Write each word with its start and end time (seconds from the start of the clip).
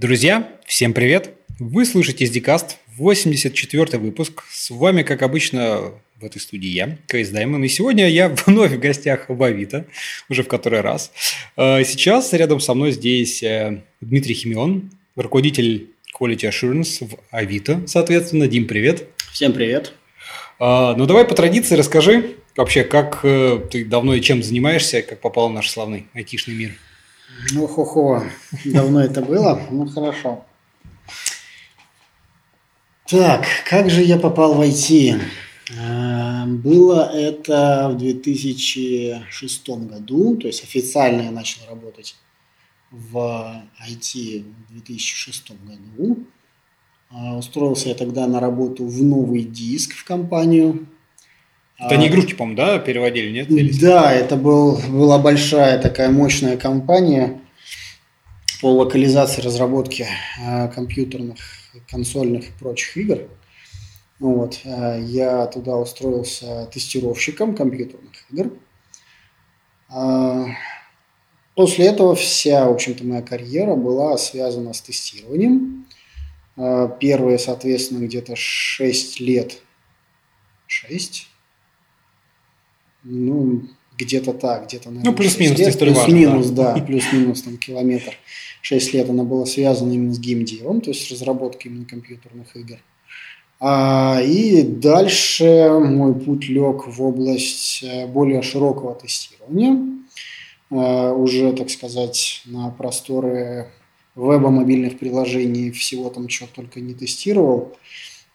Друзья, 0.00 0.48
всем 0.64 0.94
привет! 0.94 1.34
Вы 1.58 1.84
слушаете 1.84 2.24
SDCast, 2.24 2.76
84 2.96 3.98
выпуск. 3.98 4.44
С 4.50 4.70
вами, 4.70 5.02
как 5.02 5.20
обычно, 5.20 5.92
в 6.18 6.24
этой 6.24 6.40
студии 6.40 6.68
я, 6.70 6.96
Крейс 7.06 7.28
Даймон. 7.28 7.62
И 7.64 7.68
сегодня 7.68 8.08
я 8.08 8.34
вновь 8.46 8.72
в 8.72 8.78
гостях 8.78 9.26
в 9.28 9.42
Авито, 9.42 9.84
уже 10.30 10.42
в 10.42 10.48
который 10.48 10.80
раз. 10.80 11.12
Э, 11.58 11.84
сейчас 11.84 12.32
рядом 12.32 12.60
со 12.60 12.72
мной 12.72 12.92
здесь 12.92 13.42
э, 13.42 13.82
Дмитрий 14.00 14.32
Химион, 14.32 14.90
руководитель 15.16 15.90
Quality 16.18 16.48
Assurance 16.48 17.06
в 17.06 17.18
Авито, 17.30 17.82
соответственно. 17.86 18.48
Дим, 18.48 18.66
привет. 18.66 19.06
Всем 19.34 19.52
привет. 19.52 19.92
Э, 20.58 20.94
ну, 20.96 21.04
давай 21.04 21.26
по 21.26 21.34
традиции 21.34 21.76
расскажи 21.76 22.36
вообще, 22.56 22.84
как 22.84 23.20
ты 23.20 23.84
давно 23.84 24.14
и 24.14 24.22
чем 24.22 24.42
занимаешься, 24.42 25.02
как 25.02 25.20
попал 25.20 25.50
в 25.50 25.52
наш 25.52 25.68
славный 25.68 26.06
айтишный 26.14 26.54
мир. 26.54 26.70
Ну, 27.52 27.66
хо-хо, 27.66 28.22
давно 28.64 29.00
это 29.00 29.22
было, 29.22 29.60
ну 29.70 29.88
хорошо. 29.88 30.44
Так, 33.06 33.44
как 33.68 33.90
же 33.90 34.02
я 34.02 34.18
попал 34.18 34.54
в 34.54 34.60
IT? 34.60 35.20
А, 35.78 36.46
было 36.46 37.10
это 37.12 37.90
в 37.92 37.98
2006 37.98 39.68
году, 39.68 40.36
то 40.36 40.46
есть 40.46 40.62
официально 40.62 41.22
я 41.22 41.30
начал 41.30 41.60
работать 41.68 42.16
в 42.90 43.64
IT 43.88 44.44
в 44.68 44.72
2006 44.72 45.50
году. 45.64 46.24
А, 47.10 47.36
устроился 47.36 47.88
я 47.88 47.94
тогда 47.94 48.26
на 48.26 48.40
работу 48.40 48.86
в 48.86 49.02
новый 49.02 49.42
диск 49.42 49.94
в 49.94 50.04
компанию. 50.04 50.86
Это 51.80 51.96
не 51.96 52.08
игрушки, 52.08 52.34
по-моему, 52.34 52.56
да, 52.56 52.78
переводили, 52.78 53.30
нет? 53.30 53.50
Или... 53.50 53.72
Да, 53.80 54.12
это 54.12 54.36
был, 54.36 54.78
была 54.88 55.18
большая 55.18 55.80
такая 55.80 56.10
мощная 56.10 56.56
компания 56.56 57.40
по 58.60 58.70
локализации 58.70 59.40
разработки 59.40 60.06
а, 60.44 60.68
компьютерных 60.68 61.38
консольных 61.88 62.48
и 62.48 62.52
прочих 62.58 62.96
игр. 62.98 63.20
Вот. 64.18 64.60
Э, 64.64 65.00
я 65.00 65.46
туда 65.46 65.76
устроился 65.76 66.66
тестировщиком 66.66 67.56
компьютерных 67.56 68.12
игр. 68.30 68.52
А, 69.88 70.46
после 71.54 71.86
этого 71.86 72.14
вся, 72.14 72.68
в 72.68 72.72
общем-то, 72.72 73.04
моя 73.04 73.22
карьера 73.22 73.74
была 73.74 74.18
связана 74.18 74.74
с 74.74 74.82
тестированием. 74.82 75.86
А, 76.56 76.88
первые, 76.88 77.38
соответственно, 77.38 78.04
где-то 78.04 78.36
6 78.36 79.20
лет. 79.20 79.62
6? 80.66 81.29
Ну, 83.02 83.62
где-то 83.96 84.32
так, 84.32 84.66
где-то, 84.66 84.90
наверное, 84.90 85.10
Ну, 85.10 85.16
плюс-минус, 85.16 85.76
Плюс-минус, 85.76 86.50
да, 86.50 86.74
да 86.74 86.82
плюс-минус 86.82 87.42
там 87.42 87.56
километр. 87.56 88.14
6 88.62 88.94
лет 88.94 89.08
она 89.10 89.24
была 89.24 89.46
связана 89.46 89.92
именно 89.92 90.12
с 90.12 90.18
геймдевом, 90.18 90.80
то 90.80 90.90
есть 90.90 91.10
разработкой 91.10 91.70
именно 91.70 91.86
компьютерных 91.86 92.54
игр. 92.56 92.78
А, 93.58 94.20
и 94.22 94.62
дальше 94.62 95.70
мой 95.70 96.14
путь 96.14 96.48
лег 96.48 96.86
в 96.86 97.02
область 97.02 97.82
э, 97.82 98.06
более 98.06 98.40
широкого 98.40 98.94
тестирования, 98.94 99.78
а, 100.70 101.12
уже, 101.12 101.52
так 101.52 101.68
сказать, 101.68 102.42
на 102.46 102.70
просторы 102.70 103.68
веба, 104.16 104.48
мобильных 104.50 104.98
приложений, 104.98 105.72
всего 105.72 106.08
там, 106.08 106.26
чего 106.28 106.48
только 106.54 106.80
не 106.80 106.94
тестировал, 106.94 107.76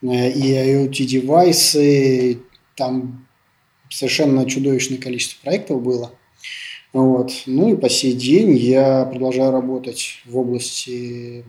э, 0.04 0.30
и 0.32 0.54
IoT-девайсы, 0.54 2.40
там 2.76 3.25
совершенно 3.96 4.50
чудовищное 4.50 4.98
количество 4.98 5.42
проектов 5.42 5.82
было– 5.82 6.12
вот. 6.96 7.44
Ну 7.46 7.74
и 7.74 7.76
по 7.76 7.90
сей 7.90 8.14
день 8.14 8.56
я 8.56 9.04
продолжаю 9.04 9.52
работать 9.52 10.22
в 10.24 10.38
области 10.38 11.44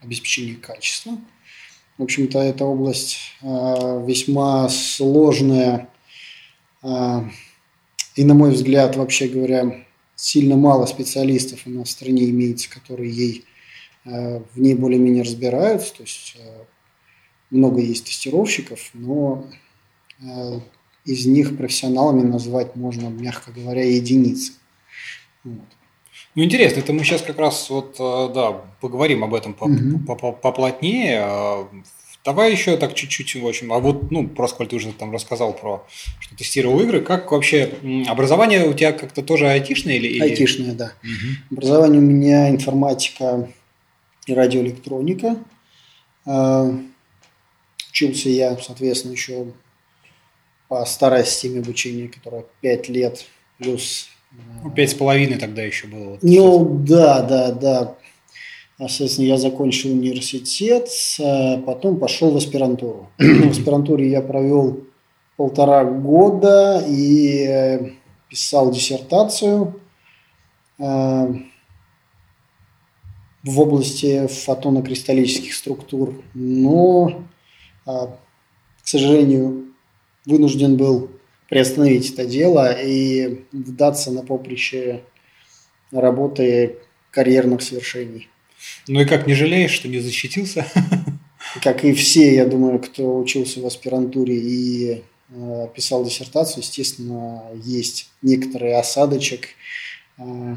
обеспечения 0.00 0.54
качества. 0.54 1.18
В 1.98 2.02
общем-то, 2.02 2.38
эта 2.38 2.64
область 2.64 3.18
э, 3.42 4.04
весьма 4.06 4.70
сложная 4.70 5.90
э, 6.82 6.88
и, 8.14 8.24
на 8.24 8.32
мой 8.32 8.50
взгляд, 8.52 8.96
вообще 8.96 9.28
говоря, 9.28 9.84
сильно 10.14 10.56
мало 10.56 10.86
специалистов 10.86 11.60
у 11.66 11.70
нас 11.70 11.88
в 11.88 11.90
стране 11.90 12.30
имеется, 12.30 12.70
которые 12.70 13.10
ей 13.10 13.44
э, 14.06 14.40
в 14.54 14.58
ней 14.58 14.74
более-менее 14.74 15.22
разбираются. 15.22 15.96
То 15.96 16.02
есть 16.02 16.34
э, 16.38 16.64
много 17.50 17.82
есть 17.82 18.06
тестировщиков, 18.06 18.88
но 18.94 19.50
из 21.06 21.24
них 21.26 21.56
профессионалами 21.56 22.22
назвать 22.22 22.76
можно, 22.76 23.08
мягко 23.08 23.52
говоря, 23.52 23.84
единицы. 23.84 24.52
Вот. 25.44 25.64
Ну, 26.34 26.42
интересно, 26.42 26.80
это 26.80 26.92
мы 26.92 27.02
сейчас 27.04 27.22
как 27.22 27.38
раз 27.38 27.70
вот, 27.70 27.96
э, 27.98 28.34
да, 28.34 28.52
поговорим 28.80 29.24
об 29.24 29.34
этом 29.34 29.54
поплотнее. 29.54 31.20
А, 31.22 31.68
давай 32.24 32.52
еще 32.52 32.76
так 32.76 32.92
чуть-чуть, 32.92 33.36
в 33.36 33.46
общем, 33.46 33.72
а 33.72 33.78
вот, 33.78 34.10
ну, 34.10 34.28
просто, 34.28 34.58
коль 34.58 34.66
ты 34.66 34.76
уже 34.76 34.92
там 34.92 35.12
рассказал 35.12 35.54
про, 35.54 35.86
что 36.20 36.36
тестировал 36.36 36.80
игры, 36.80 37.00
как 37.00 37.30
вообще, 37.32 37.72
образование 38.06 38.68
у 38.68 38.74
тебя 38.74 38.92
как-то 38.92 39.22
тоже 39.22 39.48
айтишное 39.48 39.94
или? 39.94 40.20
Айтишное, 40.20 40.74
да. 40.74 40.92
Угу. 41.02 41.56
Образование 41.56 42.00
у 42.00 42.04
меня 42.04 42.50
информатика 42.50 43.48
и 44.26 44.34
радиоэлектроника. 44.34 45.38
А, 46.26 46.70
учился 47.90 48.28
я, 48.28 48.58
соответственно, 48.58 49.12
еще 49.12 49.46
по 50.68 50.84
старой 50.84 51.24
системе 51.24 51.60
обучения, 51.60 52.08
которая 52.08 52.44
5 52.60 52.88
лет 52.88 53.24
плюс... 53.58 54.08
Ну, 54.62 54.70
пять 54.70 54.90
с 54.90 54.94
половиной 54.94 55.38
тогда 55.38 55.62
еще 55.62 55.86
было. 55.86 56.18
Ну, 56.20 56.78
да, 56.86 57.22
да, 57.22 57.52
да. 57.52 57.94
Соответственно, 58.78 59.26
я 59.26 59.38
закончил 59.38 59.92
университет, 59.92 60.88
а 61.18 61.58
потом 61.62 61.98
пошел 61.98 62.30
в 62.30 62.36
аспирантуру. 62.36 63.08
В 63.18 63.50
аспирантуре 63.50 64.10
я 64.10 64.20
провел 64.20 64.84
полтора 65.36 65.84
года 65.84 66.84
и 66.86 67.46
э, 67.48 67.90
писал 68.28 68.70
диссертацию 68.70 69.80
в 73.46 73.60
области 73.60 74.26
фотонокристаллических 74.26 75.54
структур. 75.54 76.22
Но, 76.34 77.22
а, 77.86 78.08
к 78.82 78.88
сожалению, 78.88 79.65
вынужден 80.26 80.76
был 80.76 81.10
приостановить 81.48 82.12
это 82.12 82.26
дело 82.26 82.72
и 82.72 83.44
вдаться 83.52 84.10
на 84.10 84.22
поприще 84.22 85.02
работы 85.92 86.76
карьерных 87.10 87.62
свершений. 87.62 88.28
Ну 88.88 89.00
и 89.00 89.04
как, 89.04 89.26
не 89.26 89.34
жалеешь, 89.34 89.70
что 89.70 89.88
не 89.88 90.00
защитился? 90.00 90.66
Как 91.62 91.84
и 91.84 91.94
все, 91.94 92.34
я 92.34 92.44
думаю, 92.44 92.80
кто 92.80 93.18
учился 93.18 93.60
в 93.60 93.66
аспирантуре 93.66 94.36
и 94.36 95.04
э, 95.30 95.68
писал 95.74 96.04
диссертацию, 96.04 96.62
естественно, 96.62 97.44
есть 97.62 98.10
некоторый 98.20 98.74
осадочек, 98.74 99.48
э, 100.18 100.56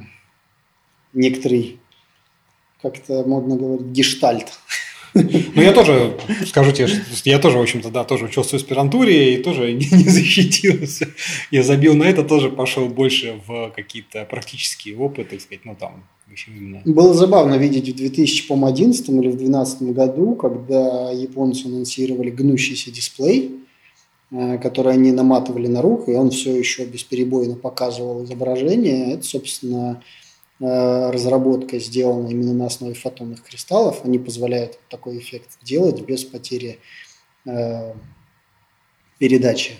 некоторый, 1.13 1.79
как 2.81 2.97
это 2.97 3.23
модно 3.23 3.55
говорить, 3.55 3.87
гештальт. 3.87 4.47
Ну, 5.55 5.61
я 5.61 5.73
тоже, 5.73 6.17
скажу 6.47 6.71
тебе, 6.71 6.87
я 7.25 7.39
тоже, 7.39 7.57
в 7.57 7.61
общем-то, 7.61 7.89
да, 7.89 8.03
тоже 8.03 8.25
учился 8.25 8.51
в 8.51 8.53
аспирантуре 8.55 9.35
и 9.35 9.43
тоже 9.43 9.71
не, 9.73 9.87
не 9.91 10.09
защитился. 10.09 11.07
Я 11.51 11.63
забил 11.63 11.95
на 11.95 12.03
это, 12.03 12.23
тоже 12.23 12.49
пошел 12.49 12.87
больше 12.87 13.41
в 13.47 13.71
какие-то 13.75 14.25
практические 14.25 14.97
опыты, 14.97 15.31
так 15.31 15.41
сказать, 15.41 15.65
ну, 15.65 15.75
там, 15.79 16.03
именно. 16.47 16.81
Было 16.85 17.13
забавно 17.13 17.55
видеть 17.55 17.89
в 17.89 17.95
2011 17.95 19.09
или 19.09 19.15
в 19.15 19.37
2012 19.37 19.81
году, 19.93 20.35
когда 20.35 21.11
японцы 21.11 21.65
анонсировали 21.65 22.29
гнущийся 22.29 22.91
дисплей, 22.91 23.59
э, 24.31 24.57
который 24.59 24.93
они 24.93 25.11
наматывали 25.11 25.67
на 25.67 25.81
руку, 25.81 26.11
и 26.11 26.15
он 26.15 26.29
все 26.29 26.55
еще 26.57 26.85
бесперебойно 26.85 27.55
показывал 27.55 28.23
изображение. 28.23 29.13
Это, 29.13 29.23
собственно, 29.23 30.01
разработка 30.59 31.79
сделана 31.79 32.27
именно 32.27 32.53
на 32.53 32.65
основе 32.65 32.93
фотонных 32.93 33.43
кристаллов. 33.43 34.03
Они 34.03 34.19
позволяют 34.19 34.79
такой 34.89 35.17
эффект 35.19 35.57
делать 35.63 36.01
без 36.01 36.25
потери 36.25 36.79
э, 37.45 37.93
передачи 39.19 39.73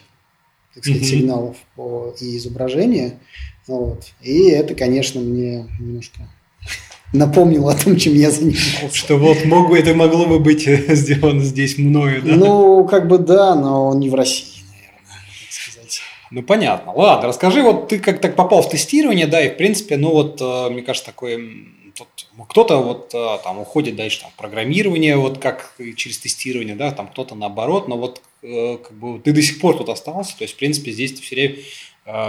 так 0.73 0.83
сказать, 0.83 1.01
mm-hmm. 1.01 1.05
сигналов 1.05 1.57
по, 1.75 2.13
и 2.19 2.37
изображения. 2.37 3.19
Вот. 3.67 4.05
И 4.21 4.49
это, 4.49 4.75
конечно, 4.75 5.19
мне 5.19 5.67
немножко 5.79 6.21
напомнило 7.13 7.71
о 7.71 7.75
том, 7.75 7.97
чем 7.97 8.13
я 8.13 8.31
занимался. 8.31 8.89
Что 8.93 9.17
вот 9.17 9.45
могу, 9.45 9.75
это 9.75 9.93
могло 9.93 10.25
бы 10.25 10.39
быть 10.39 10.63
сделано 10.89 11.41
здесь 11.41 11.77
мною, 11.77 12.21
да? 12.21 12.35
Ну, 12.35 12.85
как 12.85 13.07
бы 13.07 13.17
да, 13.17 13.55
но 13.55 13.93
не 13.93 14.09
в 14.09 14.15
России. 14.15 14.58
Ну, 16.31 16.43
понятно. 16.43 16.93
Ладно, 16.93 17.27
расскажи, 17.27 17.63
вот 17.63 17.87
ты 17.87 17.99
как 17.99 18.21
так 18.21 18.35
попал 18.35 18.61
в 18.61 18.69
тестирование, 18.69 19.25
да, 19.25 19.41
и 19.41 19.49
в 19.49 19.57
принципе, 19.57 19.97
ну 19.97 20.11
вот, 20.11 20.39
э, 20.39 20.69
мне 20.69 20.83
кажется, 20.83 21.07
такое, 21.07 21.39
кто-то 22.47 22.77
вот 22.77 23.11
э, 23.13 23.37
там 23.43 23.59
уходит 23.59 23.95
дальше 23.95 24.21
там, 24.21 24.31
программирование, 24.37 25.17
вот 25.17 25.39
как 25.39 25.75
через 25.95 26.19
тестирование, 26.19 26.75
да, 26.75 26.91
там 26.91 27.07
кто-то 27.07 27.35
наоборот, 27.35 27.87
но 27.87 27.97
вот 27.97 28.21
э, 28.43 28.77
как 28.77 28.93
бы 28.93 29.19
ты 29.19 29.31
до 29.31 29.41
сих 29.41 29.59
пор 29.59 29.77
тут 29.77 29.89
остался, 29.89 30.37
то 30.37 30.43
есть, 30.43 30.53
в 30.53 30.57
принципе, 30.57 30.91
здесь 30.91 31.13
ты 31.13 31.21
все 31.21 31.35
время 31.35 31.55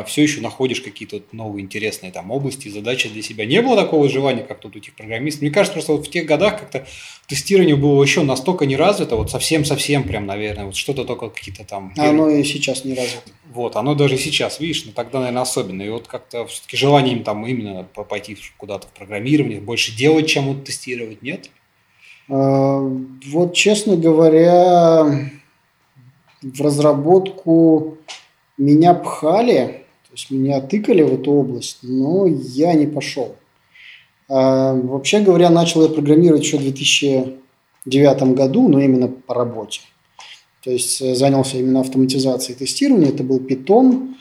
все 0.06 0.22
еще 0.22 0.40
находишь 0.40 0.80
какие-то 0.80 1.22
новые 1.32 1.64
интересные 1.64 2.12
там 2.12 2.30
области, 2.30 2.68
задачи 2.68 3.08
для 3.08 3.22
себя. 3.22 3.46
Не 3.46 3.62
было 3.62 3.76
такого 3.76 4.08
желания, 4.08 4.42
как 4.42 4.60
тут 4.60 4.76
у 4.76 4.78
этих 4.78 4.94
программистов? 4.94 5.42
Мне 5.42 5.50
кажется, 5.50 5.74
просто 5.74 5.92
вот 5.92 6.06
в 6.06 6.10
тех 6.10 6.26
годах 6.26 6.60
как-то 6.60 6.86
тестирование 7.26 7.76
было 7.76 8.02
еще 8.02 8.22
настолько 8.22 8.66
не 8.66 8.76
развито, 8.76 9.16
вот 9.16 9.30
совсем-совсем 9.30 10.04
прям, 10.04 10.26
наверное, 10.26 10.66
вот 10.66 10.76
что-то 10.76 11.04
только 11.04 11.30
какие-то 11.30 11.64
там... 11.64 11.94
А 11.96 12.10
оно 12.10 12.28
и 12.28 12.42
сейчас 12.44 12.84
не 12.84 12.94
развито. 12.94 13.22
Вот, 13.52 13.76
оно 13.76 13.94
даже 13.94 14.18
сейчас, 14.18 14.60
видишь, 14.60 14.84
но 14.84 14.92
тогда, 14.92 15.20
наверное, 15.20 15.42
особенно. 15.42 15.82
И 15.82 15.88
вот 15.88 16.06
как-то 16.06 16.46
все-таки 16.46 16.76
желание 16.76 17.14
им 17.16 17.24
там 17.24 17.46
именно 17.46 17.84
пойти 17.84 18.36
куда-то 18.58 18.86
в 18.86 18.90
программирование, 18.90 19.60
больше 19.60 19.96
делать, 19.96 20.28
чем 20.28 20.46
вот 20.46 20.64
тестировать, 20.64 21.22
нет? 21.22 21.50
А, 22.28 22.78
вот, 23.26 23.54
честно 23.54 23.96
говоря, 23.96 25.30
в 26.42 26.60
разработку 26.60 27.98
меня 28.60 28.94
пхали, 28.94 29.84
то 30.04 30.12
есть 30.12 30.30
меня 30.30 30.60
тыкали 30.60 31.02
в 31.02 31.14
эту 31.14 31.32
область, 31.32 31.78
но 31.82 32.26
я 32.26 32.74
не 32.74 32.86
пошел. 32.86 33.36
А, 34.28 34.74
вообще 34.74 35.20
говоря, 35.20 35.50
начал 35.50 35.82
я 35.82 35.88
программировать 35.88 36.44
еще 36.44 36.58
в 36.58 36.62
2009 36.62 38.22
году, 38.34 38.68
но 38.68 38.80
именно 38.80 39.08
по 39.08 39.34
работе. 39.34 39.80
То 40.62 40.70
есть 40.70 41.00
э, 41.00 41.14
занялся 41.14 41.56
именно 41.56 41.80
автоматизацией 41.80 42.56
тестирования, 42.56 43.08
это 43.08 43.24
был 43.24 43.38
Python, 43.38 44.14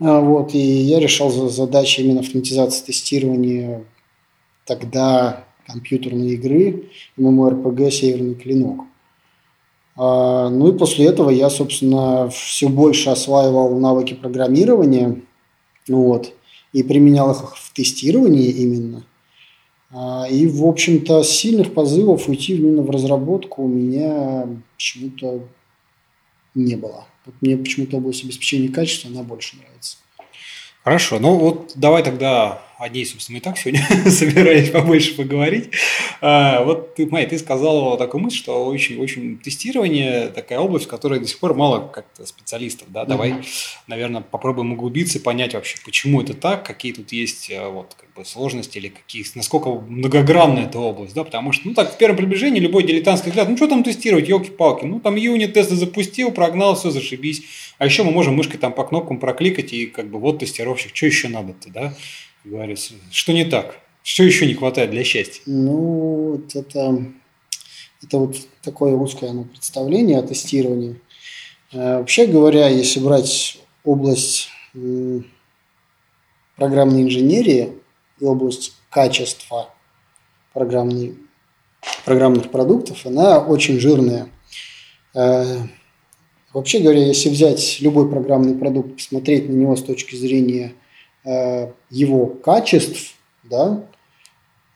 а, 0.00 0.20
вот, 0.20 0.54
и 0.54 0.58
я 0.58 0.98
решал 0.98 1.30
задачи 1.30 2.00
именно 2.00 2.20
автоматизации 2.20 2.86
тестирования 2.86 3.84
тогда 4.64 5.44
компьютерной 5.66 6.30
игры 6.30 6.88
MMORPG 7.18 7.90
«Северный 7.90 8.34
клинок». 8.36 8.86
А, 9.96 10.48
ну 10.48 10.72
и 10.72 10.78
после 10.78 11.06
этого 11.06 11.30
я, 11.30 11.50
собственно, 11.50 12.28
все 12.30 12.68
больше 12.68 13.10
осваивал 13.10 13.78
навыки 13.78 14.14
программирования 14.14 15.22
вот, 15.88 16.32
и 16.72 16.82
применял 16.82 17.32
их 17.32 17.56
в 17.56 17.72
тестировании 17.72 18.48
именно. 18.48 19.04
А, 19.90 20.26
и, 20.30 20.46
в 20.46 20.64
общем-то, 20.64 21.22
сильных 21.22 21.74
позывов 21.74 22.28
уйти 22.28 22.56
именно 22.56 22.82
в 22.82 22.90
разработку 22.90 23.64
у 23.64 23.68
меня 23.68 24.48
почему-то 24.76 25.40
не 26.54 26.76
было. 26.76 27.06
Вот 27.26 27.34
мне 27.40 27.56
почему-то 27.56 27.98
область 27.98 28.24
обеспечения 28.24 28.68
качества, 28.68 29.10
она 29.10 29.22
больше 29.22 29.56
нравится. 29.56 29.98
Хорошо, 30.82 31.20
ну 31.20 31.36
вот 31.36 31.72
давай 31.76 32.02
тогда 32.02 32.62
о 32.82 32.88
ней, 32.88 33.06
собственно, 33.06 33.36
и 33.36 33.40
так 33.40 33.56
сегодня 33.56 33.86
собираюсь 34.10 34.70
побольше 34.70 35.14
поговорить. 35.14 35.70
А, 36.20 36.64
вот 36.64 36.96
ты, 36.96 37.06
Майя, 37.06 37.28
ты 37.28 37.38
сказала 37.38 37.96
такую 37.96 38.24
мысль, 38.24 38.38
что 38.38 38.66
очень-очень 38.66 39.38
тестирование 39.38 40.28
такая 40.28 40.58
область, 40.58 40.86
в 40.86 40.88
которой 40.88 41.20
до 41.20 41.28
сих 41.28 41.38
пор 41.38 41.54
мало 41.54 41.86
как-то 41.86 42.26
специалистов, 42.26 42.88
да, 42.90 43.04
давай, 43.04 43.30
mm-hmm. 43.30 43.44
наверное, 43.86 44.20
попробуем 44.20 44.72
углубиться 44.72 45.18
и 45.18 45.22
понять 45.22 45.54
вообще, 45.54 45.76
почему 45.84 46.22
это 46.22 46.34
так, 46.34 46.66
какие 46.66 46.92
тут 46.92 47.12
есть 47.12 47.50
э, 47.50 47.68
вот 47.68 47.94
как 47.94 48.12
бы 48.14 48.24
сложности 48.24 48.78
или 48.78 48.88
какие, 48.88 49.24
насколько 49.36 49.70
многогранная 49.70 50.64
эта 50.64 50.80
область, 50.80 51.14
да, 51.14 51.22
потому 51.22 51.52
что, 51.52 51.68
ну 51.68 51.74
так, 51.74 51.94
в 51.94 51.98
первом 51.98 52.16
приближении 52.16 52.58
любой 52.58 52.82
дилетантский 52.82 53.30
взгляд, 53.30 53.48
ну 53.48 53.56
что 53.56 53.68
там 53.68 53.84
тестировать, 53.84 54.28
елки-палки, 54.28 54.86
ну 54.86 54.98
там 54.98 55.14
юнит-тесты 55.14 55.76
запустил, 55.76 56.32
прогнал, 56.32 56.74
все, 56.74 56.90
зашибись, 56.90 57.44
а 57.78 57.84
еще 57.84 58.02
мы 58.02 58.10
можем 58.10 58.34
мышкой 58.34 58.58
там 58.58 58.72
по 58.72 58.82
кнопкам 58.82 59.20
прокликать 59.20 59.72
и 59.72 59.86
как 59.86 60.10
бы 60.10 60.18
вот 60.18 60.40
тестировщик, 60.40 60.96
что 60.96 61.06
еще 61.06 61.28
надо-то, 61.28 61.70
да, 61.70 61.94
говорится. 62.44 62.94
Что 63.10 63.32
не 63.32 63.44
так? 63.44 63.78
Что 64.02 64.24
еще 64.24 64.46
не 64.46 64.54
хватает 64.54 64.90
для 64.90 65.04
счастья? 65.04 65.42
Ну, 65.46 66.32
вот 66.32 66.56
это, 66.56 67.04
это 68.02 68.18
вот 68.18 68.36
такое 68.62 68.94
узкое 68.94 69.32
ну, 69.32 69.44
представление 69.44 70.18
о 70.18 70.22
тестировании. 70.22 71.00
Э, 71.72 71.98
вообще 71.98 72.26
говоря, 72.26 72.68
если 72.68 73.00
брать 73.00 73.58
область 73.84 74.48
программной 76.56 77.02
инженерии 77.02 77.72
и 78.18 78.24
область 78.24 78.74
качества 78.90 79.70
программной, 80.52 81.16
программных 82.04 82.50
продуктов, 82.50 83.06
она 83.06 83.38
очень 83.38 83.78
жирная. 83.78 84.28
Э, 85.14 85.58
вообще 86.52 86.80
говоря, 86.80 87.04
если 87.06 87.28
взять 87.28 87.80
любой 87.80 88.10
программный 88.10 88.56
продукт, 88.56 88.96
посмотреть 88.96 89.48
на 89.48 89.52
него 89.52 89.76
с 89.76 89.82
точки 89.82 90.16
зрения 90.16 90.72
его 91.24 92.26
качеств, 92.26 93.14
да, 93.44 93.84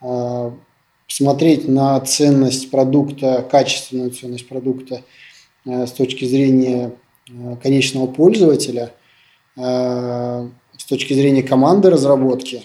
э, 0.02 0.50
смотреть 1.08 1.68
на 1.68 1.98
ценность 2.00 2.70
продукта, 2.70 3.46
качественную 3.50 4.10
ценность 4.10 4.48
продукта 4.48 5.02
э, 5.64 5.86
с 5.86 5.92
точки 5.92 6.24
зрения 6.24 6.92
конечного 7.60 8.06
пользователя, 8.06 8.92
с 9.56 10.84
точки 10.88 11.12
зрения 11.12 11.42
команды 11.42 11.90
разработки, 11.90 12.62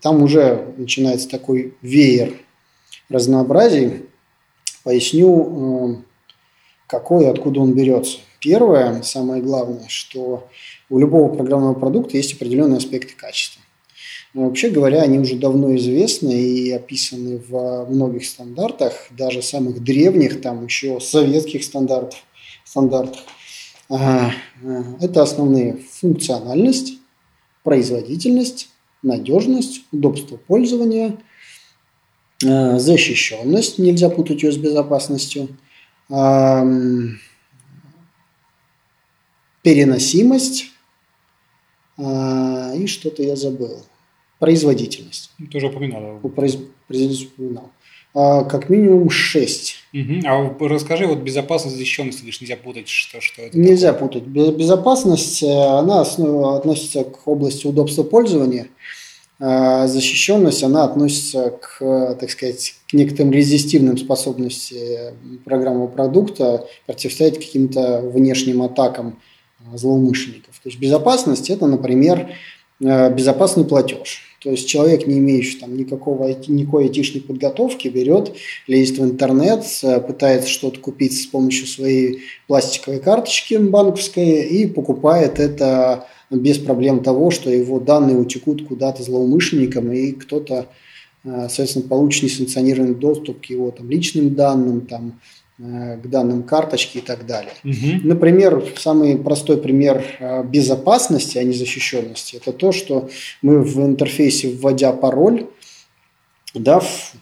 там 0.00 0.22
уже 0.22 0.72
начинается 0.76 1.28
такой 1.28 1.74
веер 1.82 2.34
разнообразий. 3.08 4.04
Поясню, 4.84 6.04
какой 6.86 7.24
и 7.24 7.26
откуда 7.26 7.58
он 7.58 7.72
берется. 7.72 8.18
Первое, 8.38 9.02
самое 9.02 9.42
главное, 9.42 9.88
что 9.88 10.48
у 10.90 10.98
любого 10.98 11.34
программного 11.34 11.74
продукта 11.74 12.16
есть 12.16 12.34
определенные 12.34 12.78
аспекты 12.78 13.14
качества. 13.16 13.62
Но 14.34 14.44
вообще 14.44 14.70
говоря, 14.70 15.02
они 15.02 15.18
уже 15.18 15.36
давно 15.36 15.74
известны 15.76 16.32
и 16.32 16.70
описаны 16.70 17.38
в 17.38 17.86
многих 17.88 18.24
стандартах, 18.26 19.08
даже 19.10 19.42
самых 19.42 19.82
древних, 19.82 20.40
там 20.40 20.66
еще 20.66 21.00
советских 21.00 21.64
стандартов. 21.64 22.18
стандартах. 22.64 23.20
Это 23.88 25.22
основные 25.22 25.78
функциональность, 26.00 26.98
производительность, 27.64 28.68
надежность, 29.02 29.82
удобство 29.90 30.36
пользования, 30.36 31.16
а, 32.46 32.78
защищенность, 32.78 33.78
нельзя 33.78 34.10
путать 34.10 34.42
ее 34.42 34.52
с 34.52 34.56
безопасностью, 34.56 35.48
переносимость, 39.62 40.66
и 42.00 42.86
что-то 42.86 43.22
я 43.22 43.36
забыл. 43.36 43.84
Производительность. 44.38 45.30
Ты 45.50 45.58
уже 45.58 45.66
упоминал. 45.66 46.18
Произ... 46.34 46.56
Производительность 46.86 47.32
упоминал. 47.34 47.70
А, 48.12 48.44
как 48.44 48.68
минимум 48.68 49.08
6. 49.08 49.76
Угу. 49.92 50.26
А 50.26 50.68
расскажи, 50.68 51.06
вот 51.06 51.18
безопасность, 51.18 51.76
защищенность, 51.76 52.18
говоришь, 52.18 52.40
нельзя 52.40 52.56
путать, 52.56 52.88
что, 52.88 53.20
что 53.20 53.42
это? 53.42 53.58
Нельзя 53.58 53.92
такое? 53.92 54.08
путать. 54.08 54.24
Безопасность, 54.56 55.42
э, 55.42 55.46
она 55.46 56.00
основ... 56.00 56.56
относится 56.56 57.04
к 57.04 57.28
области 57.28 57.66
удобства 57.66 58.02
пользования. 58.02 58.68
А 59.38 59.86
защищенность, 59.86 60.62
она 60.62 60.84
относится 60.84 61.50
к, 61.50 62.16
так 62.20 62.30
сказать, 62.30 62.74
к 62.88 62.92
некоторым 62.92 63.32
резистивным 63.32 63.96
способностям 63.96 65.14
программного 65.46 65.86
продукта 65.86 66.66
противостоять 66.86 67.38
каким-то 67.38 68.02
внешним 68.02 68.60
атакам 68.60 69.18
злоумышленников. 69.74 70.58
То 70.62 70.68
есть 70.68 70.78
безопасность– 70.78 71.50
это, 71.50 71.66
например, 71.66 72.30
э, 72.80 73.14
безопасный 73.14 73.64
платеж. 73.64 74.22
То 74.42 74.50
есть 74.50 74.66
человек, 74.66 75.06
не 75.06 75.18
имеющий 75.18 75.58
там 75.58 75.76
никакого, 75.76 76.26
никакой 76.48 76.84
айтишной 76.84 77.20
подготовки, 77.20 77.88
берет, 77.88 78.32
лезет 78.66 78.98
в 78.98 79.04
интернет, 79.04 79.64
э, 79.82 80.00
пытается 80.00 80.48
что-то 80.48 80.80
купить 80.80 81.20
с 81.20 81.26
помощью 81.26 81.66
своей 81.66 82.22
пластиковой 82.46 83.00
карточки 83.00 83.54
банковской 83.56 84.42
и 84.46 84.66
покупает 84.66 85.38
это 85.38 86.06
без 86.30 86.58
проблем 86.58 87.02
того, 87.02 87.30
что 87.30 87.50
его 87.50 87.80
данные 87.80 88.16
утекут 88.16 88.66
куда-то 88.66 89.02
злоумышленникам, 89.02 89.92
и 89.92 90.12
кто-то, 90.12 90.68
э, 91.24 91.28
соответственно, 91.48 91.88
получит 91.88 92.22
несанкционированный 92.22 92.94
доступ 92.94 93.42
к 93.42 93.44
его 93.46 93.70
там, 93.72 93.90
личным 93.90 94.34
данным, 94.34 94.82
там, 94.82 95.20
Э, 95.20 95.39
к 95.60 96.06
данным 96.06 96.42
карточки 96.42 96.98
и 96.98 97.00
так 97.02 97.26
далее. 97.26 97.52
Угу. 97.64 98.08
Например, 98.08 98.64
самый 98.78 99.18
простой 99.18 99.58
пример 99.58 100.02
э, 100.18 100.42
безопасности, 100.42 101.36
а 101.36 101.42
не 101.42 101.52
защищенности, 101.52 102.36
это 102.36 102.52
то, 102.52 102.72
что 102.72 103.10
мы 103.42 103.62
в 103.62 103.78
интерфейсе, 103.80 104.48
вводя 104.48 104.92
пароль, 104.92 105.46
дав 106.54 107.12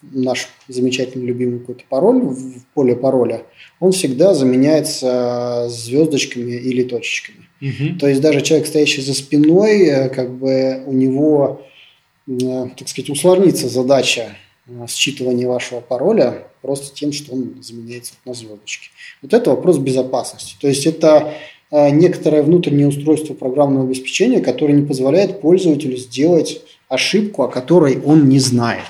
наш 0.00 0.48
замечательный 0.66 1.26
любимый 1.26 1.60
какой-то 1.60 1.84
пароль 1.88 2.22
в 2.22 2.64
поле 2.72 2.96
пароля, 2.96 3.42
он 3.80 3.92
всегда 3.92 4.32
заменяется 4.32 5.66
звездочками 5.68 6.52
или 6.52 6.84
точечками. 6.84 7.48
Угу. 7.60 7.98
То 7.98 8.08
есть 8.08 8.22
даже 8.22 8.40
человек, 8.40 8.66
стоящий 8.66 9.02
за 9.02 9.12
спиной, 9.12 9.82
э, 9.82 10.08
как 10.08 10.30
бы 10.30 10.82
у 10.86 10.92
него, 10.92 11.60
так 12.26 12.88
сказать, 12.88 13.10
усложнится 13.10 13.68
задача 13.68 14.30
считывания 14.86 15.46
вашего 15.46 15.80
пароля 15.80 16.46
просто 16.64 16.94
тем, 16.94 17.12
что 17.12 17.34
он 17.34 17.56
заменяется 17.60 18.14
на 18.24 18.32
звездочки. 18.32 18.88
Вот 19.20 19.34
это 19.34 19.50
вопрос 19.50 19.76
безопасности. 19.76 20.56
То 20.58 20.66
есть 20.66 20.86
это 20.86 21.34
э, 21.70 21.90
некоторое 21.90 22.42
внутреннее 22.42 22.88
устройство 22.88 23.34
программного 23.34 23.84
обеспечения, 23.84 24.40
которое 24.40 24.72
не 24.72 24.86
позволяет 24.86 25.42
пользователю 25.42 25.98
сделать 25.98 26.62
ошибку, 26.88 27.42
о 27.42 27.48
которой 27.48 28.00
он 28.00 28.30
не 28.30 28.38
знает. 28.38 28.86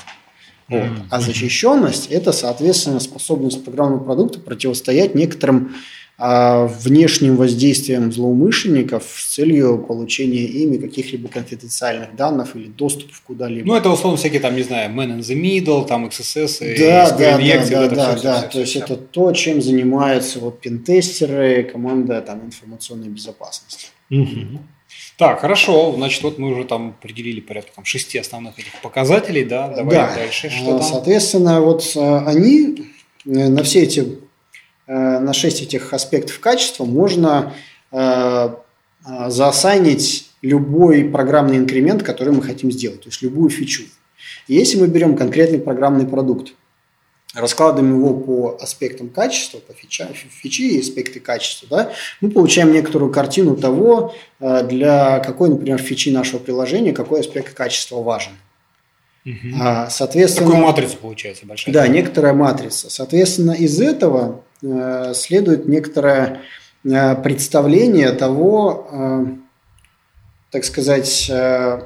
Вот. 0.69 0.88
А 1.11 1.21
защищенность– 1.21 2.07
это, 2.11 2.31
соответственно, 2.33 3.00
способность 3.00 3.64
программного 3.64 4.04
продукта 4.04 4.38
противостоять 4.38 5.16
некоторым 5.16 5.75
внешним 6.16 7.37
воздействием 7.37 8.12
злоумышленников 8.12 9.02
с 9.16 9.35
целью 9.35 9.78
получения 9.78 10.44
ими 10.44 10.76
каких-либо 10.76 11.28
конфиденциальных 11.28 12.14
данных 12.14 12.54
или 12.54 12.68
доступов 12.68 13.21
куда-либо. 13.26 13.66
Ну, 13.66 13.75
это 13.75 13.90
условно 13.90 14.16
всякие 14.16 14.40
там, 14.40 14.54
не 14.54 14.62
знаю, 14.62 14.92
man 14.92 15.18
in 15.18 15.18
the 15.18 15.35
middle, 15.35 15.85
там 15.87 16.06
XSS, 16.06 16.78
да, 16.78 17.11
да, 17.11 17.38
да, 17.38 17.66
да, 17.68 17.88
да, 17.88 18.21
да. 18.23 18.42
То 18.42 18.61
есть 18.61 18.76
это 18.76 18.97
то, 18.97 19.33
чем 19.33 19.61
занимаются 19.61 20.38
вот 20.38 20.61
пентестеры, 20.61 21.64
команда 21.64 22.21
там 22.21 22.44
информационной 22.44 23.09
безопасности. 23.09 23.88
Угу. 24.11 24.61
Так, 25.16 25.40
хорошо. 25.40 25.92
Значит, 25.97 26.23
вот 26.23 26.38
мы 26.38 26.52
уже 26.52 26.64
там 26.64 26.90
определили 26.90 27.40
порядка 27.40 27.73
там, 27.76 27.85
шести 27.85 28.18
основных 28.18 28.59
этих 28.59 28.80
показателей, 28.83 29.44
да? 29.44 29.68
Давай 29.68 29.94
да. 29.94 30.14
дальше. 30.14 30.50
Что 30.50 30.78
там? 30.78 30.83
Соответственно, 30.83 31.61
вот 31.61 31.85
э, 31.94 32.18
они 32.26 32.92
э, 33.25 33.49
на 33.49 33.62
все 33.62 33.83
эти 33.83 34.18
на 34.86 35.32
6 35.32 35.62
этих 35.62 35.92
аспектов 35.92 36.38
качества 36.40 36.84
можно 36.84 37.54
э, 37.90 37.96
э, 39.06 39.30
заосайнить 39.30 40.30
любой 40.42 41.04
программный 41.04 41.56
инкремент, 41.56 42.02
который 42.02 42.34
мы 42.34 42.42
хотим 42.42 42.70
сделать, 42.70 43.00
то 43.00 43.08
есть 43.08 43.22
любую 43.22 43.48
фичу. 43.48 43.84
если 44.46 44.78
мы 44.78 44.86
берем 44.88 45.16
конкретный 45.16 45.58
программный 45.58 46.06
продукт, 46.06 46.52
раскладываем 47.34 47.96
его 47.96 48.14
по 48.14 48.58
аспектам 48.60 49.08
качества, 49.08 49.58
по 49.58 49.72
фича, 49.72 50.08
фичи 50.12 50.62
и 50.62 50.80
аспекты 50.80 51.18
качества, 51.18 51.66
да, 51.68 51.92
мы 52.20 52.30
получаем 52.30 52.70
некоторую 52.72 53.10
картину 53.10 53.56
того, 53.56 54.14
для 54.38 55.18
какой, 55.18 55.48
например, 55.48 55.78
фичи 55.78 56.10
нашего 56.10 56.38
приложения, 56.38 56.92
какой 56.92 57.20
аспект 57.20 57.54
качества 57.54 58.02
важен. 58.02 58.32
Угу. 59.24 59.88
Соответственно, 59.88 60.50
Такую 60.50 60.64
матрицу 60.64 60.96
получается 60.98 61.46
большая. 61.46 61.74
Да, 61.74 61.88
некоторая 61.88 62.34
матрица. 62.34 62.88
Соответственно, 62.88 63.52
из 63.52 63.80
этого 63.80 64.43
Э, 64.43 64.43
следует 65.14 65.68
некоторое 65.68 66.40
э, 66.84 67.16
представление 67.16 68.12
того, 68.12 68.88
э, 68.90 69.26
так 70.50 70.64
сказать, 70.64 71.08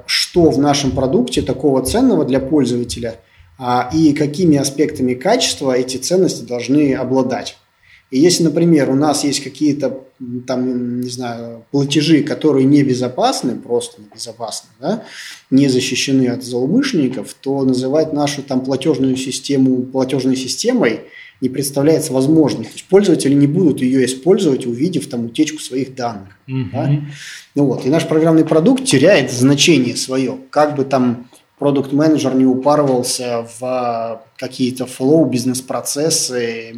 что 0.06 0.50
в 0.50 0.58
нашем 0.58 0.90
продукте 0.90 1.40
такого 1.40 1.82
ценного 1.82 2.26
для 2.26 2.38
пользователя 2.38 3.18
а, 3.58 3.90
и 3.92 4.12
какими 4.12 4.56
аспектами 4.56 5.14
качества 5.14 5.72
эти 5.72 5.96
ценности 5.96 6.44
должны 6.44 6.94
обладать. 6.94 7.56
И 8.10 8.18
если, 8.18 8.44
например, 8.44 8.88
у 8.90 8.94
нас 8.94 9.24
есть 9.24 9.42
какие-то 9.42 10.04
там, 10.46 11.00
не 11.00 11.10
знаю, 11.10 11.64
платежи, 11.70 12.22
которые 12.22 12.64
не 12.64 12.82
безопасны, 12.82 13.56
просто 13.56 14.00
не 14.00 14.08
безопасны, 14.14 14.70
да, 14.80 15.04
не 15.50 15.68
защищены 15.68 16.28
от 16.28 16.42
злоумышленников, 16.42 17.34
то 17.34 17.64
называть 17.64 18.12
нашу 18.12 18.42
там 18.42 18.60
платежную 18.62 19.16
систему 19.16 19.82
платежной 19.82 20.36
системой– 20.36 21.00
не 21.40 21.48
представляется 21.48 22.12
возможным. 22.12 22.64
То 22.64 22.72
есть 22.72 22.86
пользователи 22.86 23.34
не 23.34 23.46
будут 23.46 23.80
ее 23.80 24.04
использовать, 24.04 24.66
увидев 24.66 25.08
там 25.08 25.26
утечку 25.26 25.60
своих 25.60 25.94
данных. 25.94 26.36
Mm-hmm. 26.48 26.70
Да? 26.72 26.90
Ну 27.54 27.64
вот. 27.66 27.86
И 27.86 27.88
наш 27.88 28.06
программный 28.06 28.44
продукт 28.44 28.84
теряет 28.84 29.30
значение 29.30 29.96
свое. 29.96 30.36
Как 30.50 30.74
бы 30.74 30.84
там 30.84 31.28
продукт-менеджер 31.58 32.34
не 32.34 32.44
упарывался 32.44 33.46
в 33.58 34.22
какие-то 34.36 34.86
флоу, 34.86 35.26
бизнес-процессы, 35.26 36.72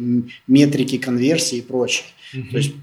метрики 0.47 0.97
конверсии 0.97 1.57
и 1.57 1.61
прочее. 1.61 2.05
Mm-hmm. 2.35 2.49
То 2.51 2.57
есть 2.57 2.73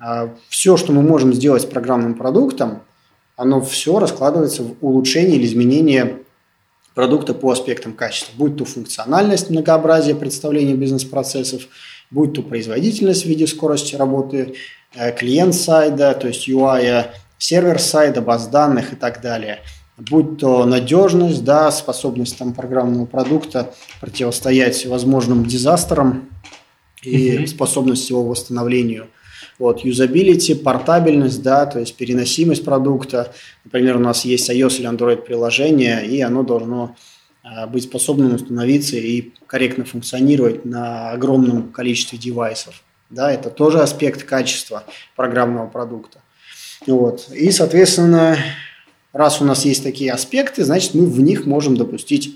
а, 0.00 0.34
все, 0.48 0.76
что 0.76 0.92
мы 0.92 1.02
можем 1.02 1.32
сделать 1.32 1.62
с 1.62 1.66
программным 1.66 2.14
продуктом, 2.14 2.82
оно 3.36 3.60
все 3.60 3.98
раскладывается 4.00 4.64
в 4.64 4.74
улучшение 4.80 5.36
или 5.36 5.46
изменение 5.46 6.18
продукта 6.98 7.32
по 7.32 7.52
аспектам 7.52 7.92
качества, 7.92 8.32
будь 8.36 8.56
то 8.56 8.64
функциональность, 8.64 9.50
многообразие 9.50 10.16
представления 10.16 10.74
бизнес-процессов, 10.74 11.68
будь 12.10 12.32
то 12.32 12.42
производительность 12.42 13.22
в 13.22 13.28
виде 13.28 13.46
скорости 13.46 13.94
работы 13.94 14.56
э, 14.96 15.12
клиент-сайда, 15.12 16.14
то 16.14 16.26
есть 16.26 16.48
UI, 16.48 17.06
сервер-сайда, 17.38 18.20
баз 18.20 18.48
данных 18.48 18.94
и 18.94 18.96
так 18.96 19.20
далее. 19.20 19.60
Будь 19.96 20.38
то 20.38 20.66
надежность, 20.66 21.44
да, 21.44 21.70
способность 21.70 22.36
там, 22.36 22.52
программного 22.52 23.06
продукта 23.06 23.72
противостоять 24.00 24.84
возможным 24.86 25.46
дизастрам 25.46 26.28
и 27.04 27.30
mm-hmm. 27.30 27.46
способность 27.46 28.10
его 28.10 28.24
восстановлению– 28.24 29.06
вот, 29.58 29.80
юзабилити, 29.80 30.54
портабельность, 30.54 31.42
да, 31.42 31.66
то 31.66 31.80
есть 31.80 31.96
переносимость 31.96 32.64
продукта. 32.64 33.32
Например, 33.64 33.96
у 33.96 34.00
нас 34.00 34.24
есть 34.24 34.48
iOS 34.50 34.78
или 34.78 34.88
Android 34.88 35.22
приложение, 35.22 36.06
и 36.06 36.20
оно 36.20 36.42
должно 36.42 36.96
а, 37.42 37.66
быть 37.66 37.84
способным 37.84 38.34
установиться 38.34 38.96
и 38.96 39.32
корректно 39.46 39.84
функционировать 39.84 40.64
на 40.64 41.10
огромном 41.10 41.72
количестве 41.72 42.18
девайсов. 42.18 42.82
Да, 43.10 43.32
это 43.32 43.50
тоже 43.50 43.80
аспект 43.80 44.24
качества 44.24 44.84
программного 45.16 45.66
продукта. 45.66 46.20
Вот. 46.86 47.28
И, 47.32 47.50
соответственно, 47.50 48.36
раз 49.12 49.40
у 49.40 49.44
нас 49.44 49.64
есть 49.64 49.82
такие 49.82 50.12
аспекты, 50.12 50.64
значит, 50.64 50.94
мы 50.94 51.06
в 51.06 51.20
них 51.20 51.46
можем 51.46 51.76
допустить 51.76 52.34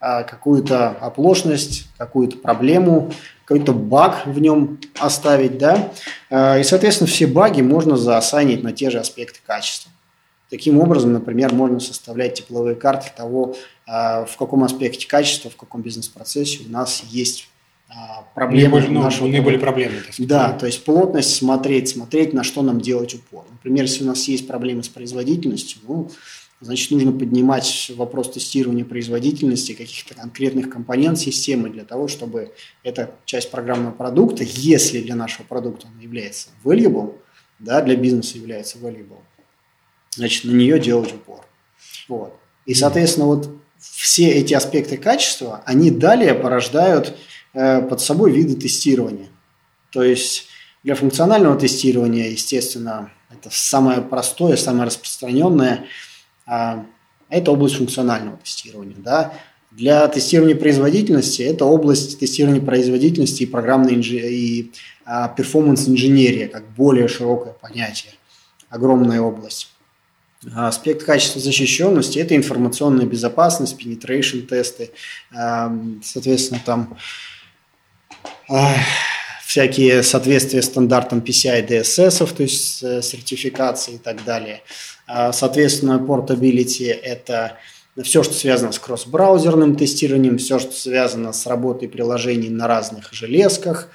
какую-то 0.00 0.90
оплошность, 0.90 1.88
какую-то 1.96 2.36
проблему, 2.38 3.12
какой-то 3.44 3.72
баг 3.72 4.26
в 4.26 4.38
нем 4.40 4.78
оставить, 4.98 5.56
да, 5.56 5.90
э, 6.28 6.60
и, 6.60 6.64
соответственно, 6.64 7.08
все 7.08 7.26
баги 7.26 7.62
можно 7.62 7.96
заосанить 7.96 8.62
на 8.62 8.72
те 8.72 8.90
же 8.90 8.98
аспекты 8.98 9.40
качества. 9.46 9.90
Таким 10.50 10.78
образом, 10.78 11.14
например, 11.14 11.54
можно 11.54 11.80
составлять 11.80 12.34
тепловые 12.34 12.76
карты 12.76 13.10
того, 13.16 13.56
э, 13.86 13.90
в 14.26 14.36
каком 14.38 14.64
аспекте 14.64 15.08
качества, 15.08 15.50
в 15.50 15.56
каком 15.56 15.80
бизнес-процессе 15.80 16.60
у 16.68 16.70
нас 16.70 17.02
есть 17.08 17.48
проблемы 18.34 18.80
наиболее, 18.80 18.90
ну, 18.90 19.02
нашего... 19.02 19.28
Наиболее 19.28 19.58
проблемы. 19.58 19.94
Да, 20.18 20.52
то 20.52 20.66
есть 20.66 20.84
плотность 20.84 21.34
смотреть, 21.34 21.88
смотреть, 21.88 22.34
на 22.34 22.44
что 22.44 22.60
нам 22.62 22.80
делать 22.80 23.14
упор. 23.14 23.46
Например, 23.50 23.84
если 23.84 24.04
у 24.04 24.06
нас 24.06 24.28
есть 24.28 24.46
проблемы 24.46 24.82
с 24.82 24.88
производительностью, 24.88 25.80
ну, 25.88 26.10
значит, 26.60 26.90
нужно 26.90 27.12
поднимать 27.12 27.90
вопрос 27.94 28.32
тестирования 28.32 28.84
производительности 28.84 29.72
каких-то 29.72 30.14
конкретных 30.14 30.70
компонент 30.70 31.18
системы 31.18 31.70
для 31.70 31.84
того, 31.84 32.08
чтобы 32.08 32.52
эта 32.82 33.14
часть 33.24 33.50
программного 33.50 33.92
продукта, 33.92 34.44
если 34.44 35.00
для 35.00 35.14
нашего 35.14 35.44
продукта 35.44 35.88
она 35.92 36.02
является 36.02 36.48
valuable, 36.64 37.16
да, 37.58 37.80
для 37.80 37.96
бизнеса 37.96 38.38
является 38.38 38.78
valuable, 38.78 39.20
значит, 40.14 40.44
на 40.44 40.50
нее 40.50 40.80
делать 40.80 41.12
упор. 41.12 41.46
Вот. 42.08 42.34
И, 42.66 42.74
соответственно, 42.74 43.26
вот 43.26 43.50
все 43.78 44.28
эти 44.28 44.54
аспекты 44.54 44.96
качества, 44.96 45.62
они 45.64 45.90
далее 45.90 46.34
порождают 46.34 47.16
э, 47.54 47.82
под 47.82 48.00
собой 48.00 48.32
виды 48.32 48.56
тестирования. 48.56 49.28
То 49.90 50.02
есть 50.02 50.46
для 50.82 50.96
функционального 50.96 51.58
тестирования, 51.58 52.30
естественно, 52.30 53.12
это 53.30 53.48
самое 53.52 54.00
простое, 54.00 54.56
самое 54.56 54.86
распространенное– 54.86 55.86
это 56.48 57.52
область 57.52 57.76
функционального 57.76 58.38
тестирования. 58.38 58.96
Да? 58.98 59.34
Для 59.70 60.08
тестирования 60.08 60.56
производительности 60.56 61.42
это 61.42 61.64
область 61.64 62.18
тестирования 62.18 62.60
производительности 62.60 63.42
и 63.42 63.46
программной 63.46 63.94
инж... 63.94 64.10
и 64.10 64.72
а, 65.04 65.28
перформанс-инженерия, 65.28 66.48
как 66.48 66.68
более 66.70 67.06
широкое 67.08 67.52
понятие, 67.52 68.12
огромная 68.70 69.20
область. 69.20 69.70
А, 70.54 70.68
аспект 70.68 71.04
качества 71.04 71.40
защищенности– 71.40 72.18
это 72.20 72.34
информационная 72.34 73.06
безопасность, 73.06 73.76
penetration 73.80 74.42
тесты, 74.42 74.90
а, 75.34 75.72
соответственно, 76.02 76.60
там 76.64 76.96
всякие 79.48 80.02
соответствия 80.02 80.60
стандартам 80.60 81.20
PCI 81.20 81.66
DSS, 81.66 82.34
то 82.34 82.42
есть 82.42 82.82
э, 82.82 83.00
сертификации 83.00 83.94
и 83.94 83.98
так 83.98 84.22
далее. 84.22 84.60
А, 85.06 85.32
соответственно, 85.32 85.92
portability– 86.06 86.90
это 87.02 87.56
все, 88.02 88.22
что 88.22 88.34
связано 88.34 88.72
с 88.72 88.78
кросс-браузерным 88.78 89.74
тестированием, 89.74 90.36
все, 90.36 90.58
что 90.58 90.72
связано 90.72 91.32
с 91.32 91.46
работой 91.46 91.88
приложений 91.88 92.50
на 92.50 92.68
разных 92.68 93.14
железках. 93.14 93.88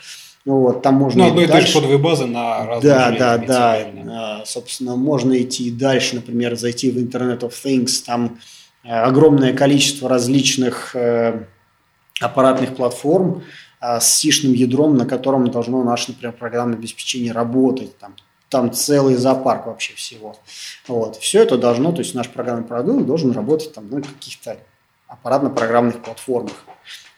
Вот, 0.44 0.82
там 0.82 0.96
можно 0.96 1.26
ну, 1.26 1.30
одной 1.30 1.44
и 1.44 1.48
дальше. 1.48 1.74
кодовой 1.74 2.00
базы 2.00 2.26
на 2.26 2.66
разных 2.66 2.84
Да, 2.84 3.12
да, 3.12 3.38
да. 3.38 3.88
А, 4.10 4.46
собственно, 4.48 4.96
можно 4.96 5.40
идти 5.40 5.70
дальше, 5.70 6.16
например, 6.16 6.56
зайти 6.56 6.90
в 6.90 6.98
Internet 6.98 7.42
of 7.42 7.54
Things, 7.64 8.04
там 8.04 8.40
э, 8.84 8.90
огромное 8.90 9.54
количество 9.54 10.10
различных 10.10 10.96
э, 10.96 11.46
аппаратных 12.20 12.76
платформ 12.76 13.44
с 13.84 14.16
сишным 14.16 14.54
ядром, 14.54 14.96
на 14.96 15.06
котором 15.06 15.50
должно 15.52 15.84
наше, 15.84 16.12
например, 16.12 16.34
программное 16.34 16.78
обеспечение 16.78 17.32
работать. 17.32 17.98
Там 17.98 18.16
там 18.54 18.72
целый 18.72 19.16
зоопарк 19.16 19.66
вообще 19.66 19.96
всего. 19.96 20.38
Вот. 20.88 21.16
Все 21.16 21.42
это 21.42 21.58
должно, 21.58 21.92
то 21.92 22.00
есть 22.02 22.14
наш 22.14 22.30
программный 22.30 22.64
продукт 22.64 23.04
должен 23.04 23.32
работать 23.32 23.74
там 23.74 23.90
на 23.90 24.00
каких-то 24.00 24.58
аппаратно-программных 25.08 26.04
платформах. 26.04 26.54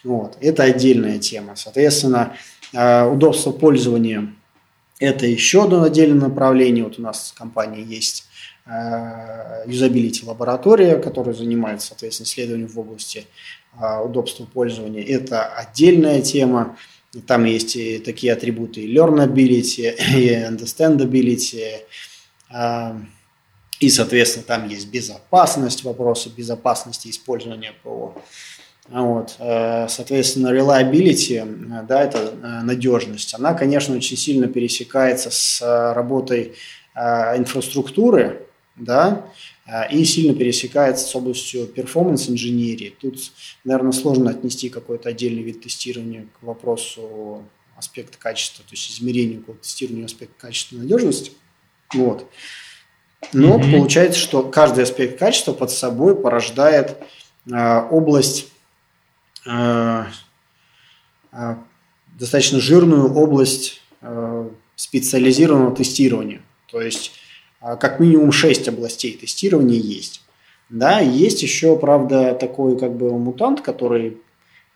Вот. 0.06 0.38
Это 0.40 0.64
отдельная 0.64 1.20
тема. 1.20 1.58
Соответственно, 1.58 2.38
э, 2.72 3.06
удобство 3.06 3.52
пользования– 3.52 4.34
это 5.00 5.26
еще 5.26 5.66
одно 5.66 5.84
отдельное 5.84 6.30
направление. 6.30 6.86
Вот 6.86 7.00
у 7.00 7.02
нас 7.02 7.34
в 7.36 7.38
компании 7.38 7.86
есть 7.86 8.28
э, 8.66 9.64
юзабилити 9.68 10.26
лаборатория, 10.26 10.96
которая 11.00 11.36
занимается, 11.36 11.88
соответственно, 11.88 12.28
исследованием 12.28 12.70
в 12.70 12.80
области 12.80 13.28
э, 13.80 14.02
удобства 14.04 14.46
пользования. 14.46 15.04
Это 15.04 15.46
отдельная 15.46 16.22
тема. 16.22 16.78
Там 17.28 17.46
есть 17.46 17.76
и 17.76 18.00
такие 18.00 18.34
атрибуты 18.34 18.86
learnability, 18.86 19.94
и 20.18 20.30
understandability, 20.34 21.82
а, 22.52 23.02
и, 23.80 23.90
соответственно, 23.90 24.46
там 24.46 24.68
есть 24.68 24.90
безопасность, 24.90 25.84
вопросы 25.84 26.30
безопасности 26.30 27.10
использования 27.10 27.74
ПО. 27.84 28.16
Вот. 28.90 29.36
Э, 29.40 29.88
соответственно, 29.90 30.50
reliability, 30.50 31.86
да, 31.88 32.04
это 32.04 32.18
э, 32.20 32.62
надежность, 32.64 33.34
она, 33.34 33.54
конечно, 33.54 33.96
очень 33.96 34.18
сильно 34.18 34.48
пересекается 34.48 35.32
с 35.32 35.62
работой 35.94 36.56
инфраструктуры, 36.96 38.48
да, 38.78 39.26
и 39.92 40.06
сильно 40.06 40.36
пересекается 40.36 41.08
с 41.08 41.16
областью 41.16 41.66
перформанс-инженерии. 41.66 42.96
Тут, 43.02 43.18
наверное, 43.64 43.94
сложно 43.94 44.30
отнести 44.30 44.70
какой-то 44.70 45.10
отдельный 45.10 45.42
вид 45.42 45.62
тестирования 45.62 46.28
к 46.40 46.44
вопросу 46.44 47.44
аспекта 47.76 48.18
качества, 48.18 48.64
то 48.64 48.72
есть 48.72 48.92
измерению 48.92 49.44
тестирования 49.62 50.06
аспекта 50.06 50.36
качества 50.38 50.76
и 50.76 50.80
надежности. 50.80 51.32
Вот. 51.94 52.30
Но 53.34 53.58
mm-hmm. 53.58 53.72
получается, 53.72 54.20
что 54.20 54.44
каждый 54.44 54.84
аспект 54.84 55.20
качества 55.20 55.54
под 55.54 55.72
собой 55.72 56.16
порождает 56.16 56.98
э, 57.52 57.82
область, 57.90 58.52
э, 59.46 60.06
э, 61.32 61.56
достаточно 62.20 62.60
жирную 62.60 63.14
область 63.14 63.82
э, 64.02 64.50
специализированного 64.76 65.76
тестирования. 65.76 66.42
То 66.68 66.82
есть 66.82 67.14
как 67.80 68.00
минимум 68.00 68.32
6 68.32 68.68
областей 68.68 69.18
тестирования 69.20 69.80
есть. 69.80 70.22
Да, 70.70 71.00
есть 71.00 71.44
еще, 71.44 71.78
правда, 71.78 72.34
такой 72.34 72.78
как 72.78 72.96
бы 72.96 73.18
мутант, 73.18 73.62
который 73.62 74.18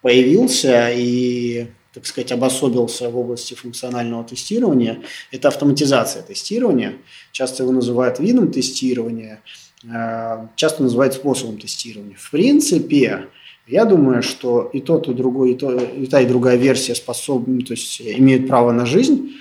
появился 0.01 0.89
и 0.91 1.67
так 1.93 2.05
сказать, 2.05 2.31
обособился 2.31 3.09
в 3.09 3.17
области 3.17 3.55
функционального 3.55 4.23
тестирования, 4.23 4.99
это 5.31 5.47
автоматизация 5.47 6.21
тестирования. 6.21 6.93
Часто 7.31 7.63
его 7.63 7.71
называют 7.71 8.19
видом 8.19 8.51
тестирования, 8.51 9.41
э, 9.83 10.47
часто 10.55 10.83
называют 10.83 11.15
способом 11.15 11.57
тестирования. 11.57 12.15
В 12.15 12.29
принципе, 12.29 13.27
я 13.67 13.85
думаю, 13.85 14.21
что 14.21 14.69
и 14.71 14.81
тот, 14.81 15.07
и 15.07 15.13
другой, 15.13 15.53
и, 15.53 15.55
то, 15.55 15.71
и 15.71 16.05
та, 16.05 16.21
и 16.21 16.27
другая 16.27 16.57
версия 16.57 16.93
способны, 16.95 17.63
то 17.63 17.73
есть 17.73 17.99
имеют 18.01 18.47
право 18.47 18.71
на 18.71 18.85
жизнь. 18.85 19.33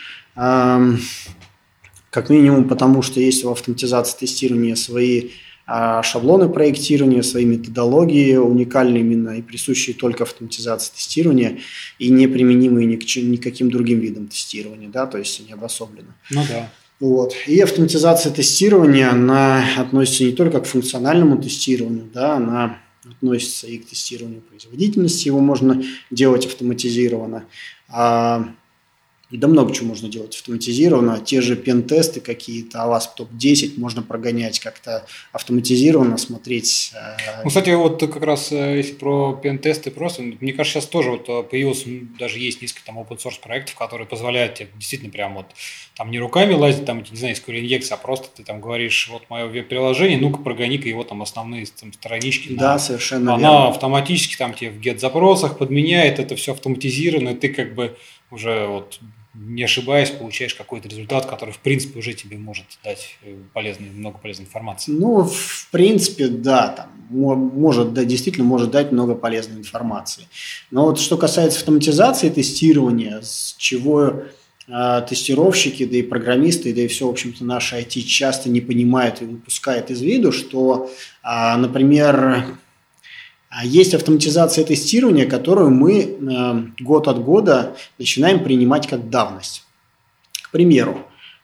Как 2.11 2.31
минимум 2.31 2.69
потому, 2.69 3.03
что 3.03 3.21
есть 3.21 3.45
в 3.45 3.51
автоматизации 3.51 4.19
тестирования 4.19 4.75
свои 4.75 5.31
а 5.71 6.03
шаблоны 6.03 6.49
проектирования, 6.49 7.23
свои 7.23 7.45
методологии 7.45 8.37
уникальные 8.37 9.03
именно 9.03 9.37
и 9.37 9.43
присущие 9.43 9.95
только 9.95 10.25
автоматизации 10.25 10.95
тестирования 10.95 11.59
и 11.99 12.09
не 12.09 12.27
применимые 12.27 12.87
ни 12.87 12.97
к 12.97 13.05
никаким 13.17 13.71
другим 13.71 14.01
видам 14.01 14.29
тестирования, 14.29 14.89
да, 14.89 15.07
то 15.07 15.19
есть 15.19 15.39
они 15.41 15.53
обособлены. 15.53 16.09
Ну 16.31 16.43
да. 16.49 16.71
Вот. 17.01 17.35
И 17.47 17.61
автоматизация 17.61 18.33
тестирования, 18.33 19.11
она 19.11 19.63
относится 19.77 20.25
не 20.25 20.33
только 20.33 20.61
к 20.61 20.67
функциональному 20.67 21.37
тестированию, 21.37 22.09
да, 22.15 22.37
она 22.37 22.79
относится 23.05 23.67
и 23.67 23.77
к 23.77 23.87
тестированию 23.87 24.41
производительности, 24.41 25.29
его 25.29 25.41
можно 25.41 25.83
делать 26.11 26.47
автоматизированно, 26.47 27.45
а 27.91 28.49
да 29.37 29.47
много 29.47 29.75
чего 29.75 29.89
можно 29.89 30.09
делать 30.09 30.35
автоматизированно. 30.37 31.21
Те 31.21 31.43
же 31.43 31.55
пентесты 31.55 32.21
какие-то, 32.21 32.83
а 32.83 32.87
вас 32.87 33.13
топ-10 33.15 33.79
можно 33.79 34.03
прогонять 34.03 34.59
как-то 34.59 35.05
автоматизированно, 35.33 36.17
смотреть. 36.17 36.93
Э, 36.95 37.43
ну, 37.43 37.49
кстати, 37.49 37.71
вот 37.71 38.01
как 38.01 38.23
раз 38.23 38.53
э, 38.53 38.79
если 38.79 38.95
про 38.95 39.35
пентесты 39.35 39.91
просто, 39.91 40.23
мне 40.23 40.53
кажется, 40.55 40.81
сейчас 40.81 40.89
тоже 40.89 41.11
вот 41.11 41.29
э, 41.29 41.43
появилось, 41.43 41.85
даже 42.19 42.39
есть 42.39 42.63
несколько 42.63 42.87
там 42.87 42.99
open 42.99 43.19
source 43.19 43.41
проектов, 43.43 43.75
которые 43.75 44.07
позволяют 44.07 44.55
тебе 44.55 44.69
действительно 44.77 45.11
прям 45.11 45.35
вот 45.35 45.47
там 45.95 46.11
не 46.11 46.19
руками 46.19 46.55
лазить, 46.55 46.87
там, 46.87 47.05
не 47.11 47.17
знаю, 47.17 47.35
SQL 47.35 47.61
инъекция, 47.61 47.97
а 47.97 47.99
просто 47.99 48.29
ты 48.35 48.45
там 48.45 48.63
говоришь, 48.63 49.09
вот 49.11 49.29
мое 49.29 49.47
веб-приложение, 49.47 50.17
ну-ка 50.19 50.39
прогони-ка 50.39 50.89
его 50.89 51.05
там 51.05 51.21
основные 51.21 51.67
там, 51.67 51.93
странички. 51.93 52.53
Да, 52.53 52.75
на, 52.75 52.79
совершенно 52.79 53.35
Она 53.35 53.51
верно. 53.51 53.69
автоматически 53.69 54.37
там 54.37 54.55
тебе 54.55 54.71
в 54.71 54.81
get-запросах 54.81 55.59
подменяет, 55.59 56.19
это 56.19 56.35
все 56.35 56.53
автоматизировано, 56.53 57.31
и 57.31 57.35
ты 57.35 57.51
как 57.51 57.75
бы 57.75 57.97
уже 58.31 58.67
вот 58.67 59.01
не 59.35 59.63
ошибаясь, 59.63 60.11
получаешь 60.11 60.55
какой-то 60.55 60.89
результат, 60.89 61.27
который, 61.27 61.53
в 61.53 61.59
принципе, 61.59 61.99
уже 61.99 62.15
тебе 62.15 62.39
может 62.39 62.65
дать 62.83 63.17
э, 63.23 63.37
полезный, 63.53 63.91
много 63.91 64.19
полезной 64.19 64.47
информации. 64.47 64.93
Ну, 64.93 65.25
в 65.25 65.69
принципе, 65.71 66.29
да, 66.29 66.69
там, 66.69 66.91
может, 67.11 67.93
да, 67.93 68.05
действительно 68.05 68.47
может 68.47 68.71
дать 68.71 68.91
много 68.91 69.15
полезной 69.15 69.59
информации. 69.59 70.25
Но 70.71 70.87
вот 70.87 70.99
что 70.99 71.17
касается 71.17 71.59
автоматизации 71.59 72.31
тестирования, 72.31 73.21
с 73.21 73.55
чего 73.59 74.25
э, 74.67 75.07
тестировщики, 75.09 75.85
да 75.85 75.99
и 75.99 76.03
программисты, 76.03 76.75
да 76.75 76.81
и 76.81 76.89
все, 76.89 77.07
в 77.07 77.11
общем-то, 77.11 77.45
наши 77.45 77.77
IT 77.77 78.01
часто 78.01 78.49
не 78.49 78.61
понимают 78.61 79.23
и 79.23 79.27
выпускают 79.27 79.91
из 79.91 80.01
виду, 80.01 80.33
что, 80.33 80.91
э, 81.23 81.57
например, 81.57 82.47
есть 83.65 83.95
автоматизация 83.95 84.65
тестирования, 84.65 85.29
которую 85.29 85.71
мы 85.71 86.01
э, 86.03 86.83
год 86.83 87.09
от 87.09 87.23
года 87.23 87.77
начинаем 87.99 88.45
принимать 88.45 88.87
как 88.87 89.09
давность. 89.09 89.65
К 90.43 90.51
примеру, 90.51 90.99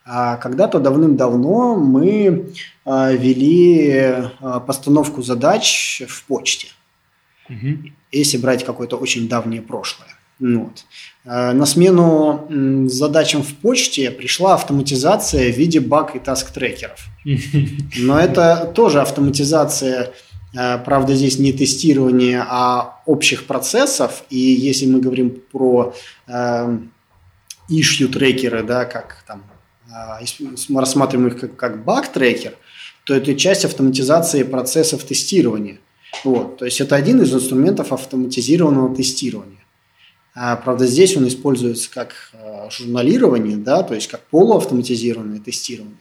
а, 0.05 0.37
когда-то 0.37 0.81
давным-давно 0.81 1.77
мы 1.77 2.53
э, 2.85 3.17
вели 3.17 3.88
э, 3.88 4.31
постановку 4.67 5.23
задач 5.23 6.03
в 6.07 6.25
почте. 6.25 6.69
Угу. 7.49 7.90
Если 8.12 8.37
брать 8.37 8.64
какое-то 8.64 8.97
очень 8.97 9.29
давнее 9.29 9.62
прошлое. 9.62 10.09
Вот. 10.40 10.85
На 11.25 11.64
смену 11.64 12.47
задачам 12.88 13.45
в 13.45 13.55
почте 13.55 14.11
пришла 14.11 14.55
автоматизация 14.55 15.53
в 15.53 15.57
виде 15.57 15.79
баг 15.79 16.17
и 16.17 16.19
таск-трекеров. 16.19 17.07
Но 17.97 18.19
это 18.19 18.73
тоже 18.75 19.01
автоматизация 19.01 20.11
Э, 20.11 20.34
правда, 20.55 21.14
здесь 21.14 21.38
не 21.38 21.53
тестирование, 21.53 22.45
а 22.49 23.01
общих 23.07 23.47
процессов. 23.47 24.25
И 24.31 24.38
если 24.38 24.87
мы 24.87 25.01
говорим 25.01 25.43
про 25.51 25.95
э, 26.27 26.79
issue 27.69 28.09
трекеры, 28.09 28.62
да, 28.62 28.85
как 28.85 29.25
там, 29.27 29.43
э, 29.88 30.25
мы 30.69 30.81
рассматриваем 30.81 31.29
их 31.29 31.40
как, 31.40 31.57
как 31.57 31.85
баг-трекер, 31.85 32.55
то 33.05 33.14
это 33.14 33.35
часть 33.35 33.64
автоматизации 33.64 34.45
процессов 34.45 35.03
тестирования. 35.05 35.79
Вот, 36.23 36.59
то 36.59 36.64
есть 36.64 36.81
это 36.81 36.95
один 36.95 37.21
из 37.21 37.35
инструментов 37.35 37.93
автоматизированного 37.93 38.95
тестирования. 38.95 39.59
А, 40.37 40.57
правда, 40.57 40.87
здесь 40.87 41.17
он 41.17 41.27
используется 41.27 41.90
как 41.90 42.31
э, 42.33 42.69
журналирование, 42.71 43.57
да, 43.57 43.83
то 43.83 43.95
есть 43.95 44.09
как 44.09 44.21
полуавтоматизированное 44.29 45.40
тестирование. 45.40 45.97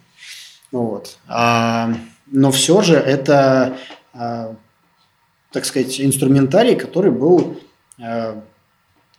Вот. 0.71 1.17
Но 1.27 2.51
все 2.51 2.81
же 2.81 2.95
это 2.95 3.77
так 4.13 5.65
сказать, 5.65 6.01
инструментарий, 6.01 6.75
который 6.75 7.11
был 7.11 7.59
а, 8.01 8.43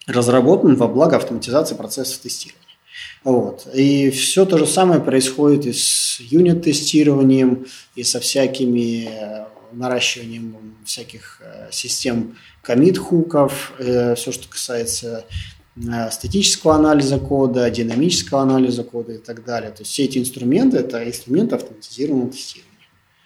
разработан 0.07 0.77
во 0.77 0.89
благо 0.89 1.17
автоматизации 1.17 1.75
процессов 1.75 2.19
тестирования. 2.19 2.61
Вот. 3.23 3.67
И 3.75 4.11
все 4.11 4.45
то 4.45 4.59
же 4.59 4.67
самое 4.67 5.01
происходит 5.01 5.67
и 5.67 5.73
с 5.73 6.21
юнит-тестированием, 6.21 7.67
и 7.97 8.03
со 8.03 8.21
всякими 8.21 9.09
э, 9.09 9.47
наращиванием 9.73 10.77
всяких 10.85 11.41
э, 11.41 11.69
систем 11.73 12.37
комит-хуков, 12.63 13.73
э, 13.79 14.15
все, 14.15 14.33
что 14.33 14.49
касается 14.49 15.25
статического 16.13 16.77
анализа 16.77 17.19
кода, 17.19 17.69
динамического 17.69 18.43
анализа 18.43 18.85
кода 18.85 19.15
и 19.15 19.19
так 19.19 19.45
далее. 19.45 19.73
То 19.73 19.81
есть 19.81 19.91
все 19.91 20.05
эти 20.05 20.19
инструменты– 20.19 20.77
это 20.79 21.05
инструменты 21.05 21.57
автоматизированного 21.57 22.31
тестирования. 22.31 22.74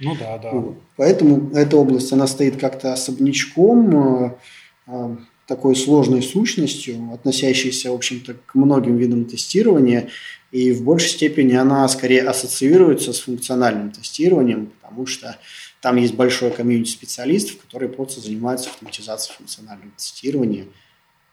Ну 0.00 0.16
да, 0.16 0.38
да. 0.38 0.52
Поэтому 0.96 1.50
эта 1.54 1.76
область, 1.76 2.12
она 2.12 2.26
стоит 2.26 2.56
как-то 2.56 2.92
особнячком, 2.92 4.26
э, 4.26 4.30
э, 4.86 5.16
такой 5.46 5.74
сложной 5.74 6.22
сущностью, 6.22 7.10
относящейся, 7.12 7.90
в 7.90 7.94
общем-то, 7.94 8.34
к 8.34 8.54
многим 8.54 8.96
видам 8.96 9.24
тестирования, 9.24 10.10
и 10.52 10.72
в 10.72 10.82
большей 10.82 11.08
степени 11.08 11.54
она 11.54 11.88
скорее 11.88 12.22
ассоциируется 12.22 13.12
с 13.12 13.20
функциональным 13.20 13.90
тестированием, 13.90 14.70
потому 14.80 15.06
что 15.06 15.38
там 15.80 15.96
есть 15.96 16.14
большое 16.14 16.50
комьюнити 16.50 16.90
специалистов, 16.90 17.58
которые 17.58 17.88
просто 17.88 18.20
занимаются 18.20 18.70
автоматизацией 18.70 19.36
функционального 19.36 19.90
тестирования. 19.96 20.66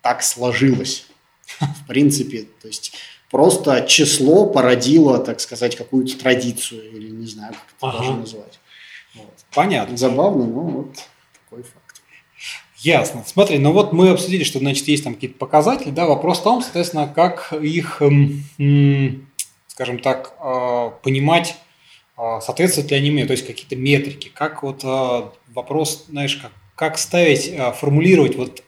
Так 0.02 0.24
сложилось, 0.24 1.08
в 1.60 1.88
принципе. 1.88 2.48
То 2.62 2.68
есть 2.68 2.94
Просто 3.32 3.86
число 3.88 4.46
породило, 4.46 5.18
так 5.20 5.40
сказать, 5.40 5.76
какую-то 5.76 6.18
традицию, 6.18 6.92
или 6.92 7.10
не 7.10 7.28
знаю, 7.28 7.54
как 7.54 7.64
это 7.78 7.88
ага. 7.88 7.98
даже 7.98 8.14
назвать. 8.14 8.60
Вот. 9.16 9.34
Понятно. 9.54 9.98
Забавно, 9.98 10.46
но 10.46 10.62
вот 10.62 10.96
такой 11.34 11.64
факт. 11.64 11.86
Ясно. 12.86 13.24
Смотри, 13.26 13.58
ну 13.58 13.72
вот 13.72 13.94
мы 13.94 14.10
обсудили, 14.10 14.44
что, 14.44 14.60
значит, 14.60 14.88
есть 14.88 15.04
там 15.04 15.16
какие-то 15.16 15.40
показатели, 15.40 15.90
да, 15.90 16.06
вопрос 16.06 16.40
в 16.40 16.44
том, 16.44 16.62
соответственно, 16.62 17.08
как 17.08 17.52
их, 17.52 18.00
скажем 19.68 20.00
так, 20.00 20.36
а, 20.40 20.92
понимать, 21.02 21.56
а, 22.16 22.42
соответствуют 22.42 22.92
ли 22.92 22.98
они 22.98 23.10
мне, 23.10 23.26
то 23.26 23.32
есть 23.32 23.48
какие-то 23.48 23.76
метрики, 23.76 24.30
как 24.32 24.62
вот 24.62 24.82
а, 24.84 25.34
вопрос, 25.48 26.06
знаешь, 26.10 26.36
как 26.36 26.52
как 26.76 26.98
ставить, 26.98 27.54
формулировать 27.78 28.36
вот 28.36 28.62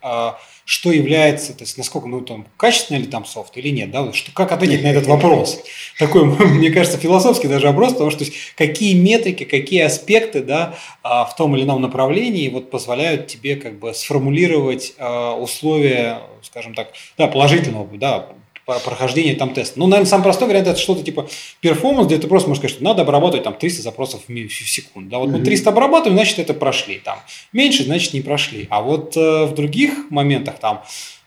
что 0.67 0.91
является, 0.91 1.53
то 1.53 1.63
есть 1.63 1.77
насколько, 1.77 2.09
ну, 2.09 2.19
там, 2.19 2.45
качественный 2.57 2.99
ли 2.99 3.07
там 3.07 3.23
софт 3.23 3.55
или 3.55 3.69
нет, 3.69 3.89
да, 3.89 4.11
что, 4.11 4.33
как 4.33 4.51
ответить 4.51 4.83
на 4.83 4.87
этот 4.87 5.07
вопрос. 5.07 5.63
Такой, 5.97 6.25
мне 6.45 6.71
кажется, 6.71 6.97
философский 6.97 7.47
даже 7.47 7.67
вопрос, 7.67 7.93
потому 7.93 8.11
что 8.11 8.25
какие 8.57 8.93
метрики, 8.93 9.45
какие 9.45 9.83
аспекты, 9.83 10.43
да, 10.43 10.75
а, 11.03 11.23
в 11.23 11.37
том 11.37 11.55
или 11.55 11.63
ином 11.63 11.81
направлении 11.81 12.49
вот 12.49 12.69
позволяют 12.69 13.27
тебе 13.27 13.55
как 13.55 13.79
бы 13.79 13.93
сформулировать 13.93 14.93
а, 14.97 15.35
условия, 15.35 16.19
скажем 16.41 16.75
так, 16.75 16.91
да, 17.17 17.27
положительного, 17.27 17.87
да, 17.97 18.27
прохождения 18.67 19.33
там 19.35 19.53
теста. 19.53 19.79
Ну, 19.79 19.87
наверное, 19.87 20.09
самый 20.09 20.23
простой 20.23 20.49
вариант 20.49 20.67
это 20.67 20.79
что-то 20.79 21.03
типа 21.03 21.29
перформанс, 21.61 22.07
где 22.07 22.17
ты 22.17 22.27
просто 22.27 22.49
можешь 22.49 22.59
сказать, 22.59 22.75
что 22.75 22.83
надо 22.83 23.03
обрабатывать 23.03 23.43
там 23.43 23.53
300 23.53 23.81
запросов 23.81 24.21
в 24.27 24.49
секунду. 24.49 25.09
Да, 25.09 25.19
вот 25.19 25.29
мы 25.29 25.39
300 25.39 25.69
обрабатываем, 25.69 26.17
значит, 26.17 26.39
это 26.39 26.53
прошли. 26.53 26.99
Там 26.99 27.19
меньше, 27.53 27.83
значит, 27.83 28.13
не 28.13 28.21
прошли. 28.21 28.67
А 28.69 28.81
вот 28.81 29.15
э, 29.15 29.45
в 29.45 29.53
других 29.55 30.11
моментах 30.11 30.59
там 30.59 30.83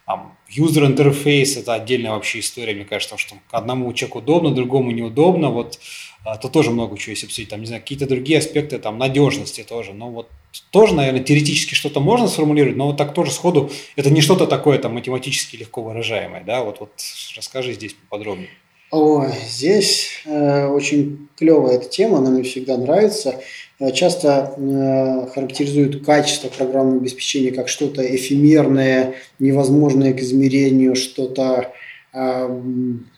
там, 0.07 0.37
user 0.55 0.87
интерфейс 0.87 1.57
это 1.57 1.75
отдельная 1.75 2.11
вообще 2.11 2.41
история, 2.41 2.75
мне 2.75 2.85
кажется, 2.85 3.17
что 3.17 3.37
одному 3.53 3.93
человеку 3.93 4.19
удобно, 4.19 4.51
другому 4.51 4.91
неудобно. 4.91 5.51
Вот 5.51 5.79
а, 6.25 6.37
то 6.37 6.49
тоже 6.49 6.71
много 6.71 6.99
чего 6.99 7.13
есть 7.13 7.25
обсудить. 7.25 7.49
Там, 7.49 7.61
не 7.61 7.67
знаю, 7.67 7.81
какие-то 7.81 8.07
другие 8.07 8.41
аспекты, 8.41 8.79
там, 8.79 8.99
надежности 8.99 9.63
тоже. 9.63 9.93
Но 9.95 10.11
вот 10.11 10.29
тоже, 10.71 10.95
наверное, 10.95 11.23
теоретически 11.23 11.75
что-то 11.75 12.01
можно 12.01 12.29
сформулировать, 12.29 12.77
но 12.77 12.87
вот 12.89 12.97
так 12.97 13.15
тоже 13.15 13.31
сходу, 13.31 13.71
это 13.97 14.11
не 14.11 14.21
что-то 14.21 14.47
такое 14.47 14.79
там 14.79 14.95
математически 14.95 15.57
легко 15.57 15.83
выражаемое, 15.83 16.43
да? 16.45 16.63
Вот, 16.63 16.81
вот 16.81 16.93
расскажи 17.37 17.73
здесь 17.73 17.95
поподробнее. 17.95 18.51
Ой, 18.91 19.29
здесь 19.49 20.23
э, 20.27 20.67
очень 20.67 21.29
клевая 21.37 21.77
эта 21.77 21.89
тема, 21.89 22.19
она 22.19 22.31
мне 22.31 22.43
всегда 22.43 22.77
нравится. 22.77 23.37
Э, 23.79 23.93
часто 23.93 24.55
э, 24.57 25.29
характеризуют 25.33 26.05
качество 26.05 26.49
программного 26.49 26.99
обеспечения 26.99 27.53
как 27.53 27.69
что-то 27.69 28.03
эфемерное, 28.03 29.15
невозможное 29.39 30.13
к 30.13 30.19
измерению, 30.19 30.97
что-то 30.97 31.73
э, 32.13 32.61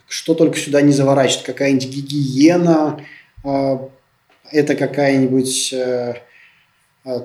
что 0.09 0.35
только 0.35 0.59
сюда 0.59 0.83
не 0.83 0.93
заворачивает, 0.93 1.47
какая-нибудь 1.47 1.89
гигиена, 1.89 3.03
э, 3.43 3.79
это 4.51 4.75
какая-нибудь 4.75 5.73
э, 5.73 6.17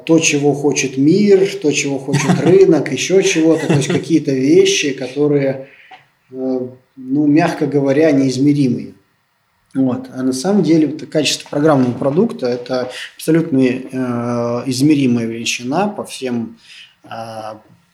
то, 0.06 0.20
чего 0.20 0.54
хочет 0.54 0.98
мир, 0.98 1.48
то, 1.62 1.72
чего 1.72 2.00
хочет 2.00 2.40
рынок, 2.42 2.92
еще 2.92 3.22
чего-то, 3.24 3.68
то 3.68 3.74
есть 3.74 3.88
какие-то 3.88 4.32
вещи, 4.32 4.94
которые, 4.94 5.70
ну, 6.30 6.72
мягко 6.96 7.68
говоря, 7.68 8.12
неизмеримые. 8.12 8.94
Вот. 9.76 10.08
А 10.14 10.24
на 10.24 10.34
самом 10.34 10.64
деле 10.64 10.88
это 10.88 11.06
качество 11.06 11.48
программного 11.50 11.92
продукта– 11.92 12.48
это 12.48 12.90
абсолютно 13.16 13.60
э, 13.60 14.64
измеримая 14.66 15.26
величина 15.26 15.88
по 15.88 16.04
всем, 16.04 16.58
э, 17.04 17.10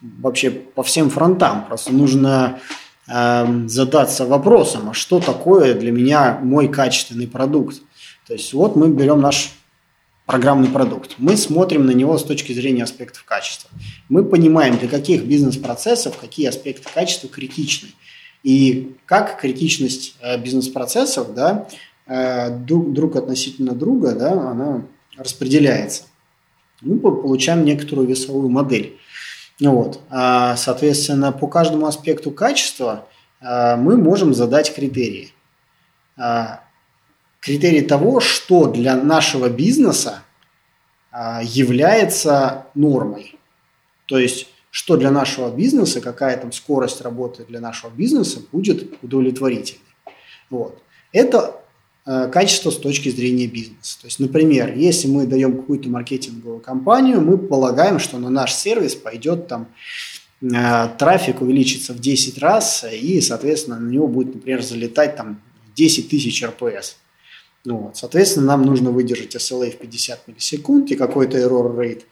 вообще 0.02 0.52
по 0.52 0.84
всем 0.84 1.10
фронтам. 1.10 1.65
Просто 1.67 1.91
нужно 1.91 2.62
Эм, 3.06 3.67
задаться 3.67 4.26
вопросом, 4.26 4.91
а 4.91 4.93
что 4.93 5.19
такое 5.19 5.74
для 5.74 5.91
меня 5.91 6.39
мой 6.41 6.69
качественный 6.69 7.28
продукт? 7.28 7.82
То 8.26 8.34
есть 8.34 8.54
вот 8.54 8.78
мы 8.78 8.88
берем 8.88 9.19
наш 9.19 9.52
программный 10.26 10.70
продукт. 10.70 11.16
Мы 11.18 11.36
смотрим 11.36 11.86
на 11.86 11.92
него 11.92 12.18
с 12.18 12.24
точки 12.24 12.54
зрения 12.54 12.84
аспектов 12.84 13.24
качества. 13.26 13.70
Мы 14.10 14.24
понимаем, 14.24 14.78
для 14.78 14.88
каких 14.88 15.24
бизнес-процессов 15.24 16.18
какие 16.18 16.48
аспекты 16.48 16.88
качества 16.94 17.30
критичны. 17.30 17.90
И 18.44 18.96
как 19.06 19.40
критичность 19.40 20.16
э, 20.22 20.38
бизнес-процессов 20.38 21.34
да, 21.34 21.68
э, 22.08 22.50
друг, 22.50 22.94
друг 22.94 23.16
относительно 23.16 23.74
друга 23.74 24.14
да, 24.14 24.32
она 24.32 24.86
распределяется. 25.18 26.04
Мы 26.82 27.00
получаем 27.00 27.64
некоторую 27.64 28.08
весовую 28.08 28.50
модель. 28.50 28.98
Вот. 29.60 30.02
А, 30.10 30.58
соответственно, 30.58 31.32
по 31.32 31.48
каждому 31.48 31.86
аспекту 31.86 32.32
качества 32.32 33.08
а, 33.40 33.78
мы 33.78 33.96
можем 33.96 34.34
задать 34.34 34.74
критерии. 34.74 35.32
А, 37.44 37.46
критерии 37.46 37.82
того, 37.82 38.20
что 38.20 38.68
для 38.68 38.96
нашего 38.96 39.50
бизнеса 39.50 40.24
является 41.44 42.66
нормой. 42.74 43.38
То 44.08 44.18
есть, 44.18 44.48
что 44.72 44.98
для 44.98 45.12
нашего 45.12 45.56
бизнеса, 45.56 46.02
какая 46.02 46.38
там 46.38 46.52
скорость 46.52 47.02
работы 47.02 47.46
для 47.46 47.60
нашего 47.60 47.92
бизнеса 47.92 48.42
будет 48.52 48.98
удовлетворительной. 49.04 49.84
Вот. 50.50 50.82
Это 51.12 51.64
Э, 52.06 52.28
качество 52.28 52.70
с 52.70 52.78
точки 52.78 53.08
зрения 53.10 53.48
бизнеса. 53.48 53.98
То 54.02 54.08
есть, 54.08 54.20
например, 54.20 54.76
если 54.76 55.08
мы 55.08 55.26
даем 55.26 55.56
какую-то 55.56 55.88
маркетинговую 55.88 56.60
компанию, 56.60 57.22
мы 57.22 57.38
полагаем, 57.38 57.98
что 57.98 58.18
на 58.18 58.30
наш 58.30 58.54
сервис 58.54 58.94
пойдет 58.94 59.48
там 59.48 59.68
э, 60.42 60.90
трафик 60.98 61.42
увеличится 61.42 61.94
в 61.94 62.00
10 62.00 62.40
раз, 62.40 62.86
и, 62.92 63.22
соответственно, 63.22 63.80
на 63.80 63.90
него 63.90 64.10
будет, 64.10 64.36
например, 64.36 64.62
залетать 64.62 65.16
там 65.16 65.40
10 65.78 66.10
тысяч 66.10 66.44
РПС. 66.44 66.98
Ну, 67.65 67.78
вот. 67.78 67.97
Соответственно, 67.97 68.47
нам 68.47 68.65
нужно 68.65 68.91
выдержать 68.91 69.36
SLA 69.36 69.71
в 69.71 69.78
50 69.78 70.28
миллисекунд 70.28 70.91
и 70.91 70.95
какой-то 70.95 71.38
error 71.38 71.76
rate 71.76 72.04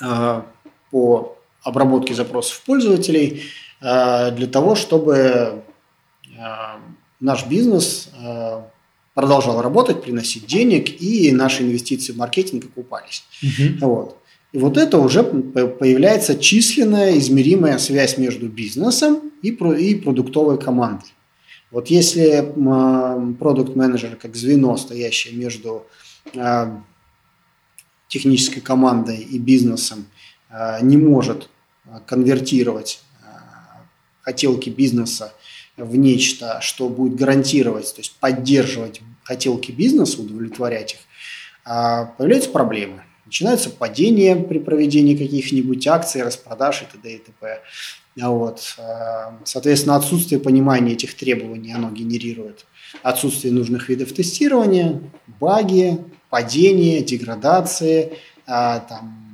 э, 0.00 0.42
по 0.90 1.38
обработке 1.62 2.14
запросов 2.14 2.60
пользователей 2.66 3.44
для 3.80 4.46
того, 4.46 4.74
чтобы 4.74 5.62
наш 7.20 7.46
бизнес 7.46 8.10
э, 8.18 8.62
продолжал 9.14 9.62
работать, 9.62 10.02
приносить 10.02 10.46
денег, 10.46 11.00
и 11.00 11.32
наши 11.32 11.62
инвестиции 11.62 12.12
в 12.12 12.16
маркетинг 12.16 12.66
окупались. 12.66 13.24
Угу. 13.42 13.86
Вот. 13.86 14.18
И 14.52 14.58
вот 14.58 14.76
это 14.76 14.98
уже 14.98 15.24
появляется 15.24 16.36
численная, 16.36 17.18
измеримая 17.18 17.78
связь 17.78 18.18
между 18.18 18.48
бизнесом 18.48 19.32
и, 19.42 19.48
и 19.48 19.94
продуктовой 19.96 20.58
командой. 20.58 21.12
Вот 21.74 21.88
если 21.88 22.40
продукт-менеджер 23.38 24.14
как 24.14 24.36
звено, 24.36 24.76
стоящее 24.76 25.34
между 25.34 25.84
э, 26.32 26.66
технической 28.06 28.62
командой 28.62 29.18
и 29.18 29.38
бизнесом, 29.40 30.06
э, 30.50 30.78
не 30.82 30.96
может 30.96 31.50
конвертировать 32.06 33.02
хотелки 34.22 34.70
бизнеса 34.70 35.34
в 35.76 35.96
нечто, 35.96 36.60
что 36.60 36.88
будет 36.88 37.16
гарантировать, 37.16 37.92
то 37.92 38.00
есть 38.00 38.16
поддерживать 38.20 39.00
хотелки 39.24 39.72
бизнеса, 39.72 40.22
удовлетворять 40.22 40.94
их, 40.94 40.98
а, 41.64 42.04
появляются 42.04 42.50
проблемы. 42.50 43.02
Начинается 43.26 43.70
падение 43.70 44.36
при 44.36 44.58
проведении 44.58 45.16
каких-нибудь 45.16 45.86
акций, 45.86 46.22
распродаж 46.22 46.82
и 46.82 46.84
т.д. 46.84 47.14
и 47.14 47.18
т.п. 47.18 47.60
А 48.20 48.30
вот. 48.30 48.76
А, 48.78 49.38
соответственно, 49.44 49.96
отсутствие 49.96 50.40
понимания 50.40 50.92
этих 50.92 51.14
требований, 51.16 51.72
оно 51.72 51.90
генерирует 51.90 52.66
отсутствие 53.02 53.52
нужных 53.52 53.88
видов 53.88 54.12
тестирования, 54.12 55.00
баги, 55.40 55.98
падение, 56.30 57.02
деградации, 57.02 58.18
там, 58.46 59.24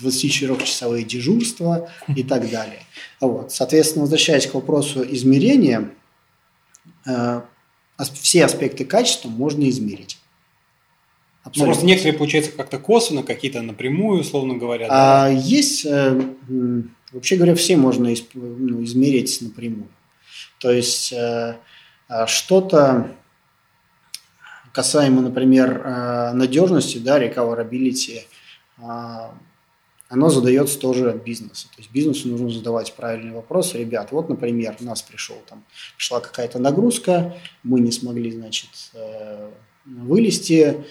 24-часовые 0.00 1.04
дежурства 1.04 1.90
и 2.14 2.22
так 2.22 2.50
далее. 2.50 2.82
Вот. 3.20 3.52
Соответственно, 3.52 4.02
возвращаясь 4.02 4.46
к 4.46 4.54
вопросу 4.54 5.04
измерения, 5.04 5.90
э, 7.06 7.40
все 8.14 8.44
аспекты 8.44 8.84
качества 8.84 9.28
можно 9.28 9.68
измерить. 9.68 10.18
Ну, 11.54 11.64
просто 11.64 11.84
некоторые, 11.84 12.16
получается, 12.16 12.52
как-то 12.52 12.78
косвенно, 12.78 13.22
какие-то 13.22 13.60
напрямую, 13.60 14.20
условно 14.20 14.54
говоря. 14.54 14.88
Да? 14.88 15.26
А, 15.26 15.28
есть, 15.28 15.84
э, 15.84 16.20
вообще 17.14 17.36
говоря, 17.36 17.54
все 17.54 17.76
можно 17.76 18.08
из, 18.08 18.24
ну, 18.34 18.82
измерить 18.84 19.40
напрямую. 19.40 19.88
То 20.58 20.70
есть 20.70 21.12
э, 21.12 21.56
а 22.08 22.26
что-то 22.26 23.10
касаемо, 24.72 25.22
например, 25.22 25.82
э, 25.84 26.32
надежности, 26.32 26.98
да, 26.98 27.22
recoverability, 27.22 28.22
э, 28.78 28.82
оно 30.08 30.28
задается 30.28 30.78
тоже 30.78 31.10
от. 31.10 31.24
То 31.24 31.78
есть 31.78 31.90
бизнесу 31.90 32.28
нужно 32.28 32.50
задавать 32.50 32.92
правильные 32.94 33.34
вопросы. 33.34 33.78
Ребят, 33.78 34.12
вот, 34.12 34.28
например, 34.28 34.76
у 34.80 34.84
нас 34.84 35.02
пришел 35.02 35.36
там, 35.48 35.64
пришла 35.96 36.20
какая-то 36.20 36.58
нагрузка, 36.58 37.36
мы 37.62 37.80
не 37.80 37.90
смогли, 37.90 38.30
значит, 38.30 38.70
э, 38.94 39.50
вылезти. 39.86 40.84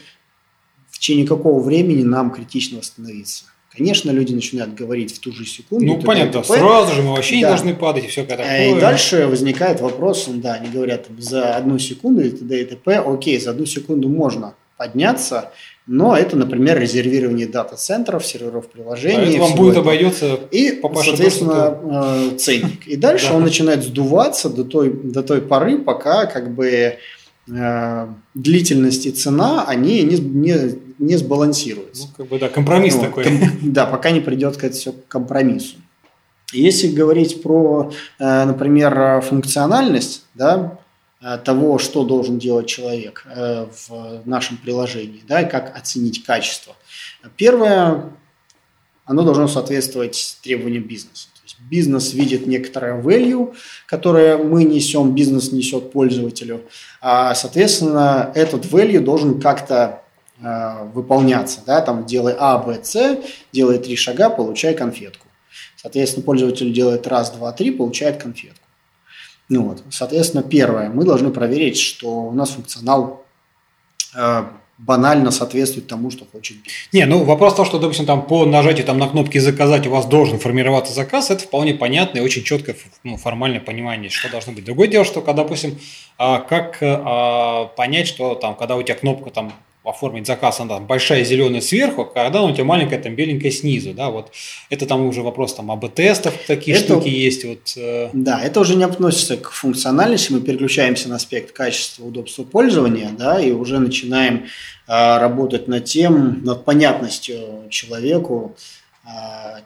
В 0.89 0.99
течение 0.99 1.27
какого 1.27 1.61
времени 1.61 2.03
нам 2.03 2.31
критично 2.31 2.77
восстановиться? 2.77 3.45
Конечно, 3.75 4.11
люди 4.11 4.33
начинают 4.33 4.75
говорить 4.75 5.15
в 5.15 5.19
ту 5.19 5.31
же 5.31 5.45
секунду. 5.45 5.85
Ну, 5.85 6.01
понятно, 6.01 6.43
т.д. 6.43 6.59
сразу 6.59 6.93
же 6.93 7.01
мы 7.01 7.13
вообще 7.15 7.31
да. 7.31 7.37
не 7.37 7.43
должны 7.45 7.75
падать 7.75 8.05
и 8.05 8.07
все 8.07 8.23
такое. 8.23 8.45
Э, 8.45 8.77
и 8.77 8.79
дальше 8.79 9.25
возникает 9.27 9.81
вопрос, 9.81 10.27
да, 10.27 10.53
они 10.53 10.69
говорят 10.69 11.07
за 11.17 11.55
одну 11.55 11.79
секунду 11.79 12.21
и 12.21 12.29
т.д. 12.29 12.61
и 12.61 12.65
т.п. 12.65 12.99
Окей, 12.99 13.39
за 13.39 13.49
одну 13.51 13.65
секунду 13.65 14.09
можно 14.09 14.53
подняться, 14.77 15.51
но 15.87 16.15
это, 16.15 16.37
например, 16.37 16.79
резервирование 16.79 17.47
дата-центров, 17.47 18.25
серверов 18.25 18.67
приложений. 18.67 19.37
А 19.37 19.41
вам 19.41 19.55
будет 19.55 19.77
обойдется 19.77 20.39
и, 20.51 20.79
соответственно, 21.03 21.77
э, 22.33 22.37
ценник. 22.37 22.87
И 22.87 22.95
дальше 22.95 23.33
он 23.33 23.43
начинает 23.43 23.83
сдуваться 23.83 24.49
до 24.49 24.63
той, 24.63 24.93
до 24.93 25.23
той 25.23 25.41
поры, 25.41 25.79
пока 25.79 26.25
как 26.25 26.53
бы 26.53 26.97
э, 27.47 28.07
длительность 28.33 29.05
и 29.07 29.11
цена, 29.11 29.65
они 29.67 30.03
не, 30.03 30.17
не 30.17 30.75
не 30.99 31.17
сбалансируется. 31.17 32.07
Ну, 32.07 32.13
как 32.15 32.27
бы, 32.27 32.39
да, 32.39 32.49
компромисс 32.49 32.95
вот, 32.95 33.05
такой. 33.05 33.25
Да, 33.61 33.85
пока 33.85 34.11
не 34.11 34.19
придет 34.19 34.57
к 34.57 34.69
все 34.71 34.91
к 34.91 35.07
компромиссу. 35.07 35.77
Если 36.53 36.87
говорить 36.87 37.41
про, 37.41 37.91
э, 38.19 38.45
например, 38.45 39.21
функциональность, 39.21 40.25
да, 40.35 40.79
э, 41.21 41.37
того, 41.43 41.79
что 41.79 42.03
должен 42.03 42.37
делать 42.37 42.67
человек 42.67 43.25
э, 43.25 43.65
в 43.87 44.21
нашем 44.25 44.57
приложении, 44.57 45.23
да, 45.27 45.41
и 45.41 45.49
как 45.49 45.75
оценить 45.75 46.23
качество. 46.23 46.75
Первое, 47.37 48.11
оно 49.05 49.23
должно 49.23 49.47
соответствовать 49.47 50.37
требованиям 50.43 50.83
бизнеса. 50.83 51.27
То 51.33 51.41
есть 51.43 51.57
бизнес 51.59 52.13
видит 52.13 52.45
некоторое 52.45 53.01
value, 53.01 53.55
которое 53.87 54.37
мы 54.37 54.63
несем, 54.63 55.15
бизнес 55.15 55.51
несет 55.51 55.91
пользователю, 55.91 56.61
а, 57.01 57.33
соответственно, 57.33 58.31
этот 58.35 58.65
value 58.65 58.99
должен 58.99 59.41
как-то 59.41 60.02
выполняться, 60.93 61.61
да, 61.65 61.81
там 61.81 62.05
делай 62.05 62.35
А, 62.37 62.57
Б, 62.57 62.79
С, 62.83 63.19
делай 63.51 63.77
три 63.79 63.95
шага, 63.95 64.29
получай 64.29 64.73
конфетку. 64.73 65.27
Соответственно, 65.77 66.25
пользователь 66.25 66.71
делает 66.73 67.07
раз, 67.07 67.31
два, 67.31 67.51
три, 67.51 67.71
получает 67.71 68.21
конфетку. 68.21 68.65
Ну 69.49 69.63
вот, 69.69 69.83
соответственно, 69.89 70.43
первое, 70.43 70.89
мы 70.89 71.03
должны 71.03 71.29
проверить, 71.29 71.77
что 71.77 72.07
у 72.23 72.31
нас 72.31 72.51
функционал 72.51 73.25
э, 74.15 74.45
банально 74.77 75.31
соответствует 75.31 75.87
тому, 75.87 76.09
что 76.09 76.25
хочет. 76.25 76.57
Не, 76.91 77.05
ну 77.05 77.23
вопрос 77.23 77.53
в 77.53 77.57
том, 77.57 77.65
что, 77.65 77.79
допустим, 77.79 78.05
там 78.05 78.25
по 78.25 78.45
нажатию 78.45 78.85
там, 78.85 78.97
на 78.97 79.07
кнопки 79.07 79.37
«Заказать» 79.37 79.85
у 79.87 79.91
вас 79.91 80.05
должен 80.05 80.39
формироваться 80.39 80.93
заказ, 80.93 81.29
это 81.29 81.43
вполне 81.43 81.73
понятно 81.73 82.19
и 82.19 82.21
очень 82.21 82.43
четкое 82.43 82.75
ну, 83.03 83.17
формальное 83.17 83.59
понимание, 83.59 84.09
что 84.09 84.31
должно 84.31 84.53
быть. 84.53 84.63
Другое 84.65 84.87
дело, 84.87 85.05
что, 85.05 85.21
когда, 85.21 85.43
допустим, 85.43 85.77
а, 86.17 86.39
как 86.39 86.77
а, 86.81 87.65
понять, 87.75 88.07
что 88.07 88.35
там, 88.35 88.55
когда 88.55 88.75
у 88.75 88.83
тебя 88.83 88.95
кнопка 88.95 89.29
там 89.29 89.53
оформить 89.83 90.27
заказ, 90.27 90.59
она 90.59 90.75
там 90.75 90.87
большая 90.87 91.23
зеленая 91.23 91.61
сверху, 91.61 92.05
когда 92.05 92.41
у 92.41 92.51
тебя 92.51 92.63
маленькая 92.63 92.99
там 92.99 93.15
беленькая 93.15 93.51
снизу, 93.51 93.93
да, 93.93 94.09
вот 94.09 94.31
это 94.69 94.85
там 94.85 95.05
уже 95.05 95.21
вопрос 95.21 95.53
там 95.55 95.71
об 95.71 95.87
тестов 95.89 96.33
такие 96.47 96.77
это, 96.77 96.85
штуки 96.85 97.09
есть, 97.09 97.43
вот. 97.43 97.73
Э... 97.75 98.09
Да, 98.13 98.41
это 98.41 98.59
уже 98.61 98.75
не 98.75 98.83
относится 98.83 99.37
к 99.37 99.51
функциональности, 99.51 100.31
мы 100.31 100.41
переключаемся 100.41 101.09
на 101.09 101.15
аспект 101.15 101.51
качества, 101.51 102.05
удобства 102.05 102.43
пользования, 102.43 103.09
да, 103.17 103.39
и 103.41 103.51
уже 103.51 103.79
начинаем 103.79 104.45
э, 104.87 105.17
работать 105.17 105.67
над 105.67 105.85
тем, 105.85 106.43
над 106.43 106.63
понятностью 106.63 107.67
человеку, 107.69 108.55
а, 108.55 108.59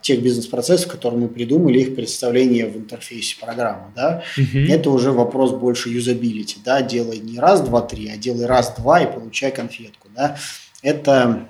тех 0.02 0.20
бизнес-процессов, 0.20 0.90
которые 0.90 1.20
мы 1.20 1.28
придумали, 1.28 1.78
их 1.78 1.94
представление 1.94 2.66
в 2.66 2.76
интерфейсе 2.76 3.36
программы. 3.38 3.92
Да? 3.94 4.24
Угу. 4.36 4.58
Это 4.68 4.90
уже 4.90 5.12
вопрос 5.12 5.52
больше 5.52 5.90
юзабилити. 5.90 6.56
Да? 6.64 6.82
Делай 6.82 7.18
не 7.18 7.38
раз, 7.38 7.60
два, 7.60 7.82
три, 7.82 8.08
а 8.08 8.16
делай 8.16 8.46
раз, 8.46 8.74
два 8.76 9.00
и 9.00 9.12
получай 9.12 9.52
конфетку. 9.52 10.08
Да? 10.14 10.36
Это 10.82 11.48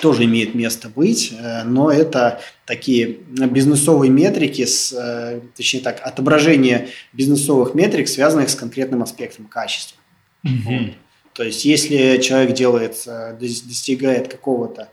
тоже 0.00 0.24
имеет 0.24 0.54
место 0.54 0.88
быть, 0.88 1.32
э, 1.32 1.64
но 1.64 1.90
это 1.90 2.40
такие 2.64 3.18
бизнесовые 3.28 4.10
метрики, 4.10 4.64
с, 4.64 4.92
э, 4.92 5.40
точнее 5.56 5.80
так, 5.80 6.00
отображение 6.02 6.88
бизнесовых 7.12 7.74
метрик, 7.74 8.08
связанных 8.08 8.48
с 8.48 8.54
конкретным 8.54 9.02
аспектом 9.02 9.46
качества. 9.46 9.98
Вот. 10.42 10.92
То 11.34 11.44
есть, 11.44 11.64
если 11.64 12.18
человек 12.18 12.54
делает, 12.54 13.02
э, 13.06 13.36
достигает 13.38 14.28
какого-то 14.28 14.88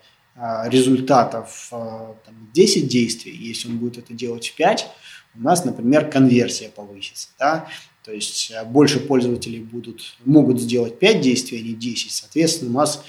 результатов 0.67 1.67
а, 1.71 2.15
там, 2.25 2.49
10 2.54 2.88
действий, 2.88 3.36
если 3.36 3.67
он 3.67 3.78
будет 3.78 3.97
это 3.97 4.13
делать 4.13 4.47
в 4.47 4.56
5, 4.56 4.88
у 5.36 5.41
нас, 5.41 5.65
например, 5.65 6.10
конверсия 6.10 6.69
повысится. 6.69 7.30
Да? 7.38 7.67
То 8.04 8.13
есть 8.13 8.52
а, 8.52 8.63
больше 8.63 8.99
пользователей 8.99 9.60
будут, 9.60 10.15
могут 10.25 10.62
сделать 10.62 10.97
5 10.97 11.21
действий, 11.21 11.60
а 11.60 11.62
не 11.62 11.73
10. 11.73 12.12
Соответственно, 12.12 12.71
у 12.71 12.73
нас 12.75 13.04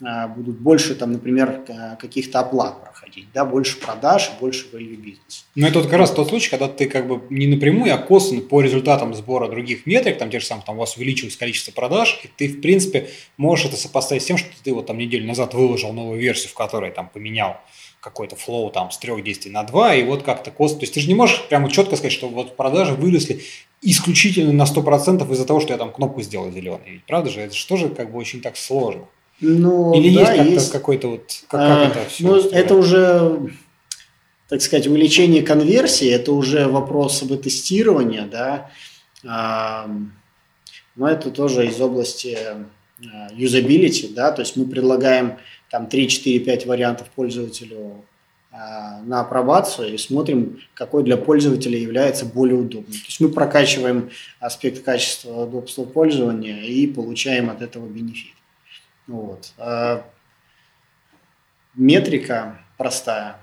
будут 0.00 0.58
больше, 0.58 0.94
там, 0.94 1.12
например, 1.12 1.64
каких-то 1.98 2.40
оплат 2.40 2.82
проходить, 2.82 3.28
да, 3.32 3.44
больше 3.44 3.78
продаж, 3.78 4.30
больше 4.40 4.66
value 4.72 4.96
бизнеса. 4.96 5.44
Ну, 5.54 5.66
это 5.66 5.78
вот 5.78 5.88
как 5.88 5.98
раз 5.98 6.10
тот 6.10 6.28
случай, 6.28 6.50
когда 6.50 6.68
ты 6.68 6.86
как 6.86 7.08
бы 7.08 7.22
не 7.30 7.46
напрямую, 7.46 7.94
а 7.94 7.98
косвенно 7.98 8.42
по 8.42 8.60
результатам 8.60 9.14
сбора 9.14 9.48
других 9.48 9.86
метрик, 9.86 10.18
там 10.18 10.30
те 10.30 10.40
же 10.40 10.46
самые, 10.46 10.64
там 10.66 10.76
у 10.76 10.80
вас 10.80 10.96
увеличилось 10.96 11.36
количество 11.36 11.72
продаж, 11.72 12.20
и 12.24 12.28
ты, 12.28 12.48
в 12.48 12.60
принципе, 12.60 13.08
можешь 13.36 13.66
это 13.66 13.76
сопоставить 13.76 14.22
с 14.22 14.26
тем, 14.26 14.36
что 14.36 14.50
ты 14.62 14.74
вот 14.74 14.86
там 14.86 14.98
неделю 14.98 15.26
назад 15.26 15.54
выложил 15.54 15.92
новую 15.92 16.20
версию, 16.20 16.50
в 16.50 16.54
которой 16.54 16.90
там 16.90 17.08
поменял 17.08 17.56
какой-то 18.00 18.36
флоу 18.36 18.70
там 18.70 18.90
с 18.90 18.98
трех 18.98 19.24
действий 19.24 19.50
на 19.50 19.64
два, 19.64 19.94
и 19.94 20.04
вот 20.04 20.22
как-то 20.22 20.50
кост... 20.50 20.78
То 20.78 20.82
есть 20.82 20.94
ты 20.94 21.00
же 21.00 21.08
не 21.08 21.14
можешь 21.14 21.42
прямо 21.48 21.70
четко 21.70 21.96
сказать, 21.96 22.12
что 22.12 22.28
вот 22.28 22.56
продажи 22.56 22.94
выросли 22.94 23.42
исключительно 23.82 24.52
на 24.52 24.62
100% 24.62 25.30
из-за 25.32 25.44
того, 25.44 25.60
что 25.60 25.72
я 25.72 25.78
там 25.78 25.90
кнопку 25.90 26.22
сделал 26.22 26.50
зеленой. 26.52 26.88
Ведь 26.88 27.04
правда 27.04 27.30
же? 27.30 27.40
Это 27.40 27.54
же 27.54 27.66
тоже 27.66 27.88
как 27.88 28.12
бы 28.12 28.18
очень 28.18 28.40
так 28.42 28.56
сложно. 28.56 29.06
Ну, 29.40 29.94
Или 29.94 30.14
да, 30.14 30.32
есть, 30.32 30.50
есть 30.50 30.72
какой-то 30.72 31.08
вот, 31.08 31.44
как, 31.48 31.60
а, 31.60 31.84
как 31.84 31.96
это 31.96 32.08
все? 32.08 32.24
Ну, 32.24 32.36
это 32.36 32.74
уже, 32.74 33.52
так 34.48 34.62
сказать, 34.62 34.86
увеличение 34.86 35.42
конверсии, 35.42 36.08
это 36.08 36.32
уже 36.32 36.68
вопрос 36.68 37.22
об 37.22 37.36
тестировании, 37.40 38.22
да, 38.30 38.70
а, 39.26 39.90
но 40.94 41.08
это 41.08 41.30
тоже 41.30 41.66
из 41.66 41.78
области 41.80 42.38
а, 42.38 43.28
юзабилити, 43.32 44.08
да, 44.14 44.32
то 44.32 44.40
есть 44.40 44.56
мы 44.56 44.64
предлагаем 44.64 45.36
там 45.70 45.86
3, 45.86 46.08
4, 46.08 46.40
5 46.40 46.66
вариантов 46.66 47.08
пользователю 47.14 48.04
а, 48.58 49.02
на 49.02 49.20
апробацию 49.20 49.92
и 49.92 49.98
смотрим, 49.98 50.60
какой 50.72 51.02
для 51.02 51.18
пользователя 51.18 51.78
является 51.78 52.24
более 52.24 52.56
удобным. 52.56 52.92
То 52.92 53.06
есть 53.06 53.20
мы 53.20 53.28
прокачиваем 53.28 54.10
аспект 54.40 54.82
качества 54.82 55.44
удобства 55.44 55.84
пользования 55.84 56.62
и 56.62 56.86
получаем 56.86 57.50
от 57.50 57.60
этого 57.60 57.86
бенефит. 57.86 58.35
Вот. 59.06 59.52
А 59.58 60.04
метрика 61.74 62.58
простая, 62.76 63.38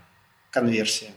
конверсия. 0.49 1.11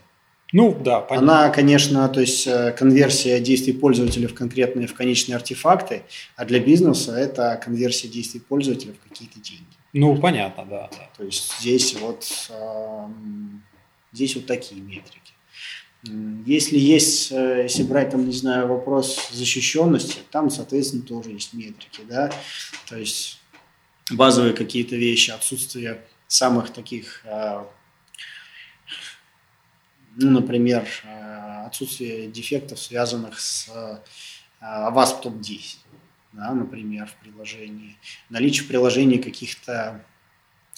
Ну, 0.53 0.73
да, 0.73 1.01
понятно. 1.01 1.41
Она, 1.43 1.49
конечно, 1.49 2.07
то 2.07 2.21
есть 2.21 2.47
э, 2.47 2.71
конверсия 2.71 3.39
действий 3.41 3.73
пользователя 3.73 4.29
в 4.29 4.33
конкретные, 4.33 4.87
в 4.87 4.93
конечные 4.93 5.35
артефакты, 5.35 6.03
а 6.37 6.45
для 6.45 6.59
бизнеса 6.59 7.17
это 7.17 7.59
конверсия 7.61 8.07
действий 8.07 8.39
пользователя 8.39 8.93
в 8.93 9.09
какие-то 9.09 9.41
деньги. 9.41 9.65
Ну, 9.91 10.17
понятно, 10.17 10.65
да. 10.65 10.89
да. 10.91 11.09
То 11.17 11.23
есть 11.23 11.59
здесь 11.59 11.97
вот, 11.99 12.49
здесь 14.13 14.35
вот 14.35 14.45
такие 14.45 14.79
метрики. 14.81 15.33
Если 16.45 16.77
есть, 16.77 17.31
э, 17.31 17.63
если 17.63 17.83
брать 17.83 18.11
там, 18.11 18.25
не 18.25 18.33
знаю, 18.33 18.67
вопрос 18.67 19.29
защищенности, 19.33 20.19
там, 20.31 20.49
соответственно, 20.49 21.03
тоже 21.03 21.31
есть 21.31 21.53
метрики, 21.53 22.01
да, 22.07 22.31
то 22.87 22.95
есть 22.95 23.36
базовые 24.11 24.53
какие-то 24.53 24.95
вещи, 24.95 25.31
отсутствие 25.31 26.01
самых 26.27 26.71
таких, 26.73 27.21
э, 27.25 27.63
ну, 30.15 30.31
например, 30.31 30.87
э, 31.03 31.65
отсутствие 31.65 32.27
дефектов, 32.27 32.79
связанных 32.79 33.39
с 33.39 33.69
WASP 34.61 35.21
топ-10, 35.21 35.77
да, 36.33 36.51
например, 36.51 37.07
в 37.07 37.15
приложении, 37.15 37.97
наличие 38.29 38.63
в 38.63 38.67
приложении 38.67 39.17
каких-то 39.17 40.03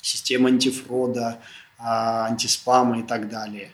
систем 0.02 0.46
антифрода, 0.46 1.42
а, 1.78 2.26
антиспама 2.26 3.00
и 3.00 3.04
так 3.04 3.30
далее. 3.30 3.72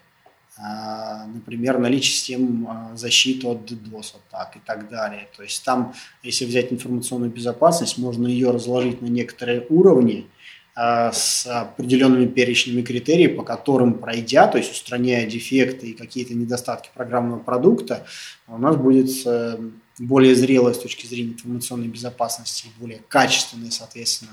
А, 0.58 1.26
например, 1.26 1.80
наличие 1.80 2.13
систем 2.13 2.68
а, 2.70 2.96
защиты 2.96 3.46
от 3.48 3.70
DDoS 3.70 4.15
атак 4.15 4.56
и 4.56 4.60
так 4.65 4.89
далее. 4.89 5.28
То 5.36 5.44
есть 5.44 5.63
там, 5.65 5.94
если 6.24 6.46
взять 6.46 6.72
информационную 6.72 7.30
безопасность, 7.30 7.98
можно 7.98 8.28
ее 8.28 8.52
разложить 8.52 9.02
на 9.02 9.08
некоторые 9.08 9.65
уровни 9.68 10.28
а, 10.74 11.12
с 11.12 11.46
определенными 11.46 12.28
перечнями 12.28 12.84
критериев, 12.84 13.36
по 13.36 13.44
которым 13.44 13.96
пройдя, 13.96 14.48
то 14.48 14.58
есть 14.58 14.72
устраняя 14.72 15.26
дефекты 15.26 15.88
и 15.88 15.94
какие-то 15.94 16.34
недостатки 16.34 16.89
программного 16.94 17.39
продукта, 17.39 18.06
у 18.48 18.58
нас 18.58 18.78
будет 18.78 19.10
э, 19.26 19.58
более 20.00 20.36
зрелое 20.36 20.74
с 20.74 20.80
точки 20.80 21.06
зрения 21.06 21.34
информационной 21.34 21.88
безопасности, 21.88 22.68
более 22.80 23.02
качественное, 23.10 23.72
соответственно, 23.72 24.32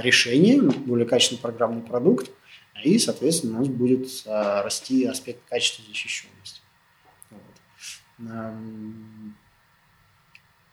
решение, 0.00 0.62
более 0.62 1.06
качественный 1.06 1.40
программный 1.40 1.82
продукт, 1.82 2.30
и, 2.82 2.98
соответственно, 2.98 3.56
у 3.56 3.58
нас 3.60 3.68
будет 3.68 4.08
а, 4.26 4.62
расти 4.62 5.04
аспект 5.04 5.40
качества 5.48 5.84
защищенности. 5.86 6.60
Вот. 7.30 8.52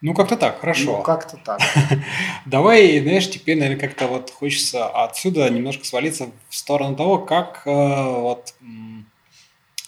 Ну, 0.01 0.13
как-то 0.13 0.37
так, 0.37 0.59
хорошо. 0.59 0.97
Ну, 0.97 1.03
как-то 1.03 1.37
так. 1.37 1.59
Давай, 2.45 2.99
знаешь, 2.99 3.29
теперь, 3.29 3.57
наверное, 3.57 3.79
как-то 3.79 4.07
вот 4.07 4.29
хочется 4.29 4.87
отсюда 4.87 5.49
немножко 5.49 5.83
свалиться 5.83 6.29
в 6.49 6.55
сторону 6.55 6.95
того, 6.95 7.19
как 7.19 7.63
э, 7.65 7.69
вот 7.71 8.53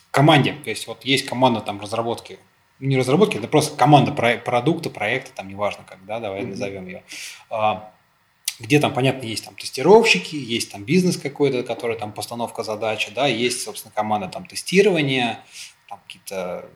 команде, 0.10 0.54
то 0.64 0.72
есть 0.72 0.88
вот 0.88 1.06
есть 1.06 1.28
команда 1.28 1.62
там 1.62 1.80
разработки, 1.80 2.40
не 2.80 2.98
разработки, 2.98 3.38
это 3.38 3.48
просто 3.48 3.78
команда 3.78 4.12
продукта, 4.12 4.90
проекта, 4.90 5.32
там 5.36 5.50
неважно 5.50 5.84
как, 5.88 6.04
да, 6.06 6.20
давай 6.20 6.44
назовем 6.44 6.88
ее. 6.88 7.04
А, 7.52 7.92
где 8.60 8.80
там, 8.80 8.94
понятно, 8.94 9.26
есть 9.26 9.46
там 9.46 9.56
тестировщики, 9.56 10.36
есть 10.36 10.72
там 10.72 10.84
бизнес 10.84 11.18
какой-то, 11.18 11.64
который 11.64 11.98
там 11.98 12.12
постановка 12.12 12.64
задачи, 12.64 13.12
да, 13.14 13.28
есть, 13.28 13.62
собственно, 13.62 13.94
команда 13.94 14.28
там 14.28 14.46
тестирования, 14.46 15.44
там 15.88 16.00
какие-то 16.08 16.70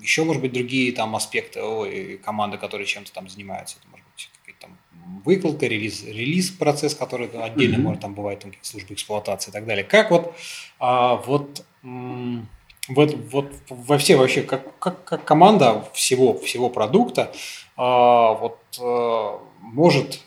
еще, 0.00 0.24
может 0.24 0.42
быть, 0.42 0.52
другие 0.52 0.92
там 0.92 1.14
аспекты 1.14 1.62
ой, 1.62 2.18
команды, 2.24 2.58
которые 2.58 2.86
чем-то 2.86 3.12
там 3.12 3.28
занимаются. 3.28 3.76
Это 3.78 3.88
может 3.88 4.06
быть 4.06 4.30
какие-то 4.40 4.60
там 4.60 4.78
выкладка, 5.24 5.66
релиз, 5.66 6.04
релиз 6.04 6.50
процесс, 6.50 6.94
который 6.94 7.28
отдельно 7.28 7.76
mm-hmm. 7.76 7.80
может 7.80 8.00
там 8.00 8.14
бывает 8.14 8.40
там 8.40 8.52
службы 8.62 8.94
эксплуатации 8.94 9.50
и 9.50 9.52
так 9.52 9.66
далее. 9.66 9.84
Как 9.84 10.10
вот, 10.10 10.34
а, 10.78 11.16
вот 11.16 11.64
вот, 11.82 13.14
вот 13.30 13.52
во 13.68 13.98
все 13.98 14.16
вообще, 14.16 14.42
как, 14.42 14.78
как, 14.78 15.04
как 15.04 15.24
команда 15.24 15.88
всего, 15.94 16.38
всего 16.38 16.68
продукта 16.70 17.32
а, 17.76 18.34
вот, 18.34 18.58
а, 18.80 19.40
может 19.60 20.20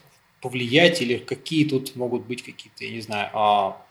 повлиять 0.43 1.01
или 1.01 1.17
какие 1.17 1.67
тут 1.67 1.95
могут 1.95 2.25
быть 2.25 2.43
какие-то, 2.43 2.83
я 2.83 2.91
не 2.91 2.99
знаю, 2.99 3.29
а, 3.33 3.82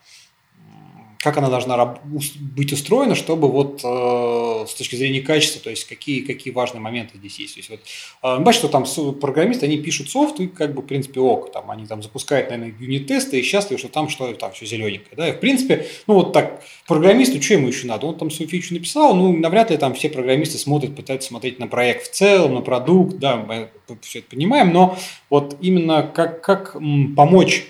как 1.23 1.37
она 1.37 1.49
должна 1.49 1.99
быть 2.05 2.73
устроена, 2.73 3.15
чтобы 3.15 3.49
вот 3.49 3.81
э, 3.85 4.67
с 4.69 4.75
точки 4.75 4.97
зрения 4.97 5.21
качества, 5.21 5.61
то 5.63 5.71
есть 5.71 5.85
какие, 5.85 6.23
какие 6.23 6.53
важные 6.53 6.81
моменты 6.81 7.17
здесь 7.17 7.39
есть. 7.39 7.55
То 7.55 7.59
есть 7.61 7.71
вот, 7.71 7.81
э, 8.25 8.43
бачите, 8.43 8.67
что 8.67 8.69
там 8.69 9.15
программисты, 9.15 9.67
они 9.67 9.79
пишут 9.79 10.11
софт, 10.11 10.41
и 10.41 10.49
как 10.49 10.75
бы, 10.75 10.83
в 10.83 10.87
принципе, 10.87 11.21
ок, 11.21 11.53
там, 11.53 11.71
они 11.71 11.87
там 11.87 12.03
запускают, 12.03 12.51
наверное, 12.51 12.75
юнит-тесты 12.77 13.39
и 13.39 13.43
счастливы, 13.45 13.79
что 13.79 13.89
там 13.89 14.09
что 14.09 14.33
там 14.35 14.51
все 14.51 14.67
зелененькое. 14.67 15.17
Да? 15.17 15.29
И, 15.29 15.33
в 15.33 15.39
принципе, 15.39 15.87
ну 16.09 16.15
вот 16.15 16.33
так, 16.33 16.61
программисту, 16.89 17.41
что 17.41 17.55
ему 17.55 17.69
еще 17.69 17.87
надо? 17.87 18.07
Он 18.07 18.19
там 18.19 18.29
свою 18.29 18.51
фичу 18.51 18.75
написал, 18.75 19.15
ну, 19.15 19.33
навряд 19.33 19.71
ли 19.71 19.77
там 19.77 19.95
все 19.95 20.09
программисты 20.09 20.59
смотрят, 20.59 20.97
пытаются 20.97 21.29
смотреть 21.29 21.61
на 21.61 21.69
проект 21.69 22.09
в 22.09 22.11
целом, 22.11 22.55
на 22.55 22.63
продукт, 22.63 23.19
да, 23.19 23.37
мы 23.37 23.69
все 24.01 24.19
это 24.19 24.31
понимаем, 24.31 24.73
но 24.73 24.99
вот 25.31 25.57
именно 25.61 26.03
как, 26.03 26.41
как 26.41 26.77
помочь 27.17 27.67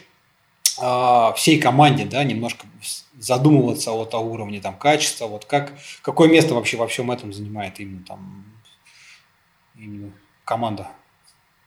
э, 0.81 1.33
всей 1.37 1.59
команде, 1.59 2.07
да, 2.07 2.25
немножко 2.25 2.67
задумываться 3.23 3.93
вот 3.93 4.13
о 4.15 4.19
уровне 4.19 4.61
там 4.61 4.77
качества, 4.77 5.27
вот 5.27 5.45
как, 5.45 5.73
какое 6.03 6.29
место 6.29 6.55
вообще 6.55 6.77
во 6.77 6.89
всем 6.89 7.11
этом 7.11 7.33
занимает 7.33 7.79
именно 7.79 8.05
там 8.05 8.45
именно 9.77 10.13
команда 10.45 10.89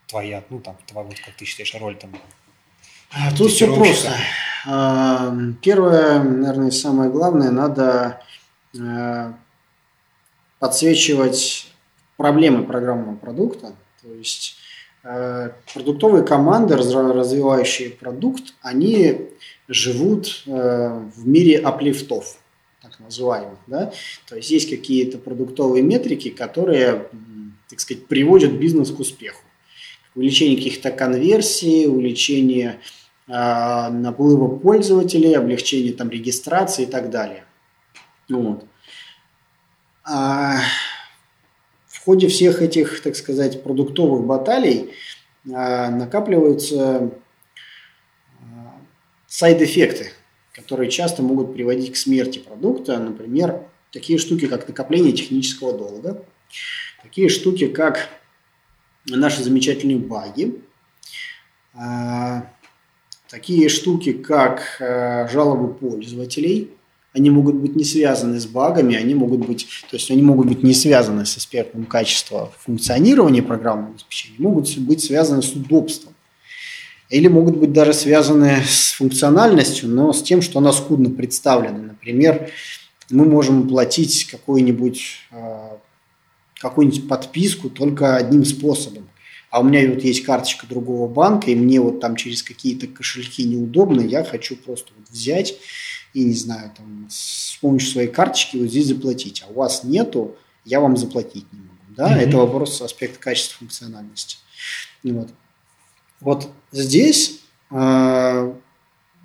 твоя, 0.08 0.44
ну 0.50 0.60
там, 0.60 0.78
твоя, 0.86 1.08
вот 1.08 1.20
как 1.20 1.36
ты 1.36 1.46
считаешь, 1.46 1.74
роль 1.76 1.98
там? 1.98 2.12
А, 3.12 3.34
тут 3.36 3.52
все 3.52 3.74
просто. 3.74 4.12
А, 4.68 5.34
первое, 5.62 6.22
наверное, 6.22 6.72
самое 6.72 7.10
главное, 7.10 7.52
надо 7.52 8.22
а, 8.80 9.34
подсвечивать 10.60 11.72
проблемы 12.18 12.64
программного 12.64 13.16
продукта. 13.16 13.76
То 14.02 14.14
есть 14.14 14.58
продуктовые 15.74 16.24
команды, 16.24 16.76
развивающие 16.76 17.92
продукт, 17.92 18.56
они 18.62 19.30
живут 19.68 20.44
э, 20.46 20.52
в 21.16 21.28
мире 21.28 21.60
аплифтов, 21.60 22.38
так 22.82 23.00
называемых. 23.00 23.60
Да? 23.68 23.92
То 24.28 24.36
есть 24.36 24.50
есть 24.50 24.70
какие-то 24.70 25.18
продуктовые 25.18 25.84
метрики, 25.84 26.30
которые, 26.30 27.08
так 27.70 27.80
сказать, 27.80 28.08
приводят 28.08 28.54
бизнес 28.54 28.92
к 28.92 29.00
успеху. 29.00 29.42
Увеличение 30.16 30.58
каких-то 30.58 30.92
конверсий, 30.92 31.88
увеличение 31.88 32.80
э, 33.28 33.90
наплыва 33.90 34.48
пользователей, 34.58 35.34
облегчение 35.34 35.94
там, 35.94 36.10
регистрации 36.10 36.84
и 36.84 36.88
так 36.88 37.10
далее. 37.10 37.44
Вот. 38.30 38.66
А 40.04 40.60
в 42.06 42.08
ходе 42.08 42.28
всех 42.28 42.62
этих, 42.62 43.02
так 43.02 43.16
сказать, 43.16 43.64
продуктовых 43.64 44.28
баталий 44.28 44.92
а, 45.52 45.90
накапливаются 45.90 47.10
сайд-эффекты, 49.26 50.12
которые 50.54 50.92
часто 50.92 51.24
могут 51.24 51.56
приводить 51.56 51.92
к 51.92 51.96
смерти 51.96 52.38
продукта. 52.38 53.00
Например, 53.00 53.64
такие 53.92 54.20
штуки, 54.20 54.46
как 54.46 54.68
накопление 54.68 55.14
технического 55.14 55.76
долга, 55.76 56.24
такие 57.02 57.28
штуки, 57.28 57.70
как 57.70 58.08
наши 59.08 59.42
замечательные 59.42 59.98
баги, 59.98 60.62
а, 61.74 62.54
такие 63.30 63.68
штуки, 63.68 64.14
как 64.14 64.78
а, 64.80 65.28
жалобы 65.28 65.74
пользователей. 65.74 66.75
Они 67.16 67.30
могут 67.30 67.56
быть 67.56 67.78
не 67.78 67.86
связаны 67.86 68.42
с 68.42 68.46
багами, 68.46 68.96
они 68.96 69.16
могут 69.16 69.48
быть, 69.48 69.68
то 69.90 69.96
есть 69.96 70.12
они 70.12 70.22
могут 70.22 70.48
быть 70.48 70.64
не 70.64 70.74
связаны 70.74 71.26
с 71.26 71.38
аспектом 71.38 71.86
качества 71.86 72.52
функционирования 72.60 73.42
программного 73.42 73.94
обеспечения, 73.94 74.36
могут 74.40 74.78
быть 74.80 75.02
связаны 75.02 75.42
с 75.42 75.54
удобством 75.54 76.14
или 77.10 77.30
могут 77.30 77.56
быть 77.56 77.72
даже 77.72 77.94
связаны 77.94 78.64
с 78.68 78.92
функциональностью, 78.92 79.88
но 79.88 80.12
с 80.12 80.22
тем, 80.24 80.42
что 80.42 80.60
она 80.60 80.74
скудно 80.74 81.10
представлена. 81.10 81.78
Например, 81.78 82.50
мы 83.10 83.24
можем 83.24 83.70
платить 83.70 84.26
какую-нибудь 84.26 85.20
а, 85.32 85.78
какую-нибудь 86.60 87.08
подписку 87.08 87.70
только 87.70 88.18
одним 88.18 88.44
способом. 88.44 89.08
А 89.52 89.62
у 89.62 89.64
меня 89.64 89.88
вот 89.88 90.04
есть 90.04 90.24
карточка 90.24 90.68
другого 90.68 91.08
банка, 91.08 91.50
и 91.50 91.56
мне 91.56 91.80
вот 91.80 92.02
там 92.02 92.18
через 92.18 92.44
какие-то 92.44 92.88
кошельки 92.88 93.46
неудобно, 93.46 94.02
я 94.02 94.26
хочу 94.26 94.58
просто 94.58 94.92
вот 94.98 95.08
взять 95.10 95.58
и, 96.16 96.24
не 96.24 96.34
знаю, 96.34 96.72
там, 96.76 97.08
с 97.10 97.58
помощью 97.62 97.92
своей 97.92 98.08
карточки 98.08 98.56
вот 98.56 98.70
здесь 98.70 98.88
заплатить. 98.88 99.44
А 99.46 99.52
у 99.52 99.56
вас 99.56 99.84
нету, 99.84 100.38
я 100.64 100.80
вам 100.80 100.96
заплатить 100.96 101.46
не 101.52 101.60
могу. 101.60 101.74
Да? 101.90 102.10
Mm-hmm. 102.10 102.22
Это 102.22 102.38
вопрос 102.38 102.82
аспекта 102.82 103.20
качества 103.20 103.58
функциональности. 103.60 104.38
Вот. 105.04 105.28
Вот 106.22 106.50
здесь 106.72 107.42
э, 107.70 108.54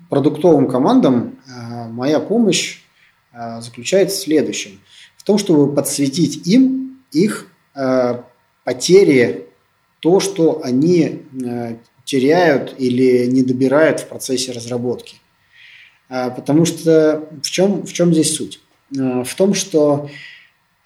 продуктовым 0.09 0.67
командам 0.67 1.39
э, 1.47 1.87
моя 1.87 2.19
помощь 2.19 2.81
э, 3.31 3.61
заключается 3.61 4.17
в 4.17 4.23
следующем. 4.23 4.81
В 5.15 5.23
том, 5.23 5.37
чтобы 5.37 5.73
подсветить 5.73 6.45
им 6.45 7.01
их 7.13 7.47
э, 7.73 8.21
потери, 8.65 9.47
то, 10.01 10.19
что 10.19 10.61
они 10.61 11.21
э, 11.41 11.77
теряют 12.03 12.75
или 12.77 13.27
не 13.27 13.43
добирают 13.43 14.01
в 14.01 14.07
процессе 14.09 14.51
разработки. 14.51 15.20
Э, 16.11 16.29
потому 16.29 16.65
что 16.65 17.27
в 17.41 17.49
чем, 17.49 17.85
в 17.85 17.93
чем 17.93 18.13
здесь 18.13 18.35
суть? 18.35 18.59
Э, 18.95 19.23
в 19.23 19.33
том, 19.35 19.53
что 19.53 20.09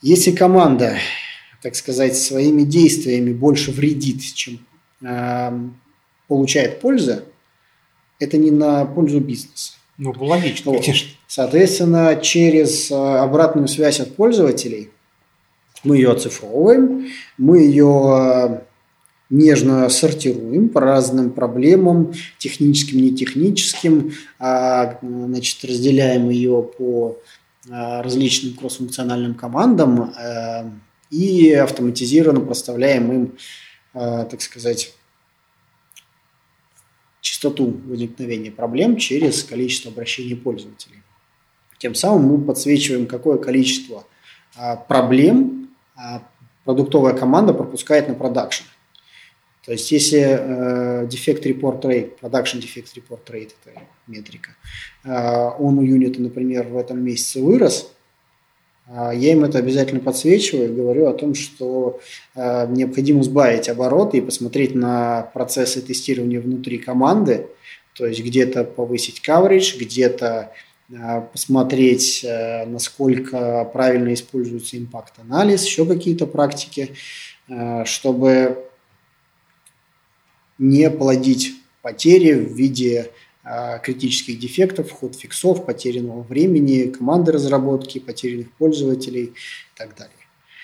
если 0.02 0.32
команда, 0.32 0.98
так 1.62 1.76
сказать, 1.76 2.16
своими 2.16 2.62
действиями 2.62 3.34
больше 3.34 3.72
вредит, 3.72 4.22
чем 4.22 4.60
получает 6.28 6.80
пользы, 6.80 7.24
это 8.20 8.38
не 8.38 8.50
на 8.50 8.86
пользу 8.86 9.20
бизнеса. 9.20 9.74
Ну, 9.98 10.14
логично, 10.18 10.72
вот. 10.72 10.84
конечно. 10.84 11.10
Соответственно, 11.28 12.16
через 12.22 12.92
обратную 12.92 13.68
связь 13.68 14.00
от 14.00 14.16
пользователей 14.16 14.90
мы 15.84 15.98
ее 15.98 16.12
оцифровываем, 16.12 17.08
мы 17.38 17.60
ее 17.60 18.64
нежно 19.30 19.90
сортируем 19.90 20.70
по 20.70 20.82
разным 20.82 21.32
проблемам, 21.32 22.14
техническим, 22.38 23.02
нетехническим, 23.02 24.14
а, 24.40 25.00
значит, 25.02 25.64
разделяем 25.66 26.30
ее 26.30 26.64
по 26.78 27.18
э, 27.68 28.02
различным 28.02 28.54
кроссфункциональным 28.54 29.34
командам 29.34 30.14
и 31.10 31.52
автоматизированно 31.52 32.42
проставляем 32.42 33.12
им, 33.12 33.32
так 33.94 34.42
сказать, 34.42 34.94
частоту 37.26 37.76
возникновения 37.88 38.52
проблем 38.52 38.98
через 38.98 39.44
количество 39.44 39.92
обращений 39.92 40.36
пользователей. 40.36 41.02
Тем 41.80 41.96
самым 41.96 42.28
мы 42.28 42.46
подсвечиваем, 42.46 43.08
какое 43.08 43.38
количество 43.38 44.06
а, 44.56 44.76
проблем 44.76 45.70
а, 45.96 46.22
продуктовая 46.64 47.14
команда 47.14 47.54
пропускает 47.54 48.08
на 48.08 48.14
продакшн. 48.14 48.64
То 49.66 49.72
есть, 49.72 49.92
если 49.92 50.20
э, 50.20 51.08
defect 51.08 51.44
report 51.44 51.82
rate, 51.82 52.20
production 52.22 52.62
defect 52.62 52.94
report 52.96 53.26
rate, 53.30 53.52
это 53.64 53.82
метрика, 54.08 54.52
э, 55.04 55.10
он 55.60 55.80
у 55.80 55.82
юнита, 55.82 56.22
например, 56.22 56.68
в 56.68 56.78
этом 56.78 57.04
месяце 57.04 57.42
вырос, 57.42 57.92
а, 58.88 59.12
я 59.14 59.32
им 59.32 59.44
это 59.44 59.58
обязательно 59.58 60.00
подсвечиваю 60.00 60.70
и 60.70 60.76
говорю 60.76 61.08
о 61.08 61.14
том, 61.14 61.34
что 61.34 62.00
э, 62.36 62.68
необходимо 62.70 63.24
сбавить 63.24 63.68
обороты 63.68 64.20
и 64.20 64.22
посмотреть 64.22 64.76
на 64.76 65.24
процессы 65.34 65.82
тестирования 65.82 66.40
внутри 66.40 66.78
команды, 66.78 67.48
то 67.94 68.06
есть 68.06 68.24
где-то 68.24 68.64
повысить 68.64 69.24
coverage, 69.28 69.80
где-то 69.80 70.52
э, 70.92 71.22
посмотреть, 71.32 72.24
э, 72.24 72.66
насколько 72.68 73.66
правильно 73.74 74.14
используется 74.14 74.78
импакт-анализ, 74.78 75.66
еще 75.66 75.86
какие-то 75.86 76.28
практики, 76.28 76.96
чтобы 77.86 78.65
не 80.58 80.90
плодить 80.90 81.54
потери 81.82 82.34
в 82.34 82.54
виде 82.54 83.12
а, 83.44 83.78
критических 83.78 84.40
дефектов, 84.40 84.92
ход 84.92 85.16
фиксов, 85.16 85.66
потерянного 85.66 86.24
времени, 86.24 86.90
команды 86.90 87.32
разработки, 87.32 88.00
потерянных 88.00 88.52
пользователей 88.54 89.26
и 89.26 89.34
так 89.78 89.96
далее. 89.96 90.16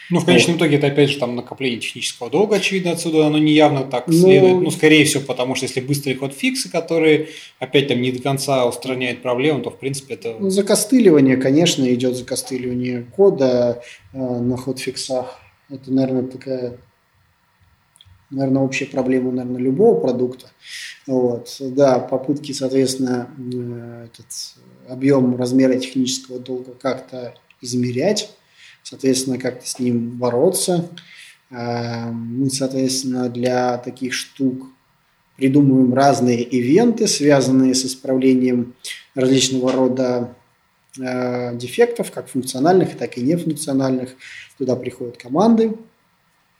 Ну, 0.09 0.19
в 0.19 0.25
конечном 0.25 0.57
итоге 0.57 0.75
это 0.75 0.87
опять 0.87 1.09
же 1.09 1.19
там 1.19 1.35
накопление 1.37 1.79
технического 1.79 2.29
долга, 2.29 2.57
очевидно, 2.57 2.91
отсюда 2.91 3.27
оно 3.27 3.37
не 3.37 3.53
явно 3.53 3.83
так 3.83 4.07
ну, 4.07 4.13
следует. 4.13 4.61
Ну, 4.61 4.71
скорее 4.71 5.05
всего, 5.05 5.23
потому 5.23 5.55
что 5.55 5.67
если 5.67 5.79
быстрый 5.79 6.15
ход 6.15 6.33
фиксы, 6.33 6.69
которые 6.69 7.29
опять 7.59 7.87
там 7.87 8.01
не 8.01 8.11
до 8.11 8.21
конца 8.21 8.65
устраняют 8.65 9.21
проблему, 9.21 9.61
то 9.61 9.69
в 9.69 9.79
принципе 9.79 10.15
это... 10.15 10.35
Ну, 10.37 10.49
закостыливание, 10.49 11.37
конечно, 11.37 11.91
идет 11.93 12.17
закостыливание 12.17 13.05
кода 13.15 13.81
э, 14.11 14.17
на 14.17 14.57
ход 14.57 14.79
фиксах. 14.79 15.39
Это, 15.69 15.93
наверное, 15.93 16.23
такая 16.23 16.77
наверное, 18.31 18.63
общая 18.63 18.85
проблема, 18.85 19.31
наверное, 19.31 19.61
любого 19.61 19.99
продукта. 19.99 20.47
Вот, 21.05 21.55
да, 21.59 21.99
попытки, 21.99 22.53
соответственно, 22.53 23.29
э, 23.37 24.05
этот 24.05 24.55
объем 24.89 25.35
размера 25.35 25.77
технического 25.77 26.39
долга 26.39 26.73
как-то 26.73 27.35
измерять, 27.61 28.31
соответственно, 28.83 29.37
как-то 29.37 29.67
с 29.67 29.77
ним 29.79 30.17
бороться. 30.17 30.89
Э, 31.51 32.09
мы, 32.11 32.49
соответственно, 32.49 33.29
для 33.29 33.77
таких 33.77 34.13
штук 34.13 34.67
придумываем 35.35 35.93
разные 35.93 36.43
ивенты, 36.43 37.07
связанные 37.07 37.73
с 37.73 37.85
исправлением 37.85 38.75
различного 39.15 39.71
рода 39.71 40.35
э, 40.97 41.57
дефектов, 41.57 42.11
как 42.11 42.29
функциональных, 42.29 42.97
так 42.97 43.17
и 43.17 43.21
нефункциональных. 43.21 44.15
Туда 44.57 44.75
приходят 44.75 45.17
команды, 45.17 45.73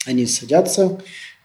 они 0.05 0.25
садятся, 0.25 0.99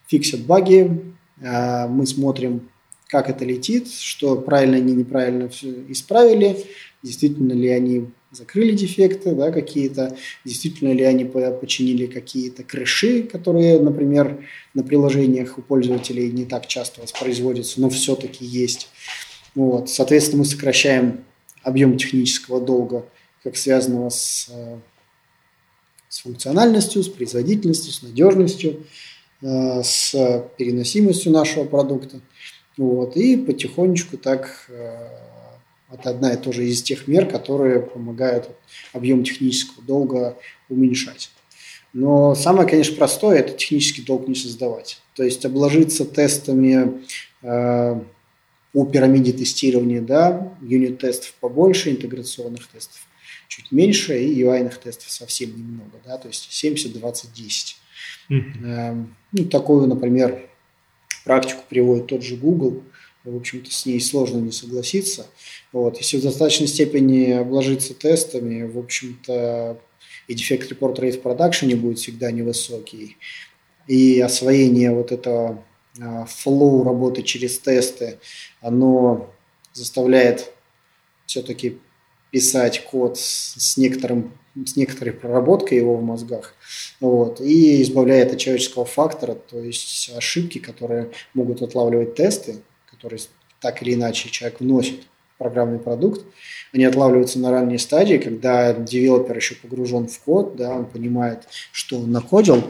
фиксят 0.07 0.41
баги, 0.41 1.15
э, 1.41 1.87
мы 1.89 2.07
смотрим, 2.07 2.69
как 3.09 3.31
это 3.31 3.45
летит, 3.45 3.91
что 3.91 4.37
правильно 4.37 4.77
они 4.77 4.93
неправильно 4.93 5.49
исправили, 5.89 6.65
действительно 7.03 7.53
ли 7.53 7.69
они 7.69 8.07
закрыли 8.33 8.73
дефекты 8.73 9.35
да, 9.35 9.51
какие-то, 9.51 10.17
действительно 10.45 10.93
ли 10.93 11.05
они 11.05 11.25
починили 11.25 12.07
какие-то 12.07 12.65
крыши, 12.65 13.23
которые, 13.23 13.81
например, 13.81 14.45
на 14.75 14.83
приложениях 14.83 15.59
у 15.59 15.63
пользователей 15.63 16.31
не 16.31 16.45
так 16.45 16.67
часто 16.67 17.01
воспроизводятся, 17.01 17.81
но 17.81 17.89
все-таки 17.91 18.45
есть. 18.45 18.89
Вот. 19.55 19.89
Соответственно, 19.89 20.41
мы 20.41 20.45
сокращаем 20.45 21.25
объем 21.63 21.97
технического 21.97 22.61
долга, 22.61 23.07
как 23.43 23.57
связанного 23.57 24.11
с, 24.11 24.49
э, 24.51 24.79
с 26.09 26.21
функциональностью, 26.21 27.03
с 27.03 27.09
производительностью, 27.09 27.93
с 27.93 28.03
надежностью, 28.03 28.85
с 29.41 30.13
переносимостью 30.57 31.33
нашего 31.33 31.65
продукта. 31.65 32.21
Вот. 32.77 33.17
И 33.17 33.37
потихонечку 33.37 34.19
так 34.19 34.67
э, 34.69 35.09
это 35.91 36.11
одна 36.11 36.33
и 36.33 36.37
тоже 36.37 36.67
из 36.67 36.83
тех 36.83 37.09
мер, 37.09 37.27
которые 37.27 37.81
помогают 37.81 38.51
объем 38.93 39.25
технического 39.25 39.83
долга 39.85 40.37
уменьшать. 40.69 41.31
Но 41.93 42.35
самое, 42.35 42.69
конечно, 42.69 42.97
простое– 42.97 43.39
это 43.41 43.55
технический 43.55 44.03
долг 44.03 44.29
не 44.29 44.35
создавать. 44.35 45.01
То 45.15 45.23
есть 45.23 45.45
обложиться 45.47 46.05
тестами 46.05 47.03
э, 47.43 48.01
по 48.73 48.87
пирамиде 48.87 49.33
тестирования, 49.33 50.03
да, 50.03 50.53
юнит-тестов 50.61 51.35
побольше, 51.41 51.91
интеграционных 51.91 52.67
тестов 52.69 53.07
чуть 53.49 53.73
меньше 53.73 54.19
и 54.23 54.43
UI-ных 54.43 54.79
тестов 54.79 55.11
совсем 55.11 55.57
немного, 55.57 56.01
да, 56.05 56.19
то 56.19 56.29
есть 56.29 56.53
70, 56.53 56.99
20, 56.99 57.33
10. 57.33 57.77
Mm-hmm. 58.31 58.65
Э, 58.65 59.05
ну, 59.33 59.45
такую, 59.47 59.87
например, 59.87 60.49
практику 61.25 61.63
приводит 61.69 62.07
тот 62.07 62.23
же 62.23 62.37
Google– 62.37 62.83
в 63.27 63.37
общем-то, 63.37 63.73
с 63.73 63.87
ней 63.87 64.01
сложно 64.01 64.39
не 64.39 64.53
согласиться. 64.53 65.27
Вот. 65.73 65.99
Если 65.99 66.19
в 66.19 66.23
достаточной 66.23 66.69
степени 66.69 67.33
обложиться 67.33 67.93
тестами, 67.93 68.63
в 68.63 68.79
общем-то, 68.79 69.81
и 70.29 70.35
дефект 70.35 70.69
репорт 70.71 70.99
рейт 71.01 71.17
в 71.17 71.23
продакшене 71.23 71.77
будет 71.77 71.99
всегда 71.99 72.31
невысокий, 72.31 73.17
и 73.89 74.21
освоение 74.21 74.93
вот 74.93 75.13
этого 75.13 75.63
флоу 76.29 76.85
работы 76.85 77.23
через 77.23 77.59
тесты, 77.59 78.19
оно 78.61 79.33
заставляет 79.73 80.53
все-таки 81.27 81.79
писать 82.31 82.85
код 82.85 83.19
с, 83.19 83.77
некоторым, 83.77 84.33
с 84.65 84.77
некоторой 84.77 85.13
проработкой 85.13 85.79
его 85.79 85.97
в 85.97 86.03
мозгах, 86.03 86.55
вот, 87.01 87.41
и 87.41 87.83
избавляет 87.83 88.33
от 88.33 88.39
человеческого 88.39 88.85
фактора, 88.85 89.35
то 89.35 89.59
есть 89.59 90.11
ошибки, 90.17 90.59
которые 90.59 91.11
могут 91.35 91.63
отлавливать 91.63 92.15
тесты, 92.15 92.57
которые 92.91 93.21
так 93.61 93.83
или 93.83 93.95
иначе 93.95 94.31
человек 94.31 94.61
вносит 94.61 95.03
в 95.35 95.39
программный 95.39 95.79
продукт, 95.79 96.25
они 96.73 96.85
отлавливаются 96.85 97.39
на 97.39 97.51
ранней 97.51 97.79
стадии, 97.79 98.17
когда 98.17 98.73
девелопер 98.73 99.37
еще 99.37 99.55
погружен 99.57 100.09
в 100.09 100.19
код, 100.21 100.57
да, 100.57 100.75
он 100.75 100.87
понимает, 100.87 101.43
что 101.73 101.99
он 101.99 102.11
накодил, 102.11 102.63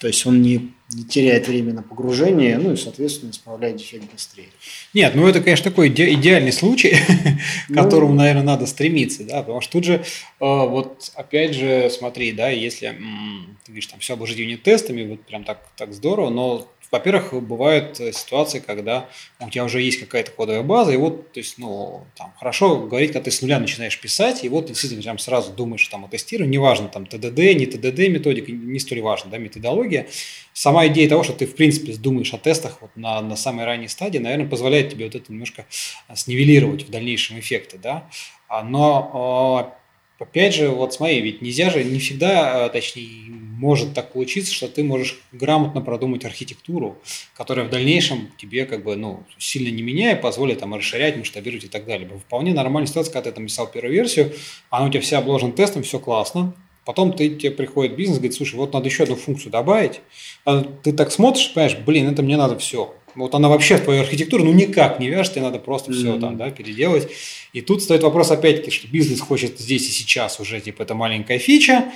то 0.00 0.06
есть 0.06 0.24
он 0.26 0.42
не, 0.42 0.72
не 0.94 1.04
теряет 1.04 1.48
время 1.48 1.72
на 1.72 1.82
погружение, 1.82 2.58
ну 2.58 2.72
и, 2.72 2.76
соответственно, 2.76 3.30
исправляет 3.30 3.76
дефект 3.76 4.10
быстрее. 4.12 4.48
Нет, 4.94 5.14
ну 5.14 5.26
это, 5.26 5.40
конечно, 5.40 5.70
такой 5.70 5.88
иде- 5.88 6.12
идеальный 6.14 6.52
случай, 6.52 6.96
ну, 7.68 7.74
к 7.74 7.84
которому, 7.84 8.14
наверное, 8.14 8.42
надо 8.42 8.66
стремиться, 8.66 9.24
да, 9.24 9.40
потому 9.40 9.60
что 9.60 9.72
тут 9.72 9.84
же, 9.84 9.94
э, 9.94 10.02
вот 10.40 11.10
опять 11.14 11.54
же, 11.54 11.90
смотри, 11.90 12.32
да, 12.32 12.48
если 12.50 12.88
м- 12.88 13.56
ты 13.64 13.72
говоришь, 13.72 13.86
там 13.86 14.00
все 14.00 14.14
обложить 14.14 14.38
юнит-тестами, 14.38 15.08
вот 15.10 15.22
прям 15.26 15.44
так, 15.44 15.66
так 15.76 15.92
здорово, 15.94 16.30
но 16.30 16.68
во-первых, 16.92 17.32
бывают 17.42 17.98
э, 18.00 18.12
ситуации, 18.12 18.58
когда 18.58 19.08
у 19.40 19.48
тебя 19.48 19.64
уже 19.64 19.80
есть 19.80 19.98
какая-то 19.98 20.30
кодовая 20.30 20.62
база, 20.62 20.92
и 20.92 20.96
вот, 20.98 21.32
то 21.32 21.40
есть, 21.40 21.56
ну, 21.56 22.04
там, 22.16 22.34
хорошо 22.38 22.80
говорить, 22.80 23.12
когда 23.12 23.24
ты 23.24 23.30
с 23.30 23.40
нуля 23.40 23.58
начинаешь 23.58 23.98
писать, 23.98 24.44
и 24.44 24.50
вот 24.50 24.66
действительно 24.66 25.02
прям 25.02 25.18
сразу 25.18 25.52
думаешь 25.52 25.88
там 25.88 26.04
о 26.04 26.08
тестировании, 26.08 26.58
неважно, 26.58 26.88
там, 26.88 27.06
ТДД, 27.06 27.38
не 27.38 27.64
ТДД 27.64 28.08
методика, 28.08 28.52
не 28.52 28.78
столь 28.78 29.00
важно, 29.00 29.30
да, 29.30 29.38
методология. 29.38 30.06
Сама 30.52 30.86
идея 30.88 31.08
того, 31.08 31.22
что 31.22 31.32
ты, 31.32 31.46
в 31.46 31.54
принципе, 31.56 31.94
думаешь 31.94 32.34
о 32.34 32.38
тестах 32.38 32.82
вот 32.82 32.90
на, 32.94 33.22
на 33.22 33.36
самой 33.36 33.64
ранней 33.64 33.88
стадии, 33.88 34.18
наверное, 34.18 34.46
позволяет 34.46 34.90
тебе 34.90 35.06
вот 35.06 35.14
это 35.14 35.32
немножко 35.32 35.64
а, 36.08 36.14
снивелировать 36.14 36.82
в 36.82 36.90
дальнейшем 36.90 37.38
эффекты, 37.38 37.78
да. 37.78 38.06
А, 38.48 38.62
но, 38.62 39.10
а, 39.14 39.81
опять 40.22 40.54
же, 40.54 40.68
вот 40.68 40.94
смотри, 40.94 41.20
ведь 41.20 41.42
нельзя 41.42 41.70
же, 41.70 41.84
не 41.84 41.98
всегда, 41.98 42.68
точнее, 42.68 43.30
может 43.30 43.94
так 43.94 44.12
получиться, 44.12 44.52
что 44.52 44.68
ты 44.68 44.82
можешь 44.82 45.20
грамотно 45.30 45.80
продумать 45.80 46.24
архитектуру, 46.24 46.98
которая 47.36 47.66
в 47.66 47.70
дальнейшем 47.70 48.30
тебе 48.36 48.64
как 48.66 48.82
бы, 48.82 48.96
ну, 48.96 49.24
сильно 49.38 49.74
не 49.74 49.82
меняя, 49.82 50.16
позволит 50.16 50.60
там 50.60 50.74
расширять, 50.74 51.16
масштабировать 51.16 51.64
и 51.64 51.68
так 51.68 51.84
далее. 51.86 52.08
Вполне 52.26 52.54
нормальная 52.54 52.88
ситуация, 52.88 53.12
когда 53.12 53.30
ты 53.30 53.36
там 53.36 53.46
писал 53.46 53.70
первую 53.70 53.94
версию, 53.94 54.32
она 54.70 54.86
у 54.86 54.90
тебя 54.90 55.00
вся 55.00 55.18
обложена 55.18 55.52
тестом, 55.52 55.82
все 55.82 55.98
классно, 55.98 56.54
Потом 56.84 57.12
ты, 57.12 57.30
тебе 57.30 57.52
приходит 57.52 57.94
бизнес, 57.94 58.18
говорит, 58.18 58.34
слушай, 58.34 58.56
вот 58.56 58.72
надо 58.72 58.88
еще 58.88 59.04
одну 59.04 59.14
функцию 59.14 59.52
добавить. 59.52 60.00
А 60.44 60.62
ты 60.62 60.92
так 60.92 61.12
смотришь, 61.12 61.52
понимаешь, 61.54 61.76
блин, 61.78 62.08
это 62.08 62.22
мне 62.22 62.36
надо 62.36 62.58
все. 62.58 62.92
Вот 63.14 63.34
она 63.34 63.48
вообще 63.48 63.76
в 63.76 63.80
твою 63.80 64.00
архитектуру 64.00 64.44
ну 64.44 64.52
никак 64.52 64.98
не 65.00 65.08
вяжет, 65.08 65.34
тебе 65.34 65.42
надо 65.42 65.58
просто 65.58 65.90
mm-hmm. 65.90 65.94
все 65.94 66.18
там, 66.18 66.36
да, 66.36 66.50
переделать. 66.50 67.08
И 67.52 67.60
тут 67.60 67.82
стоит 67.82 68.02
вопрос 68.02 68.30
опять-таки, 68.30 68.70
что 68.70 68.88
бизнес 68.88 69.20
хочет 69.20 69.58
здесь 69.58 69.88
и 69.88 69.92
сейчас 69.92 70.40
уже, 70.40 70.60
типа, 70.60 70.82
это 70.82 70.94
маленькая 70.94 71.38
фича, 71.38 71.92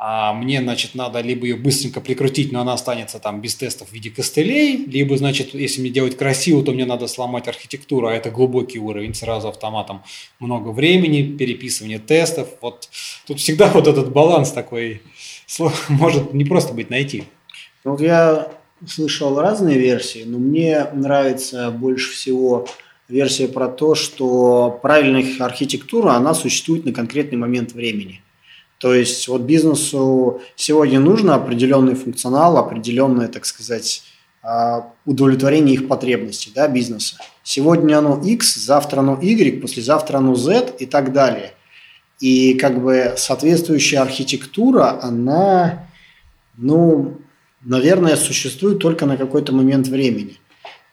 а 0.00 0.32
мне, 0.32 0.60
значит, 0.62 0.94
надо 0.94 1.20
либо 1.20 1.44
ее 1.44 1.56
быстренько 1.56 2.00
прикрутить, 2.00 2.52
но 2.52 2.60
она 2.60 2.74
останется 2.74 3.18
там 3.18 3.40
без 3.40 3.56
тестов 3.56 3.88
в 3.88 3.92
виде 3.92 4.10
костылей, 4.10 4.84
либо, 4.86 5.16
значит, 5.16 5.54
если 5.54 5.80
мне 5.80 5.90
делать 5.90 6.16
красиво, 6.16 6.62
то 6.62 6.70
мне 6.70 6.84
надо 6.84 7.08
сломать 7.08 7.48
архитектуру, 7.48 8.06
а 8.06 8.14
это 8.14 8.30
глубокий 8.30 8.78
уровень, 8.78 9.12
сразу 9.14 9.48
автоматом 9.48 10.04
много 10.38 10.68
времени, 10.68 11.36
переписывание 11.36 11.98
тестов. 11.98 12.48
Вот 12.60 12.88
тут 13.26 13.40
всегда 13.40 13.68
вот 13.74 13.88
этот 13.88 14.12
баланс 14.12 14.52
такой 14.52 15.02
может 15.88 16.32
не 16.32 16.44
просто 16.44 16.74
быть 16.74 16.90
найти. 16.90 17.24
Ну, 17.84 17.92
вот 17.92 18.00
я 18.00 18.52
слышал 18.86 19.40
разные 19.40 19.78
версии, 19.78 20.24
но 20.24 20.38
мне 20.38 20.86
нравится 20.92 21.70
больше 21.70 22.12
всего 22.12 22.66
версия 23.08 23.48
про 23.48 23.68
то, 23.68 23.94
что 23.94 24.78
правильная 24.82 25.24
архитектура, 25.40 26.12
она 26.12 26.34
существует 26.34 26.84
на 26.84 26.92
конкретный 26.92 27.38
момент 27.38 27.72
времени– 27.72 28.22
то 28.78 28.94
есть 28.94 29.26
вот 29.26 29.42
бизнесу 29.42 30.40
сегодня 30.54 31.00
нужно 31.00 31.34
определенный 31.34 31.94
функционал, 31.94 32.56
определенное, 32.58 33.28
так 33.28 33.44
сказать, 33.44 34.02
а, 34.42 34.92
удовлетворение 35.04 35.74
их 35.74 35.88
потребностей 35.88 36.52
да, 36.54 36.68
бизнеса. 36.68 37.16
Сегодня 37.42 37.98
оно 37.98 38.20
X, 38.22 38.54
завтра 38.54 39.00
оно 39.00 39.18
Y, 39.20 39.60
послезавтра 39.60 40.18
оно 40.18 40.36
Z 40.36 40.76
и 40.78 40.86
так 40.86 41.12
далее. 41.12 41.54
И 42.20 42.54
как 42.54 42.80
бы 42.80 43.14
соответствующая 43.16 43.98
архитектура, 43.98 45.00
она, 45.02 45.88
ну, 46.56 47.18
наверное, 47.62 48.16
существует 48.16 48.78
только 48.78 49.06
на 49.06 49.16
какой-то 49.16 49.52
момент 49.52 49.88
времени. 49.88 50.38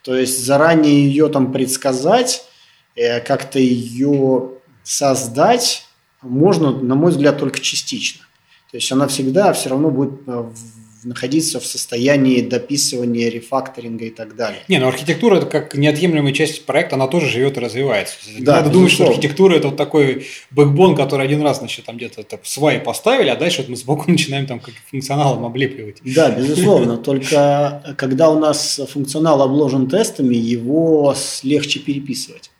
То 0.03 0.15
есть 0.15 0.45
заранее 0.45 1.05
ее 1.07 1.29
там 1.29 1.51
предсказать, 1.51 2.45
э, 2.95 3.19
как-то 3.21 3.59
ее 3.59 4.51
создать, 4.83 5.85
можно, 6.21 6.71
на 6.71 6.95
мой 6.95 7.11
взгляд, 7.11 7.39
только 7.39 7.59
частично. 7.59 8.25
То 8.71 8.77
есть 8.77 8.91
она 8.91 9.07
всегда 9.07 9.53
все 9.53 9.69
равно 9.69 9.89
будет 9.89 10.21
э, 10.27 10.49
находиться 11.05 11.59
в 11.59 11.65
состоянии 11.65 12.41
дописывания, 12.41 13.29
рефакторинга 13.29 14.05
и 14.05 14.09
так 14.09 14.35
далее. 14.35 14.59
Не, 14.67 14.79
ну 14.79 14.87
архитектура 14.87 15.37
это 15.37 15.45
как 15.45 15.75
неотъемлемая 15.75 16.33
часть 16.33 16.65
проекта, 16.65 16.95
она 16.95 17.07
тоже 17.07 17.27
живет 17.27 17.57
и 17.57 17.59
развивается. 17.59 18.15
Да, 18.39 18.57
Надо 18.57 18.71
думать, 18.71 18.91
что 18.91 19.07
архитектура 19.07 19.55
это 19.55 19.69
вот 19.69 19.77
такой 19.77 20.27
бэкбон, 20.51 20.95
который 20.95 21.25
один 21.25 21.41
раз 21.41 21.59
значит, 21.59 21.85
там 21.85 21.97
где-то 21.97 22.23
так, 22.23 22.41
сваи 22.43 22.79
поставили, 22.79 23.29
а 23.29 23.35
дальше 23.35 23.61
вот 23.61 23.69
мы 23.69 23.75
сбоку 23.75 24.09
начинаем 24.11 24.47
там 24.47 24.59
как 24.59 24.73
функционалом 24.89 25.45
облепливать. 25.45 25.97
Да, 26.03 26.31
безусловно. 26.31 26.97
Только 26.97 27.95
когда 27.97 28.29
у 28.29 28.39
нас 28.39 28.81
функционал 28.91 29.41
обложен 29.41 29.87
тестами, 29.87 30.35
его 30.35 31.15
легче 31.43 31.79
переписывать. 31.79 32.51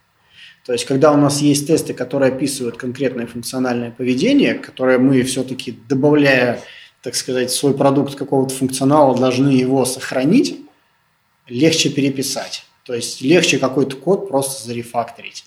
То 0.65 0.73
есть, 0.73 0.85
когда 0.85 1.11
у 1.11 1.17
нас 1.17 1.41
есть 1.41 1.67
тесты, 1.67 1.93
которые 1.93 2.31
описывают 2.31 2.75
конкретное 2.75 3.27
функциональное 3.27 3.91
поведение, 3.91 4.55
которое 4.55 4.97
мы 4.97 5.21
все-таки, 5.21 5.77
добавляя, 5.87 6.59
так 7.05 7.13
сказать, 7.13 7.51
свой 7.51 7.75
продукт 7.75 8.15
какого-то 8.15 8.51
функционала, 8.51 9.15
должны 9.15 9.49
его 9.49 9.85
сохранить, 9.85 10.59
легче 11.47 11.91
переписать. 11.91 12.65
То 12.83 12.95
есть 12.95 13.21
легче 13.21 13.59
какой-то 13.59 13.95
код 13.95 14.27
просто 14.27 14.67
зарефакторить. 14.67 15.45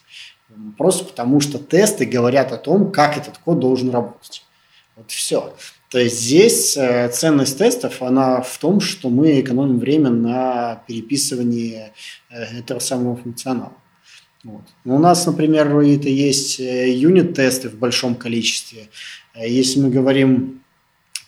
Просто 0.77 1.05
потому 1.05 1.41
что 1.41 1.59
тесты 1.59 2.07
говорят 2.07 2.53
о 2.53 2.59
том, 2.59 2.93
как 2.93 3.17
этот 3.17 3.39
код 3.39 3.59
должен 3.59 3.91
работать. 3.91 4.45
Вот 4.95 5.11
все. 5.11 5.53
То 5.91 5.99
есть 5.99 6.21
здесь 6.21 6.77
э, 6.77 7.09
ценность 7.09 7.59
тестов, 7.59 8.03
она 8.03 8.41
в 8.41 8.57
том, 8.59 8.79
что 8.79 9.11
мы 9.11 9.41
экономим 9.41 9.81
время 9.81 10.11
на 10.11 10.85
переписывании 10.87 11.91
э, 12.31 12.59
этого 12.61 12.79
самого 12.79 13.17
функционала. 13.17 13.73
Вот. 14.45 14.63
У 14.85 14.99
нас, 15.01 15.27
например, 15.27 15.77
это 15.77 16.09
есть 16.09 16.61
э, 16.61 16.93
юнит-тесты 16.93 17.69
в 17.69 17.75
большом 17.75 18.15
количестве. 18.15 18.91
Если 19.35 19.81
мы 19.81 19.91
говорим 19.91 20.63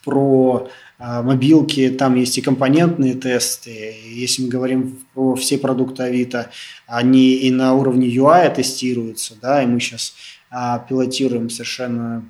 про 0.04 0.68
мобилки, 0.98 1.88
там 1.88 2.14
есть 2.16 2.36
и 2.36 2.42
компонентные 2.42 3.14
тесты. 3.14 3.94
Если 4.04 4.42
мы 4.42 4.48
говорим 4.48 4.98
про 5.14 5.34
все 5.34 5.56
продукты 5.56 6.02
Авито, 6.02 6.50
они 6.86 7.36
и 7.36 7.50
на 7.50 7.72
уровне 7.72 8.06
UI 8.06 8.54
тестируются, 8.54 9.34
да, 9.40 9.62
и 9.62 9.66
мы 9.66 9.80
сейчас 9.80 10.12
а, 10.50 10.78
пилотируем 10.80 11.48
совершенно 11.48 12.28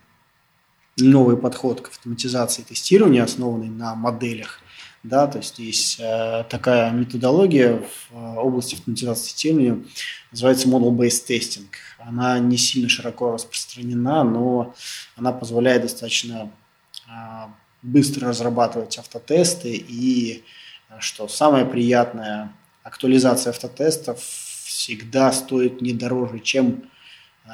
новый 0.98 1.36
подход 1.36 1.80
к 1.80 1.88
автоматизации 1.88 2.62
тестирования, 2.62 3.24
основанный 3.24 3.70
на 3.70 3.94
моделях. 3.94 4.60
Да, 5.02 5.26
то 5.26 5.38
есть 5.38 5.58
есть 5.58 5.98
э, 5.98 6.44
такая 6.50 6.90
методология 6.90 7.78
в 7.78 8.14
э, 8.14 8.36
области 8.36 8.74
автоматизации 8.74 9.32
тестирования, 9.32 9.82
называется 10.30 10.68
Model-Based 10.68 11.26
Testing. 11.26 11.68
Она 11.98 12.38
не 12.38 12.58
сильно 12.58 12.90
широко 12.90 13.32
распространена, 13.32 14.24
но 14.24 14.74
она 15.16 15.32
позволяет 15.32 15.82
достаточно 15.82 16.50
быстро 17.82 18.28
разрабатывать 18.28 18.98
автотесты 18.98 19.74
и, 19.74 20.44
э, 20.88 21.00
что 21.00 21.28
самое 21.28 21.64
приятное, 21.64 22.52
актуализация 22.82 23.50
автотестов 23.50 24.20
всегда 24.20 25.32
стоит 25.32 25.80
не 25.80 25.92
дороже, 25.92 26.40
чем 26.40 26.84
э, 27.46 27.48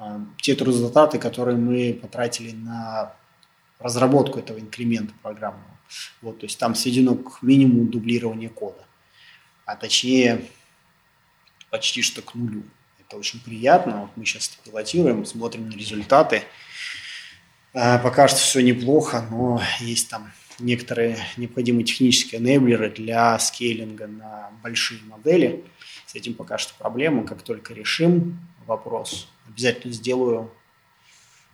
а, 0.00 0.20
те 0.40 0.54
результаты, 0.54 1.18
которые 1.18 1.56
мы 1.56 1.92
потратили 1.92 2.52
на 2.52 3.14
разработку 3.78 4.38
этого 4.38 4.58
инкремента 4.58 5.12
программного. 5.22 5.78
Вот, 6.22 6.38
то 6.38 6.46
есть 6.46 6.58
там 6.58 6.74
сведено 6.74 7.16
к 7.16 7.42
минимуму 7.42 7.90
дублирования 7.90 8.48
кода, 8.48 8.84
а 9.66 9.76
точнее 9.76 10.46
почти 11.70 12.02
что 12.02 12.22
к 12.22 12.34
нулю. 12.34 12.62
Это 12.98 13.16
очень 13.16 13.40
приятно. 13.40 14.02
Вот 14.02 14.10
мы 14.16 14.24
сейчас 14.24 14.48
пилотируем, 14.64 15.24
смотрим 15.24 15.68
на 15.68 15.72
результаты. 15.72 16.44
А, 17.72 17.98
пока 17.98 18.26
что 18.26 18.38
все 18.38 18.60
неплохо, 18.60 19.24
но 19.30 19.62
есть 19.78 20.10
там 20.10 20.32
некоторые 20.58 21.16
необходимые 21.36 21.84
технические 21.84 22.40
энейблеры 22.40 22.90
для 22.90 23.38
скейлинга 23.38 24.06
на 24.08 24.50
большие 24.62 25.00
модели. 25.04 25.64
С 26.06 26.14
этим 26.16 26.34
пока 26.34 26.58
что 26.58 26.74
проблема. 26.74 27.24
Как 27.24 27.42
только 27.42 27.72
решим 27.72 28.40
вопрос, 28.66 29.28
обязательно 29.48 29.92
сделаю 29.92 30.52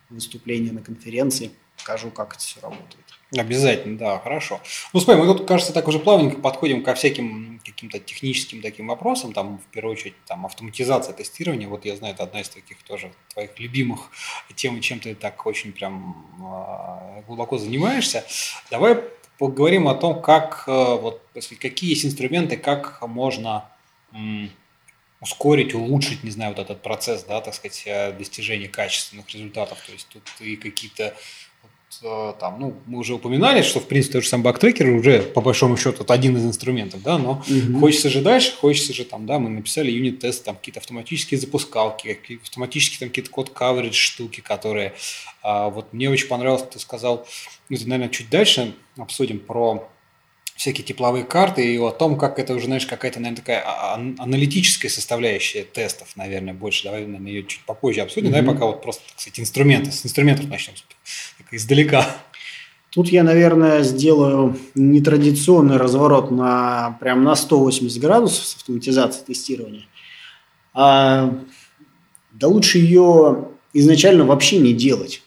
выступление 0.09 0.73
на 0.73 0.81
конференции, 0.81 1.51
покажу, 1.77 2.09
как 2.09 2.33
это 2.33 2.39
все 2.39 2.59
работает. 2.61 3.05
Обязательно, 3.35 3.97
да, 3.97 4.19
хорошо. 4.19 4.61
Ну, 4.93 5.01
смотри, 5.01 5.21
мы 5.21 5.27
тут, 5.27 5.45
кажется, 5.45 5.73
так 5.73 5.87
уже 5.89 5.99
плавненько 5.99 6.39
подходим 6.39 6.81
ко 6.81 6.95
всяким 6.95 7.59
каким-то 7.65 7.99
техническим 7.99 8.61
таким 8.61 8.87
вопросам, 8.87 9.33
там, 9.33 9.59
в 9.59 9.65
первую 9.73 9.93
очередь, 9.93 10.13
там, 10.25 10.45
автоматизация 10.45 11.13
тестирования, 11.13 11.67
вот 11.67 11.83
я 11.83 11.97
знаю, 11.97 12.13
это 12.13 12.23
одна 12.23 12.39
из 12.39 12.47
таких 12.47 12.81
тоже 12.83 13.11
твоих 13.33 13.59
любимых 13.59 14.11
тем, 14.55 14.79
чем 14.79 15.01
ты 15.01 15.13
так 15.13 15.45
очень 15.45 15.73
прям 15.73 16.25
а, 16.41 17.21
глубоко 17.27 17.57
занимаешься. 17.57 18.23
Давай 18.71 19.03
поговорим 19.37 19.89
о 19.89 19.95
том, 19.95 20.21
как, 20.21 20.63
э, 20.67 20.71
вот, 20.71 21.21
какие 21.59 21.91
есть 21.91 22.05
инструменты, 22.05 22.57
как 22.57 23.05
можно 23.07 23.69
ускорить, 25.19 25.73
улучшить, 25.73 26.23
не 26.23 26.31
знаю, 26.31 26.53
вот 26.55 26.59
этот 26.59 26.81
процесс, 26.81 27.23
да, 27.23 27.41
так 27.41 27.53
сказать, 27.53 27.83
э, 27.85 28.11
достижения 28.13 28.67
качественных 28.67 29.29
результатов. 29.33 29.79
То 29.85 29.91
есть 29.91 30.07
тут 30.09 30.23
и 30.39 30.55
какие-то 30.55 31.15
там, 32.39 32.59
ну, 32.59 32.75
мы 32.85 32.99
уже 32.99 33.13
упоминали, 33.15 33.61
что, 33.61 33.79
в 33.79 33.87
принципе, 33.87 34.13
тот 34.13 34.23
же 34.23 34.29
сам 34.29 34.43
бактрекер 34.43 34.89
уже, 34.89 35.21
по 35.21 35.41
большому 35.41 35.77
счету, 35.77 36.03
это 36.03 36.13
один 36.13 36.35
из 36.37 36.45
инструментов, 36.45 37.01
да, 37.01 37.17
но 37.17 37.43
угу. 37.49 37.79
хочется 37.79 38.09
же 38.09 38.21
дальше, 38.21 38.55
хочется 38.55 38.93
же 38.93 39.03
там, 39.05 39.25
да, 39.25 39.39
мы 39.39 39.49
написали 39.49 39.89
юнит-тест, 39.89 40.43
там 40.43 40.55
какие-то 40.55 40.79
автоматические 40.79 41.39
запускалки, 41.39 42.19
автоматические 42.43 42.99
там 42.99 43.09
какие-то 43.09 43.31
код-каверидж 43.31 43.95
штуки, 43.95 44.41
которые, 44.41 44.93
а, 45.41 45.69
вот 45.69 45.93
мне 45.93 46.09
очень 46.09 46.27
понравилось, 46.27 46.63
ты 46.71 46.79
сказал, 46.79 47.25
ну, 47.69 47.77
это, 47.77 47.87
наверное, 47.87 48.13
чуть 48.13 48.29
дальше 48.29 48.75
обсудим 48.97 49.39
про 49.39 49.89
всякие 50.57 50.83
тепловые 50.83 51.23
карты 51.23 51.63
и 51.63 51.77
о 51.77 51.91
том, 51.91 52.17
как 52.17 52.39
это 52.39 52.55
уже, 52.55 52.65
знаешь, 52.65 52.87
какая-то, 52.87 53.19
наверное, 53.19 53.37
такая 53.37 53.61
а, 53.61 53.95
а, 53.95 54.13
аналитическая 54.17 54.89
составляющая 54.89 55.63
тестов, 55.63 56.09
наверное, 56.15 56.53
больше. 56.53 56.83
Давай, 56.83 57.05
наверное, 57.05 57.31
ее 57.31 57.45
чуть 57.45 57.63
попозже 57.63 58.01
обсудим. 58.01 58.29
Mm-hmm. 58.29 58.41
Давай 58.41 58.55
пока 58.55 58.65
вот 58.65 58.81
просто, 58.81 59.03
так 59.07 59.19
сказать, 59.19 59.39
инструменты. 59.39 59.91
С 59.91 60.03
инструментов 60.03 60.47
начнем 60.47 60.73
так, 61.37 61.53
издалека. 61.53 62.05
Тут 62.89 63.09
я, 63.09 63.23
наверное, 63.23 63.83
сделаю 63.83 64.57
нетрадиционный 64.73 65.77
разворот 65.77 66.31
на 66.31 66.97
прям 66.99 67.23
на 67.23 67.35
180 67.35 68.01
градусов 68.01 68.43
с 68.43 68.55
автоматизацией 68.55 69.25
тестирования. 69.27 69.85
А, 70.73 71.37
да 72.31 72.47
лучше 72.47 72.79
ее 72.79 73.49
изначально 73.73 74.25
вообще 74.25 74.57
не 74.57 74.73
делать. 74.73 75.21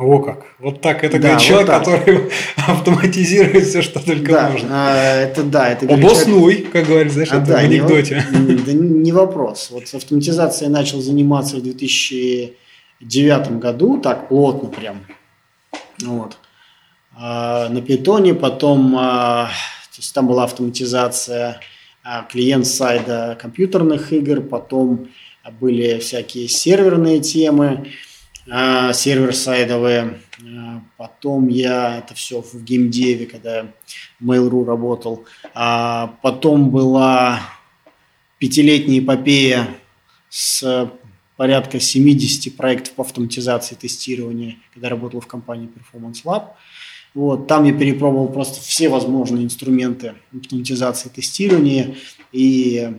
О 0.00 0.18
как! 0.18 0.46
Вот 0.58 0.80
так. 0.80 1.04
Это 1.04 1.18
да, 1.18 1.36
человек, 1.36 1.68
вот 1.68 1.78
который 1.78 2.30
автоматизирует 2.56 3.66
все, 3.66 3.82
что 3.82 4.00
только 4.02 4.32
да, 4.32 4.48
можно. 4.48 4.68
А, 4.72 5.20
это 5.20 5.42
да. 5.42 5.68
Это 5.68 5.92
Обоснуй, 5.92 6.54
человек... 6.54 6.72
как 6.72 6.86
говорится, 6.86 7.14
знаешь, 7.14 7.32
а, 7.32 7.36
это 7.36 7.46
да, 7.46 7.52
в 7.52 7.58
анекдоте. 7.58 8.26
Не, 8.32 8.54
да 8.54 8.72
не 8.72 9.12
вопрос. 9.12 9.68
Вот 9.70 9.88
с 9.88 9.94
автоматизацией 9.94 10.70
начал 10.70 11.02
заниматься 11.02 11.56
в 11.56 11.62
2009 11.62 13.58
году, 13.58 14.00
так 14.00 14.28
плотно 14.28 14.70
прям. 14.70 15.04
Вот. 16.02 16.38
А, 17.14 17.68
на 17.68 17.82
питоне, 17.82 18.32
потом 18.32 18.96
а, 18.98 19.50
то 19.90 19.96
есть 19.98 20.14
там 20.14 20.26
была 20.26 20.44
автоматизация 20.44 21.60
а, 22.02 22.22
клиент-сайда 22.22 23.36
компьютерных 23.38 24.14
игр, 24.14 24.40
потом 24.40 25.10
были 25.60 25.98
всякие 25.98 26.48
серверные 26.48 27.20
темы. 27.20 27.86
А, 28.52 28.92
сервер-сайдовые. 28.92 30.18
А, 30.42 30.82
потом 30.96 31.46
я 31.48 31.98
это 31.98 32.14
все 32.14 32.42
в 32.42 32.64
геймдеве, 32.64 33.26
когда 33.26 33.66
Mail.ru 34.20 34.64
работал. 34.64 35.24
А, 35.54 36.16
потом 36.20 36.70
была 36.70 37.40
пятилетняя 38.38 39.00
эпопея 39.00 39.68
с 40.28 40.90
порядка 41.36 41.78
70 41.78 42.56
проектов 42.56 42.94
по 42.94 43.02
автоматизации 43.02 43.76
тестирования, 43.76 44.56
когда 44.74 44.88
работал 44.88 45.20
в 45.20 45.26
компании 45.28 45.68
Performance 45.68 46.24
Lab. 46.24 46.48
Вот, 47.14 47.46
там 47.46 47.64
я 47.64 47.72
перепробовал 47.72 48.28
просто 48.28 48.60
все 48.60 48.88
возможные 48.88 49.44
инструменты 49.44 50.14
автоматизации 50.34 51.08
тестирования 51.08 51.96
и 52.32 52.94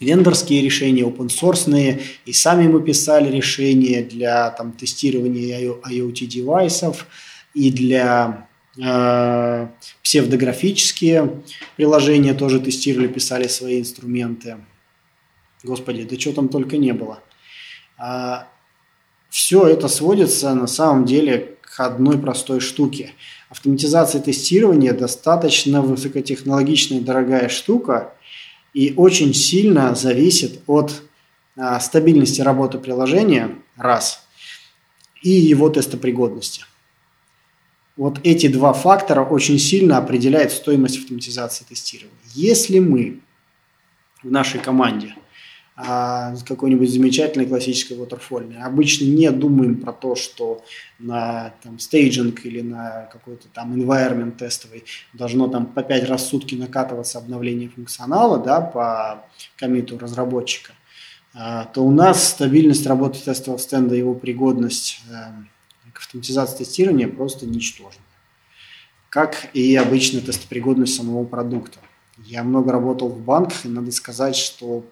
вендорские 0.00 0.62
решения, 0.62 1.02
open 1.02 1.28
source, 1.28 2.00
и 2.24 2.32
сами 2.32 2.66
мы 2.66 2.82
писали 2.82 3.30
решения 3.30 4.02
для 4.02 4.50
там, 4.50 4.72
тестирования 4.72 5.60
IoT-девайсов 5.60 7.06
и 7.54 7.70
для 7.70 8.48
э, 8.78 9.68
псевдографические 10.02 11.42
приложения 11.76 12.34
тоже 12.34 12.60
тестировали, 12.60 13.08
писали 13.08 13.46
свои 13.46 13.80
инструменты. 13.80 14.56
Господи, 15.62 16.04
да 16.04 16.18
что 16.18 16.32
там 16.32 16.48
только 16.48 16.78
не 16.78 16.92
было. 16.92 17.22
А, 17.98 18.48
все 19.28 19.66
это 19.66 19.88
сводится 19.88 20.54
на 20.54 20.66
самом 20.66 21.04
деле 21.04 21.56
к 21.60 21.80
одной 21.80 22.18
простой 22.18 22.60
штуке. 22.60 23.12
Автоматизация 23.50 24.22
тестирования 24.22 24.94
достаточно 24.94 25.82
высокотехнологичная 25.82 27.00
дорогая 27.02 27.50
штука– 27.50 28.14
и 28.72 28.94
очень 28.96 29.34
сильно 29.34 29.94
зависит 29.94 30.60
от 30.66 31.02
а, 31.56 31.80
стабильности 31.80 32.40
работы 32.40 32.78
приложения, 32.78 33.56
раз, 33.76 34.26
и 35.22 35.30
его 35.30 35.68
тестопригодности. 35.68 36.64
Вот 37.96 38.20
эти 38.24 38.46
два 38.48 38.72
фактора 38.72 39.22
очень 39.22 39.58
сильно 39.58 39.98
определяют 39.98 40.52
стоимость 40.52 40.98
автоматизации 40.98 41.64
тестирования. 41.64 42.18
Если 42.34 42.78
мы 42.78 43.20
в 44.22 44.30
нашей 44.30 44.60
команде– 44.60 45.14
а, 45.82 46.34
какой-нибудь 46.46 46.90
замечательной 46.90 47.46
классической 47.46 47.96
waterfall. 47.96 48.54
Обычно 48.58 49.06
не 49.06 49.30
думаем 49.30 49.76
про 49.76 49.92
то, 49.92 50.14
что 50.14 50.62
на 50.98 51.54
там, 51.62 51.78
стейджинг 51.78 52.44
или 52.44 52.60
на 52.60 53.08
какой-то 53.10 53.48
там 53.48 53.74
environment 53.74 54.36
тестовый 54.36 54.84
должно 55.14 55.48
там 55.48 55.64
по 55.64 55.82
пять 55.82 56.06
раз 56.06 56.24
в 56.24 56.26
сутки 56.26 56.54
накатываться 56.54 57.18
обновление 57.18 57.70
функционала 57.70 58.38
да, 58.38 58.60
по 58.60 59.24
комиту 59.56 59.98
разработчика, 59.98 60.72
а, 61.32 61.64
то 61.64 61.82
у 61.82 61.90
нас 61.90 62.28
стабильность 62.28 62.86
работы 62.86 63.18
тестового 63.18 63.58
стенда, 63.58 63.94
его 63.94 64.14
пригодность 64.14 65.00
э, 65.10 65.92
к 65.94 66.00
автоматизации 66.00 66.58
тестирования 66.58 67.08
просто 67.08 67.46
ничтожна. 67.46 68.02
как 69.08 69.48
и 69.54 69.74
обычно 69.76 70.20
тестопригодность 70.20 70.94
самого 70.94 71.24
продукта. 71.24 71.78
Я 72.18 72.44
много 72.44 72.70
работал 72.70 73.08
в 73.08 73.18
банках, 73.18 73.64
и 73.64 73.68
надо 73.68 73.90
сказать, 73.92 74.36
что 74.36 74.84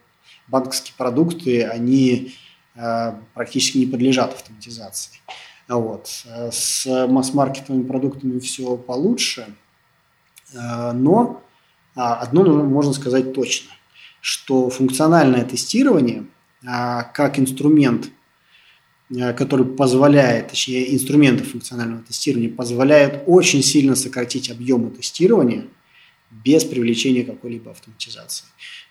банковские 0.49 0.95
продукты, 0.97 1.65
они 1.65 2.35
э, 2.75 3.13
практически 3.35 3.79
не 3.79 3.87
подлежат 3.87 4.35
автоматизации. 4.35 5.21
Вот. 5.69 6.25
С 6.51 6.87
масс-маркетовыми 6.87 7.87
продуктами 7.87 8.39
все 8.39 8.77
получше, 8.77 9.55
э, 10.53 10.93
но 10.93 11.43
а, 11.99 12.15
одно 12.15 12.45
можно 12.45 12.93
сказать 12.93 13.33
точно, 13.33 13.71
что 14.21 14.71
функциональное 14.71 15.45
тестирование 15.45 16.27
а, 16.65 17.03
как 17.03 17.41
инструмент, 17.41 18.11
э, 19.11 19.33
который 19.33 19.67
позволяет, 19.67 20.49
точнее, 20.49 20.95
инструменты 20.95 21.43
функционального 21.43 22.03
тестирования 22.03 22.51
позволяют 22.51 23.25
очень 23.27 23.65
сильно 23.65 23.97
сократить 23.97 24.49
объемы 24.49 24.91
тестирования 24.91 25.67
без 26.31 26.65
привлечения 26.65 27.25
какой-либо 27.25 27.73
автоматизации. 27.73 28.47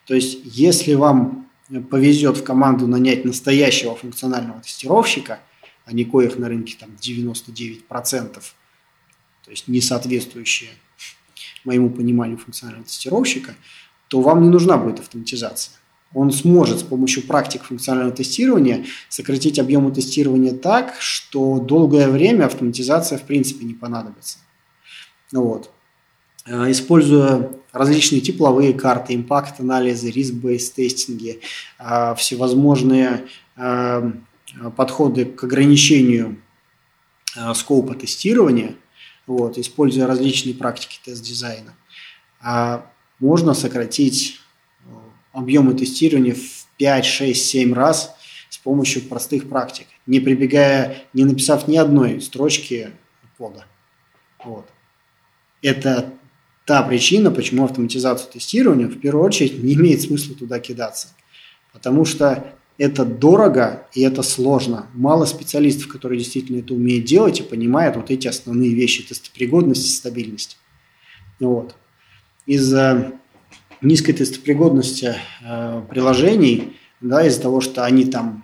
То 0.05 0.13
есть, 0.13 0.39
если 0.43 0.93
вам 0.93 1.46
повезет 1.89 2.37
в 2.37 2.43
команду 2.43 2.87
нанять 2.87 3.25
настоящего 3.25 3.95
функционального 3.95 4.61
тестировщика, 4.61 5.39
а 5.85 5.93
не 5.93 6.05
коих 6.05 6.37
на 6.37 6.47
рынке 6.47 6.75
там 6.79 6.91
99%, 6.99 8.33
то 9.43 9.51
есть 9.51 9.67
не 9.67 9.81
соответствующие 9.81 10.71
моему 11.63 11.89
пониманию 11.89 12.37
функционального 12.37 12.85
тестировщика, 12.85 13.55
то 14.07 14.21
вам 14.21 14.41
не 14.43 14.49
нужна 14.49 14.77
будет 14.77 14.99
автоматизация. 14.99 15.73
Он 16.13 16.31
сможет 16.31 16.79
с 16.79 16.83
помощью 16.83 17.23
практик 17.23 17.63
функционального 17.63 18.15
тестирования 18.15 18.85
сократить 19.09 19.59
объемы 19.59 19.91
тестирования 19.91 20.53
так, 20.53 20.95
что 20.99 21.59
долгое 21.59 22.07
время 22.07 22.45
автоматизация 22.45 23.17
в 23.17 23.23
принципе 23.23 23.65
не 23.65 23.73
понадобится. 23.73 24.37
Вот. 25.33 25.69
Э, 26.45 26.71
используя 26.71 27.51
различные 27.77 28.21
тепловые 28.21 28.73
карты, 28.73 29.15
импакт-анализы, 29.15 30.11
риск-бейс 30.11 30.71
тестинги, 30.71 31.39
э, 31.79 32.15
всевозможные 32.15 33.27
э, 33.55 34.11
подходы 34.75 35.25
к 35.25 35.43
ограничению 35.43 36.41
скопа 37.53 37.93
тестирования, 37.93 38.75
вот, 39.27 39.57
используя 39.59 40.07
различные 40.07 40.55
практики 40.55 40.99
тест-дизайна, 41.03 41.75
можно 43.19 43.53
сократить 43.53 44.39
объемы 45.33 45.75
тестирования 45.75 46.33
в 46.33 46.67
5, 46.77 47.05
6, 47.05 47.45
7 47.45 47.73
раз 47.73 48.15
с 48.49 48.57
помощью 48.57 49.03
простых 49.03 49.49
практик, 49.49 49.87
не 50.05 50.19
прибегая, 50.19 51.03
не 51.13 51.25
написав 51.25 51.67
ни 51.67 51.77
одной 51.77 52.21
строчки 52.21 52.91
кода. 53.37 53.65
Вот. 54.43 54.67
Это 55.61 56.13
та 56.67 56.83
причина, 56.83 57.31
почему 57.31 57.63
автоматизацию 57.63 58.29
тестирования 58.29 58.87
в 58.87 58.99
первую 58.99 59.23
очередь 59.23 59.63
не 59.63 59.75
имеет 59.75 60.01
смысла 60.01 60.35
туда 60.35 60.59
кидаться. 60.59 61.07
Потому 61.71 62.03
что 62.03 62.53
это 62.77 63.05
дорого 63.05 63.87
и 63.93 64.01
это 64.01 64.21
сложно. 64.21 64.87
Мало 64.93 65.23
специалистов, 65.23 65.87
которые 65.87 66.19
действительно 66.19 66.59
это 66.59 66.73
умеют 66.73 67.05
делать 67.05 67.39
и 67.39 67.43
понимают 67.43 67.95
вот 67.95 68.11
эти 68.11 68.27
основные 68.27 68.73
вещи 68.73 69.07
тестопригодности, 69.07 69.87
стабильность. 69.87 70.57
Вот. 71.39 71.73
Из-за 72.45 73.13
низкой 73.81 74.11
тестопригодности 74.11 75.15
э, 75.45 75.81
приложений, 75.89 76.73
да, 76.99 77.25
из-за 77.25 77.43
того, 77.43 77.61
что 77.61 77.85
они 77.85 78.03
там 78.03 78.43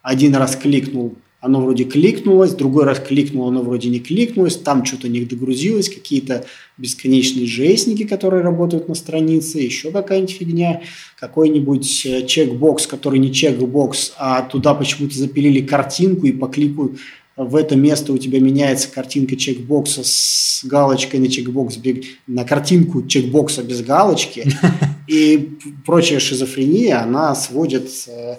один 0.00 0.34
раз 0.34 0.56
кликнул– 0.56 1.14
оно 1.40 1.62
вроде 1.62 1.84
кликнулось, 1.84 2.52
другой 2.52 2.84
раз 2.84 3.00
кликнуло, 3.00 3.48
оно 3.48 3.62
вроде 3.62 3.88
не 3.88 3.98
кликнулось, 3.98 4.56
там 4.56 4.84
что-то 4.84 5.08
не 5.08 5.20
догрузилось, 5.20 5.88
какие-то 5.88 6.44
бесконечные 6.76 7.46
жестники, 7.46 8.04
которые 8.04 8.42
работают 8.42 8.88
на 8.88 8.94
странице, 8.94 9.58
еще 9.58 9.90
какая-нибудь 9.90 10.34
фигня, 10.34 10.82
какой-нибудь 11.18 12.06
э, 12.06 12.26
чекбокс, 12.26 12.86
который 12.86 13.18
не 13.18 13.32
чекбокс, 13.32 14.12
а 14.18 14.42
туда 14.42 14.74
почему-то 14.74 15.16
запилили 15.16 15.60
картинку 15.60 16.26
и 16.26 16.32
по 16.32 16.46
клику 16.46 16.96
в 17.36 17.56
это 17.56 17.74
место 17.74 18.12
у 18.12 18.18
тебя 18.18 18.38
меняется 18.38 18.90
картинка 18.90 19.34
чекбокса 19.34 20.02
с 20.04 20.62
галочкой 20.64 21.20
на 21.20 21.28
чекбокс, 21.28 21.78
на 22.26 22.44
картинку 22.44 23.06
чекбокса 23.06 23.62
без 23.62 23.80
галочки. 23.80 24.46
И 25.06 25.56
прочая 25.86 26.20
шизофрения, 26.20 27.02
она 27.02 27.34
сводит 27.34 27.90
э, 28.06 28.36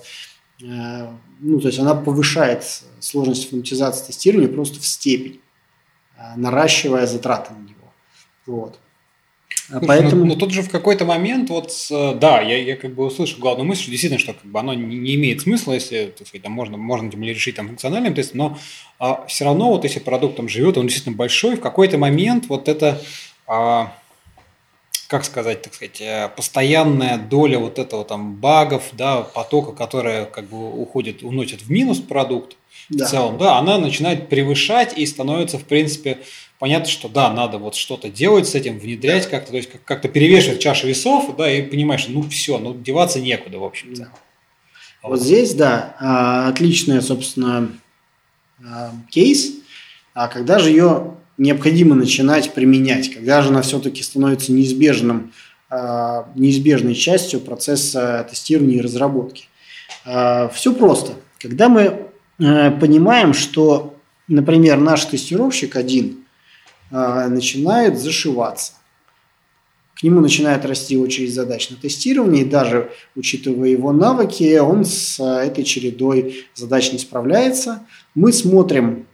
ну, 0.62 1.60
то 1.60 1.68
есть 1.68 1.80
она 1.80 1.96
повышает 1.96 2.64
сложность 3.00 3.46
автоматизации 3.46 4.08
тестирования 4.08 4.48
просто 4.48 4.80
в 4.80 4.86
степень, 4.86 5.40
а, 6.18 6.36
наращивая 6.38 7.08
затраты 7.08 7.54
на 7.54 7.60
него. 7.60 7.94
Вот. 8.46 8.80
А 9.70 9.80
Слушай, 9.80 9.88
Поэтому... 9.88 10.26
ну, 10.26 10.34
ну 10.34 10.36
тут 10.36 10.52
же 10.52 10.64
в 10.64 10.70
какой-то 10.70 11.06
момент, 11.06 11.50
вот, 11.50 11.72
да, 11.90 12.42
я, 12.42 12.58
я 12.58 12.76
как 12.76 12.94
бы 12.94 13.06
услышал 13.06 13.40
главную 13.40 13.68
мысль, 13.68 13.84
что 13.84 13.92
действительно, 13.92 14.20
что 14.20 14.34
как 14.34 14.46
бы 14.46 14.60
оно 14.60 14.74
не, 14.74 14.98
не 14.98 15.16
имеет 15.16 15.42
смысла, 15.42 15.74
если, 15.74 16.14
так 16.18 16.28
сказать, 16.28 16.44
там 16.44 16.52
можно, 16.52 16.78
можно 16.78 17.10
тем 17.10 17.20
более 17.20 17.36
решить 17.36 17.56
там 17.56 17.68
функциональным 17.68 18.14
тестом, 18.14 18.38
но 18.38 18.58
а, 19.00 19.26
все 19.28 19.46
равно 19.46 19.70
вот 19.70 19.84
если 19.84 20.00
продукт 20.00 20.36
там 20.36 20.50
живет, 20.50 20.78
он 20.78 20.88
действительно 20.88 21.16
большой, 21.16 21.56
в 21.56 21.62
какой-то 21.62 21.98
момент 21.98 22.48
вот 22.48 22.68
это 22.68 23.02
а, 23.48 23.94
как 25.12 25.26
сказать, 25.26 25.62
так 25.62 25.74
сказать, 25.74 26.00
э, 26.00 26.30
постоянная 26.38 27.18
доля 27.18 27.60
вот 27.60 27.80
этого 27.80 28.06
там 28.06 28.36
багов, 28.36 28.92
да, 28.94 29.24
потока, 29.24 29.74
которая 29.74 30.24
как 30.24 30.46
бы 30.46 30.74
уходит, 30.82 31.22
уносит 31.22 31.64
в 31.64 31.70
минус 31.70 32.00
продукт 32.00 32.56
да. 32.88 33.06
в 33.06 33.10
целом, 33.10 33.38
да, 33.38 33.58
она 33.58 33.78
начинает 33.78 34.30
превышать 34.30 34.98
и 34.98 35.06
становится, 35.06 35.58
в 35.58 35.66
принципе, 35.66 36.20
понятно, 36.60 36.90
что 36.90 37.10
да, 37.10 37.30
надо 37.30 37.58
вот 37.58 37.76
что-то 37.76 38.08
делать 38.08 38.48
с 38.48 38.56
этим, 38.56 38.80
внедрять 38.80 39.30
как-то, 39.30 39.52
то 39.52 39.58
есть 39.58 39.70
как-то 39.84 40.08
перевешивать 40.08 40.62
чашу 40.62 40.88
весов, 40.88 41.36
да, 41.36 41.52
и 41.52 41.62
понимаешь, 41.62 42.06
ну 42.08 42.22
все, 42.30 42.58
ну 42.58 42.74
деваться 42.74 43.20
некуда, 43.20 43.60
в 43.60 43.66
общем-то. 43.66 44.04
Да. 44.04 44.12
Вот. 45.04 45.10
вот 45.10 45.22
здесь, 45.22 45.54
да, 45.54 45.94
а, 46.00 46.48
отличный, 46.48 47.02
собственно, 47.02 47.70
а, 48.66 48.94
кейс, 49.10 49.56
а 50.14 50.30
когда 50.30 50.58
же 50.58 50.70
ее 50.70 51.18
необходимо 51.42 51.96
начинать 51.96 52.54
применять, 52.54 53.12
когда 53.12 53.42
же 53.42 53.50
она 53.50 53.64
все-таки 53.64 54.04
становится 54.04 54.52
неизбежным, 54.52 55.34
а, 55.70 56.30
неизбежной 56.36 56.94
частью 56.94 57.40
процесса 57.40 58.26
тестирования 58.30 58.78
и 58.78 58.82
разработки. 58.82 59.46
А, 60.06 60.50
Все 60.50 60.72
просто. 60.74 61.14
Когда 61.40 61.70
мы 61.70 61.82
э, 62.38 62.72
понимаем, 62.80 63.34
что, 63.34 63.96
например, 64.28 64.78
наш 64.78 65.06
тестировщик 65.06 65.76
один 65.76 66.26
а, 66.92 67.28
начинает 67.28 67.98
зашиваться, 67.98 68.74
к 69.96 70.04
нему 70.04 70.22
начинает 70.22 70.64
расти 70.66 70.96
очередь 70.96 71.34
задач 71.34 71.72
на 71.72 71.78
тестирование, 71.78 72.44
и 72.44 72.50
даже 72.50 72.92
учитывая 73.16 73.70
его 73.70 73.92
навыки, 73.92 74.60
он 74.60 74.86
с 74.86 75.20
этой 75.20 75.64
чередой 75.64 76.46
задач 76.54 76.92
не 76.92 77.00
справляется. 77.00 77.84
Мы 78.14 78.32
смотрим, 78.32 79.08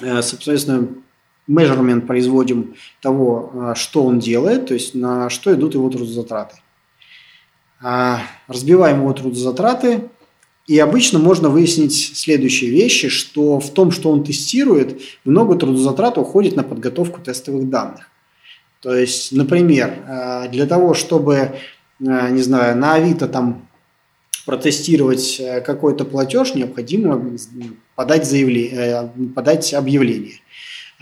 э, 0.00 0.22
соответственно, 0.22 0.88
measurement 1.52 2.02
производим 2.02 2.74
того, 3.00 3.50
а, 3.54 3.74
что 3.74 4.04
он 4.04 4.18
делает, 4.18 4.66
то 4.66 4.74
есть 4.74 4.94
на 4.94 5.30
что 5.30 5.54
идут 5.54 5.74
его 5.74 5.90
трудозатраты. 5.90 6.56
А, 7.80 8.20
разбиваем 8.46 9.00
его 9.00 9.12
трудозатраты, 9.12 10.08
и 10.66 10.78
обычно 10.78 11.18
можно 11.18 11.48
выяснить 11.48 12.16
следующие 12.16 12.70
вещи, 12.70 13.08
что 13.08 13.58
в 13.58 13.70
том, 13.70 13.90
что 13.90 14.10
он 14.10 14.24
тестирует, 14.24 15.02
много 15.24 15.56
трудозатрат 15.56 16.18
уходит 16.18 16.56
на 16.56 16.62
подготовку 16.62 17.20
тестовых 17.20 17.68
данных. 17.68 18.08
То 18.80 18.94
есть, 18.94 19.32
например, 19.32 19.98
а, 20.06 20.48
для 20.48 20.66
того, 20.66 20.94
чтобы, 20.94 21.56
не 21.98 22.42
знаю, 22.42 22.76
на 22.76 22.94
Авито 22.94 23.28
там 23.28 23.68
протестировать 24.44 25.38
э, 25.40 25.60
какой-то 25.60 26.04
платеж, 26.04 26.54
необходимо 26.54 27.38
подать, 27.94 28.26
заявление, 28.26 28.72
э, 28.72 29.08
подать 29.34 29.72
объявление. 29.74 30.40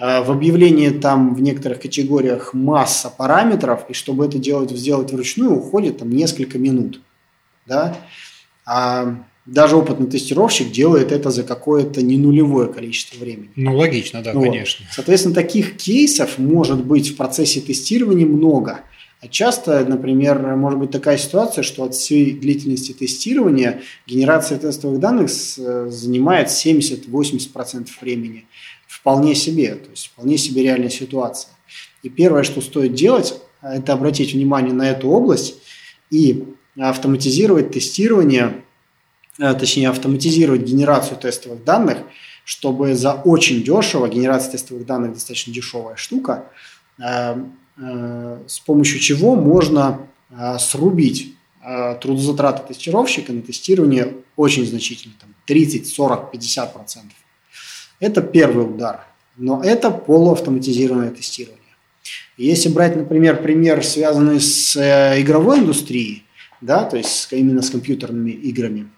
А, 0.01 0.23
в 0.23 0.31
объявлении 0.31 0.89
там 0.89 1.35
в 1.35 1.43
некоторых 1.43 1.81
категориях 1.81 2.55
масса 2.55 3.11
параметров, 3.11 3.85
и 3.91 3.93
чтобы 3.93 4.25
это 4.25 4.39
делать, 4.39 4.71
сделать 4.71 5.13
вручную, 5.13 5.53
уходит 5.53 5.99
там 5.99 6.11
несколько 6.11 6.59
минут. 6.59 7.03
Да? 7.67 7.99
А 8.65 9.17
даже 9.45 9.77
опытный 9.77 10.07
тестировщик 10.07 10.73
делает 10.73 11.13
это 11.13 11.31
за 11.31 11.43
какое-то 11.43 12.03
не 12.03 12.17
нулевое 12.17 12.69
количество 12.69 13.19
времени. 13.19 13.51
Ну, 13.57 13.77
логично, 13.77 14.23
да, 14.23 14.33
вот. 14.33 14.45
конечно. 14.45 14.87
Соответственно, 14.91 15.35
таких 15.35 15.77
кейсов 15.77 16.39
может 16.39 16.83
быть 16.83 17.11
в 17.11 17.17
процессе 17.17 17.61
тестирования 17.61 18.27
много. 18.27 18.81
А 19.21 19.29
часто, 19.29 19.85
например, 19.85 20.57
может 20.57 20.79
быть 20.79 20.93
такая 20.93 21.19
ситуация, 21.19 21.63
что 21.63 21.85
от 21.85 21.95
всей 21.95 22.33
длительности 22.33 22.93
тестирования 22.93 23.83
генерация 24.07 24.59
тестовых 24.59 24.99
данных 24.99 25.31
занимает 25.31 26.49
70-80% 26.49 27.89
времени 28.01 28.47
вполне 28.91 29.37
себе, 29.37 29.77
то 29.77 29.89
есть 29.91 30.09
вполне 30.09 30.37
себе 30.37 30.65
реальная 30.65 30.91
ситуация. 30.91 31.53
И 32.03 32.09
первое, 32.09 32.43
что 32.43 32.61
стоит 32.61 32.95
делать, 32.95 33.41
это 33.63 33.93
обратить 33.93 34.35
внимание 34.35 34.73
на 34.73 34.91
эту 34.91 35.09
область 35.09 35.55
и 36.11 36.45
автоматизировать 36.77 37.71
тестирование, 37.71 38.65
э, 39.39 39.55
точнее 39.55 39.91
автоматизировать 39.91 40.63
генерацию 40.63 41.17
тестовых 41.19 41.63
данных, 41.63 41.99
чтобы 42.45 42.97
за 42.97 43.13
очень 43.13 43.63
дешево, 43.63 44.09
генерация 44.09 44.53
тестовых 44.53 44.85
данных 44.87 45.13
достаточно 45.13 45.53
дешевая 45.53 45.95
штука, 45.95 46.47
с 46.99 48.61
помощью 48.67 48.99
чего 48.99 49.37
можно 49.37 50.01
срубить 50.59 51.37
трудозатраты 52.01 52.75
тестировщика 52.75 53.33
на 53.33 53.43
тестирование 53.43 54.17
очень 54.37 54.67
значительно, 54.67 55.15
там 55.21 55.35
30, 55.47 55.87
40, 55.87 56.33
50 56.33 56.73
процентов. 56.75 57.20
Это 58.01 58.23
первый 58.23 58.65
удар, 58.65 59.07
но 59.37 59.63
это 59.63 59.91
полуавтоматизированное 59.91 61.11
тестирование. 61.11 61.61
Если 62.39 62.71
брать, 62.71 62.97
например, 62.97 63.43
пример, 63.43 63.85
связанный 63.85 64.41
с 64.41 64.75
э, 64.75 65.21
игровой 65.21 65.59
индустрией, 65.59 66.25
да, 66.63 66.85
то 66.85 66.97
есть 66.97 67.29
именно 67.33 67.61
с 67.61 67.69
компьютерными 67.69 68.31
играми, 68.31 68.89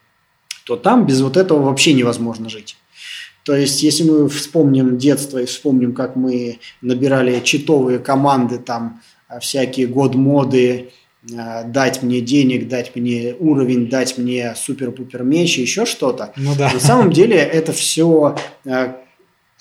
то 0.65 0.77
там 0.77 1.07
без 1.07 1.21
вот 1.21 1.37
этого 1.37 1.63
вообще 1.63 1.93
невозможно 1.93 2.49
жить. 2.49 2.77
То 3.43 3.57
есть, 3.57 3.83
если 3.83 4.09
мы 4.09 4.29
вспомним 4.29 4.97
детство 4.99 5.39
и 5.39 5.47
вспомним, 5.47 5.93
как 5.95 6.15
мы 6.15 6.61
набирали 6.81 7.41
читовые 7.41 7.99
команды, 7.99 8.59
там 8.59 9.03
э, 9.29 9.41
всякие 9.41 9.89
год-моды, 9.89 10.71
э, 10.71 10.91
дать 11.23 12.03
мне 12.03 12.21
денег, 12.21 12.69
дать 12.69 12.97
мне 12.97 13.35
уровень, 13.39 13.89
дать 13.89 14.19
мне 14.19 14.55
супер-пупер 14.57 15.23
меч 15.23 15.59
и 15.59 15.63
еще 15.63 15.87
что-то. 15.87 16.33
Ну, 16.37 16.55
да. 16.57 16.73
На 16.73 16.81
самом 16.81 17.13
деле 17.13 17.37
это 17.37 17.73
все 17.73 18.37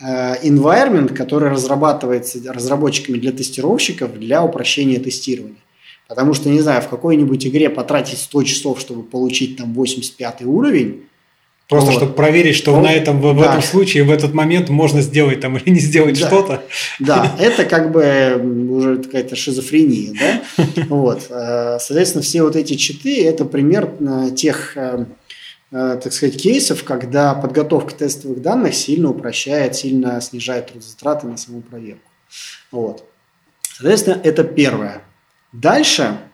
Э, 0.03 0.36
environment, 0.43 1.14
который 1.14 1.51
разрабатывается 1.51 2.39
разработчиками 2.51 3.20
для 3.20 3.32
тестировщиков 3.32 4.18
для 4.18 4.43
упрощения 4.43 4.99
тестирования. 4.99 5.59
Потому 6.07 6.34
что, 6.34 6.49
не 6.49 6.59
знаю, 6.59 6.82
в 6.82 6.88
какой-нибудь 6.88 7.45
игре 7.45 7.70
потратить 7.70 8.18
100 8.18 8.43
часов, 8.43 8.80
чтобы 8.80 9.03
получить 9.03 9.57
там 9.57 9.74
85 9.74 10.41
уровень, 10.43 11.03
Просто 11.72 11.91
вот. 11.91 11.97
чтобы 11.97 12.13
проверить, 12.13 12.55
что 12.55 12.76
ну, 12.76 12.84
на 12.84 12.93
этом, 12.93 13.19
в, 13.19 13.39
да. 13.39 13.49
этом 13.49 13.63
случае, 13.63 14.03
в 14.03 14.11
этот 14.11 14.36
момент 14.36 14.69
можно 14.69 15.01
сделать 15.01 15.39
там 15.39 15.57
или 15.57 15.72
не 15.72 15.80
сделать 15.80 16.19
да. 16.19 16.28
что-то. 16.28 16.63
Да, 16.99 17.36
это 17.39 17.65
как 17.65 17.91
бы 17.91 18.69
уже 18.69 18.97
какая-то 18.97 19.36
шизофрения, 19.36 20.13
да? 20.13 20.65
Вот. 20.89 21.28
Э, 21.32 21.80
соответственно, 21.80 22.22
все 22.22 22.43
вот 22.43 22.55
эти 22.55 22.76
читы– 22.76 23.26
это 23.26 23.45
пример 23.45 23.89
э, 23.99 24.30
тех 24.36 24.78
Э, 25.72 25.97
так 26.03 26.11
сказать, 26.11 26.41
кейсов, 26.41 26.84
когда 26.84 27.34
подготовка 27.34 27.95
тестовых 27.95 28.41
данных 28.41 28.76
сильно 28.76 29.09
упрощает, 29.09 29.76
сильно 29.76 30.19
снижает 30.19 30.72
затраты 30.76 31.28
на 31.28 31.38
саму 31.38 31.61
проверку. 31.61 32.01
Вот. 32.72 33.05
Соответственно, 33.61 34.19
это 34.22 34.43
первое. 34.43 35.01
Дальше, 35.53 36.03
э, 36.03 36.30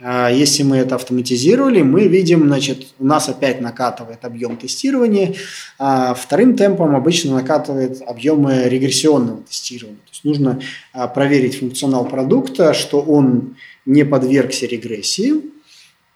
если 0.00 0.62
мы 0.62 0.76
это 0.76 0.94
автоматизировали, 0.94 1.82
мы 1.82 2.06
видим, 2.06 2.46
значит, 2.46 2.86
у 3.00 3.04
нас 3.04 3.28
опять 3.28 3.60
накатывает 3.60 4.24
объем 4.24 4.56
тестирования, 4.56 5.34
а 5.78 6.14
вторым 6.14 6.56
темпом 6.56 6.94
обычно 6.94 7.34
накатывает 7.34 8.00
объемы 8.06 8.68
регрессионного 8.68 9.42
тестирования. 9.42 9.98
То 9.98 10.10
есть 10.12 10.24
нужно 10.24 10.60
э, 10.94 11.08
проверить 11.08 11.58
функционал 11.58 12.04
продукта, 12.04 12.74
что 12.74 13.00
он 13.00 13.56
не 13.86 14.04
подвергся 14.04 14.66
регрессии, 14.66 15.42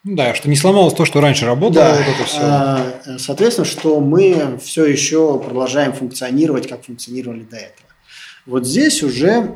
ну 0.05 0.17
да, 0.17 0.35
что 0.35 0.49
не 0.49 0.57
сломалось 0.57 0.95
то, 0.95 1.05
что 1.05 1.21
раньше 1.21 1.47
работало, 1.47 1.85
да. 1.85 1.97
вот 1.97 2.15
это 2.17 2.25
все. 2.25 2.39
А, 2.41 3.19
соответственно, 3.19 3.65
что 3.65 4.01
мы 4.01 4.59
все 4.61 4.85
еще 4.85 5.39
продолжаем 5.39 5.93
функционировать, 5.93 6.69
как 6.69 6.85
функционировали 6.85 7.43
до 7.43 7.57
этого. 7.57 7.89
Вот 8.47 8.67
здесь 8.67 9.05
уже 9.05 9.55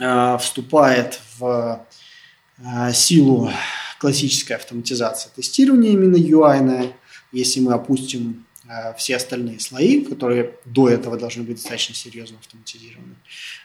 а, 0.00 0.38
вступает 0.38 1.20
в 1.38 1.44
а, 1.44 1.85
силу 2.92 3.50
классическая 3.98 4.54
автоматизация 4.56 5.30
тестирования 5.34 5.92
именно 5.92 6.16
UI, 6.16 6.92
если 7.32 7.60
мы 7.60 7.74
опустим 7.74 8.46
все 8.96 9.16
остальные 9.16 9.60
слои, 9.60 10.02
которые 10.04 10.54
до 10.64 10.88
этого 10.88 11.16
должны 11.16 11.44
быть 11.44 11.56
достаточно 11.56 11.94
серьезно 11.94 12.38
автоматизированы. 12.38 13.14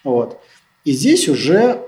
Вот. 0.03 0.39
И 0.83 0.91
здесь 0.91 1.27
уже 1.27 1.81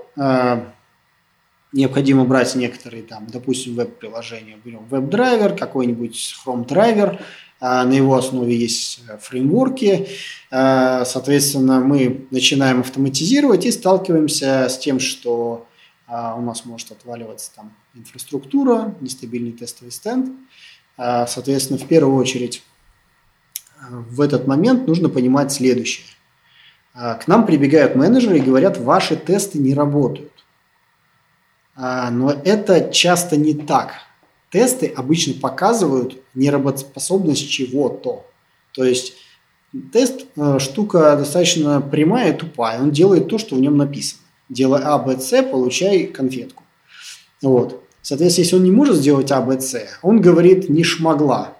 необходимо 1.74 2.24
брать 2.24 2.54
некоторые 2.54 3.02
там, 3.02 3.26
допустим, 3.26 3.74
веб-приложения. 3.74 4.56
Берем 4.64 4.86
веб-драйвер, 4.86 5.56
какой-нибудь 5.56 6.36
Chrome-драйвер, 6.44 7.20
а, 7.60 7.84
на 7.84 7.92
его 7.92 8.16
основе 8.16 8.56
есть 8.56 9.00
фреймворки. 9.20 10.08
А, 10.50 11.04
соответственно, 11.04 11.80
мы 11.80 12.26
начинаем 12.30 12.80
автоматизировать 12.80 13.66
и 13.66 13.72
сталкиваемся 13.72 14.68
с 14.68 14.78
тем, 14.78 15.00
что 15.00 15.66
а, 15.66 15.73
у 16.06 16.40
нас 16.40 16.64
может 16.64 16.92
отваливаться 16.92 17.50
там 17.54 17.72
инфраструктура, 17.94 18.94
нестабильный 19.00 19.52
тестовый 19.52 19.90
стенд. 19.90 20.30
Соответственно, 20.96 21.78
в 21.78 21.86
первую 21.86 22.16
очередь 22.16 22.62
в 23.88 24.20
этот 24.20 24.46
момент 24.46 24.86
нужно 24.86 25.08
понимать 25.08 25.50
следующее. 25.52 26.06
К 26.92 27.22
нам 27.26 27.46
прибегают 27.46 27.96
менеджеры 27.96 28.38
и 28.38 28.42
говорят, 28.42 28.78
ваши 28.78 29.16
тесты 29.16 29.58
не 29.58 29.74
работают. 29.74 30.32
А, 31.76 32.10
но 32.10 32.30
это 32.30 32.90
часто 32.92 33.36
не 33.36 33.54
так. 33.54 33.94
Тесты 34.50 34.86
обычно 34.86 35.34
показывают 35.34 36.22
неработоспособность 36.34 37.50
чего-то. 37.50 38.24
То 38.72 38.84
есть 38.84 39.14
тест 39.92 40.26
э, 40.36 40.58
штука 40.60 41.16
достаточно 41.16 41.80
прямая 41.80 42.32
и 42.32 42.36
тупая. 42.36 42.80
Он 42.80 42.92
делает 42.92 43.28
то, 43.28 43.38
что 43.38 43.56
в 43.56 43.60
нем 43.60 43.76
написано. 43.76 44.22
Делай 44.54 44.82
А, 44.84 44.98
Б, 44.98 45.18
С, 45.18 45.42
получай 45.42 46.06
конфетку. 46.06 46.62
Вот. 47.42 47.82
Соответственно, 48.02 48.44
если 48.44 48.56
он 48.56 48.62
не 48.62 48.70
может 48.70 48.96
сделать 48.96 49.32
А, 49.32 49.40
Б, 49.40 49.60
С, 49.60 49.84
он 50.00 50.20
говорит 50.20 50.68
«не 50.68 50.84
шмогла». 50.84 51.54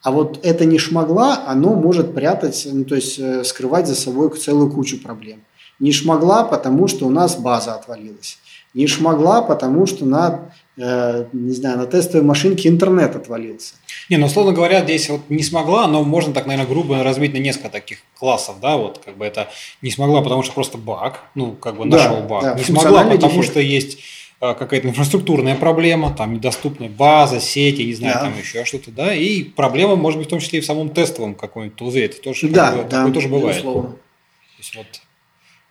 А 0.00 0.12
вот 0.12 0.38
это 0.44 0.64
«не 0.64 0.78
шмогла», 0.78 1.44
оно 1.44 1.74
может 1.74 2.14
прятать, 2.14 2.68
ну, 2.70 2.84
то 2.84 2.94
есть 2.94 3.18
э, 3.18 3.42
скрывать 3.42 3.88
за 3.88 3.96
собой 3.96 4.30
целую 4.30 4.70
кучу 4.70 5.02
проблем. 5.02 5.42
Не 5.80 5.90
шмогла, 5.90 6.44
потому 6.44 6.86
что 6.86 7.06
у 7.06 7.10
нас 7.10 7.34
база 7.36 7.74
отвалилась. 7.74 8.38
Не 8.74 8.86
шмогла, 8.86 9.42
потому 9.42 9.86
что 9.86 10.06
на, 10.06 10.52
э, 10.76 11.26
не 11.32 11.52
знаю, 11.52 11.78
на 11.78 11.86
тестовой 11.86 12.26
машинке 12.26 12.68
интернет 12.68 13.14
отвалился. 13.16 13.74
Не, 14.08 14.16
ну, 14.16 14.26
условно 14.26 14.52
говоря, 14.52 14.82
здесь 14.82 15.08
вот 15.08 15.22
не 15.28 15.42
смогла, 15.42 15.86
но 15.86 16.02
можно 16.02 16.32
так, 16.32 16.46
наверное, 16.46 16.68
грубо 16.68 17.02
разбить 17.02 17.32
на 17.32 17.38
несколько 17.38 17.68
таких 17.68 17.98
классов, 18.18 18.56
да, 18.60 18.76
вот, 18.76 19.00
как 19.04 19.16
бы 19.16 19.24
это 19.24 19.48
не 19.80 19.90
смогла, 19.90 20.22
потому 20.22 20.42
что 20.42 20.54
просто 20.54 20.78
баг, 20.78 21.20
ну, 21.34 21.52
как 21.52 21.76
бы 21.76 21.84
нашел 21.84 22.16
да, 22.16 22.22
баг. 22.22 22.42
Да, 22.42 22.54
не 22.54 22.64
смогла, 22.64 23.04
потому 23.04 23.32
дефект. 23.34 23.50
что 23.50 23.60
есть 23.60 23.98
э, 24.40 24.54
какая-то 24.54 24.88
инфраструктурная 24.88 25.54
проблема, 25.54 26.14
там 26.14 26.34
недоступная 26.34 26.88
база, 26.88 27.40
сети, 27.40 27.82
не 27.82 27.94
знаю, 27.94 28.14
да. 28.14 28.20
там 28.22 28.38
еще 28.38 28.64
что-то, 28.64 28.90
да, 28.90 29.14
и 29.14 29.44
проблема 29.44 29.96
может 29.96 30.18
быть 30.18 30.28
в 30.28 30.30
том 30.30 30.40
числе 30.40 30.58
и 30.58 30.62
в 30.62 30.66
самом 30.66 30.90
тестовом 30.90 31.34
каком-нибудь 31.34 31.76
тулзе, 31.76 32.06
это 32.06 32.20
тоже, 32.20 32.48
да, 32.48 32.70
как 32.70 32.76
бы, 32.76 32.82
да, 32.84 32.96
такое 32.98 33.12
тоже 33.12 33.28
бывает. 33.28 33.56
Безусловно. 33.56 33.90
То 33.90 34.58
есть 34.58 34.76
вот, 34.76 34.86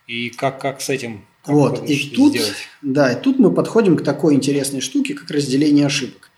и 0.06 0.30
как, 0.30 0.60
как 0.60 0.80
с 0.80 0.88
этим 0.90 1.24
как 1.44 1.54
вот, 1.54 1.90
и 1.90 2.10
тут, 2.10 2.34
сделать? 2.34 2.54
да, 2.82 3.12
и 3.12 3.20
тут 3.20 3.40
мы 3.40 3.52
подходим 3.52 3.96
к 3.96 4.04
такой 4.04 4.34
интересной 4.34 4.80
штуке, 4.80 5.14
как 5.14 5.28
разделение 5.30 5.86
ошибок. 5.86 6.30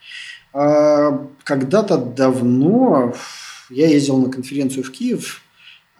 А, 0.55 1.29
когда-то 1.43 1.99
давно 1.99 3.15
я 3.69 3.89
ездил 3.89 4.17
на 4.17 4.31
конференцию 4.31 4.83
в 4.83 4.91
Киев 4.91 5.43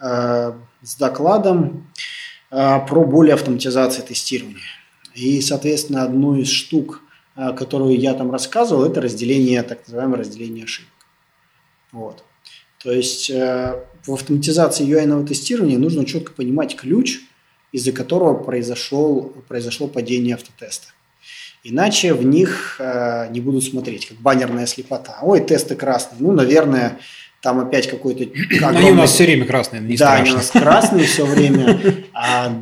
а, 0.01 0.57
с 0.83 0.97
докладом 0.97 1.87
а, 2.51 2.81
про 2.81 3.05
более 3.05 3.35
автоматизации 3.35 4.01
тестирования. 4.01 4.63
И, 5.15 5.43
соответственно, 5.43 6.03
одну 6.03 6.37
из 6.37 6.49
штук, 6.49 7.03
которую 7.37 7.99
я 7.99 8.15
там 8.15 8.33
рассказывал, 8.33 8.85
это 8.85 9.01
разделение, 9.01 9.63
так 9.63 9.87
называемое 9.87 10.21
разделение 10.21 10.65
ошибок. 10.65 10.91
Вот. 11.93 12.25
То 12.83 12.91
есть 12.91 13.31
э, 13.31 13.81
в 14.05 14.13
автоматизации 14.13 14.87
UI 14.87 15.25
тестирования 15.27 15.79
нужно 15.79 16.05
четко 16.05 16.33
понимать 16.33 16.75
ключ– 16.75 17.21
из-за 17.75 17.91
которого 17.91 18.35
произошел, 18.35 19.35
произошло 19.49 19.89
падение 19.89 20.37
автотеста. 20.37 20.87
Иначе 21.65 22.15
в 22.15 22.25
них 22.25 22.77
э, 22.79 23.27
не 23.31 23.41
будут 23.41 23.65
смотреть, 23.65 24.07
как 24.07 24.19
баннерная 24.19 24.67
слепота. 24.67 25.19
Ой, 25.23 25.41
тесты 25.41 25.75
красные. 25.75 26.19
Ну, 26.21 26.31
наверное, 26.31 27.01
там 27.43 27.59
опять 27.59 27.91
какой-то... 27.91 28.23
Огромный... 28.59 28.79
Они 28.79 28.91
у 28.93 28.95
нас 28.95 29.11
все 29.11 29.25
время 29.25 29.45
красные, 29.45 29.83
не 29.83 29.97
Да, 29.97 30.07
страшно. 30.07 30.23
они 30.23 30.31
у 30.31 30.37
нас 30.37 30.51
красные 30.53 31.05
все 31.07 31.27
время. 31.27 32.05
А, 32.13 32.57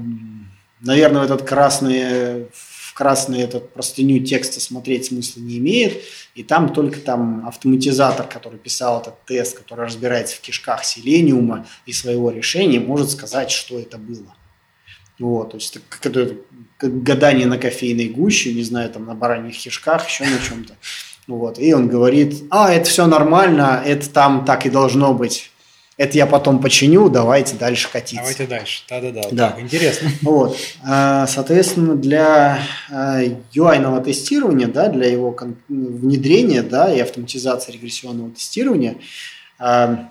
наверное, 0.80 1.24
этот 1.24 1.42
красный, 1.42 2.46
в 2.50 2.94
красный 2.94 3.42
этот 3.42 3.70
простыню 3.74 4.24
текста 4.24 4.60
смотреть 4.60 5.06
смысла 5.06 5.40
не 5.40 5.58
имеет. 5.58 6.00
И 6.34 6.42
там 6.42 6.72
только 6.72 7.00
там 7.00 7.46
автоматизатор, 7.46 8.26
который 8.26 8.58
писал 8.58 9.02
этот 9.02 9.22
тест, 9.26 9.58
который 9.58 9.84
разбирается 9.84 10.36
в 10.36 10.40
кишках 10.40 10.84
селениума 10.84 11.66
и 11.84 11.92
своего 11.92 12.30
решения, 12.30 12.80
может 12.80 13.10
сказать, 13.10 13.50
что 13.50 13.78
это 13.78 13.98
было. 13.98 14.34
Вот, 15.18 15.50
то 15.50 15.56
есть 15.56 15.78
это, 16.02 16.36
гадание 16.80 17.46
на 17.46 17.58
кофейной 17.58 18.08
гуще, 18.08 18.52
не 18.52 18.62
знаю, 18.62 18.90
там 18.90 19.06
на 19.06 19.14
бараньих 19.14 19.54
хишках, 19.54 20.08
еще 20.08 20.24
на 20.24 20.38
чем-то. 20.38 20.74
Вот, 21.26 21.58
и 21.58 21.72
он 21.72 21.88
говорит, 21.88 22.44
а, 22.50 22.72
это 22.72 22.88
все 22.88 23.06
нормально, 23.06 23.82
это 23.84 24.10
там 24.10 24.44
так 24.44 24.66
и 24.66 24.70
должно 24.70 25.14
быть. 25.14 25.50
Это 25.98 26.16
я 26.16 26.26
потом 26.26 26.60
починю, 26.60 27.10
давайте 27.10 27.54
дальше 27.54 27.88
катиться. 27.92 28.16
Давайте 28.16 28.46
дальше, 28.46 28.82
да-да-да, 28.88 29.22
да. 29.30 29.60
интересно. 29.60 30.10
Вот, 30.22 30.56
а, 30.84 31.26
соответственно, 31.26 31.94
для 31.94 32.58
UI-ного 32.90 33.98
а, 33.98 34.00
тестирования, 34.00 34.66
да, 34.66 34.88
для 34.88 35.06
его 35.06 35.36
внедрения, 35.68 36.62
да, 36.62 36.92
и 36.92 36.98
автоматизации 36.98 37.72
регрессионного 37.72 38.30
тестирования, 38.30 38.96
а, 39.58 40.10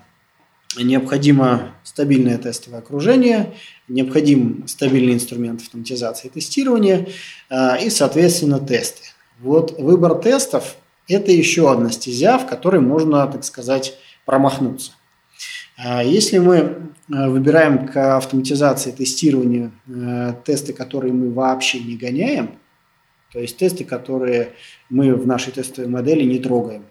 необходимо 0.78 1.74
стабильное 1.82 2.38
тестовое 2.38 2.78
окружение, 2.78 3.52
необходим 3.92 4.64
стабильный 4.66 5.14
инструмент 5.14 5.62
автоматизации 5.62 6.28
тестирования 6.28 7.08
и, 7.80 7.90
соответственно, 7.90 8.58
тесты. 8.58 9.02
Вот 9.40 9.78
выбор 9.78 10.14
тестов– 10.16 10.76
это 11.08 11.32
еще 11.32 11.70
одна 11.70 11.90
стезя, 11.90 12.38
в 12.38 12.46
которой 12.46 12.80
можно, 12.80 13.26
так 13.26 13.44
сказать, 13.44 13.98
промахнуться. 14.24 14.92
А 15.76 16.04
если 16.04 16.38
мы 16.38 16.56
э, 16.56 16.68
выбираем 17.08 17.88
к 17.88 18.16
автоматизации 18.16 18.92
тестирования 18.92 19.72
тесты, 20.44 20.72
которые 20.72 21.12
мы 21.12 21.32
вообще 21.32 21.80
не 21.80 21.96
гоняем, 21.96 22.58
то 23.32 23.40
есть 23.40 23.56
тесты, 23.56 23.84
которые 23.84 24.52
мы 24.90 25.14
в 25.14 25.26
нашей 25.26 25.52
тестовой 25.52 25.90
модели 25.90 26.22
не 26.22 26.38
трогаем, 26.38 26.84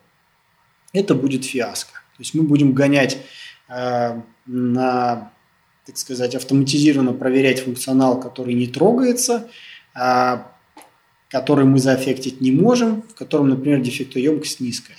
это 0.92 1.16
будет 1.16 1.46
фиаско. 1.46 1.94
То 1.94 2.20
есть 2.20 2.34
мы 2.34 2.44
будем 2.44 2.74
гонять 2.74 3.20
на, 3.70 5.32
так 5.86 5.98
сказать, 5.98 6.36
автоматизированно 6.36 7.14
проверять 7.14 7.62
функционал, 7.62 8.20
который 8.20 8.54
не 8.54 8.68
трогается, 8.68 9.50
а 9.94 10.52
который 11.30 11.66
мы 11.66 11.80
заэффектить 11.80 12.42
не 12.42 12.52
можем, 12.52 13.04
в 13.04 13.16
котором, 13.16 13.50
например, 13.50 13.82
дефектоемкость 13.82 14.60
низкая. 14.60 14.98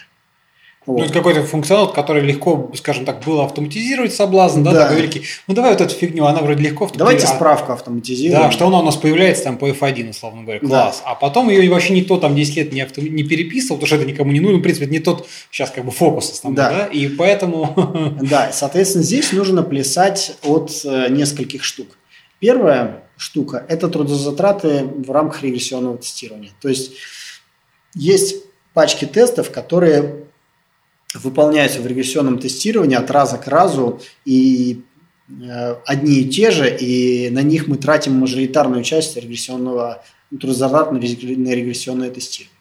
Вот. 0.85 0.99
Ну, 0.99 1.05
это 1.05 1.13
какой-то 1.13 1.45
функционал, 1.45 1.93
который 1.93 2.23
легко, 2.23 2.73
скажем 2.75 3.05
так, 3.05 3.21
было 3.25 3.45
автоматизировать 3.45 4.13
соблазн, 4.13 4.65
да, 4.65 4.73
да. 4.73 4.83
такой 4.83 4.97
великий. 4.97 5.23
Ну, 5.47 5.55
давай 5.55 5.71
вот 5.71 5.81
эту 5.81 5.95
фигню, 5.95 6.25
она 6.25 6.41
вроде 6.41 6.65
легко 6.65 6.91
Давайте 6.93 7.29
справку 7.29 7.73
автоматизируем. 7.73 8.43
Да, 8.43 8.51
что 8.51 8.67
она 8.67 8.81
у 8.81 8.83
нас 8.83 8.97
появляется 8.97 9.45
там 9.45 9.59
по 9.59 9.69
F1, 9.69 10.11
условно 10.11 10.43
говоря, 10.43 10.59
класс. 10.59 11.03
Да. 11.05 11.13
А 11.13 11.15
потом 11.15 11.51
ее 11.51 11.71
вообще 11.71 11.93
никто 11.93 12.19
там 12.19 12.35
10 12.35 12.57
лет 12.57 12.73
не, 12.73 12.81
авто... 12.81 13.01
не 13.01 13.23
переписывал, 13.23 13.77
потому 13.77 13.87
что 13.87 13.97
это 13.97 14.07
никому 14.07 14.33
не 14.33 14.41
нужно. 14.41 14.59
В 14.59 14.63
принципе, 14.63 14.87
это 14.87 14.93
не 14.93 14.99
тот 14.99 15.29
сейчас 15.53 15.71
как 15.71 15.85
бы 15.85 15.93
фокус 15.93 16.33
основной, 16.33 16.57
да. 16.57 16.71
да? 16.71 16.87
И 16.87 17.09
поэтому... 17.09 18.19
Да, 18.23 18.51
соответственно, 18.53 19.05
здесь 19.05 19.33
нужно 19.33 19.63
плясать 19.63 20.37
от 20.43 20.73
э, 20.85 21.09
нескольких 21.11 21.63
штук. 21.63 21.89
Первая 22.41 23.05
штука– 23.17 23.65
это 23.69 23.89
трудозатраты 23.89 24.85
в 24.85 25.11
рамках 25.13 25.45
регрессионного 25.45 25.99
тестирования. 25.99 26.51
То 26.61 26.69
есть, 26.69 26.93
есть 27.95 28.37
пачки 28.75 29.05
тестов, 29.05 29.51
которые 29.51 30.25
выполняются 31.15 31.81
в 31.81 31.87
регрессионном 31.87 32.39
тестировании 32.39 32.97
от 32.97 33.11
раза 33.11 33.39
к 33.39 33.47
разу, 33.47 34.01
и 34.25 34.83
э, 35.29 35.77
одни 35.87 36.21
и 36.21 36.29
те 36.29 36.51
же, 36.51 36.75
и 36.75 37.31
на 37.31 37.43
них 37.43 37.67
мы 37.69 37.77
тратим 37.77 38.15
мажоритарную 38.15 38.83
часть 38.83 39.17
регрессионного 39.17 40.03
трудозатрат 40.31 40.93
на 40.93 40.99
регрессионное 40.99 42.11
тестирование. 42.11 42.53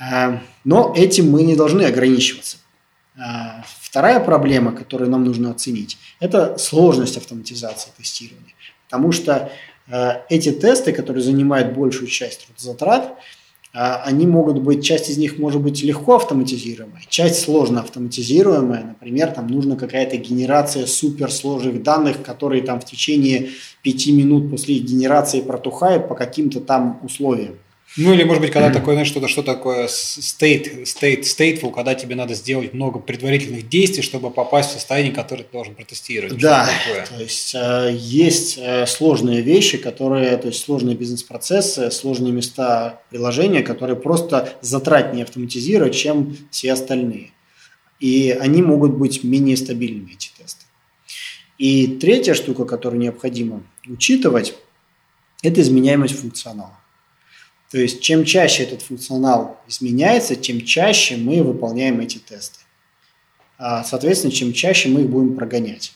Э, 0.00 0.38
но 0.64 0.94
этим 0.96 1.30
мы 1.30 1.42
не 1.42 1.56
должны 1.56 1.82
ограничиваться. 1.82 2.56
Э, 3.16 3.62
вторая 3.80 4.20
проблема, 4.20 4.72
которую 4.72 5.10
нам 5.10 5.24
нужно 5.24 5.50
оценить, 5.50 5.98
это 6.18 6.56
сложность 6.58 7.16
автоматизации 7.16 7.90
тестирования. 7.96 8.54
Потому 8.86 9.12
что 9.12 9.52
эти 10.28 10.52
тесты, 10.52 10.92
которые 10.92 11.22
занимают 11.22 11.74
большую 11.74 12.06
часть 12.06 12.46
трудозатрат, 12.46 13.04
а, 13.06 13.18
они 13.72 14.26
могут 14.26 14.60
быть, 14.60 14.84
часть 14.84 15.10
из 15.10 15.18
них 15.18 15.38
может 15.38 15.62
быть 15.62 15.82
легко 15.82 16.16
автоматизируемая, 16.16 17.02
часть 17.08 17.40
сложно 17.40 17.80
автоматизируемая. 17.80 18.82
Например, 18.84 19.30
там 19.30 19.46
нужна 19.46 19.76
какая-то 19.76 20.16
генерация 20.16 20.86
суперсложных 20.86 21.82
данных, 21.82 22.22
которые 22.22 22.62
там 22.62 22.80
в 22.80 22.84
течение 22.84 23.50
пяти 23.82 24.12
минут 24.12 24.50
после 24.50 24.76
их 24.76 24.84
генерации 24.84 25.40
протухают 25.40 26.08
по 26.08 26.16
каким-то 26.16 26.60
там 26.60 27.00
условиям. 27.04 27.58
Ну 27.96 28.14
или, 28.14 28.22
может 28.22 28.40
быть, 28.40 28.52
когда 28.52 28.70
такое, 28.70 28.94
знаешь, 28.94 29.08
что-то, 29.08 29.26
что 29.26 29.42
такое 29.42 29.86
state, 29.86 30.84
state, 30.84 31.22
stateful, 31.22 31.72
когда 31.72 31.94
тебе 31.96 32.14
надо 32.14 32.34
сделать 32.34 32.72
много 32.72 33.00
предварительных 33.00 33.68
действий, 33.68 34.02
чтобы 34.02 34.30
попасть 34.30 34.70
в 34.70 34.72
состояние, 34.74 35.12
которое 35.12 35.42
ты 35.42 35.52
должен 35.52 35.74
протестировать. 35.74 36.38
Да, 36.38 36.68
то 37.08 37.20
есть 37.20 37.54
э, 37.54 37.90
есть 37.92 38.58
э, 38.58 38.86
сложные 38.86 39.40
вещи, 39.42 39.76
которые, 39.76 40.36
то 40.36 40.46
есть 40.46 40.64
сложные 40.64 40.94
бизнес-процессы, 40.94 41.90
сложные 41.90 42.32
места 42.32 43.02
приложения, 43.10 43.62
которые 43.62 43.96
просто 43.96 44.54
затратнее 44.60 45.24
автоматизировать, 45.24 45.96
чем 45.96 46.36
все 46.52 46.72
остальные. 46.72 47.32
И 47.98 48.30
они 48.30 48.62
могут 48.62 48.92
быть 48.92 49.24
менее 49.24 49.56
стабильными, 49.56 50.12
эти 50.12 50.30
тесты. 50.38 50.64
И 51.58 51.88
третья 51.88 52.34
штука, 52.34 52.64
которую 52.64 53.00
необходимо 53.00 53.62
учитывать, 53.86 54.54
это 55.42 55.60
изменяемость 55.60 56.18
функционала. 56.18 56.79
То 57.70 57.78
есть 57.78 58.00
чем 58.00 58.24
чаще 58.24 58.64
этот 58.64 58.82
функционал 58.82 59.60
изменяется, 59.68 60.34
тем 60.34 60.60
чаще 60.60 61.16
мы 61.16 61.42
выполняем 61.42 62.00
эти 62.00 62.18
тесты. 62.18 62.58
А, 63.58 63.84
соответственно, 63.84 64.32
чем 64.32 64.52
чаще 64.52 64.88
мы 64.88 65.02
их 65.02 65.10
будем 65.10 65.36
прогонять. 65.36 65.92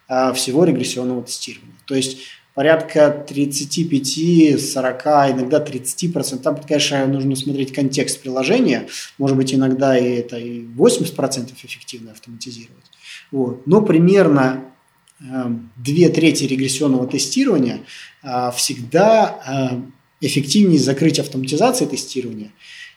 э, 0.08 0.32
всего 0.34 0.64
регрессионного 0.64 1.22
тестирования. 1.22 1.76
То 1.86 1.94
есть 1.94 2.18
порядка 2.61 3.24
35-40, 3.26 5.32
иногда 5.32 5.64
30%. 5.64 6.40
Там, 6.40 6.61
конечно, 6.61 7.06
нужно 7.06 7.34
смотреть 7.34 7.72
контекст 7.72 8.20
приложения. 8.20 8.86
Может 9.16 9.38
быть, 9.38 9.54
иногда 9.54 9.96
и 9.96 10.16
это 10.16 10.36
и 10.36 10.66
80% 10.66 11.54
эффективно 11.54 12.12
автоматизировать. 12.12 12.84
Вот. 13.30 13.66
Но 13.66 13.80
примерно 13.80 14.66
э, 15.20 15.24
две 15.76 16.11
трети 16.11 16.44
регрессионного 16.44 17.06
тестирования 17.06 17.80
э, 18.22 18.50
всегда 18.54 19.40
э, 19.46 19.80
эффективнее 20.20 20.78
закрыть 20.78 21.18
автоматизацией 21.18 21.88
тестирования, 21.88 22.52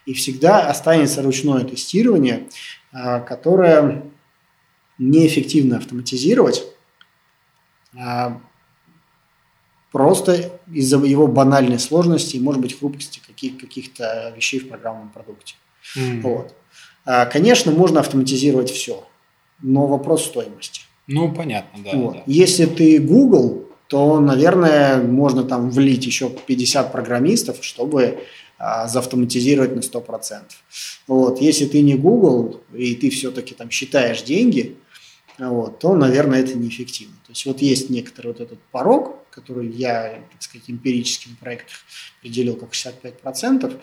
и 0.05 0.13
всегда 0.13 0.67
останется 0.67 1.21
ручное 1.21 1.63
тестирование, 1.63 2.49
которое 2.91 4.03
неэффективно 4.97 5.77
автоматизировать, 5.77 6.65
просто 9.93 10.59
из-за 10.73 10.97
его 10.97 11.27
банальной 11.27 11.79
сложности 11.79 12.35
и, 12.35 12.39
может 12.39 12.61
быть, 12.61 12.77
хрупкости 12.77 13.21
каких- 13.25 13.59
каких-то 13.59 14.33
вещей 14.35 14.59
в 14.59 14.67
программном 14.67 15.09
продукте. 15.09 15.53
Mm. 15.95 16.21
Вот. 16.21 16.55
А, 17.05 17.25
конечно, 17.27 17.71
можно 17.71 17.99
автоматизировать 17.99 18.71
все, 18.71 19.07
но 19.61 19.85
вопрос 19.85 20.25
стоимости. 20.25 20.81
Ну, 21.07 21.31
понятно, 21.31 21.83
да, 21.83 21.97
вот. 21.97 22.13
да. 22.15 22.23
Если 22.25 22.65
ты 22.65 22.99
Google, 22.99 23.69
то, 23.87 24.19
наверное, 24.19 25.01
можно 25.01 25.43
там 25.43 25.69
влить 25.69 26.05
еще 26.05 26.29
50 26.29 26.91
программистов, 26.91 27.57
чтобы 27.61 28.23
а, 28.57 28.87
заавтоматизировать 28.87 29.75
на 29.75 29.81
100%. 29.81 30.41
Вот. 31.07 31.39
Если 31.39 31.65
ты 31.65 31.81
не 31.81 31.95
Google, 31.95 32.61
и 32.73 32.95
ты 32.95 33.11
все-таки 33.11 33.53
там 33.53 33.69
считаешь 33.69 34.23
деньги, 34.23 34.75
вот, 35.39 35.79
то, 35.79 35.95
наверное, 35.95 36.41
это 36.41 36.53
неэффективно. 36.55 37.15
То 37.25 37.31
есть 37.31 37.45
вот 37.45 37.61
есть 37.61 37.89
некоторый 37.89 38.27
вот 38.27 38.41
этот 38.41 38.59
порог, 38.71 39.17
который 39.29 39.67
я, 39.69 40.21
так 40.31 40.41
сказать, 40.41 40.69
эмпирическим 40.69 41.35
проектом 41.35 41.75
определил 42.19 42.55
как 42.55 42.71
65%, 42.71 43.79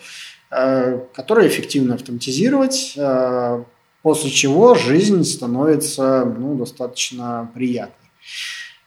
э, 0.51 0.99
который 1.13 1.47
эффективно 1.47 1.95
автоматизировать, 1.95 2.93
э, 2.95 3.63
после 4.01 4.29
чего 4.31 4.75
жизнь 4.75 5.23
становится 5.25 6.25
ну, 6.25 6.55
достаточно 6.55 7.51
приятной. 7.53 8.09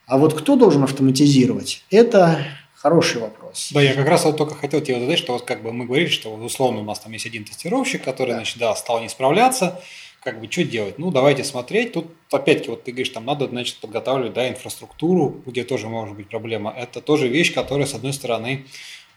А 0.07 0.19
вот 0.19 0.35
кто 0.35 0.57
должен 0.57 0.83
автоматизировать? 0.85 1.85
Это 1.91 2.39
хороший 2.75 3.23
вопрос. 3.23 3.71
Да, 3.73 3.81
я 3.81 3.95
как 3.95 4.07
раз 4.07 4.25
вот 4.25 4.37
только 4.37 4.55
хотел 4.55 4.81
тебе 4.83 5.01
задать, 5.01 5.19
что 5.19 5.33
вот 5.33 5.45
как 5.45 5.63
бы 5.63 5.73
мы 5.73 5.87
говорили, 5.87 6.09
что 6.09 6.35
условно 6.35 6.81
у 6.81 6.85
нас 6.85 7.01
там 7.01 7.13
есть 7.13 7.25
один 7.25 7.45
тестировщик, 7.45 8.05
который, 8.05 8.31
да. 8.31 8.37
значит, 8.37 8.59
да, 8.59 8.75
стал 8.77 9.01
не 9.01 9.09
справляться, 9.09 9.81
как 10.25 10.41
бы 10.41 10.51
что 10.51 10.65
делать? 10.65 10.99
Ну, 10.99 11.11
давайте 11.11 11.45
смотреть. 11.45 11.93
Тут, 11.93 12.07
опять-таки, 12.31 12.71
вот 12.71 12.85
ты 12.85 12.93
говоришь, 12.93 13.11
там 13.11 13.27
надо, 13.27 13.47
значит, 13.47 13.77
подготавливать, 13.77 14.33
да, 14.33 14.49
инфраструктуру, 14.49 15.43
где 15.47 15.65
тоже 15.65 15.89
может 15.89 16.17
быть 16.17 16.29
проблема. 16.29 16.73
Это 16.77 17.01
тоже 17.01 17.29
вещь, 17.29 17.53
которая, 17.53 17.87
с 17.87 17.95
одной 17.95 18.15
стороны, 18.15 18.65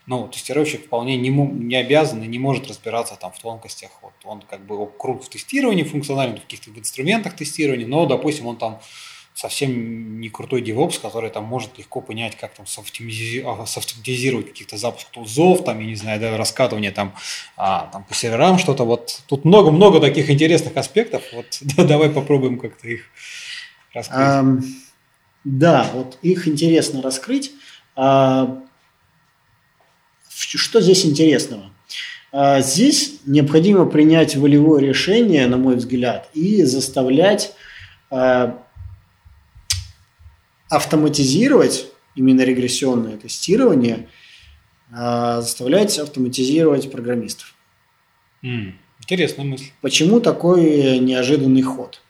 ну, 0.06 0.28
тестировщик 0.28 0.86
вполне 0.86 1.16
не, 1.16 1.30
не 1.30 1.76
обязан 1.76 2.22
и 2.22 2.26
не 2.26 2.38
может 2.38 2.68
разбираться 2.68 3.16
там 3.20 3.32
в 3.32 3.38
тонкостях. 3.38 3.90
Вот 4.02 4.12
он 4.24 4.42
как 4.42 4.64
бы 4.66 4.86
крут 4.86 5.24
в 5.24 5.28
тестировании 5.28 5.82
функционально, 5.82 6.36
в 6.36 6.42
каких-то 6.42 6.70
инструментах 6.70 7.36
тестирования, 7.36 7.86
но, 7.86 8.06
допустим, 8.06 8.46
он 8.46 8.56
там 8.56 8.80
совсем 9.38 10.18
не 10.20 10.30
крутой 10.30 10.62
DevOps, 10.62 11.00
который 11.00 11.30
там 11.30 11.44
может 11.44 11.78
легко 11.78 12.00
понять, 12.00 12.36
как 12.36 12.54
там 12.54 12.66
софтимизировать 12.66 14.48
каких-то 14.48 14.76
запуск 14.76 15.06
тулзов, 15.10 15.62
там, 15.62 15.78
я 15.78 15.86
не 15.86 15.94
знаю, 15.94 16.18
да, 16.18 16.36
раскатывание 16.36 16.90
там, 16.90 17.14
а, 17.56 17.88
там 17.92 18.02
по 18.02 18.14
серверам 18.14 18.58
что-то. 18.58 18.82
Вот 18.82 19.22
тут 19.28 19.44
много-много 19.44 20.00
таких 20.00 20.28
интересных 20.28 20.76
аспектов. 20.76 21.22
Вот 21.32 21.58
да, 21.60 21.84
давай 21.84 22.10
попробуем 22.10 22.58
как-то 22.58 22.88
их 22.88 23.04
раскрыть. 23.94 24.18
Um, 24.18 24.64
да, 25.44 25.88
вот 25.94 26.18
их 26.22 26.48
интересно 26.48 27.00
раскрыть. 27.00 27.52
А, 27.94 28.60
что 30.28 30.80
здесь 30.80 31.06
интересного? 31.06 31.70
А, 32.32 32.60
здесь 32.60 33.20
необходимо 33.24 33.86
принять 33.86 34.34
волевое 34.34 34.82
решение, 34.82 35.46
на 35.46 35.58
мой 35.58 35.76
взгляд, 35.76 36.28
и 36.34 36.64
заставлять 36.64 37.52
а, 38.10 38.64
автоматизировать 40.68 41.86
именно 42.14 42.42
регрессионное 42.42 43.16
тестирование, 43.16 44.08
а, 44.92 45.40
заставлять 45.40 45.98
автоматизировать 45.98 46.90
программистов. 46.90 47.54
Mm, 48.42 48.72
интересная 49.00 49.44
мысль. 49.44 49.66
Почему 49.80 50.20
такой 50.20 50.98
неожиданный 50.98 51.62
ход? 51.62 52.02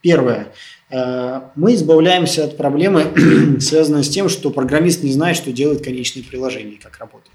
Первое. 0.00 0.52
Мы 0.90 1.74
избавляемся 1.74 2.44
от 2.44 2.56
проблемы, 2.56 3.12
связанной 3.60 4.02
с 4.02 4.08
тем, 4.08 4.28
что 4.28 4.50
программист 4.50 5.04
не 5.04 5.12
знает, 5.12 5.36
что 5.36 5.52
делает 5.52 5.84
конечное 5.84 6.24
приложение, 6.24 6.80
как 6.80 6.98
работает. 6.98 7.32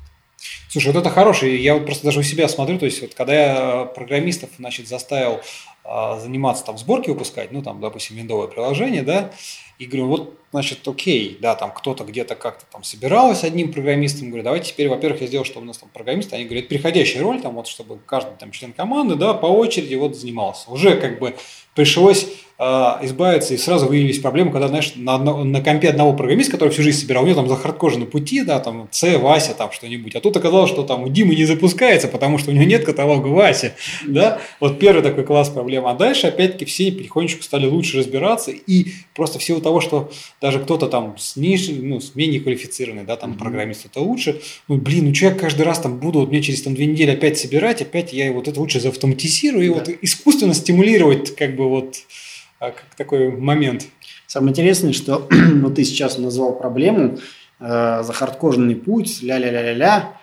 Слушай, 0.69 0.93
вот 0.93 0.99
это 0.99 1.09
хороший. 1.09 1.61
Я 1.61 1.75
вот 1.75 1.85
просто 1.85 2.05
даже 2.05 2.19
у 2.19 2.23
себя 2.23 2.47
смотрю, 2.47 2.77
то 2.77 2.85
есть 2.85 3.01
вот 3.01 3.13
когда 3.13 3.33
я 3.33 3.85
программистов, 3.85 4.49
значит, 4.57 4.87
заставил 4.87 5.39
а, 5.83 6.19
заниматься 6.19 6.65
там 6.65 6.77
сборки 6.77 7.09
выпускать, 7.09 7.51
ну 7.51 7.63
там, 7.63 7.79
допустим, 7.79 8.17
виндовое 8.17 8.47
приложение, 8.47 9.01
да, 9.01 9.31
и 9.79 9.85
говорю, 9.85 10.07
вот, 10.07 10.39
значит, 10.51 10.87
окей, 10.87 11.37
да, 11.39 11.55
там 11.55 11.71
кто-то 11.71 12.03
где-то 12.03 12.35
как-то 12.35 12.65
там 12.71 12.83
собиралось 12.83 13.43
одним 13.43 13.71
программистом, 13.71 14.29
говорю, 14.29 14.43
давайте 14.43 14.71
теперь, 14.71 14.89
во-первых, 14.89 15.21
я 15.21 15.27
сделал, 15.27 15.45
чтобы 15.45 15.65
у 15.65 15.67
нас 15.67 15.77
там 15.77 15.89
программисты, 15.93 16.35
они 16.35 16.45
говорят, 16.45 16.67
переходящая 16.67 17.21
роль, 17.21 17.41
там 17.41 17.55
вот, 17.55 17.67
чтобы 17.67 17.99
каждый 18.05 18.35
там 18.37 18.51
член 18.51 18.73
команды, 18.73 19.15
да, 19.15 19.33
по 19.33 19.45
очереди 19.45 19.95
вот 19.95 20.15
занимался. 20.15 20.71
Уже 20.71 20.99
как 20.99 21.19
бы 21.19 21.35
пришлось 21.75 22.27
избавиться, 22.59 23.53
и 23.53 23.57
сразу 23.57 23.85
выявились 23.85 24.17
проблемы, 24.17 24.51
когда, 24.51 24.67
знаешь, 24.67 24.93
на, 24.95 25.19
на, 25.19 25.43
на 25.43 25.61
компе 25.61 25.89
одного 25.89 26.13
программиста, 26.13 26.53
который 26.53 26.69
всю 26.69 26.81
жизнь 26.81 26.99
собирал, 26.99 27.23
у 27.23 27.27
него 27.27 27.35
там 27.35 27.47
захардкожены 27.47 28.07
пути, 28.07 28.41
да, 28.41 28.59
там 28.59 28.87
С, 28.89 29.17
Вася, 29.19 29.53
там 29.53 29.71
что-нибудь, 29.71 30.15
а 30.15 30.21
тут 30.21 30.37
оказалось, 30.37 30.71
что 30.71 30.81
там 30.81 31.03
у 31.03 31.09
Димы 31.09 31.35
не 31.35 31.45
запускается, 31.45 32.07
потому 32.07 32.39
что 32.39 32.49
у 32.49 32.53
него 32.55 32.63
нет 32.63 32.83
каталога 32.83 33.27
Вася, 33.27 33.75
да, 34.07 34.39
вот 34.59 34.79
первый 34.79 35.03
такой 35.03 35.23
класс 35.23 35.49
проблем, 35.49 35.85
а 35.85 35.93
дальше, 35.93 36.27
опять-таки, 36.27 36.65
все 36.65 36.91
потихонечку 36.91 37.43
стали 37.43 37.67
лучше 37.67 37.99
разбираться, 37.99 38.49
и 38.49 38.87
просто 39.13 39.37
в 39.37 39.43
силу 39.43 39.61
того, 39.61 39.79
что 39.79 40.09
даже 40.41 40.59
кто-то 40.59 40.87
там 40.87 41.15
с 41.19 41.35
ниже, 41.35 41.73
ну, 41.73 41.99
с 41.99 42.15
менее 42.15 42.39
квалифицированный, 42.41 43.03
да, 43.03 43.17
там 43.17 43.33
mm-hmm. 43.33 43.37
программист 43.37 43.85
это 43.85 43.99
лучше, 43.99 44.41
ну, 44.67 44.77
блин, 44.77 45.05
ну, 45.05 45.13
я 45.13 45.31
каждый 45.31 45.61
раз 45.61 45.77
там 45.77 45.99
буду, 45.99 46.21
вот 46.21 46.29
мне 46.29 46.41
через 46.41 46.63
там 46.63 46.73
две 46.73 46.87
недели 46.87 47.11
опять 47.11 47.37
собирать, 47.37 47.83
опять 47.83 48.13
я 48.13 48.31
вот 48.31 48.47
это 48.47 48.59
лучше 48.59 48.79
заавтоматизирую, 48.79 49.63
и 49.63 49.69
да. 49.69 49.75
вот 49.75 49.89
искусственно 50.01 50.55
стимулировать, 50.55 51.35
как 51.35 51.55
бы, 51.55 51.69
вот 51.69 51.97
а, 51.97 52.26
как 52.59 52.85
такой 52.95 53.29
момент. 53.29 53.85
Самое 54.25 54.51
интересное, 54.51 54.93
что 54.93 55.27
вот 55.61 55.75
ты 55.75 55.83
сейчас 55.83 56.17
назвал 56.17 56.57
проблему 56.57 57.17
э, 57.59 58.03
за 58.03 58.13
хардкожный 58.13 58.75
путь, 58.75 59.21
ля-ля-ля-ля-ля, 59.21 60.17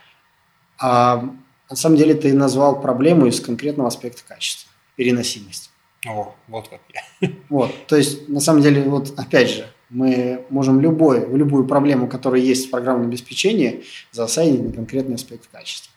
а 0.79 1.31
на 1.71 1.77
самом 1.77 1.97
деле 1.97 2.15
ты 2.15 2.33
назвал 2.35 2.81
проблему 2.81 3.27
из 3.27 3.41
конкретного 3.41 3.89
аспекта 3.89 4.23
качества, 4.27 4.71
переносимость. 4.97 5.71
О, 6.07 6.35
вот 6.49 6.69
как 6.69 6.81
я. 6.93 7.31
Вот, 7.49 7.73
то 7.87 7.97
есть, 7.97 8.29
на 8.29 8.41
самом 8.41 8.63
деле, 8.63 8.83
вот 8.83 9.19
опять 9.19 9.51
же, 9.51 9.67
мы 9.89 10.45
можем 10.51 10.81
любой, 10.81 11.27
любую 11.35 11.67
проблему, 11.67 12.09
которая 12.09 12.41
есть 12.41 12.67
в 12.67 12.71
программном 12.71 13.09
обеспечении, 13.09 13.85
засадить 14.13 14.63
на 14.63 14.73
конкретный 14.73 15.15
аспект 15.15 15.47
качества. 15.51 15.93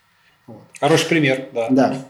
Вот. 0.46 0.62
Хороший 0.80 1.08
пример, 1.08 1.48
да. 1.52 1.68
Да. 1.70 2.06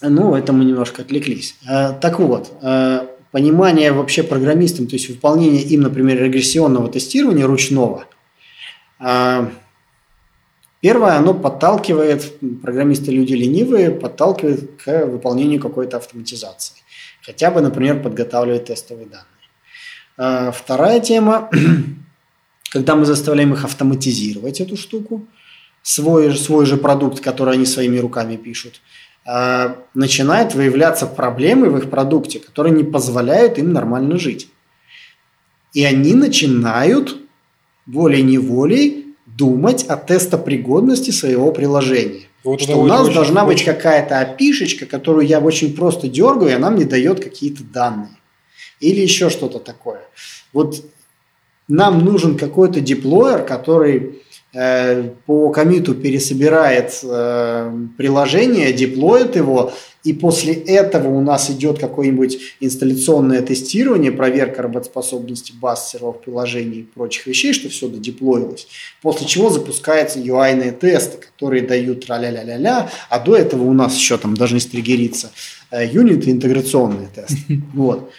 Ну, 0.00 0.34
это 0.34 0.52
мы 0.52 0.64
немножко 0.64 1.02
отвлеклись. 1.02 1.56
Э, 1.68 1.92
так 1.92 2.20
вот, 2.20 2.52
э, 2.62 3.06
понимание 3.34 3.90
вообще 3.90 4.22
программистам, 4.22 4.86
то 4.86 4.94
есть 4.94 5.08
выполнение 5.08 5.60
им, 5.60 5.80
например, 5.80 6.22
регрессионного 6.22 6.88
тестирования 6.88 7.46
ручного, 7.46 8.04
э, 9.00 9.48
первое, 10.80 11.16
оно 11.16 11.34
подталкивает, 11.34 12.38
программисты 12.62 13.10
люди 13.10 13.32
ленивые, 13.32 13.90
подталкивает 13.90 14.80
к 14.80 15.06
выполнению 15.06 15.60
какой-то 15.60 15.96
автоматизации. 15.96 16.76
Хотя 17.22 17.50
бы, 17.50 17.60
например, 17.60 18.00
подготавливать 18.00 18.66
тестовые 18.66 19.08
данные. 19.08 20.52
Вторая 20.52 21.00
тема, 21.00 21.50
когда 22.70 22.94
мы 22.94 23.04
заставляем 23.04 23.52
их 23.52 23.64
автоматизировать 23.64 24.60
эту 24.60 24.76
штуку, 24.76 25.26
свой, 25.82 26.36
свой 26.36 26.66
же 26.66 26.76
продукт, 26.76 27.18
который 27.18 27.54
они 27.54 27.66
своими 27.66 27.98
руками 27.98 28.36
пишут– 28.36 28.80
начинают 29.24 30.54
выявляться 30.54 31.06
проблемы 31.06 31.70
в 31.70 31.78
их 31.78 31.90
продукте, 31.90 32.40
которые 32.40 32.74
не 32.74 32.84
позволяют 32.84 33.58
им 33.58 33.72
нормально 33.72 34.18
жить. 34.18 34.48
И 35.72 35.84
они 35.84 36.14
начинают 36.14 37.16
волей-неволей 37.86 39.16
думать 39.26 39.84
о 39.84 39.96
тестопригодности 39.96 41.10
своего 41.10 41.52
приложения. 41.52 42.26
Вот 42.44 42.60
что 42.60 42.76
у 42.76 42.86
нас 42.86 43.08
должна 43.08 43.44
очень... 43.44 43.56
быть 43.56 43.64
какая-то 43.64 44.20
опишечка, 44.20 44.84
которую 44.84 45.26
я 45.26 45.40
очень 45.40 45.74
просто 45.74 46.08
дергаю, 46.08 46.50
и 46.50 46.54
она 46.54 46.70
мне 46.70 46.84
дает 46.84 47.24
какие-то 47.24 47.64
данные. 47.64 48.16
Или 48.80 49.00
еще 49.00 49.30
что-то 49.30 49.58
такое. 49.58 50.02
Вот 50.52 50.84
нам 51.66 52.04
нужен 52.04 52.36
какой-то 52.36 52.80
деплоер, 52.80 53.44
который 53.44 54.20
Э, 54.33 54.33
по 54.54 55.50
комиту 55.50 55.96
пересобирает 55.96 57.00
э, 57.02 57.72
приложение, 57.98 58.72
деплоит 58.72 59.34
его, 59.34 59.72
и 60.04 60.12
после 60.12 60.52
этого 60.52 61.08
у 61.08 61.20
нас 61.22 61.50
идет 61.50 61.80
какое-нибудь 61.80 62.38
инсталляционное 62.60 63.42
тестирование, 63.42 64.12
проверка 64.12 64.62
работоспособности 64.62 65.52
баз 65.52 65.90
серверов 65.90 66.20
приложений 66.20 66.78
и 66.78 66.82
прочих 66.82 67.26
вещей, 67.26 67.52
что 67.52 67.68
все 67.68 67.88
додеплоилось. 67.88 68.68
После 69.02 69.26
чего 69.26 69.50
запускаются 69.50 70.20
UI-ные 70.20 70.70
тесты, 70.70 71.18
которые 71.18 71.62
дают 71.62 72.08
ля-ля-ля-ля-ля, 72.08 72.90
а 73.08 73.18
до 73.18 73.34
этого 73.34 73.64
у 73.64 73.72
нас 73.72 73.96
еще 73.96 74.18
там 74.18 74.36
должны 74.36 74.60
стригериться 74.60 75.32
э, 75.72 75.84
юнит 75.84 76.28
и 76.28 76.30
интеграционные 76.30 77.08
тесты. 77.12 77.36
Вот. 77.74 78.12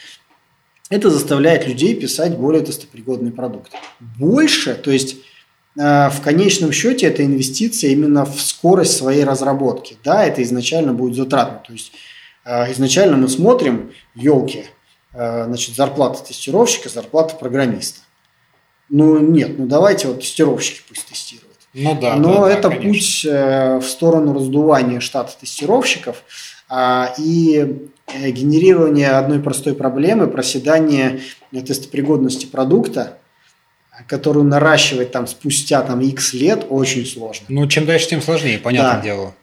Это 0.90 1.10
заставляет 1.10 1.66
людей 1.66 1.96
писать 1.96 2.38
более 2.38 2.62
тестопригодный 2.62 3.32
продукт. 3.32 3.72
Больше, 4.20 4.76
то 4.76 4.92
есть 4.92 5.16
Э, 5.18 5.35
в 5.76 6.22
конечном 6.24 6.72
счете 6.72 7.08
это 7.08 7.26
инвестиция 7.26 7.92
именно 7.92 8.26
в 8.26 8.40
скорость 8.42 8.98
своей 8.98 9.26
разработки. 9.26 9.98
Да, 10.04 10.24
это 10.24 10.42
изначально 10.42 10.94
будет 10.94 11.16
затратно. 11.16 11.62
То 11.68 11.74
есть 11.74 11.92
э, 12.46 12.72
изначально 12.72 13.18
мы 13.18 13.28
смотрим, 13.28 13.92
елки, 14.16 14.66
э, 15.14 15.44
значит, 15.46 15.76
зарплата 15.76 16.24
тестировщика, 16.24 16.88
зарплата 16.88 17.36
программиста. 17.36 18.00
Ну 18.88 19.20
нет, 19.20 19.60
ну 19.60 19.66
давайте 19.66 20.08
вот 20.08 20.22
тестировщики 20.22 20.82
пусть 20.88 21.08
тестируют. 21.08 21.58
Ну 21.74 22.00
да. 22.00 22.16
Но 22.16 22.46
да, 22.46 22.52
это 22.54 22.70
да, 22.70 22.76
путь 22.78 23.26
в 23.26 23.82
сторону 23.82 24.34
раздувания 24.34 25.02
штата 25.02 25.34
тестировщиков 25.38 26.24
а, 26.70 27.14
и 27.18 27.90
генерирования 28.08 29.18
одной 29.18 29.40
простой 29.40 29.76
проблемы, 29.76 30.28
проседания 30.28 31.20
тестопригодности 31.52 32.46
продукта– 32.46 33.18
которую 34.08 34.46
наращивать 34.46 35.12
там 35.12 35.28
спустя 35.28 35.82
там 35.82 36.02
X 36.02 36.34
лет 36.34 36.66
очень 36.70 37.06
сложно. 37.06 37.46
Ну, 37.50 37.68
чем 37.68 37.86
дальше, 37.86 38.10
тем 38.10 38.22
сложнее, 38.22 38.58
понятное 38.58 38.96
да. 38.96 39.02
дело. 39.02 39.36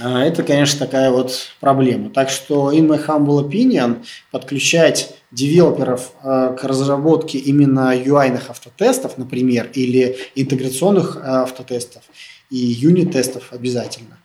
А, 0.00 0.24
это, 0.24 0.42
конечно, 0.42 0.78
такая 0.78 1.10
вот 1.10 1.48
проблема. 1.60 2.10
Так 2.10 2.28
что, 2.28 2.72
in 2.72 2.88
my 2.88 3.04
humble 3.06 3.48
opinion, 3.48 4.04
подключать 4.30 5.14
девелоперов 5.30 6.12
э, 6.22 6.56
к 6.58 6.64
разработке 6.64 7.38
именно 7.38 7.94
UI-ных 7.96 8.50
автотестов, 8.50 9.18
например, 9.18 9.70
или 9.74 10.16
интеграционных 10.34 11.16
э, 11.16 11.20
автотестов 11.20 12.02
и 12.50 12.56
юнит-тестов 12.56 13.52
обязательно. 13.52 14.18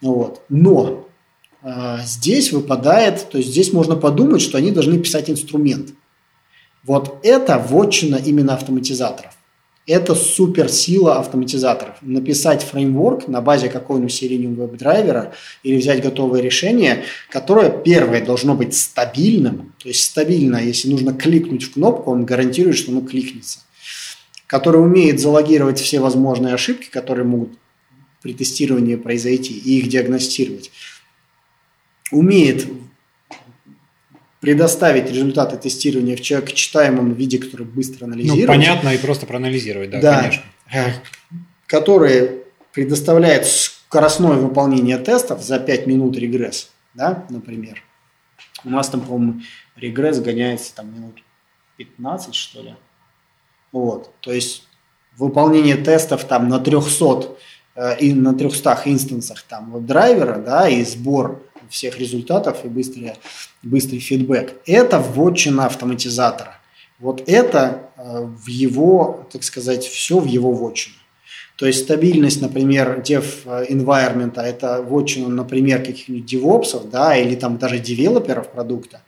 Вот. 0.00 0.42
Но 0.48 1.08
здесь 2.02 2.52
выпадает, 2.52 3.28
то 3.30 3.38
есть 3.38 3.50
здесь 3.50 3.72
можно 3.72 3.94
подумать, 3.94 4.42
что 4.42 4.58
они 4.58 4.72
должны 4.72 4.98
писать 4.98 5.30
инструмент– 5.30 5.90
вот 6.84 7.20
это 7.22 7.58
вотчина 7.58 8.16
именно 8.16 8.54
автоматизаторов. 8.54 9.32
Это 9.86 10.14
суперсила 10.14 11.18
автоматизаторов. 11.18 11.96
Написать 12.02 12.62
фреймворк 12.62 13.26
на 13.26 13.40
базе 13.40 13.68
какого-нибудь 13.68 14.12
Selenium 14.12 14.54
веб-драйвера 14.54 15.34
или 15.64 15.76
взять 15.76 16.02
готовое 16.02 16.40
решение, 16.40 17.04
которое, 17.28 17.68
первое, 17.68 18.24
должно 18.24 18.54
быть 18.54 18.76
стабильным. 18.76 19.74
То 19.78 19.88
есть 19.88 20.04
стабильно, 20.04 20.58
если 20.58 20.88
нужно 20.88 21.12
кликнуть 21.12 21.64
в 21.64 21.72
кнопку, 21.74 22.12
он 22.12 22.24
гарантирует, 22.24 22.76
что 22.76 22.92
оно 22.92 23.00
кликнется. 23.00 23.58
Который 24.46 24.80
умеет 24.80 25.18
залогировать 25.18 25.80
все 25.80 25.98
возможные 25.98 26.54
ошибки, 26.54 26.88
которые 26.88 27.24
могут 27.24 27.58
при 28.22 28.34
тестировании 28.34 28.94
произойти, 28.94 29.52
и 29.52 29.78
их 29.78 29.88
диагностировать. 29.88 30.70
Умеет 32.12 32.68
предоставить 34.42 35.08
результаты 35.08 35.56
тестирования 35.56 36.16
в 36.16 36.20
человекочитаемом 36.20 37.12
виде, 37.12 37.38
который 37.38 37.64
быстро 37.64 38.06
Ну, 38.06 38.12
анализирует. 38.14 38.48
понятно, 38.48 38.88
и 38.88 38.98
просто 38.98 39.24
проанализировать, 39.24 39.90
да, 39.90 40.00
Да. 40.00 40.18
конечно. 40.20 40.42
который 41.66 42.42
предоставляет 42.72 43.46
скоростное 43.46 44.32
выполнение 44.32 44.98
тестов 44.98 45.42
за 45.44 45.60
5 45.60 45.86
минут 45.86 46.16
регресс, 46.18 46.70
да, 46.92 47.24
например. 47.30 47.82
У 48.64 48.70
нас 48.70 48.88
там, 48.88 49.00
по-моему, 49.02 49.42
регресс 49.76 50.18
гоняется 50.18 50.74
там 50.74 50.92
минут 50.92 51.22
15, 51.76 52.34
что 52.34 52.62
ли. 52.62 52.74
Вот, 53.70 54.12
то 54.20 54.32
есть 54.32 54.66
выполнение 55.16 55.76
тестов 55.76 56.24
там 56.24 56.48
на 56.48 56.58
300 56.58 57.36
э, 57.76 57.98
и 58.00 58.12
на 58.12 58.34
300 58.34 58.82
инстансах 58.86 59.42
там 59.42 59.70
веб-драйвера, 59.70 60.38
да, 60.38 60.68
и 60.68 60.84
сбор 60.84 61.42
всех 61.72 61.98
результатов 61.98 62.64
и 62.64 62.68
быстрый, 62.68 63.14
быстрый 63.62 63.98
фидбэк. 63.98 64.54
Это 64.66 65.00
вотчина 65.00 65.66
автоматизатора. 65.66 66.58
Вот 67.00 67.24
это 67.26 67.90
э, 67.96 68.24
в 68.24 68.46
его, 68.46 69.26
так 69.32 69.42
сказать, 69.42 69.84
все 69.84 70.20
в 70.20 70.26
его 70.26 70.52
вотчину. 70.52 70.94
То 71.56 71.66
есть 71.66 71.80
стабильность, 71.80 72.40
например, 72.40 73.02
dev 73.06 73.24
environment, 73.68 74.40
это 74.40 74.82
вотчина, 74.82 75.28
например, 75.28 75.84
каких-нибудь 75.84 76.24
девопсов, 76.26 76.90
да, 76.90 77.16
или 77.16 77.34
там 77.34 77.58
даже 77.58 77.78
девелоперов 77.78 78.50
продукта. 78.50 79.02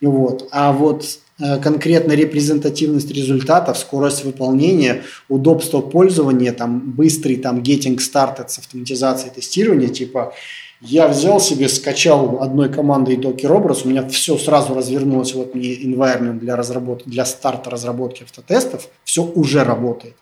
Вот. 0.00 0.48
А 0.50 0.72
вот 0.72 1.06
э, 1.38 1.58
конкретно 1.60 2.12
репрезентативность 2.12 3.10
результатов, 3.10 3.78
скорость 3.78 4.24
выполнения, 4.24 5.02
удобство 5.28 5.80
пользования, 5.80 6.52
там, 6.52 6.92
быстрый 6.92 7.36
там 7.36 7.60
getting 7.60 7.96
started 7.98 8.48
с 8.48 8.58
автоматизацией 8.58 9.32
тестирования, 9.32 9.88
типа 9.88 10.34
я 10.84 11.08
взял 11.08 11.40
себе, 11.40 11.68
скачал 11.68 12.38
одной 12.40 12.68
командой 12.68 13.16
Docker 13.16 13.48
образ, 13.52 13.84
у 13.84 13.88
меня 13.88 14.06
все 14.08 14.36
сразу 14.38 14.74
развернулось, 14.74 15.34
вот 15.34 15.54
мне 15.54 15.74
environment 15.74 16.38
для 16.38 16.56
разработки, 16.56 17.08
для 17.08 17.24
старта 17.24 17.70
разработки 17.70 18.22
автотестов, 18.22 18.88
все 19.04 19.22
уже 19.24 19.64
работает. 19.64 20.14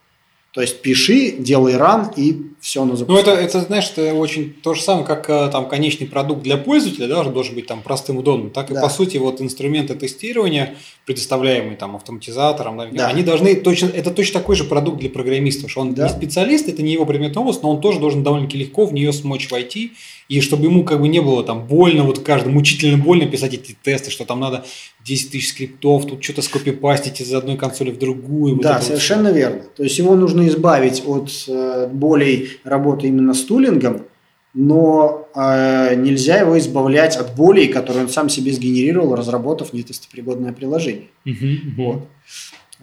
То 0.53 0.61
есть 0.61 0.83
пиши, 0.83 1.31
делай 1.39 1.79
ран 1.79 2.11
и 2.15 2.43
все 2.61 2.83
оно 2.83 2.91
Ну, 2.91 2.97
запускается. 2.99 3.33
это, 3.33 3.41
это, 3.59 3.61
знаешь, 3.67 3.91
это 3.97 4.13
очень 4.13 4.53
то 4.63 4.75
же 4.75 4.83
самое, 4.83 5.07
как 5.07 5.31
э, 5.31 5.49
там 5.51 5.67
конечный 5.67 6.07
продукт 6.07 6.43
для 6.43 6.59
пользователя, 6.59 7.09
да, 7.09 7.25
должен 7.25 7.55
быть 7.55 7.67
там 7.67 7.81
простым, 7.81 8.19
удобным. 8.19 8.51
Так 8.51 8.71
и 8.71 8.75
Да. 8.75 8.83
по 8.83 8.91
сути 8.91 9.17
вот 9.17 9.41
инструменты 9.41 9.95
тестирования, 9.95 10.75
предоставляемые 11.07 11.79
там 11.79 11.97
автоматизатором, 11.97 12.77
да, 12.77 12.87
Да. 12.93 13.07
они 13.09 13.23
должны 13.23 13.55
точно, 13.55 13.87
это 13.87 14.11
точно 14.11 14.41
такой 14.41 14.55
же 14.57 14.65
продукт 14.65 14.99
для 14.99 15.09
программиста, 15.09 15.71
что 15.71 15.81
он 15.81 15.95
Да. 15.95 16.03
не 16.07 16.09
специалист, 16.13 16.69
это 16.69 16.83
не 16.83 16.93
его 16.93 17.07
предмет 17.07 17.35
область, 17.35 17.63
но 17.63 17.71
он 17.71 17.81
тоже 17.81 17.99
должен 17.99 18.23
довольно-таки 18.23 18.59
легко 18.59 18.85
в 18.85 18.93
нее 18.93 19.15
смочь 19.15 19.51
войти, 19.51 19.93
и 20.33 20.41
чтобы 20.41 20.65
ему 20.65 20.83
как 20.83 20.99
бы 20.99 21.09
не 21.09 21.21
было 21.21 21.45
там 21.45 21.67
больно, 21.67 22.05
вот 22.05 22.21
каждому 22.21 22.55
мучительно 22.55 22.97
больно 22.97 23.27
писать 23.27 23.53
эти 23.53 23.77
тесты, 23.83 24.11
что 24.11 24.25
там 24.25 24.41
надо 24.41 24.65
10 25.05 25.31
тысяч 25.31 25.51
скриптов, 25.51 26.07
тут 26.07 26.25
что-то 26.25 26.41
скопипастить 26.41 27.21
из 27.21 27.35
одной 27.35 27.59
консоли 27.59 27.91
в 27.91 27.99
другую. 27.99 28.55
вот 28.55 28.63
Да, 28.63 28.71
это 28.71 28.79
вот 28.79 28.87
совершенно 28.87 29.29
верно. 29.29 29.65
То 29.77 29.83
есть 29.83 29.99
его 29.99 30.17
нужно 30.17 30.49
избавить 30.49 31.03
от 31.05 31.31
э, 31.49 31.91
болей 31.93 32.49
работы 32.65 33.09
именно 33.09 33.35
с 33.35 33.43
тулингом, 33.43 34.07
но 34.55 35.29
э, 35.35 35.97
нельзя 35.97 36.39
его 36.39 36.59
избавлять 36.59 37.15
от 37.19 37.37
болей, 37.37 37.69
которые 37.69 38.05
он 38.05 38.09
сам 38.09 38.31
себе 38.31 38.53
сгенерировал, 38.53 39.15
разработав 39.15 39.75
нетестопригодное 39.75 40.55
приложение. 40.55 41.09
мгм. 41.27 41.75
Вот. 41.77 42.09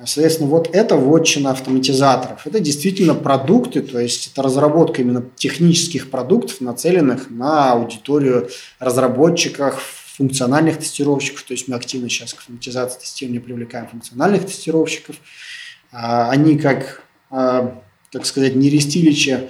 Соответственно, 0.06 0.50
вот 0.50 0.70
это 0.74 0.96
вотчина 0.96 1.52
автоматизаторов. 1.52 2.48
Это 2.48 2.60
действительно 2.60 3.16
продукты, 3.16 3.82
то 3.82 4.00
есть 4.00 4.32
это 4.32 4.42
разработка 4.42 5.02
именно 5.02 5.24
технических 5.36 6.10
продуктов, 6.10 6.62
нацеленных 6.62 7.30
на 7.30 7.74
аудиторию 7.74 8.50
разработчиков, 8.80 9.82
функциональных 10.18 10.78
тестировщиков. 10.80 11.44
То 11.44 11.54
есть 11.54 11.68
мы 11.68 11.76
активно 11.76 12.08
сейчас 12.10 12.34
к 12.34 12.40
автоматизации 12.40 13.00
тестирования 13.00 13.42
привлекаем 13.42 13.88
функциональных 13.88 14.46
тестировщиков. 14.46 15.16
А, 15.92 16.30
Они 16.30 16.58
как, 16.58 17.04
а, 17.30 17.82
так 18.12 18.26
сказать, 18.26 18.56
не 18.56 18.70
рестилича 18.70 19.50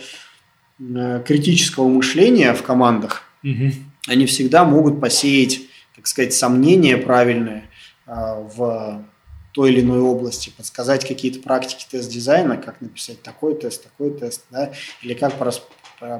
э, 0.79 1.23
критического 1.27 1.87
мышления 1.89 2.53
в 2.53 2.63
командах, 2.63 3.23
Мгм. 3.43 3.73
они 4.07 4.25
всегда 4.25 4.63
могут 4.63 5.01
посеять, 5.01 5.61
так 5.95 6.07
сказать, 6.07 6.33
сомнения 6.33 6.97
правильные 6.97 7.69
а, 8.05 8.35
в 8.35 9.03
той 9.51 9.71
или 9.71 9.81
иной 9.81 9.99
области, 9.99 10.51
подсказать 10.55 11.07
какие-то 11.07 11.39
практики 11.39 11.85
тест-дизайна, 11.89 12.57
как 12.57 12.81
написать 12.81 13.21
такой 13.21 13.55
тест, 13.55 13.83
такой 13.83 14.11
тест, 14.11 14.45
да, 14.51 14.71
или 15.01 15.13
как 15.13 15.33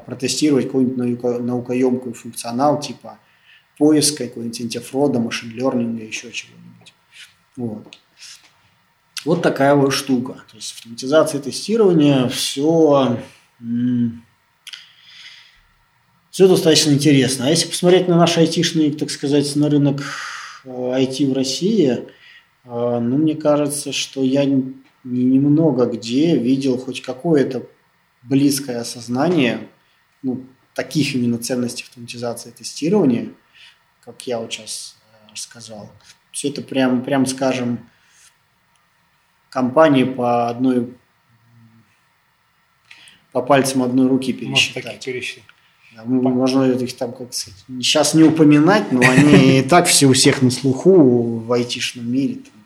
протестировать 0.06 0.66
какой-нибудь 0.66 0.98
науко- 0.98 1.40
наукоемкий 1.40 2.14
функционал 2.14 2.80
типа 2.80 3.20
поиска, 3.78 4.28
какой-нибудь 4.28 4.62
антифрода, 4.62 5.20
машин-лернинга, 5.20 6.04
еще 6.04 6.32
чего-нибудь. 6.32 6.94
Вот. 7.56 7.98
Вот 9.26 9.42
такая 9.42 9.76
вот 9.76 9.92
штука. 9.92 10.34
То 10.50 10.56
есть 10.56 10.74
автоматизация 10.76 11.42
тестирования, 11.42 12.28
все, 12.30 13.20
все 16.30 16.48
достаточно 16.48 16.92
интересно. 16.92 17.48
А 17.48 17.50
если 17.50 17.68
посмотреть 17.68 18.08
на 18.08 18.18
наш 18.18 18.38
айтишный, 18.38 18.92
так 18.92 19.10
сказать, 19.12 19.56
на 19.56 19.70
рынок 19.70 20.02
э, 20.64 20.70
IT 20.70 21.30
в 21.30 21.34
России, 21.34 21.90
э, 21.92 22.06
ну, 22.70 23.17
мне 23.17 23.36
кажется, 23.36 23.91
что 23.91 24.22
я 24.22 24.45
немного 25.03 25.86
где 25.86 26.38
видел 26.38 26.78
хоть 26.78 27.01
какое-то 27.01 27.65
близкое 28.22 28.78
осознание 28.78 29.67
ну, 30.22 30.45
таких 30.76 31.15
именно 31.15 31.39
ценностей 31.39 31.86
автоматизации 31.86 32.51
тестирования, 32.51 33.30
как 34.01 34.22
я 34.28 34.39
вот 34.39 34.53
сейчас 34.53 34.97
э, 35.11 35.36
сказал. 35.36 35.89
Все 36.32 36.49
это 36.49 36.61
прям, 36.61 37.03
прям 37.03 37.26
скажем, 37.26 37.89
компании 39.49 40.03
по 40.03 40.49
одной 40.49 40.93
по 43.32 43.41
пальцам 43.41 43.84
одной 43.84 44.07
руки 44.07 44.32
Можно 44.32 44.47
пересчитать. 44.47 44.84
таких 44.84 45.05
пересчитать. 45.05 45.43
Да, 45.95 46.03
Можно 46.05 46.72
их 46.72 46.95
там, 46.97 47.13
как 47.13 47.34
сказать, 47.34 47.59
сейчас 47.67 48.13
не 48.13 48.24
упоминать, 48.24 48.91
но 48.91 49.01
они 49.01 49.59
и 49.59 49.61
так 49.63 49.88
все 49.88 50.05
у 50.07 50.13
всех 50.13 50.41
на 50.41 50.51
слуху 50.51 51.39
в 51.39 51.51
айтишном 51.51 52.11
мире. 52.11 52.36
Там. 52.36 52.59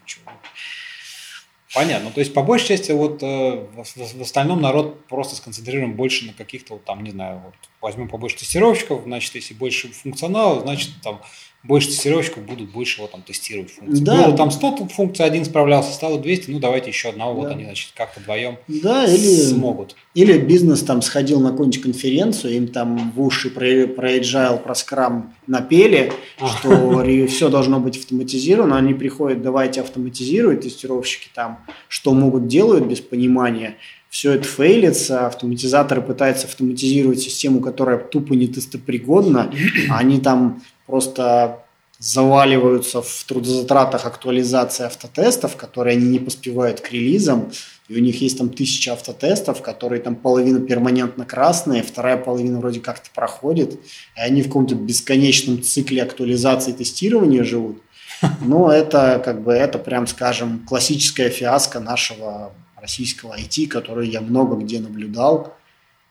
Понятно. 1.73 2.11
То 2.11 2.19
есть, 2.19 2.33
по 2.33 2.43
большей 2.43 2.67
части, 2.69 2.91
вот 2.91 3.23
э, 3.23 3.65
в, 3.75 4.21
остальном 4.21 4.61
народ 4.61 5.07
просто 5.07 5.35
сконцентрирован 5.35 5.93
больше 5.93 6.25
на 6.27 6.33
каких-то, 6.33 6.73
вот, 6.73 6.85
там, 6.85 7.03
не 7.03 7.09
знаю, 7.09 7.41
вот, 7.43 7.55
возьмем 7.81 8.09
побольше 8.09 8.37
тестировщиков, 8.37 9.03
значит, 9.03 9.33
если 9.33 9.55
больше 9.55 9.91
функционала, 9.91 10.61
значит, 10.61 10.91
там 11.01 11.21
больше 11.63 11.87
тестировщиков 11.89 12.43
будут 12.43 12.71
больше 12.71 13.01
вот, 13.01 13.11
там, 13.11 13.21
тестировать 13.21 13.71
функции. 13.71 14.03
Да. 14.03 14.27
Было 14.27 14.37
там 14.37 14.51
100 14.51 14.87
функций, 14.93 15.25
один 15.25 15.45
справлялся, 15.45 15.93
стало 15.93 16.19
200, 16.19 16.51
ну, 16.51 16.59
давайте 16.59 16.89
еще 16.89 17.09
одного, 17.09 17.33
вот 17.35 17.47
Да. 17.47 17.55
они, 17.55 17.63
значит, 17.63 17.93
как-то 17.95 18.19
вдвоем 18.19 18.57
Да, 18.67 19.05
или, 19.05 19.15
смогут. 19.17 19.95
или 20.13 20.37
бизнес 20.37 20.81
там 20.81 21.01
сходил 21.01 21.39
на 21.39 21.51
какую-нибудь 21.51 21.81
конференцию, 21.81 22.53
им 22.57 22.67
там 22.67 23.11
в 23.15 23.21
уши 23.21 23.49
про, 23.49 23.87
про 23.87 24.17
agile, 24.17 24.61
про 24.61 24.75
скрам 24.75 25.33
напели, 25.47 26.11
А. 26.39 26.47
что 26.47 27.03
все 27.27 27.49
должно 27.49 27.79
быть 27.79 27.97
автоматизировано, 27.97 28.77
они 28.77 28.93
приходят, 28.93 29.41
давайте 29.41 29.79
автоматизируют, 29.81 30.61
тестировщики 30.61 31.29
там 31.33 31.59
что 31.87 32.13
могут 32.13 32.47
делают 32.47 32.85
без 32.85 32.99
понимания, 32.99 33.77
все 34.09 34.33
это 34.33 34.43
фейлится, 34.47 35.25
автоматизаторы 35.25 36.01
пытаются 36.01 36.45
автоматизировать 36.45 37.19
систему, 37.19 37.61
которая 37.61 37.97
тупо 37.97 38.33
не 38.33 38.47
тестопригодна, 38.47 39.51
а 39.89 39.97
они 39.97 40.19
там 40.19 40.61
просто 40.85 41.63
заваливаются 41.99 43.01
в 43.01 43.23
трудозатратах 43.25 44.05
актуализации 44.05 44.85
автотестов, 44.85 45.55
которые 45.55 45.95
они 45.95 46.05
не 46.07 46.19
поспевают 46.19 46.81
к 46.81 46.91
релизам, 46.91 47.51
и 47.87 47.95
у 47.95 47.99
них 47.99 48.21
есть 48.21 48.37
там 48.37 48.49
тысяча 48.49 48.91
автотестов, 48.91 49.61
которые 49.61 50.01
там 50.01 50.15
половина 50.15 50.59
перманентно 50.59 51.25
красные, 51.25 51.81
вторая 51.81 52.17
половина 52.17 52.59
вроде 52.59 52.81
как-то 52.81 53.09
проходит, 53.13 53.79
и 54.17 54.19
они 54.19 54.41
в 54.41 54.47
каком-то 54.47 54.75
бесконечном 54.75 55.63
цикле 55.63 56.03
актуализации 56.03 56.71
и 56.71 56.75
тестирования 56.75 57.43
живут. 57.43 57.81
Но 58.41 58.71
это 58.71 59.21
как 59.23 59.41
бы 59.41 59.53
это 59.53 59.79
прям, 59.79 60.07
скажем, 60.07 60.65
классическая 60.67 61.29
фиаско 61.29 61.79
нашего 61.79 62.51
российского 62.81 63.37
IT, 63.37 63.67
которую 63.67 64.09
я 64.09 64.19
много 64.19 64.57
где 64.57 64.79
наблюдал. 64.81 65.55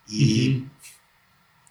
И 0.09 0.57
Мгм. 0.57 0.69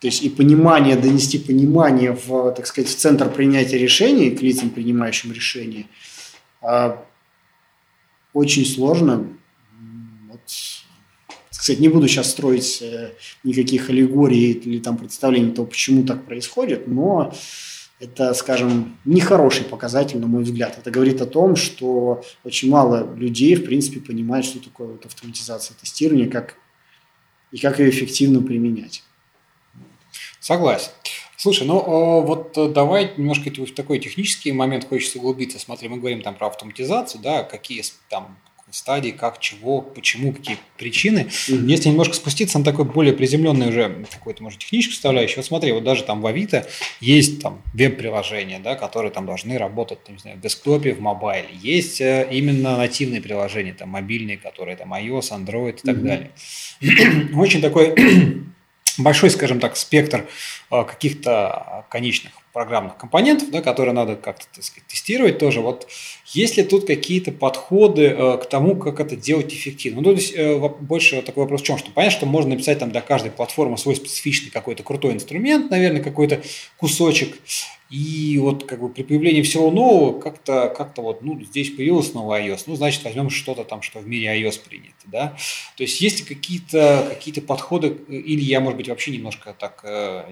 То 0.03 0.09
есть 0.09 0.25
и 0.25 0.29
понимание, 0.29 0.97
донести 0.97 1.39
понимание 1.39 2.11
в, 2.11 2.51
так 2.57 2.67
сказать, 2.67 2.91
в 2.91 2.97
центр 2.97 3.31
принятия 3.31 3.79
решений 3.79 4.33
к 4.33 4.43
лицам, 4.43 4.71
принимающим 4.71 5.31
решения, 5.33 5.87
а, 6.61 7.07
очень 8.33 8.67
сложно. 8.67 9.29
Вот, 10.29 10.41
так 11.53 11.79
не 11.79 11.89
буду 11.89 12.09
сейчас 12.09 12.33
строить 12.33 12.83
э, 12.83 13.13
никаких 13.45 13.91
аллегорий 13.91 14.51
или 14.51 14.81
там 14.81 14.97
представлений 14.97 15.53
того, 15.53 15.69
почему 15.69 16.05
так 16.05 16.27
происходит, 16.27 16.89
но 16.89 17.33
это, 18.01 18.35
скажем, 18.35 18.99
нехороший 19.05 19.65
показатель, 19.65 20.19
на 20.19 20.27
мой 20.27 20.43
взгляд. 20.43 20.79
Это 20.79 20.91
говорит 20.91 21.21
о 21.21 21.27
том, 21.27 21.55
что 21.55 22.25
очень 22.43 22.71
мало 22.71 23.15
людей, 23.15 23.55
в 23.55 23.65
принципе, 23.65 24.01
понимают, 24.01 24.47
что 24.47 24.59
такое 24.59 24.89
вот 24.89 25.07
автоматизация 25.07 25.77
тестирования 25.77 26.29
как, 26.29 26.57
и 27.53 27.59
как 27.59 27.79
ее 27.79 27.91
эффективно 27.91 28.43
применять. 28.43 29.05
Согласен. 30.43 30.91
Слушай, 31.37 31.69
ну 31.69 32.21
вот 32.23 32.59
э, 32.59 32.69
давай 32.69 33.13
немножко 33.17 33.49
в 33.49 33.75
такой 33.75 34.01
технический 34.01 34.51
момент 34.51 34.89
хочется 34.89 35.19
углубиться. 35.19 35.61
Смотри, 35.61 35.89
мы 35.89 35.99
говорим 35.99 36.21
там 36.21 36.35
про 36.35 36.49
автоматизацию, 36.49 37.23
да, 37.23 37.45
какие 37.45 37.85
там 38.09 38.37
стадии, 38.73 39.11
как, 39.11 39.39
чего, 39.39 39.83
почему, 39.83 40.33
какие 40.33 40.57
причины. 40.77 41.29
Mm-hmm. 41.29 41.67
Если 41.69 41.91
немножко 41.91 42.15
спуститься 42.15 42.59
на 42.59 42.65
такой 42.65 42.87
более 42.87 43.15
приземленный 43.15 43.69
уже 43.69 44.05
какой-то, 44.11 44.43
может, 44.43 44.59
техническую 44.59 44.95
составляющую, 44.95 45.37
вот 45.37 45.47
смотри, 45.47 45.71
вот 45.71 45.85
даже 45.85 46.03
там 46.03 46.21
в 46.23 46.27
Авито 46.27 46.67
есть 47.01 47.41
там 47.41 47.63
веб-приложения, 47.73 48.59
да, 48.59 48.75
которые 48.75 49.13
там 49.13 49.27
должны 49.27 49.59
работать, 49.59 50.03
там, 50.03 50.17
не 50.17 50.21
знаю, 50.21 50.39
в 50.39 50.41
десктопе, 50.41 50.93
в 50.93 51.01
мобайле. 51.01 51.51
Есть 51.53 52.01
э, 52.01 52.27
именно 52.33 52.77
нативные 52.77 53.21
приложения, 53.21 53.75
там, 53.75 53.91
мобильные, 53.91 54.39
которые 54.39 54.77
там 54.77 54.93
iOS, 54.93 55.31
Android 55.31 55.79
и 55.81 55.87
так 55.87 55.97
mm-hmm. 55.97 56.31
далее. 56.81 57.29
Очень 57.37 57.61
такой 57.61 57.95
большой, 58.99 59.31
скажем 59.31 59.61
так, 59.61 59.77
спектр 59.77 60.27
каких-то 60.85 61.85
конечных 61.91 62.33
программных 62.53 62.97
компонентов, 62.97 63.51
да, 63.51 63.63
которые 63.63 63.95
надо 63.95 64.17
как-то 64.17 64.47
так 64.55 64.63
сказать, 64.63 64.87
тестировать 64.87 65.39
тоже. 65.39 65.61
Вот 65.61 65.89
есть 66.27 66.57
ли 66.57 66.63
тут 66.63 66.87
какие-то 66.87 67.33
подходы 67.33 68.09
э, 68.09 68.39
к 68.39 68.47
тому, 68.47 68.77
как 68.77 69.01
это 69.01 69.17
делать 69.17 69.53
эффективно? 69.53 70.03
Ну, 70.03 70.11
то 70.11 70.21
есть 70.21 70.35
э, 70.35 70.59
больше 70.81 71.23
такой 71.23 71.45
вопрос 71.45 71.63
в 71.63 71.65
чем, 71.65 71.79
что 71.79 71.91
понятно, 71.91 72.19
что 72.19 72.27
можно 72.27 72.51
написать 72.51 72.79
там 72.79 72.91
для 72.91 73.01
каждой 73.01 73.31
платформы 73.31 73.79
свой 73.79 73.97
специфичный 73.97 74.51
какой-то 74.51 74.83
крутой 74.83 75.15
инструмент, 75.15 75.71
наверное, 75.71 76.03
какой-то 76.03 76.43
кусочек, 76.77 77.39
и 77.93 78.39
вот 78.39 78.65
как 78.65 78.81
бы 78.81 78.89
при 78.89 79.03
появлении 79.03 79.43
всего 79.43 79.71
нового 79.71 80.19
как-то 80.19 80.73
как 80.75 80.97
вот, 80.97 81.21
ну, 81.21 81.39
здесь 81.45 81.69
появилось 81.69 82.15
новый 82.15 82.49
iOS, 82.49 82.63
ну, 82.67 82.75
значит, 82.75 83.05
возьмем 83.05 83.29
что-то 83.29 83.65
там, 83.65 83.83
что 83.83 83.99
в 83.99 84.09
мире 84.09 84.41
iOS 84.41 84.61
принято, 84.67 84.95
да. 85.05 85.37
То 85.77 85.83
есть 85.83 86.01
есть 86.01 86.21
ли 86.21 86.35
какие-то 86.35 87.07
какие 87.11 87.41
подходы, 87.41 87.89
или 88.09 88.41
я, 88.41 88.61
может 88.61 88.79
быть, 88.79 88.89
вообще 88.89 89.11
немножко 89.11 89.55
так 89.59 89.83
э, 89.85 90.25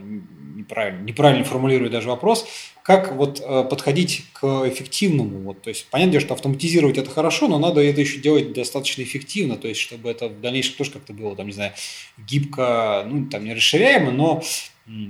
неправильно, 0.54 1.02
неправильно 1.02 1.44
формулирую 1.44 1.90
даже 1.90 2.08
вопрос, 2.08 2.46
как 2.82 3.12
вот 3.12 3.40
э, 3.40 3.64
подходить 3.64 4.24
к 4.32 4.44
эффективному, 4.68 5.40
вот, 5.40 5.62
то 5.62 5.68
есть 5.68 5.86
понятно, 5.90 6.20
что 6.20 6.34
автоматизировать 6.34 6.98
это 6.98 7.10
хорошо, 7.10 7.48
но 7.48 7.58
надо 7.58 7.82
это 7.82 8.00
еще 8.00 8.18
делать 8.18 8.52
достаточно 8.52 9.02
эффективно, 9.02 9.56
то 9.56 9.68
есть 9.68 9.80
чтобы 9.80 10.10
это 10.10 10.28
в 10.28 10.40
дальнейшем 10.40 10.76
тоже 10.76 10.92
как-то 10.92 11.12
было, 11.12 11.36
там, 11.36 11.46
не 11.46 11.52
знаю, 11.52 11.72
гибко, 12.18 13.04
ну, 13.06 13.26
там, 13.26 13.44
не 13.44 13.54
расширяемо, 13.54 14.10
но 14.10 14.42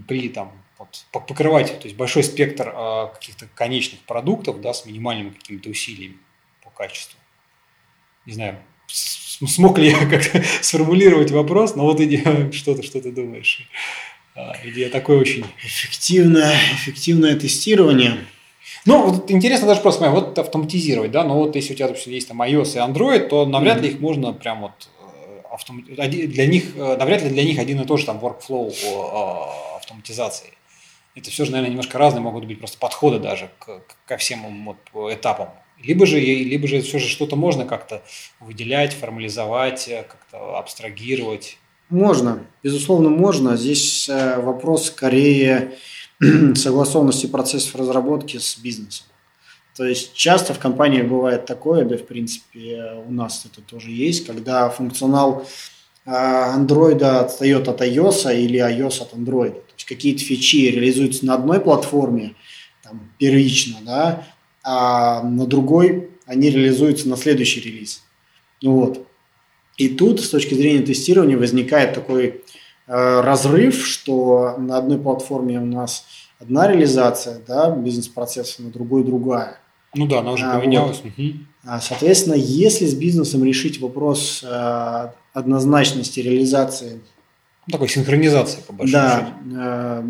при 0.09 0.29
там 0.29 0.53
вот, 0.79 1.05
покрывать 1.13 1.79
то 1.79 1.85
есть 1.85 1.97
большой 1.97 2.25
спектр 2.25 2.73
э, 2.75 3.09
каких-то 3.15 3.47
конечных 3.55 4.01
продуктов 4.01 4.61
да, 4.61 4.73
с 4.73 4.87
минимальными 4.87 5.31
какими-то 5.31 5.69
усилиями 5.71 6.17
по 6.65 6.71
качеству. 6.71 7.19
Не 8.27 8.33
знаю, 8.33 8.59
смог 8.87 9.79
ли 9.79 9.91
я 9.91 10.07
как-то 10.11 10.43
сформулировать 10.63 11.31
вопрос, 11.31 11.77
но 11.77 11.85
вот 11.85 12.01
иди, 12.01 12.23
что-то, 12.53 12.83
что 12.83 13.01
ты 13.01 13.13
думаешь. 13.13 13.69
А, 14.35 14.55
идея 14.65 14.91
такой 14.91 15.19
очень... 15.19 15.45
Эффективное, 15.63 16.55
эффективное 16.75 17.37
тестирование. 17.37 18.19
Ну, 18.87 19.09
вот 19.09 19.31
интересно 19.31 19.67
даже 19.67 19.81
просто, 19.81 20.09
вот 20.11 20.39
автоматизировать, 20.39 21.11
да, 21.11 21.25
но 21.25 21.35
вот 21.35 21.57
если 21.57 21.73
у 21.75 21.77
тебя, 21.77 21.89
допустим, 21.89 22.13
есть 22.13 22.29
там 22.29 22.41
iOS 22.41 22.77
и 22.77 22.79
Android, 22.79 23.29
то 23.29 23.45
навряд 23.45 23.79
mm-hmm. 23.79 23.83
ли 23.83 23.89
их 23.89 24.01
можно 24.01 24.33
прям 24.33 24.63
вот 24.63 24.89
э, 25.01 25.41
автом... 25.51 25.85
для 25.85 26.47
них, 26.47 26.77
э, 26.77 26.97
навряд 26.97 27.23
ли 27.23 27.29
для 27.29 27.45
них 27.45 27.59
один 27.59 27.81
и 27.81 27.87
тот 27.87 28.01
же 28.01 28.07
там 28.07 28.19
workflow 28.19 28.73
автоматизации 29.77 30.55
это 31.15 31.31
все 31.31 31.45
же, 31.45 31.53
наверное, 31.53 31.71
немножко 31.71 31.99
разные 31.99 32.23
могут 32.23 32.45
быть 32.47 32.59
просто 32.59 32.79
подходы 32.79 33.19
даже 33.19 33.51
к, 33.59 33.83
ко 34.07 34.17
всем 34.17 34.65
вот 34.65 35.13
этапам. 35.13 35.51
Либо 35.79 36.07
же, 36.07 36.21
либо 36.21 36.69
же 36.69 36.83
все 36.83 36.99
же 36.99 37.09
что-то 37.09 37.37
можно 37.37 37.65
как-то 37.65 38.03
выделять, 38.39 38.93
формализовать, 38.93 39.89
э, 39.89 40.03
как-то 40.03 40.59
абстрагировать. 40.59 41.59
Можно, 41.91 42.41
безусловно, 42.63 43.11
можно. 43.11 43.57
Здесь 43.57 44.09
э, 44.09 44.41
вопрос 44.41 44.87
скорее 44.87 45.73
согласованности 46.55 47.27
процессов 47.27 47.75
разработки 47.77 48.39
с 48.39 48.57
бизнесом. 48.57 49.07
То 49.77 49.85
есть 49.85 50.15
часто 50.15 50.55
в 50.55 50.59
компании 50.59 51.03
бывает 51.03 51.47
такое, 51.47 51.85
да, 51.85 51.97
в 51.97 52.07
принципе, 52.07 53.03
у 53.07 53.13
нас 53.13 53.47
это 53.51 53.61
тоже 53.63 53.91
есть, 53.91 54.27
когда 54.27 54.69
функционал 54.71 55.47
Android 56.07 57.03
э, 57.03 57.07
отстает 57.07 57.69
от 57.69 57.81
iOS 57.81 58.35
или 58.35 58.59
iOS 58.59 59.03
от 59.03 59.15
Android 59.15 59.61
есть 59.81 59.89
какие-то 59.89 60.23
фичи 60.23 60.71
реализуются 60.71 61.25
на 61.27 61.35
одной 61.35 61.61
платформе, 61.61 62.35
там, 62.83 63.11
первично, 63.19 63.79
да, 63.83 64.27
а 64.63 65.23
на 65.23 65.47
другой 65.47 66.11
они 66.27 66.51
реализуются 66.51 67.09
на 67.09 67.17
следующий 67.17 67.61
релиз. 67.61 68.03
Вот. 68.63 69.07
И 69.81 69.89
тут 69.89 70.21
с 70.21 70.29
точки 70.29 70.53
зрения 70.53 70.85
тестирования 70.85 71.39
возникает 71.39 71.95
такой 71.95 72.43
э, 72.87 73.21
разрыв, 73.23 73.83
что 73.87 74.57
на 74.59 74.77
одной 74.77 74.99
платформе 74.99 75.59
у 75.59 75.65
нас 75.65 76.05
одна 76.39 76.69
реализация 76.69 77.41
да, 77.49 77.71
бизнес-процесса, 77.71 78.63
на 78.63 78.69
другой 78.69 79.05
другая. 79.05 79.57
Ну 79.95 80.07
да, 80.07 80.19
она 80.19 80.33
уже 80.33 80.45
а, 80.45 80.59
поменялась. 80.59 81.01
Вот. 81.03 81.33
А, 81.65 81.81
соответственно, 81.81 82.35
если 82.35 82.85
с 82.85 82.95
бизнесом 82.95 83.43
решить 83.43 83.81
вопрос 83.81 84.45
э, 84.45 85.13
однозначности 85.33 86.21
реализации 86.21 87.01
ну, 87.67 87.73
такой 87.73 87.89
синхронизации, 87.89 88.61
по 88.67 88.75
большому 88.75 89.03
да, 89.03 89.19
счету. 89.19 89.61
Э, 89.63 90.03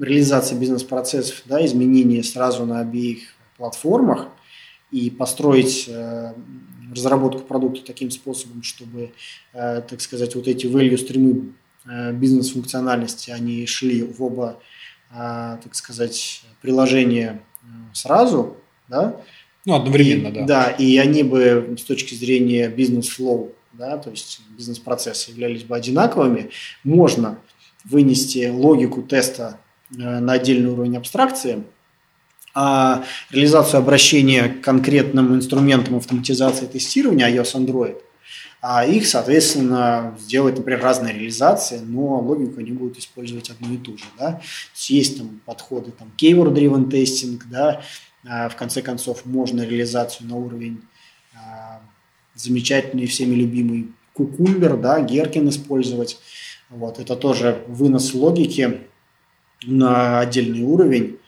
реализация 0.00 0.58
бизнес-процессов, 0.58 1.42
да, 1.44 1.64
изменения 1.64 2.24
сразу 2.24 2.66
на 2.66 2.80
обеих 2.80 3.20
платформах 3.58 4.26
и 4.90 5.08
построить 5.08 5.84
э, 5.86 6.32
разработку 6.92 7.40
продукта 7.40 7.84
таким 7.84 8.10
способом, 8.10 8.62
чтобы, 8.62 9.12
э, 9.52 9.82
так 9.82 10.00
сказать, 10.00 10.34
вот 10.34 10.46
эти 10.48 10.66
value 10.66 10.96
стримы 10.96 11.52
э, 11.84 12.12
бизнес-функциональности, 12.12 13.30
они 13.30 13.66
шли 13.66 14.02
в 14.02 14.22
оба, 14.22 14.60
э, 15.10 15.58
так 15.62 15.74
сказать, 15.74 16.42
приложения 16.60 17.42
сразу, 17.92 18.56
да, 18.88 19.20
ну, 19.64 19.74
одновременно, 19.74 20.28
и, 20.28 20.32
да. 20.32 20.46
Да, 20.46 20.70
и 20.70 20.96
они 20.98 21.22
бы 21.22 21.76
с 21.78 21.82
точки 21.82 22.14
зрения 22.14 22.68
бизнес-флоу 22.68 23.52
да, 23.72 23.96
то 23.96 24.10
есть 24.10 24.40
бизнес-процессы 24.56 25.30
являлись 25.30 25.64
бы 25.64 25.76
одинаковыми, 25.76 26.50
можно 26.84 27.38
вынести 27.84 28.48
логику 28.48 29.02
теста 29.02 29.58
на 29.90 30.32
отдельный 30.32 30.70
уровень 30.70 30.96
абстракции, 30.96 31.64
а 32.54 33.04
реализацию 33.30 33.78
обращения 33.78 34.48
к 34.48 34.60
конкретным 34.60 35.34
инструментам 35.34 35.96
автоматизации 35.96 36.66
тестирования 36.66 37.28
iOS 37.28 37.54
Android, 37.54 37.96
а 38.60 38.84
их, 38.84 39.06
соответственно, 39.08 40.16
сделать, 40.20 40.56
например, 40.56 40.82
разные 40.82 41.14
реализации, 41.14 41.80
но 41.80 42.20
логику 42.20 42.60
они 42.60 42.72
будут 42.72 42.98
использовать 42.98 43.50
одну 43.50 43.74
и 43.74 43.76
ту 43.76 43.98
же. 43.98 44.04
Да? 44.18 44.40
есть, 44.74 45.18
там 45.18 45.40
подходы 45.44 45.90
там, 45.90 46.12
keyword-driven 46.16 46.88
testing, 46.88 47.40
да, 47.50 47.82
а 48.24 48.48
в 48.48 48.56
конце 48.56 48.82
концов 48.82 49.24
можно 49.26 49.62
реализацию 49.62 50.28
на 50.28 50.36
уровень 50.36 50.80
а, 51.34 51.80
замечательный 52.36 53.06
всеми 53.06 53.34
любимый 53.34 53.88
кукумбер, 54.14 54.76
да, 54.76 55.00
Геркин 55.00 55.48
использовать. 55.48 56.18
Вот, 56.70 56.98
это 57.00 57.16
тоже 57.16 57.64
вынос 57.66 58.14
логики 58.14 58.82
на 59.64 60.20
отдельный 60.20 60.62
уровень, 60.62 61.18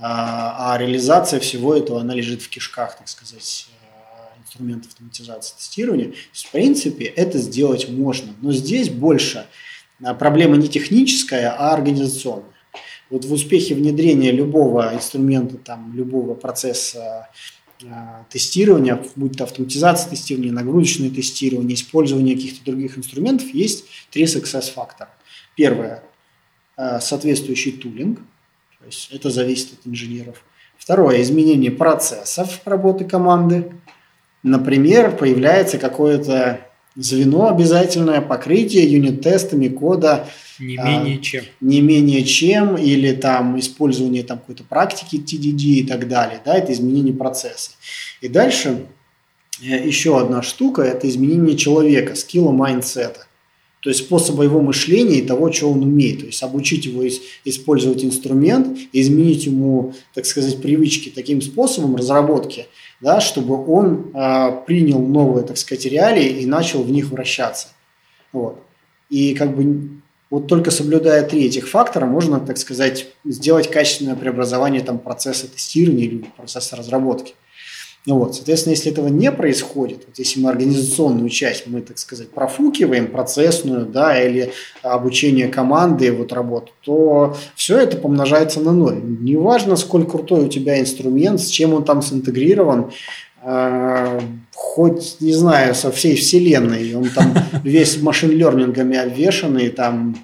а, 0.00 0.74
а 0.74 0.78
реализация 0.78 1.40
всего 1.40 1.74
этого, 1.74 2.00
она 2.00 2.14
лежит 2.14 2.42
в 2.42 2.48
кишках, 2.48 2.96
так 2.98 3.08
сказать, 3.08 3.68
э, 3.70 4.40
инструментов 4.42 4.92
автоматизации 4.92 5.56
тестирования. 5.56 6.12
В 6.32 6.52
принципе, 6.52 7.04
это 7.04 7.38
сделать 7.38 7.88
можно, 7.88 8.34
но 8.42 8.52
здесь 8.52 8.90
больше 8.90 9.46
а, 10.04 10.14
проблема 10.14 10.56
не 10.56 10.68
техническая, 10.68 11.50
а 11.50 11.72
организационная. 11.72 12.52
Вот 13.08 13.24
в 13.24 13.32
успехе 13.32 13.74
внедрения 13.74 14.32
любого 14.32 14.92
инструмента, 14.94 15.56
там, 15.58 15.94
любого 15.94 16.34
процесса 16.34 17.28
Э, 17.82 18.24
тестирования, 18.30 19.02
будь 19.16 19.36
то 19.36 19.44
автоматизация 19.44 20.08
тестирования, 20.08 20.50
нагрузочное 20.50 21.10
тестирование, 21.10 21.74
использование 21.74 22.34
каких-то 22.34 22.64
других 22.64 22.96
инструментов, 22.96 23.52
есть 23.52 23.84
три 24.10 24.24
success 24.24 24.72
фактора. 24.72 25.10
Первое 25.56 26.02
э,– 26.78 27.00
соответствующий 27.02 27.72
тулинг, 27.72 28.20
то 28.86 28.90
есть 28.90 29.08
это 29.10 29.30
зависит 29.30 29.72
от 29.72 29.86
инженеров. 29.90 30.44
Второе– 30.78 31.20
изменение 31.22 31.72
процессов 31.72 32.60
работы 32.64 33.04
команды. 33.04 33.72
Например, 34.44 35.10
появляется 35.10 35.78
какое-то 35.78 36.60
звено 36.94 37.48
обязательное, 37.48 38.20
покрытие 38.20 38.84
юнит-тестами 38.92 39.66
кода– 39.66 40.28
не 40.58 40.76
менее 40.76 41.18
а, 41.18 41.20
чем. 41.20 41.44
Не 41.60 41.80
менее 41.80 42.24
чем, 42.24 42.76
или 42.76 43.12
там 43.12 43.58
использование 43.58 44.22
там 44.22 44.38
какой-то 44.38 44.64
практики 44.64 45.16
TDD 45.16 45.80
и 45.80 45.86
так 45.86 46.08
далее. 46.08 46.40
Да, 46.44 46.56
это 46.56 46.72
изменение 46.72 47.12
процесса. 47.12 47.72
И 48.20 48.28
дальше 48.28 48.86
э, 49.60 49.86
еще 49.86 50.18
одна 50.18 50.42
штука– 50.42 50.82
это 50.82 51.08
изменение 51.08 51.56
человека, 51.56 52.14
skill 52.14 52.52
а, 52.52 52.65
mindset 52.65 53.12
а. 53.12 53.25
То 53.86 53.90
есть 53.90 54.06
способа 54.06 54.42
его 54.42 54.60
мышления 54.60 55.20
и 55.20 55.24
того, 55.24 55.52
что 55.52 55.70
он 55.70 55.80
умеет. 55.84 56.18
То 56.18 56.26
есть 56.26 56.42
обучить 56.42 56.86
его 56.86 57.04
использовать 57.44 58.04
инструмент, 58.04 58.76
изменить 58.92 59.46
ему, 59.46 59.94
так 60.12 60.26
сказать, 60.26 60.60
привычки 60.60 61.12
таким 61.14 61.40
способом 61.40 61.94
разработки, 61.94 62.66
да, 63.00 63.20
чтобы 63.20 63.64
он 63.64 64.10
э, 64.12 64.64
принял 64.66 64.98
новые, 64.98 65.46
так 65.46 65.56
сказать, 65.56 65.86
реалии 65.86 66.42
и 66.42 66.46
начал 66.46 66.82
в 66.82 66.90
них 66.90 67.10
вращаться. 67.10 67.68
Вот. 68.32 68.58
И 69.08 69.36
как 69.36 69.56
бы 69.56 69.90
Вот 70.30 70.48
только 70.48 70.72
соблюдая 70.72 71.22
три 71.22 71.46
этих 71.46 71.68
фактора, 71.68 72.06
можно, 72.06 72.40
так 72.40 72.58
сказать, 72.58 73.06
сделать 73.24 73.70
качественное 73.70 74.16
преобразование 74.16 74.82
там, 74.82 74.98
процесса 74.98 75.46
тестирования 75.46 76.06
или 76.06 76.24
процесса 76.36 76.74
разработки. 76.74 77.34
Вот, 78.06 78.36
соответственно, 78.36 78.74
если 78.74 78.92
этого 78.92 79.08
не 79.08 79.32
происходит, 79.32 80.04
вот 80.06 80.16
если 80.16 80.40
мы 80.40 80.50
организационную 80.50 81.28
часть, 81.28 81.66
мы, 81.66 81.80
так 81.80 81.98
сказать, 81.98 82.30
профукиваем, 82.30 83.08
процессную, 83.08 83.84
да, 83.84 84.22
или 84.22 84.52
обучение 84.82 85.48
команды, 85.48 86.12
вот 86.12 86.32
работу, 86.32 86.72
то 86.82 87.36
все 87.56 87.78
это 87.78 87.96
помножается 87.96 88.60
на 88.60 88.70
ноль. 88.70 89.00
Неважно, 89.02 89.74
сколько 89.74 90.12
крутой 90.12 90.44
у 90.44 90.48
тебя 90.48 90.78
инструмент, 90.78 91.40
с 91.40 91.48
чем 91.48 91.74
он 91.74 91.84
там 91.84 92.00
синтегрирован, 92.00 92.92
э, 93.42 94.20
хоть, 94.54 95.16
не 95.18 95.32
знаю, 95.32 95.74
со 95.74 95.90
всей 95.90 96.14
вселенной, 96.14 96.94
он 96.94 97.08
там 97.08 97.34
весь 97.64 98.00
машин-лернингами 98.00 98.96
обвешанный, 98.96 99.70
там 99.70 100.16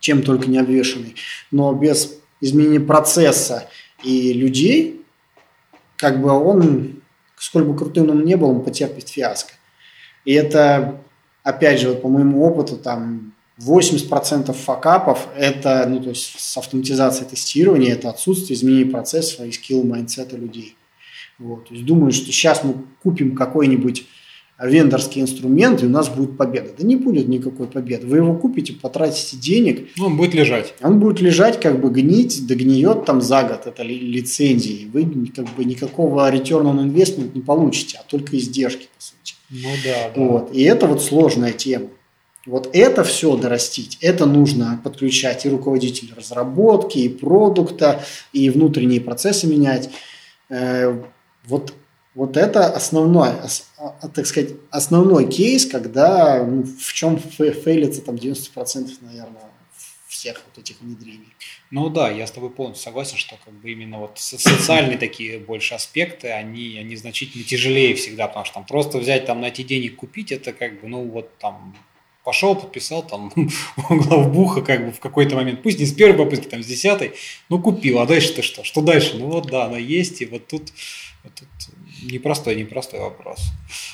чем 0.00 0.22
только 0.22 0.50
не 0.50 0.58
обвешанный, 0.58 1.14
но 1.52 1.72
без 1.74 2.14
изменения 2.40 2.80
процесса 2.80 3.68
и 4.02 4.32
людей, 4.32 4.97
как 5.98 6.22
бы 6.22 6.30
он, 6.30 7.02
сколь 7.36 7.64
бы 7.64 7.76
крутым 7.76 8.08
он 8.10 8.24
не 8.24 8.36
был, 8.36 8.48
он 8.48 8.64
потерпит 8.64 9.08
фиаско. 9.08 9.52
И 10.24 10.32
это, 10.32 11.00
опять 11.42 11.80
же, 11.80 11.88
вот 11.88 12.02
по 12.02 12.08
моему 12.08 12.44
опыту, 12.44 12.76
там 12.76 13.34
80% 13.60 14.52
факапов– 14.52 15.28
это, 15.36 15.84
ну, 15.88 16.00
то 16.00 16.10
есть 16.10 16.38
с 16.38 16.56
автоматизацией 16.56 17.28
тестирования, 17.28 17.92
это 17.92 18.08
отсутствие 18.08 18.56
изменений 18.56 18.90
процесса 18.90 19.44
и 19.44 19.52
skill 19.52 19.82
mindset 19.82 20.29
а 20.29 20.36
людей. 20.36 20.76
Вот. 21.38 21.68
То 21.68 21.74
есть 21.74 21.84
думаю, 21.84 22.12
что 22.12 22.26
сейчас 22.26 22.62
мы 22.62 22.74
купим 23.02 23.34
какой-нибудь 23.34 24.06
вендорский 24.60 25.22
инструмент, 25.22 25.82
и 25.82 25.86
у 25.86 25.88
нас 25.88 26.08
будет 26.08 26.36
победа. 26.36 26.70
Да 26.76 26.84
не 26.84 26.96
будет 26.96 27.28
никакой 27.28 27.68
победы. 27.68 28.06
Вы 28.06 28.18
его 28.18 28.34
купите, 28.34 28.72
потратите 28.72 29.36
денег. 29.36 29.88
Ну, 29.96 30.06
он 30.06 30.16
будет 30.16 30.34
лежать. 30.34 30.74
Он 30.82 30.98
будет 30.98 31.20
лежать, 31.20 31.60
как 31.60 31.80
бы 31.80 31.90
гнить, 31.90 32.46
догниет 32.46 33.04
там 33.04 33.20
за 33.20 33.44
год, 33.44 33.66
это 33.66 33.82
лицензии. 33.82 34.88
Вы 34.92 35.30
как 35.34 35.48
бы 35.54 35.64
никакого 35.64 36.30
return 36.32 36.64
on 36.64 36.84
investment 36.84 37.30
не 37.34 37.40
получите, 37.40 37.98
а 38.00 38.08
только 38.08 38.36
издержки, 38.36 38.88
по 38.96 39.02
сути. 39.02 39.34
Ну 39.50 39.68
да, 39.84 40.10
да. 40.14 40.20
Вот. 40.20 40.54
И 40.54 40.62
это 40.62 40.86
вот 40.86 41.02
сложная 41.02 41.52
тема. 41.52 41.88
Вот 42.46 42.70
это 42.72 43.04
все 43.04 43.36
дорастить, 43.36 43.98
это 44.00 44.24
нужно 44.24 44.80
подключать 44.82 45.44
и 45.44 45.50
руководителя 45.50 46.14
разработки, 46.16 46.98
и 46.98 47.08
продукта, 47.08 48.02
и 48.32 48.48
внутренние 48.48 49.02
процессы 49.02 49.46
менять. 49.46 49.90
Э, 50.48 50.98
вот 51.44 51.74
вот 52.18 52.36
это 52.36 52.66
основной, 52.66 53.30
а, 53.78 54.08
так 54.08 54.26
сказать, 54.26 54.50
основной 54.70 55.30
кейс, 55.30 55.64
когда 55.66 56.44
ну, 56.44 56.64
в 56.64 56.92
чем 56.92 57.16
фейлится 57.16 58.02
там 58.02 58.16
90% 58.16 58.90
наверное 59.02 59.42
всех 60.08 60.42
вот 60.46 60.58
этих 60.58 60.80
внедрений. 60.80 61.28
Ну 61.70 61.90
да, 61.90 62.10
я 62.10 62.26
с 62.26 62.32
тобой 62.32 62.50
полностью 62.50 62.82
согласен, 62.82 63.16
что 63.18 63.36
как 63.44 63.54
бы 63.54 63.70
именно 63.70 64.00
вот 64.00 64.18
социальные 64.18 64.98
такие 64.98 65.38
больше 65.38 65.74
аспекты, 65.74 66.30
они, 66.30 66.76
они 66.78 66.96
значительно 66.96 67.44
тяжелее 67.44 67.94
всегда, 67.94 68.26
потому 68.26 68.44
что 68.44 68.54
там 68.54 68.66
просто 68.66 68.98
взять, 68.98 69.26
там 69.26 69.40
найти 69.40 69.62
денег, 69.62 69.94
купить, 69.94 70.32
это 70.32 70.52
как 70.52 70.80
бы, 70.80 70.88
ну 70.88 71.04
вот 71.04 71.38
там 71.38 71.76
пошел, 72.24 72.56
подписал 72.56 73.06
там 73.06 73.32
главбуха 73.88 74.62
как 74.62 74.86
бы 74.86 74.92
в 74.92 74.98
какой-то 74.98 75.36
момент, 75.36 75.62
пусть 75.62 75.78
не 75.78 75.86
с 75.86 75.92
первой 75.92 76.18
попытки, 76.18 76.48
там 76.48 76.64
с 76.64 76.66
десятой, 76.66 77.12
ну 77.48 77.62
купил, 77.62 78.00
а 78.00 78.06
дальше-то 78.06 78.42
что? 78.42 78.64
Что 78.64 78.80
дальше? 78.80 79.16
Ну 79.18 79.28
вот 79.28 79.46
да, 79.46 79.66
она 79.66 79.78
есть, 79.78 80.20
и 80.20 80.26
вот 80.26 80.48
тут, 80.48 80.72
вот 81.22 81.32
тут 81.34 81.48
непростой, 82.02 82.56
непростой 82.56 83.00
вопрос. 83.00 83.40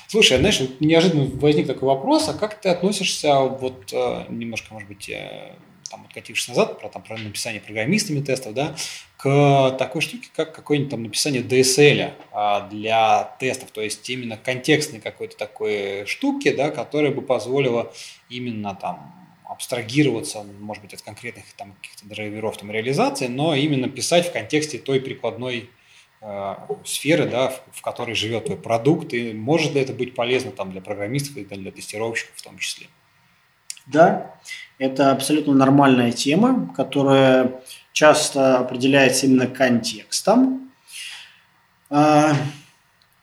Слушай, 0.09 0.39
знаешь, 0.39 0.61
неожиданно 0.81 1.25
возник 1.25 1.67
такой 1.67 1.89
вопрос, 1.89 2.29
а 2.29 2.35
как 2.35 2.61
ты 2.61 2.69
относишься, 2.69 3.41
вот 3.41 3.93
э, 3.93 4.25
немножко, 4.29 4.73
может 4.73 4.89
быть, 4.89 5.09
э, 5.09 5.53
там, 5.91 6.05
откатившись 6.07 6.49
назад, 6.49 6.81
про, 6.81 6.89
там, 6.89 7.03
про 7.03 7.17
написание 7.17 7.61
программистами 7.61 8.21
тестов, 8.21 8.55
да, 8.55 8.75
к 9.17 9.77
такой 9.79 10.01
штуке, 10.01 10.29
как 10.35 10.55
какое-нибудь 10.55 10.91
там 10.91 11.03
написание 11.03 11.43
DSL 11.43 12.13
а, 12.33 12.69
для 12.69 13.37
тестов, 13.39 13.71
то 13.71 13.81
есть 13.81 14.09
именно 14.11 14.37
контекстной 14.37 15.01
какой-то 15.01 15.37
такой 15.37 16.05
штуки, 16.07 16.51
да, 16.51 16.71
которая 16.71 17.13
бы 17.13 17.23
позволила 17.23 17.93
именно 18.29 18.75
там 18.75 19.15
абстрагироваться, 19.45 20.43
может 20.61 20.83
быть, 20.83 20.95
от 20.95 21.03
конкретных 21.03 21.45
там 21.57 21.75
каких-то 21.81 22.07
драйверов 22.07 22.57
там 22.57 22.71
реализации, 22.71 23.29
но 23.29 23.55
именно 23.55 23.89
писать 23.89 24.29
в 24.29 24.33
контексте 24.33 24.79
той 24.79 25.01
прикладной 25.01 25.61
Э, 25.61 25.83
сферы, 26.85 27.27
да, 27.29 27.49
в, 27.49 27.63
в 27.73 27.83
которой 27.83 28.15
живет 28.15 28.47
твой 28.47 28.57
продукт, 28.57 29.13
и 29.13 29.33
может 29.33 29.75
ли 29.75 29.81
это 29.81 29.93
быть 29.93 30.15
полезно 30.15 30.51
там, 30.51 30.73
для 30.73 30.81
программистов 30.81 31.37
и 31.37 31.45
для 31.45 31.71
тестировщиков 31.71 32.37
в 32.37 32.43
том 32.43 32.59
числе? 32.59 32.87
Да, 33.87 34.35
это 34.79 35.11
абсолютно 35.13 35.53
нормальная 35.53 36.11
тема, 36.11 36.73
которая 36.75 37.61
часто 37.93 38.59
определяется 38.59 39.27
именно 39.27 39.47
контекстом. 39.47 40.71
А, 41.91 42.33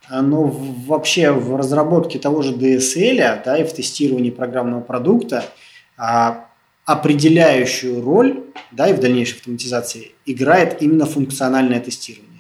но 0.10 0.44
вообще 0.44 1.32
в 1.32 1.56
разработке 1.56 2.20
того 2.20 2.42
же 2.42 2.54
DSL 2.54 3.44
да, 3.44 3.58
и 3.58 3.64
в 3.64 3.74
тестировании 3.74 4.30
программного 4.30 4.82
продукта 4.82 5.46
а, 5.98 6.46
определяющую 6.86 8.02
роль 8.02 8.44
да, 8.72 8.88
и 8.88 8.94
в 8.94 9.00
дальнейшей 9.00 9.38
автоматизации 9.38 10.12
играет 10.26 10.82
именно 10.82 11.06
функциональное 11.06 11.80
тестирование. 11.80 12.31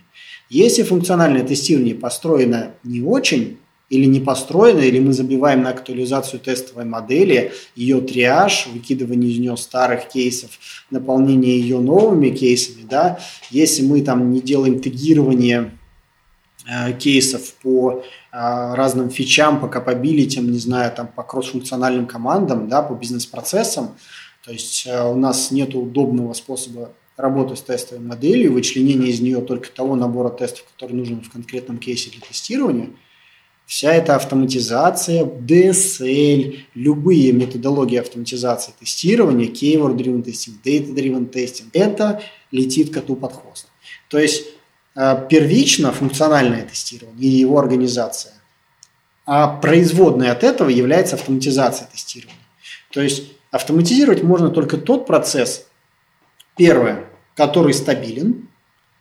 Если 0.52 0.84
функциональное 0.84 1.45
тестирование 1.45 1.95
построено 1.95 2.73
не 2.84 3.02
очень, 3.02 3.57
или 3.88 4.03
не 4.03 4.19
построено, 4.19 4.82
или 4.82 4.99
мы 4.99 5.14
забиваем 5.14 5.64
на 5.64 5.69
актуализацию 5.69 6.41
тестовой 6.41 6.84
модели, 6.84 7.53
ее 7.73 8.02
триаж, 8.02 8.68
выкидывание 8.68 9.32
из 9.32 9.40
нее 9.40 9.56
старых 9.56 10.10
кейсов, 10.10 10.52
наполнение 10.90 11.57
ее 11.57 11.80
новыми 11.80 12.32
кейсами, 12.32 12.84
да, 12.84 13.18
если 13.49 13.82
мы 13.82 14.02
там 14.02 14.30
не 14.34 14.41
делаем 14.41 14.82
тегирование 14.82 15.72
э, 16.69 16.91
кейсов 16.99 17.53
по 17.64 18.03
э, 18.03 18.73
разным 18.76 19.10
фичам, 19.10 19.61
по 19.61 19.69
капабилитям, 19.69 20.52
не 20.52 20.60
знаю, 20.60 20.91
там 20.91 21.07
по 21.07 21.23
кроссфункциональным 21.23 22.07
командам, 22.07 22.68
да, 22.68 22.82
по 22.82 22.94
бизнес-процессам, 22.94 23.95
то 24.44 24.52
есть 24.52 24.86
э, 24.86 25.02
у 25.02 25.15
нас 25.15 25.52
нет 25.52 25.76
удобного 25.76 26.34
способа 26.34 26.91
работу 27.18 27.56
с 27.56 27.62
тестовой 27.62 28.04
моделью, 28.04 28.54
вычленение 28.54 29.10
из 29.10 29.20
нее 29.20 29.42
только 29.42 29.70
того 29.70 29.96
набора 29.96 30.30
тестов, 30.30 30.66
который 30.74 30.94
нужен 30.94 31.22
в 31.22 31.30
конкретном 31.30 31.78
кейсе 31.78 32.10
для 32.10 32.22
тестирования, 32.22 32.90
вся 33.66 33.94
эта 33.94 34.16
автоматизация, 34.16 35.24
DSL, 35.24 36.60
любые 36.74 37.32
методологии 37.32 38.00
автоматизации 38.00 38.74
тестирования, 38.80 39.48
keyword-driven 39.48 40.24
testing, 40.24 40.54
data-driven 40.64 41.32
testing, 41.32 41.70
это 41.74 42.22
летит 42.52 42.94
коту 42.94 43.16
под 43.16 43.34
хвост. 43.34 43.68
То 44.10 44.20
есть 44.20 44.46
э, 44.96 45.26
первично 45.30 45.94
функциональное 45.94 46.66
тестирование 46.66 47.32
и 47.32 47.36
его 47.36 47.60
организация, 47.60 48.34
а 49.26 49.48
производной 49.48 50.32
от 50.32 50.44
этого 50.44 50.70
является 50.70 51.16
автоматизация 51.16 51.88
тестирования. 51.88 52.36
То 52.92 53.02
есть 53.02 53.32
автоматизировать 53.52 54.24
можно 54.24 54.50
только 54.50 54.78
тот 54.78 55.08
процесс, 55.08 55.68
Первое, 56.62 57.06
который 57.36 57.74
стабилен. 57.74 58.48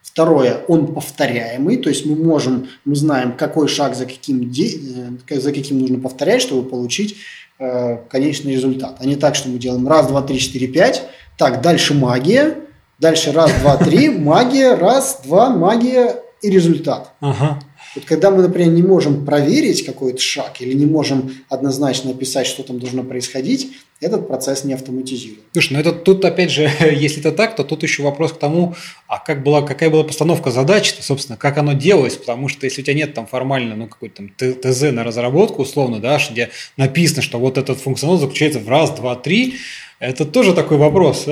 Второе, 0.01 0.63
он 0.67 0.95
повторяемый, 0.95 1.77
то 1.77 1.91
есть 1.91 2.07
мы 2.07 2.17
можем, 2.17 2.69
мы 2.87 2.95
знаем, 2.97 3.37
какой 3.37 3.69
шаг 3.69 3.95
за 3.95 4.07
каким, 4.07 4.51
э, 4.51 5.39
за 5.39 5.53
каким 5.53 5.79
нужно 5.79 5.99
повторять, 5.99 6.41
чтобы 6.41 6.67
получить 6.67 7.17
э, 7.59 7.99
конечный 8.09 8.55
результат. 8.55 8.97
А 8.99 9.05
не 9.05 9.17
так, 9.17 9.35
что 9.35 9.51
мы 9.51 9.59
делаем 9.59 9.87
раз, 9.87 10.07
два, 10.07 10.23
три, 10.23 10.39
четыре, 10.39 10.69
пять. 10.69 11.03
Так, 11.37 11.61
дальше 11.61 11.93
магия. 11.93 12.57
Дальше 12.99 13.31
раз, 13.31 13.53
два, 13.61 13.77
три, 13.77 14.09
магия, 14.31 14.73
раз, 14.73 15.21
два, 15.23 15.51
магия 15.51 16.17
и 16.41 16.49
результат. 16.49 17.13
Ага. 17.21 17.61
Вот 17.95 18.05
когда 18.05 18.31
мы, 18.31 18.43
например, 18.43 18.71
не 18.73 18.83
можем 18.83 19.25
проверить 19.25 19.85
какой-то 19.85 20.21
шаг 20.21 20.61
или 20.61 20.75
не 20.75 20.87
можем 20.87 21.33
однозначно 21.49 22.13
описать, 22.13 22.47
что 22.47 22.63
там 22.63 22.79
должно 22.79 23.03
происходить, 23.03 23.73
этот 24.01 24.29
процесс 24.29 24.65
не 24.65 24.73
автоматизируем. 24.73 25.41
Слушай, 25.53 25.75
ну 25.75 25.81
это 25.81 25.93
тут 25.93 26.25
опять 26.25 26.51
же, 26.51 26.71
если 26.81 27.21
это 27.21 27.33
так, 27.33 27.57
то 27.57 27.65
тут 27.65 27.83
еще 27.83 28.03
вопрос 28.03 28.33
к 28.33 28.39
тому, 28.39 28.75
а 29.07 29.19
как 29.19 29.43
была, 29.43 29.63
какая 29.63 29.91
была 29.91 30.05
постановка 30.05 30.51
задачи, 30.51 30.93
-то, 30.93 31.03
собственно, 31.03 31.37
как 31.37 31.59
оно 31.59 31.73
делалось, 31.75 32.17
потому 32.17 32.49
что 32.49 32.65
если 32.65 32.81
у 32.81 32.85
тебя 32.85 32.95
нет 32.95 33.15
там 33.15 33.27
формально, 33.27 33.77
ну, 33.77 33.89
какой-то 33.89 34.17
там 34.17 34.33
ТЗ 34.37 34.93
на 34.93 35.05
разработку, 35.05 35.63
условно, 35.63 36.01
да, 36.01 36.19
где 36.31 36.51
написано, 36.77 37.23
что 37.23 37.39
вот 37.39 37.59
этот 37.59 37.79
функционал 37.79 38.19
заключается 38.19 38.61
в 38.61 38.69
раз, 38.69 38.91
два, 38.91 39.17
три, 39.17 39.57
это 40.01 40.25
тоже 40.25 40.55
такой 40.55 40.79
вопрос. 40.79 41.27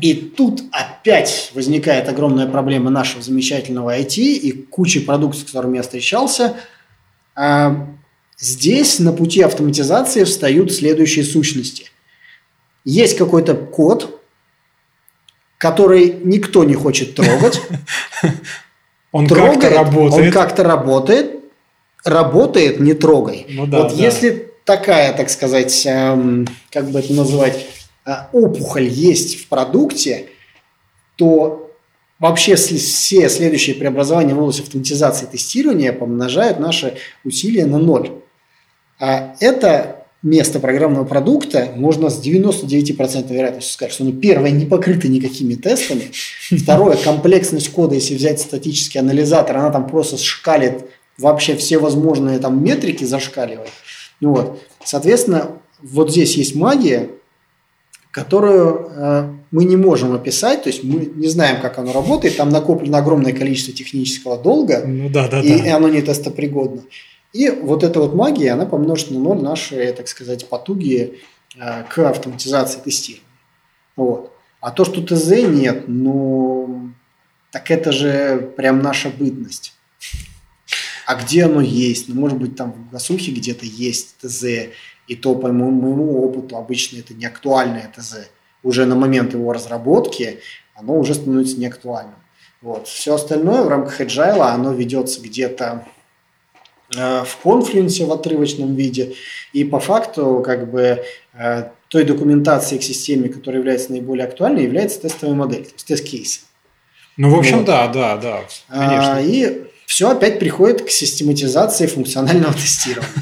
И 0.00 0.12
тут 0.14 0.62
опять 0.72 1.52
возникает 1.54 2.08
огромная 2.08 2.48
проблема 2.48 2.90
нашего 2.90 3.22
замечательного 3.22 3.96
IT 3.96 4.18
и 4.18 4.52
кучи 4.52 5.00
продуктов, 5.00 5.42
с 5.42 5.44
которыми 5.44 5.76
я 5.76 5.82
встречался. 5.82 6.56
А, 7.36 7.86
здесь 8.36 8.98
на 8.98 9.12
пути 9.12 9.40
автоматизации 9.40 10.24
встают 10.24 10.72
следующие 10.72 11.24
сущности. 11.24 11.90
Есть 12.84 13.16
какой-то 13.16 13.54
код, 13.54 14.20
который 15.56 16.16
никто 16.24 16.64
не 16.64 16.74
хочет 16.74 17.14
трогать. 17.14 17.62
Он 19.12 19.28
как-то 19.28 19.70
работает. 19.70 20.26
Он 20.26 20.32
как-то 20.32 20.64
работает. 20.64 21.30
Работает, 22.04 22.80
не 22.80 22.94
трогай. 22.94 23.46
Ну, 23.48 23.66
да, 23.66 23.82
вот 23.82 23.96
да. 23.96 24.02
если 24.02 24.50
такая, 24.64 25.12
так 25.14 25.30
сказать, 25.30 25.86
эм, 25.86 26.46
как 26.70 26.90
бы 26.90 26.98
это 26.98 27.12
называть, 27.12 27.66
опухоль 28.32 28.88
есть 28.88 29.40
в 29.40 29.48
продукте, 29.48 30.26
то 31.16 31.70
вообще 32.18 32.56
все 32.56 33.28
следующие 33.28 33.76
преобразования 33.76 34.34
в 34.34 34.38
области 34.38 34.62
автоматизации 34.62 35.26
и 35.26 35.30
тестирования 35.30 35.92
помножают 35.92 36.58
наши 36.58 36.94
усилия 37.24 37.66
на 37.66 37.78
ноль. 37.78 38.12
А 39.00 39.34
это 39.40 40.04
место 40.22 40.58
программного 40.58 41.04
продукта 41.04 41.72
можно 41.76 42.10
с 42.10 42.20
99% 42.20 43.32
вероятностью 43.32 43.72
сказать, 43.72 43.92
что 43.92 44.04
ну, 44.04 44.12
первое, 44.12 44.50
не 44.50 44.66
покрыто 44.66 45.08
никакими 45.08 45.54
тестами, 45.54 46.10
второе, 46.50 46.96
комплексность 46.96 47.70
кода, 47.70 47.94
если 47.94 48.14
взять 48.14 48.40
статический 48.40 49.00
анализатор, 49.00 49.56
она 49.56 49.70
там 49.70 49.86
просто 49.86 50.16
шкалит 50.18 50.84
вообще 51.18 51.56
все 51.56 51.78
возможные 51.78 52.38
там 52.38 52.62
метрики 52.62 53.04
зашкаливает. 53.04 53.70
Ну, 54.20 54.34
вот. 54.34 54.62
Соответственно, 54.84 55.50
вот 55.82 56.10
здесь 56.10 56.36
есть 56.36 56.54
магия, 56.54 57.10
которую 58.18 58.90
э, 58.90 59.32
мы 59.52 59.64
не 59.64 59.76
можем 59.76 60.12
описать, 60.12 60.64
то 60.64 60.68
есть 60.68 60.82
мы 60.82 61.06
не 61.06 61.28
знаем, 61.28 61.60
как 61.60 61.78
оно 61.78 61.92
работает, 61.92 62.36
там 62.36 62.48
накоплено 62.50 62.98
огромное 62.98 63.32
количество 63.32 63.72
технического 63.72 64.36
долга, 64.36 64.82
ну, 64.84 65.08
да, 65.08 65.28
да, 65.28 65.40
и, 65.40 65.58
да. 65.58 65.66
и 65.66 65.68
оно 65.68 65.88
не 65.88 66.02
тестопригодно. 66.02 66.82
И 67.32 67.48
вот 67.50 67.84
эта 67.84 68.00
вот 68.00 68.14
магия, 68.14 68.52
она 68.52 68.66
помножит 68.66 69.10
на 69.10 69.20
ноль 69.20 69.40
наши, 69.40 69.92
так 69.92 70.08
сказать, 70.08 70.48
потуги 70.48 71.20
э, 71.56 71.84
к 71.88 71.98
автоматизации 71.98 72.80
тестирования. 72.80 73.28
Вот. 73.94 74.32
А 74.60 74.72
то, 74.72 74.84
что 74.84 75.00
ТЗ 75.00 75.30
нет, 75.46 75.84
ну, 75.86 76.90
так 77.52 77.70
это 77.70 77.92
же 77.92 78.52
прям 78.56 78.82
наша 78.82 79.10
бытность. 79.10 79.74
А 81.06 81.14
где 81.14 81.44
оно 81.44 81.60
есть? 81.60 82.08
Ну, 82.08 82.20
может 82.20 82.38
быть, 82.38 82.56
там 82.56 82.72
в 82.72 82.90
Гасухе 82.90 83.30
где-то 83.30 83.64
есть 83.64 84.16
ТЗ, 84.20 84.70
и 85.08 85.16
то, 85.16 85.34
по 85.34 85.48
моему, 85.48 86.24
опыту, 86.24 86.56
обычно 86.56 86.98
это 86.98 87.14
не 87.14 87.26
актуальное 87.26 87.92
ТЗ. 87.96 88.28
Уже 88.62 88.86
на 88.86 88.94
момент 88.94 89.32
его 89.32 89.52
разработки 89.52 90.40
оно 90.74 90.96
уже 90.96 91.14
становится 91.14 91.58
неактуальным. 91.58 92.14
Вот. 92.60 92.86
Все 92.86 93.14
остальное 93.14 93.62
в 93.62 93.68
рамках 93.68 94.00
agile, 94.00 94.40
оно 94.40 94.72
ведется 94.72 95.20
где-то 95.20 95.84
Э, 96.96 97.22
в 97.24 97.36
конфлюенсе 97.42 98.06
в 98.06 98.12
отрывочном 98.12 98.74
виде. 98.74 99.14
И 99.52 99.64
по 99.64 99.78
факту 99.78 100.42
как 100.44 100.70
бы 100.70 101.04
э, 101.34 101.64
той 101.88 102.04
документацией 102.04 102.80
к 102.80 102.82
системе, 102.82 103.28
которая 103.28 103.60
является 103.60 103.92
наиболее 103.92 104.26
актуальной, 104.26 104.64
является 104.64 105.00
тестовая 105.02 105.34
модель, 105.34 105.64
то 105.64 105.72
есть 105.74 105.86
тест-кейсы. 105.86 106.40
Ну, 107.18 107.34
в 107.34 107.38
общем, 107.38 107.58
вот. 107.58 107.66
да, 107.66 107.88
да, 107.88 108.16
да, 108.16 108.40
конечно. 108.68 109.16
А, 109.16 109.20
и 109.20 109.64
все 109.86 110.10
опять 110.10 110.38
приходит 110.38 110.82
к 110.82 110.90
систематизации 110.90 111.86
функционального 111.86 112.54
тестирования. 112.54 113.12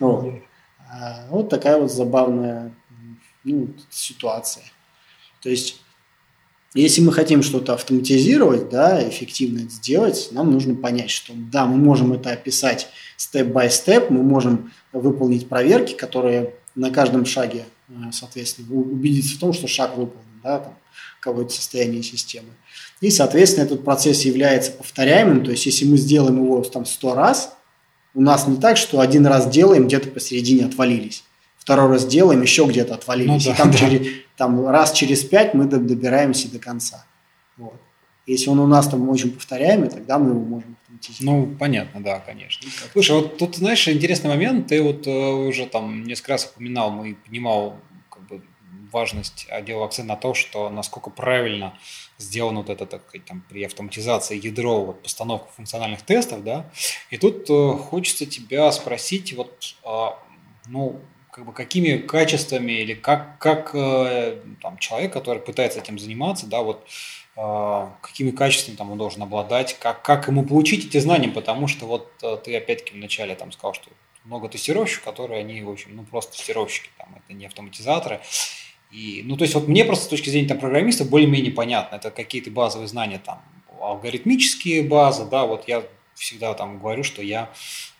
Вот. 0.94 1.02
А, 1.02 1.26
вот 1.30 1.48
такая 1.48 1.78
вот 1.78 1.92
забавная 1.92 2.74
ну, 3.44 3.68
ситуация. 3.90 4.64
То 5.42 5.50
есть 5.50 5.80
если 6.74 7.02
мы 7.02 7.12
хотим 7.12 7.44
что-то 7.44 7.74
автоматизировать, 7.74 8.68
да, 8.68 9.08
эффективно 9.08 9.60
это 9.60 9.70
сделать, 9.70 10.28
нам 10.32 10.50
нужно 10.50 10.74
понять, 10.74 11.10
что 11.10 11.32
да, 11.36 11.66
мы 11.66 11.76
можем 11.76 12.12
это 12.12 12.30
описать 12.30 12.88
степ-бай-степ, 13.16 14.10
мы 14.10 14.24
можем 14.24 14.72
выполнить 14.92 15.48
проверки, 15.48 15.94
которые 15.94 16.54
на 16.74 16.90
каждом 16.90 17.26
шаге, 17.26 17.66
э, 17.88 17.92
соответственно, 18.12 18.74
убедиться 18.74 19.36
в 19.36 19.38
том, 19.38 19.52
что 19.52 19.68
шаг 19.68 19.96
выполнен, 19.96 20.40
да, 20.42 20.58
там, 20.58 20.76
какое-то 21.20 21.52
состояние 21.52 22.02
системы. 22.02 22.48
И, 23.00 23.10
соответственно, 23.10 23.66
этот 23.66 23.84
процесс 23.84 24.22
является 24.22 24.72
повторяемым, 24.72 25.44
то 25.44 25.52
есть 25.52 25.66
если 25.66 25.84
мы 25.84 25.96
сделаем 25.96 26.42
его 26.42 26.60
там 26.64 26.86
100 26.86 27.14
раз, 27.14 27.54
у 28.14 28.20
нас 28.20 28.46
не 28.46 28.56
так, 28.56 28.76
что 28.76 29.00
один 29.00 29.26
раз 29.26 29.48
делаем, 29.48 29.86
где-то 29.86 30.08
посередине 30.08 30.66
отвалились 30.66 31.24
второй 31.64 31.88
раз 31.88 32.04
делаем, 32.04 32.42
еще 32.42 32.66
где-то 32.66 32.94
отвалились. 32.94 33.46
Ну, 33.46 33.52
да, 33.52 33.54
и 33.54 33.56
там, 33.56 33.70
да. 33.70 33.78
через, 33.78 34.06
там 34.36 34.68
раз 34.68 34.92
через 34.92 35.24
пять 35.24 35.54
мы 35.54 35.64
добираемся 35.64 36.52
до 36.52 36.58
конца. 36.58 37.06
Вот. 37.56 37.80
Если 38.26 38.50
он 38.50 38.58
у 38.58 38.66
нас 38.66 38.86
там 38.88 39.08
очень 39.08 39.32
повторяемый, 39.32 39.88
тогда 39.88 40.18
мы 40.18 40.30
его 40.30 40.40
можем 40.40 40.76
автоматизировать. 40.82 41.48
Ну, 41.48 41.56
понятно, 41.56 42.02
да, 42.02 42.20
конечно. 42.20 42.66
Ну, 42.66 42.88
Слушай, 42.92 43.16
вот 43.16 43.38
тут, 43.38 43.56
знаешь, 43.56 43.88
интересный 43.88 44.28
момент. 44.28 44.66
Ты 44.66 44.82
вот 44.82 45.06
э, 45.06 45.10
уже 45.10 45.66
там 45.66 46.04
несколько 46.04 46.32
раз 46.32 46.52
упоминал, 46.52 46.90
мы 46.90 47.16
понимал 47.26 47.78
как 48.10 48.26
бы, 48.28 48.42
важность, 48.92 49.46
делал 49.64 49.84
акцент 49.84 50.08
на 50.08 50.16
то, 50.16 50.34
что 50.34 50.68
насколько 50.68 51.08
правильно 51.08 51.74
сделано 52.18 52.60
вот 52.60 52.70
это, 52.70 52.86
так 52.86 53.02
там, 53.26 53.44
при 53.48 53.64
автоматизации 53.64 54.44
ядро, 54.44 54.84
вот, 54.84 55.02
постановку 55.02 55.50
функциональных 55.56 56.02
тестов, 56.02 56.44
да. 56.44 56.70
И 57.10 57.18
тут 57.18 57.48
э, 57.50 57.72
хочется 57.78 58.26
тебя 58.26 58.70
спросить, 58.72 59.32
вот, 59.34 59.76
э, 59.84 60.06
ну, 60.66 61.00
как 61.34 61.46
бы 61.46 61.52
какими 61.52 61.96
качествами 61.96 62.72
или 62.72 62.94
как, 62.94 63.38
как 63.38 63.74
э, 63.74 64.38
там, 64.62 64.78
человек, 64.78 65.12
который 65.12 65.42
пытается 65.42 65.80
этим 65.80 65.98
заниматься, 65.98 66.46
да, 66.46 66.62
вот 66.62 66.86
э, 67.36 67.86
какими 68.00 68.30
качествами 68.30 68.76
там 68.76 68.92
он 68.92 68.98
должен 68.98 69.20
обладать, 69.22 69.76
как, 69.80 70.02
как 70.02 70.28
ему 70.28 70.44
получить 70.44 70.86
эти 70.86 70.98
знания, 70.98 71.28
потому 71.28 71.66
что 71.66 71.86
вот 71.86 72.08
э, 72.22 72.36
ты 72.44 72.56
опять-таки 72.56 72.96
вначале 72.96 73.34
там 73.34 73.50
сказал, 73.50 73.74
что 73.74 73.90
много 74.24 74.48
тестировщиков, 74.48 75.04
которые 75.04 75.40
они, 75.40 75.60
в 75.62 75.70
общем, 75.70 75.96
ну 75.96 76.04
просто 76.04 76.36
тестировщики, 76.36 76.88
там, 76.98 77.08
это 77.16 77.34
не 77.34 77.46
автоматизаторы. 77.46 78.20
И, 78.94 79.22
ну, 79.24 79.36
то 79.36 79.42
есть 79.42 79.56
вот 79.56 79.66
мне 79.66 79.84
просто 79.84 80.04
с 80.04 80.08
точки 80.08 80.30
зрения 80.30 80.46
там, 80.46 80.60
программиста 80.60 81.04
более-менее 81.04 81.50
понятно, 81.50 81.96
это 81.96 82.12
какие-то 82.12 82.52
базовые 82.52 82.86
знания, 82.86 83.20
там, 83.24 83.42
алгоритмические 83.80 84.84
базы, 84.84 85.26
да, 85.28 85.46
вот 85.46 85.66
я 85.66 85.82
всегда 86.14 86.54
там 86.54 86.78
говорю, 86.78 87.02
что 87.02 87.20
я 87.20 87.50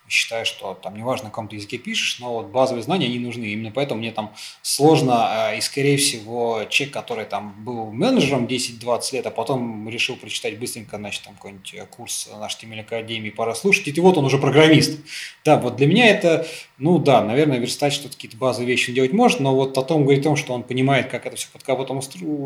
считаю, 0.09 0.45
что 0.45 0.75
там 0.75 0.97
неважно, 0.97 1.25
на 1.25 1.31
каком 1.31 1.49
ты 1.49 1.57
языке 1.57 1.79
пишешь, 1.79 2.19
но 2.21 2.35
вот 2.35 2.47
базовые 2.47 2.83
знания, 2.83 3.07
они 3.07 3.19
нужны. 3.19 3.45
Именно 3.45 3.71
поэтому 3.71 4.01
мне 4.01 4.13
там 4.13 4.35
сложно, 4.63 5.51
э, 5.53 5.59
и 5.59 5.61
скорее 5.61 5.97
всего, 5.97 6.65
человек, 6.69 6.95
который 6.95 7.25
там 7.25 7.55
был 7.65 7.91
менеджером 7.91 8.47
10-20 8.47 9.15
лет, 9.15 9.27
а 9.27 9.31
потом 9.31 9.89
решил 9.89 10.17
прочитать 10.17 10.59
быстренько, 10.59 10.99
значит, 10.99 11.23
там 11.23 11.35
какой-нибудь 11.35 11.75
э, 11.75 11.87
курс 11.87 12.29
нашей 12.39 12.67
HTML 12.67 12.81
Академии, 12.81 13.31
пора 13.31 13.55
слушать, 13.55 13.89
и 13.89 14.01
вот 14.01 14.19
он 14.19 14.27
уже 14.27 14.39
программист. 14.39 14.99
Да, 15.45 15.57
вот 15.57 15.77
для 15.77 15.87
меня 15.87 16.07
это, 16.09 16.47
ну 16.79 16.99
да, 16.99 17.23
наверное, 17.23 17.59
верстать 17.59 17.93
что-то, 17.93 18.15
какие-то 18.15 18.37
базовые 18.37 18.69
вещи 18.69 18.93
делать 18.93 19.13
может, 19.13 19.41
но 19.41 19.55
вот 19.55 19.77
о 19.79 19.83
том 19.83 20.03
говорить 20.03 20.21
о 20.21 20.25
том, 20.25 20.37
что 20.37 20.53
он 20.53 20.63
понимает, 20.63 21.09
как 21.11 21.27
это 21.27 21.37
все 21.37 21.49
под 21.53 21.63
капотом 21.63 22.01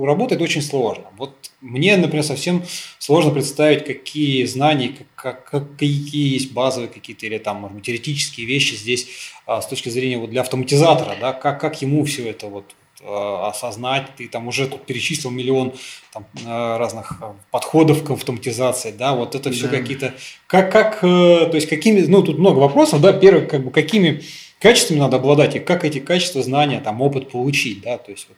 работает, 0.05 0.41
очень 0.41 0.63
сложно. 0.63 1.05
Вот 1.17 1.51
мне, 1.61 1.97
например, 1.97 2.25
совсем 2.25 2.63
сложно 2.99 3.33
представить, 3.33 3.85
какие 3.85 4.45
знания, 4.45 4.95
как, 5.19 5.45
как, 5.45 5.73
какие 5.73 6.35
есть 6.35 6.53
базовые 6.53 6.89
какие-то 6.89 7.27
или 7.27 7.39
там, 7.39 7.57
может 7.59 7.77
быть, 7.77 7.87
теоретические 7.87 8.47
вещи 8.47 8.75
здесь 8.75 9.09
а, 9.47 9.61
с 9.61 9.67
точки 9.67 9.89
зрения 9.89 10.19
вот 10.19 10.31
для 10.31 10.43
автоматизатора, 10.43 11.17
да, 11.21 11.33
как, 11.33 11.61
как 11.61 11.83
ему 11.83 12.05
все 12.05 12.31
это 12.31 12.47
вот 12.47 12.65
а, 13.03 13.49
осознать, 13.49 14.07
ты 14.17 14.29
там 14.29 14.49
уже 14.49 14.69
тут 14.69 14.87
перечислил 14.87 15.31
миллион 15.31 15.75
там, 16.13 16.27
а, 16.47 16.79
разных 16.79 17.21
подходов 17.51 18.05
к 18.05 18.11
автоматизации, 18.11 18.93
да, 18.93 19.15
вот 19.15 19.35
это 19.35 19.51
все 19.51 19.69
да. 19.69 19.77
какие-то, 19.79 20.15
как, 20.47 20.71
как, 20.71 20.99
э, 21.03 21.47
то 21.51 21.55
есть 21.55 21.69
какими, 21.69 22.01
ну, 22.03 22.23
тут 22.23 22.39
много 22.39 22.59
вопросов, 22.59 23.01
да, 23.01 23.13
первое, 23.13 23.47
как 23.47 23.65
бы, 23.65 23.71
какими 23.71 24.23
качествами 24.61 25.01
надо 25.01 25.17
обладать, 25.17 25.57
и 25.57 25.59
как 25.59 25.85
эти 25.85 25.99
качества, 25.99 26.43
знания, 26.43 26.81
там, 26.81 27.01
опыт 27.01 27.31
получить, 27.31 27.83
да, 27.83 27.99
то 27.99 28.11
есть 28.13 28.29
вот 28.29 28.37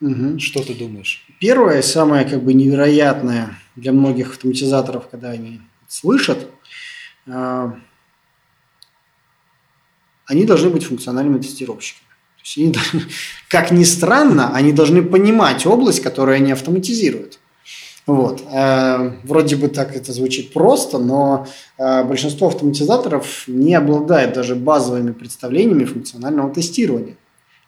Угу. 0.00 0.38
Что 0.38 0.62
ты 0.62 0.74
думаешь? 0.74 1.24
Первое, 1.40 1.80
самое 1.80 2.26
как 2.26 2.42
бы 2.42 2.52
невероятное 2.52 3.56
для 3.74 3.92
многих 3.92 4.30
автоматизаторов, 4.32 5.08
когда 5.08 5.30
они 5.30 5.60
слышат, 5.94 6.48
э, 7.26 7.72
они 10.26 10.44
должны 10.44 10.70
быть 10.70 10.84
функциональными 10.84 11.40
тестировщиками. 11.40 12.08
То 12.36 12.42
есть 12.44 12.58
они, 12.58 13.06
как 13.48 13.70
ни 13.70 13.84
странно, 13.84 14.54
они 14.54 14.72
должны 14.72 15.02
понимать 15.02 15.66
область, 15.66 16.02
которую 16.02 16.36
они 16.36 16.52
автоматизируют. 16.52 17.38
Вот. 18.06 18.42
Э, 18.50 19.12
вроде 19.22 19.56
бы 19.56 19.68
так 19.68 19.94
это 19.94 20.12
звучит 20.12 20.52
просто, 20.52 20.98
но 20.98 21.46
э, 21.78 22.04
большинство 22.04 22.48
автоматизаторов 22.48 23.44
не 23.46 23.74
обладает 23.74 24.34
даже 24.34 24.56
базовыми 24.56 25.12
представлениями 25.12 25.84
функционального 25.84 26.52
тестирования. 26.52 27.16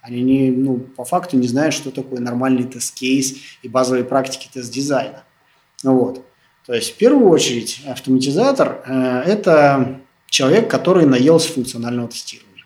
Они 0.02 0.22
не, 0.22 0.50
ну, 0.50 0.78
по 0.78 1.04
факту 1.04 1.36
не 1.36 1.46
знают, 1.46 1.74
что 1.74 1.90
такое 1.90 2.20
нормальный 2.20 2.64
тест-кейс 2.64 3.36
и 3.62 3.68
базовые 3.68 4.04
практики 4.04 4.48
тест-дизайна. 4.52 5.22
Вот. 5.82 6.25
То 6.66 6.74
есть, 6.74 6.94
в 6.94 6.96
первую 6.96 7.28
очередь, 7.30 7.80
автоматизатор 7.86 8.82
э,– 8.84 9.22
это 9.26 10.00
человек, 10.26 10.68
который 10.68 11.06
наелся 11.06 11.52
функционального 11.52 12.08
тестирования. 12.08 12.64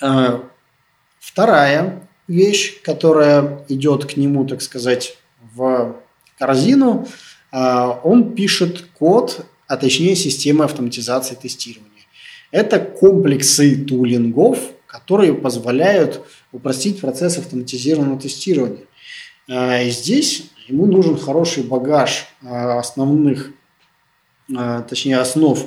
Э, 0.00 0.40
вторая 1.20 2.08
вещь, 2.26 2.80
которая 2.82 3.64
идет 3.68 4.06
к 4.06 4.16
нему, 4.16 4.46
так 4.46 4.62
сказать, 4.62 5.18
в 5.54 5.96
корзину, 6.38 7.06
э, 7.52 7.58
он 8.02 8.34
пишет 8.34 8.86
код, 8.98 9.44
а 9.66 9.76
точнее 9.76 10.16
системы 10.16 10.64
автоматизации 10.64 11.34
тестирования. 11.34 11.90
Это 12.50 12.80
комплексы 12.80 13.76
тулингов, 13.76 14.58
которые 14.86 15.34
позволяют 15.34 16.24
упростить 16.50 17.00
процесс 17.00 17.36
автоматизированного 17.36 18.20
тестирования. 18.20 18.86
Э, 19.48 19.88
здесь 19.90 20.50
ему 20.68 20.86
нужен 20.86 21.18
хороший 21.18 21.64
багаж 21.64 22.26
э, 22.42 22.46
основных, 22.46 23.52
э, 24.48 24.82
точнее 24.88 25.18
основ, 25.18 25.58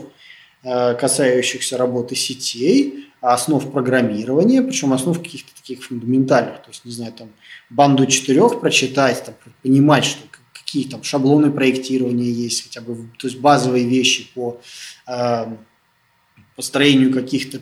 касающихся 0.64 1.78
работы 1.78 2.16
сетей, 2.16 3.12
основ 3.22 3.72
программирования, 3.72 4.64
причем 4.64 4.94
основ 4.94 5.22
каких-то 5.22 5.54
таких 5.56 5.84
фундаментальных, 5.84 6.64
то 6.64 6.70
есть, 6.70 6.86
не 6.86 6.92
знаю, 6.92 7.14
там, 7.14 7.30
банду 7.70 8.08
четырех 8.08 8.60
прочитать, 8.62 9.24
там, 9.24 9.36
понимать, 9.62 10.06
что 10.06 10.24
какие 10.54 10.90
там 10.90 11.04
шаблоны 11.04 11.52
проектирования 11.52 12.32
есть, 12.32 12.64
хотя 12.64 12.82
бы, 12.82 12.96
то 13.20 13.28
есть 13.28 13.40
базовые 13.40 13.86
вещи 13.86 14.28
по 14.34 14.60
э, 15.08 15.46
построению 16.56 17.14
каких-то 17.14 17.62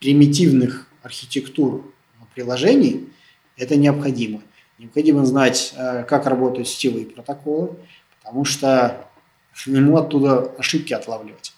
примитивных 0.00 0.88
архитектур 1.02 1.92
приложений, 2.34 3.08
это 3.56 3.76
необходимо. 3.76 4.40
Необходимо 4.84 5.24
знать, 5.24 5.72
э, 5.78 6.04
как 6.04 6.26
работают 6.26 6.68
сетевые 6.68 7.06
протоколы, 7.06 7.70
потому 8.22 8.44
что 8.44 9.06
ему 9.64 9.96
оттуда 9.96 10.52
ошибки 10.58 10.92
отлавливать. 10.92 11.54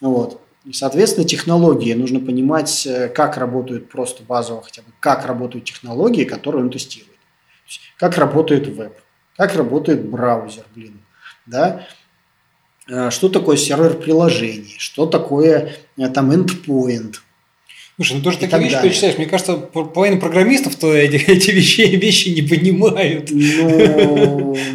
Вот. 0.00 0.40
Соответственно, 0.72 1.24
технологии. 1.24 1.94
Нужно 1.94 2.18
понимать, 2.18 2.84
э, 2.84 3.10
как 3.10 3.36
работают 3.36 3.88
просто 3.88 4.24
базово 4.24 4.62
хотя 4.62 4.82
бы, 4.82 4.88
как 4.98 5.24
работают 5.24 5.66
технологии, 5.66 6.24
которые 6.24 6.64
он 6.64 6.70
тестирует. 6.70 7.16
как 7.96 8.18
работает 8.18 8.66
веб, 8.66 8.94
как 9.36 9.54
работает 9.54 10.08
браузер, 10.08 10.64
блин, 10.74 11.00
да, 11.46 11.86
э, 12.88 13.10
что 13.10 13.28
такое 13.28 13.56
сервер 13.56 13.94
приложений, 13.94 14.74
что 14.78 15.06
такое 15.06 15.76
там 16.12 16.32
endpoint, 16.32 17.18
Слушай, 17.98 18.18
ну 18.18 18.22
тоже 18.22 18.38
такие 18.38 18.62
вещи 18.62 18.74
далее. 18.74 18.92
читаешь. 18.92 19.18
Мне 19.18 19.26
кажется, 19.26 19.56
половина 19.56 20.20
программистов-то 20.20 20.94
эти, 20.94 21.16
эти 21.30 21.50
вещи, 21.50 21.80
вещи 21.80 22.28
не 22.28 22.42
понимают. 22.42 23.30
Ну... 23.32 24.56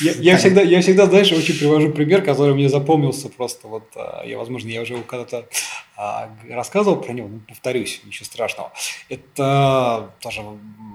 Я, 0.00 0.12
я, 0.12 0.36
всегда, 0.36 0.62
я 0.62 0.80
всегда, 0.80 1.06
знаешь, 1.06 1.32
очень 1.32 1.58
привожу 1.58 1.90
пример, 1.90 2.22
который 2.22 2.54
мне 2.54 2.68
запомнился 2.68 3.28
просто. 3.28 3.66
Вот 3.66 3.82
а, 3.96 4.22
я, 4.24 4.38
возможно, 4.38 4.68
я 4.68 4.82
уже 4.82 4.96
когда-то 5.02 5.48
а, 5.96 6.30
рассказывал 6.48 7.00
про 7.00 7.12
него, 7.12 7.26
ну, 7.26 7.40
повторюсь, 7.40 8.00
ничего 8.04 8.24
страшного. 8.24 8.72
Это 9.08 10.12
тоже 10.20 10.42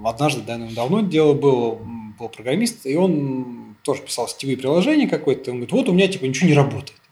однажды, 0.05 0.41
да, 0.47 0.57
давно 0.57 1.01
дело 1.01 1.33
было, 1.33 1.77
был 2.17 2.29
программист, 2.29 2.85
и 2.85 2.95
он 2.95 3.75
тоже 3.81 4.03
писал 4.03 4.29
сетевые 4.29 4.55
приложения 4.55 5.09
какое-то. 5.09 5.51
Он 5.51 5.57
говорит, 5.57 5.73
вот 5.73 5.89
у 5.89 5.91
меня 5.91 6.07
типа 6.07 6.23
ничего 6.23 6.47
не 6.47 6.55
работает. 6.55 7.02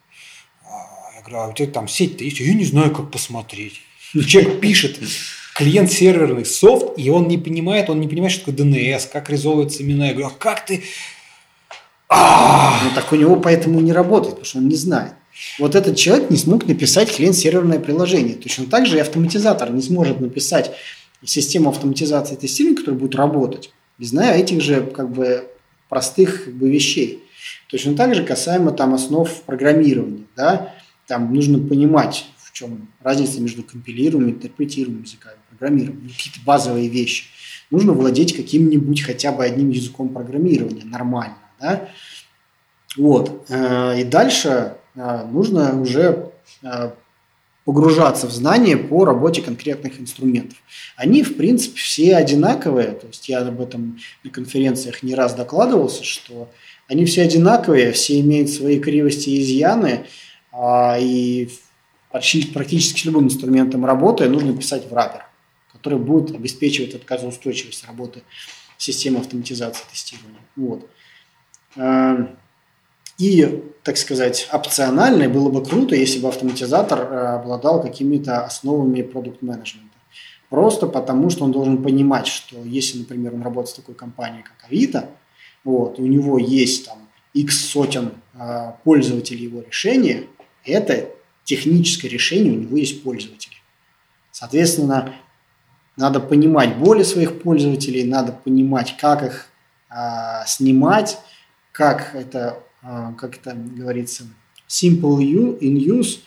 А, 1.33 1.49
а 1.49 1.53
тебя 1.53 1.67
там 1.67 1.87
сеть-то 1.87 2.23
есть? 2.23 2.39
Я 2.39 2.53
не 2.53 2.65
знаю, 2.65 2.91
как 2.91 3.11
посмотреть. 3.11 3.81
Человек 4.27 4.59
пишет 4.59 4.99
клиент-серверный 5.55 6.45
софт, 6.45 6.97
и 6.97 7.09
он 7.09 7.27
не 7.27 7.37
понимает, 7.37 7.89
он 7.89 7.99
не 7.99 8.07
понимает, 8.07 8.33
что 8.33 8.51
такое 8.51 8.65
DNS, 8.65 9.09
как 9.11 9.29
резовываются 9.29 9.83
имена. 9.83 10.07
Я 10.07 10.13
говорю, 10.13 10.27
а 10.27 10.37
как 10.37 10.65
ты 10.65 10.83
ну 12.11 12.89
так 12.93 13.11
у 13.11 13.15
него 13.15 13.37
поэтому 13.37 13.79
не 13.79 13.93
работает, 13.93 14.35
потому 14.35 14.45
что 14.45 14.57
он 14.57 14.67
не 14.67 14.75
знает. 14.75 15.13
Вот 15.59 15.75
этот 15.75 15.95
человек 15.95 16.29
не 16.29 16.37
смог 16.37 16.67
написать 16.67 17.15
клиент-серверное 17.15 17.79
приложение. 17.79 18.35
Точно 18.35 18.65
так 18.65 18.85
же 18.85 18.97
и 18.97 18.99
автоматизатор 18.99 19.71
не 19.71 19.81
сможет 19.81 20.19
написать 20.19 20.71
систему 21.23 21.69
автоматизации 21.69 22.35
тестирования, 22.35 22.77
которая 22.77 22.99
будет 22.99 23.15
работать, 23.15 23.71
не 23.97 24.07
зная 24.07 24.37
этих 24.37 24.61
же 24.61 24.81
как 24.81 25.11
бы 25.11 25.47
простых 25.87 26.45
как 26.45 26.53
бы, 26.55 26.69
вещей. 26.69 27.23
Точно 27.69 27.95
так 27.95 28.13
же 28.15 28.23
касаемо 28.23 28.71
там 28.71 28.93
основ 28.93 29.29
программирования. 29.43 30.23
Да? 30.35 30.73
Там 31.11 31.33
нужно 31.33 31.59
понимать, 31.59 32.27
в 32.37 32.53
чем 32.53 32.87
разница 33.01 33.41
между 33.41 33.63
компилируемым 33.63 34.29
интерпретируемым 34.29 35.03
языками 35.03 35.35
программирования, 35.49 36.07
какие-то 36.07 36.39
базовые 36.45 36.87
вещи. 36.87 37.25
Нужно 37.69 37.91
владеть 37.91 38.33
каким-нибудь 38.33 39.01
хотя 39.01 39.33
бы 39.33 39.43
одним 39.43 39.71
языком 39.71 40.07
программирования 40.07 40.85
нормально. 40.85 41.35
Да? 41.59 41.89
Вот. 42.95 43.45
Э, 43.49 43.99
и 43.99 44.05
дальше 44.05 44.77
э, 44.95 45.25
нужно 45.29 45.81
уже 45.81 46.31
э, 46.63 46.91
погружаться 47.65 48.27
в 48.27 48.31
знания 48.31 48.77
по 48.77 49.03
работе 49.03 49.41
конкретных 49.41 49.99
инструментов. 49.99 50.57
Они, 50.95 51.23
в 51.23 51.35
принципе, 51.35 51.77
все 51.77 52.15
одинаковые. 52.15 52.91
То 52.91 53.07
есть 53.07 53.27
я 53.27 53.39
об 53.39 53.59
этом 53.59 53.99
на 54.23 54.29
конференциях 54.29 55.03
не 55.03 55.13
раз 55.13 55.33
докладывался, 55.33 56.05
что 56.05 56.49
они 56.87 57.03
все 57.03 57.23
одинаковые, 57.23 57.91
все 57.91 58.21
имеют 58.21 58.49
свои 58.49 58.79
кривости 58.79 59.29
и 59.29 59.41
изъяны, 59.41 60.05
и 60.99 61.49
почти, 62.11 62.45
практически 62.45 63.01
с 63.01 63.05
любым 63.05 63.25
инструментом 63.25 63.85
работы 63.85 64.27
нужно 64.29 64.55
писать 64.55 64.89
в 64.89 64.93
раппер, 64.93 65.25
который 65.71 65.99
будет 65.99 66.35
обеспечивать 66.35 66.95
отказоустойчивость 66.95 67.85
работы 67.85 68.23
системы 68.77 69.19
автоматизации 69.19 69.83
тестирования. 69.89 70.41
Вот. 70.55 70.89
Эм, 71.75 72.37
и, 73.17 73.63
так 73.83 73.97
сказать, 73.97 74.49
опционально 74.51 75.29
было 75.29 75.49
бы 75.49 75.63
круто, 75.63 75.95
если 75.95 76.19
бы 76.19 76.27
автоматизатор 76.27 76.99
э, 76.99 77.35
обладал 77.35 77.81
какими-то 77.81 78.43
основами 78.43 79.03
продукт-менеджмента. 79.03 79.89
Просто 80.49 80.87
потому, 80.87 81.29
что 81.29 81.45
он 81.45 81.51
должен 81.51 81.81
понимать, 81.81 82.27
что 82.27 82.57
если, 82.63 82.99
например, 82.99 83.33
он 83.35 83.43
работает 83.43 83.69
с 83.69 83.73
такой 83.79 83.95
компанией, 83.95 84.43
как 84.43 84.55
Авито, 84.67 85.09
вот, 85.63 85.99
и 85.99 86.01
у 86.01 86.07
него 86.07 86.39
есть 86.39 86.87
там 86.87 87.07
X 87.33 87.69
сотен 87.69 88.13
э, 88.33 88.71
пользователей 88.83 89.45
его 89.45 89.61
решения, 89.61 90.23
это 90.65 91.09
техническое 91.43 92.07
решение, 92.07 92.53
у 92.53 92.61
него 92.61 92.77
есть 92.77 93.03
пользователи. 93.03 93.55
Соответственно, 94.31 95.15
надо 95.97 96.19
понимать 96.19 96.77
боли 96.77 97.03
своих 97.03 97.41
пользователей, 97.41 98.03
надо 98.03 98.31
понимать, 98.31 98.95
как 98.97 99.23
их 99.23 99.47
э, 99.89 100.45
снимать, 100.47 101.17
как 101.71 102.15
это, 102.15 102.63
а, 102.81 103.13
как 103.13 103.37
это 103.37 103.53
говорится, 103.53 104.25
simple 104.67 105.19
in 105.59 105.77
use, 105.77 106.19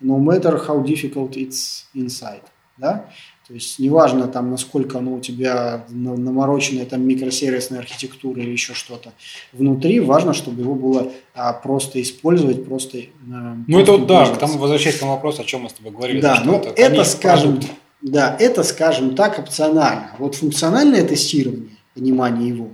no 0.00 0.18
matter 0.18 0.58
how 0.66 0.82
difficult 0.84 1.32
it's 1.36 1.84
inside. 1.94 2.42
Да? 2.76 3.08
То 3.52 3.56
есть 3.56 3.78
неважно 3.78 4.28
там, 4.28 4.50
насколько 4.50 4.96
оно 4.96 5.16
у 5.16 5.20
тебя 5.20 5.84
намороченная 5.90 6.86
там 6.86 7.06
микросервисная 7.06 7.80
архитектура 7.80 8.40
или 8.40 8.50
еще 8.50 8.72
что-то 8.72 9.12
внутри, 9.52 10.00
важно, 10.00 10.32
чтобы 10.32 10.62
его 10.62 10.74
было 10.74 11.12
а, 11.34 11.52
просто 11.52 12.00
использовать, 12.00 12.64
просто. 12.64 13.00
А, 13.30 13.58
ну 13.66 13.78
это 13.78 13.92
вот 13.92 14.06
да, 14.06 14.24
к 14.34 14.38
тому 14.38 14.56
возвращаясь 14.56 14.96
к 14.96 15.00
тому 15.00 15.12
вопросу, 15.12 15.42
о 15.42 15.44
чем 15.44 15.64
мы 15.64 15.68
с 15.68 15.74
тобой 15.74 15.92
говорили. 15.92 16.22
Да, 16.22 16.40
но 16.42 16.60
это, 16.60 16.70
это 16.70 17.04
скажем, 17.04 17.60
да, 18.00 18.34
это 18.40 18.62
скажем 18.62 19.14
так 19.14 19.38
опционально. 19.38 20.12
Вот 20.18 20.34
функциональное 20.34 21.06
тестирование, 21.06 21.76
понимание 21.94 22.48
его, 22.48 22.70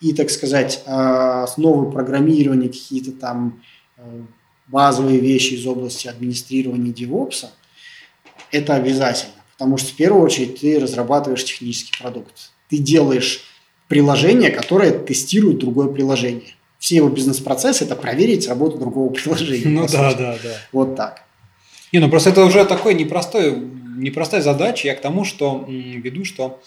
и, 0.00 0.14
так 0.14 0.30
сказать, 0.30 0.82
а, 0.86 1.42
основы 1.42 1.92
программирования, 1.92 2.68
какие-то 2.68 3.12
там 3.12 3.62
э, 3.98 4.22
базовые 4.68 5.20
вещи 5.20 5.52
из 5.52 5.66
области 5.66 6.08
администрирования 6.08 6.94
DevOps, 6.94 7.44
это 8.50 8.74
обязательно. 8.74 9.33
Потому 9.56 9.76
что 9.76 9.92
в 9.92 9.96
первую 9.96 10.22
очередь 10.22 10.60
ты 10.60 10.78
разрабатываешь 10.78 11.44
технический 11.44 11.92
продукт. 11.98 12.50
Ты 12.68 12.78
делаешь 12.78 13.44
приложение, 13.88 14.50
которое 14.50 14.90
тестирует 14.90 15.58
другое 15.58 15.88
приложение. 15.88 16.54
Все 16.78 16.96
его 16.96 17.08
бизнес-процессы– 17.08 17.84
это 17.86 17.96
проверить 17.96 18.48
работу 18.48 18.78
другого 18.78 19.10
приложения. 19.14 19.68
Ну 19.68 19.86
да, 19.86 20.14
да, 20.14 20.36
да. 20.42 20.56
Вот 20.72 20.96
так. 20.96 21.22
Не, 21.92 22.00
ну 22.00 22.10
просто 22.10 22.30
это 22.30 22.44
уже 22.44 22.64
такой 22.64 22.94
непростой, 22.94 23.56
непростая 23.96 24.42
задача. 24.42 24.88
Я 24.88 24.94
к 24.96 25.00
тому, 25.00 25.24
что 25.24 25.64
веду, 25.68 26.24
что 26.24 26.60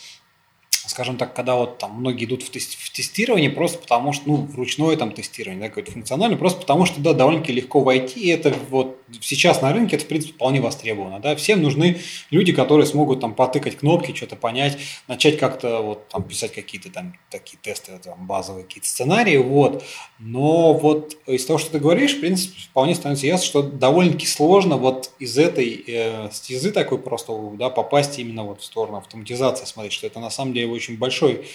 скажем 0.88 1.18
так, 1.18 1.34
когда 1.34 1.56
вот 1.56 1.78
там 1.78 2.00
многие 2.00 2.26
идут 2.26 2.44
в, 2.44 2.50
тест, 2.50 2.76
в 2.76 2.92
тестирование 2.92 3.50
просто 3.50 3.78
потому 3.80 4.14
что, 4.14 4.28
ну, 4.28 4.36
вручное 4.38 4.96
там 4.96 5.12
тестирование, 5.12 5.62
да, 5.62 5.68
какое-то 5.68 5.92
функциональное, 5.92 6.38
просто 6.38 6.62
потому 6.62 6.86
что, 6.86 7.02
да, 7.02 7.14
довольно-таки 7.14 7.54
легко 7.54 7.82
войти, 7.82 8.22
и 8.22 8.30
это 8.30 8.54
вот 8.70 8.97
сейчас 9.22 9.62
на 9.62 9.74
рынке 9.74 9.96
это, 9.96 10.06
в 10.06 10.08
принципе, 10.08 10.34
вполне 10.34 10.62
востребовано, 10.62 11.20
да, 11.20 11.36
всем 11.36 11.62
нужны 11.62 12.00
люди, 12.32 12.52
которые 12.54 12.86
смогут 12.86 13.22
там 13.22 13.34
потыкать 13.34 13.78
кнопки, 13.78 14.16
что-то 14.16 14.36
понять, 14.36 14.78
начать 15.08 15.38
как-то 15.38 15.82
вот 15.82 16.08
там 16.10 16.24
писать 16.24 16.54
какие-то 16.54 16.92
там 16.92 17.14
такие 17.30 17.58
тесты, 17.62 17.98
там 18.04 18.26
базовые 18.28 18.66
какие-то 18.66 18.88
сценарии, 18.88 19.38
вот, 19.38 19.84
но 20.20 20.74
вот 20.74 21.18
из 21.28 21.46
того, 21.46 21.60
что 21.60 21.72
ты 21.72 21.80
говоришь, 21.80 22.16
в 22.16 22.20
принципе, 22.20 22.60
вполне 22.70 22.96
становится 22.96 23.28
ясно, 23.28 23.46
что 23.46 23.62
довольно-таки 23.64 24.26
сложно 24.26 24.78
вот 24.78 25.12
из 25.20 25.38
этой 25.38 25.84
э, 25.88 26.30
стезы 26.32 26.72
такой 26.72 27.00
просто, 27.00 27.34
да, 27.54 27.70
попасть 27.70 28.20
именно 28.20 28.44
вот 28.44 28.62
в 28.62 28.66
сторону 28.66 28.98
автоматизации, 28.98 29.66
смотреть, 29.66 29.94
что 29.94 30.08
это 30.08 30.20
на 30.20 30.30
самом 30.30 30.54
деле 30.54 30.68
очень 30.68 30.98
большой 30.98 31.48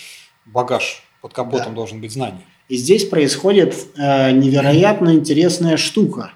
багаж 0.46 1.02
под 1.20 1.32
капотом 1.32 1.72
да. 1.72 1.76
должен 1.76 2.00
быть 2.00 2.12
знаний. 2.12 2.40
И 2.68 2.76
здесь 2.76 3.04
происходит 3.04 3.74
э, 3.96 4.32
невероятно 4.32 5.14
интересная 5.14 5.76
штука. 5.76 6.32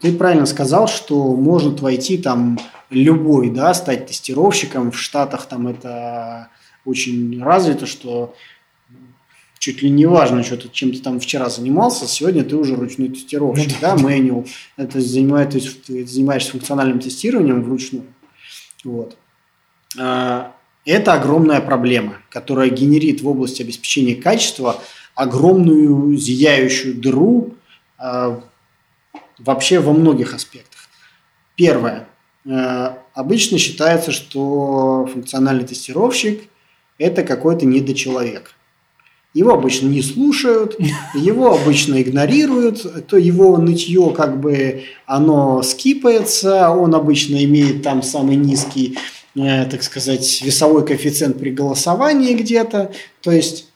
Ты 0.00 0.12
правильно 0.12 0.46
сказал, 0.46 0.86
что 0.86 1.34
может 1.34 1.80
войти 1.80 2.18
там 2.18 2.58
любой, 2.90 3.50
да, 3.50 3.72
стать 3.74 4.06
тестировщиком. 4.06 4.92
В 4.92 4.98
Штатах 4.98 5.46
там 5.46 5.66
это 5.66 6.48
очень 6.84 7.42
развито, 7.42 7.86
что 7.86 8.34
чуть 9.58 9.82
ли 9.82 9.90
не 9.90 10.06
важно, 10.06 10.42
что 10.42 10.56
ты 10.56 10.68
чем 10.68 10.92
то 10.92 11.02
там 11.02 11.20
вчера 11.20 11.48
занимался, 11.48 12.06
сегодня 12.06 12.44
ты 12.44 12.56
уже 12.56 12.76
ручной 12.76 13.08
тестировщик, 13.08 13.72
ну, 13.72 13.76
да, 13.80 13.96
да, 13.96 14.02
manual. 14.02 14.48
Это 14.76 15.00
занимает, 15.00 15.50
то 15.50 15.56
есть 15.56 15.82
ты 15.84 16.06
занимаешься 16.06 16.52
функциональным 16.52 17.00
тестированием 17.00 17.62
вручную. 17.62 18.04
Вот. 18.84 19.16
А, 19.98 20.54
это 20.84 21.14
огромная 21.14 21.60
проблема, 21.60 22.14
которая 22.30 22.70
генерит 22.70 23.20
в 23.20 23.28
области 23.28 23.62
обеспечения 23.62 24.14
качества 24.14 24.80
огромную 25.14 26.16
зияющую 26.16 26.94
дыру 26.94 27.54
э, 27.98 28.40
вообще 29.38 29.80
во 29.80 29.92
многих 29.92 30.34
аспектах. 30.34 30.88
Первое. 31.56 32.08
э, 32.44 32.90
обычно 33.14 33.58
считается, 33.58 34.12
что 34.12 35.08
функциональный 35.12 35.64
тестировщик– 35.64 36.42
это 36.98 37.22
какой-то 37.22 37.66
недочеловек. 37.66 38.52
Его 39.34 39.52
обычно 39.52 39.88
не 39.88 40.02
слушают, 40.02 40.76
его 41.14 41.54
обычно 41.54 42.00
игнорируют, 42.00 43.06
то 43.08 43.16
его 43.16 43.56
нытье 43.58 44.12
как 44.16 44.40
бы 44.40 44.84
оно 45.06 45.62
скипается, 45.62 46.70
он 46.70 46.94
обычно 46.94 47.44
имеет 47.44 47.82
там 47.82 48.02
самый 48.02 48.36
низкий, 48.36 48.98
э, 49.34 49.66
так 49.66 49.82
сказать, 49.82 50.42
весовой 50.42 50.86
коэффициент 50.86 51.38
при 51.38 51.50
голосовании 51.50 52.34
где-то. 52.34 52.92
То 53.20 53.30
есть 53.30 53.68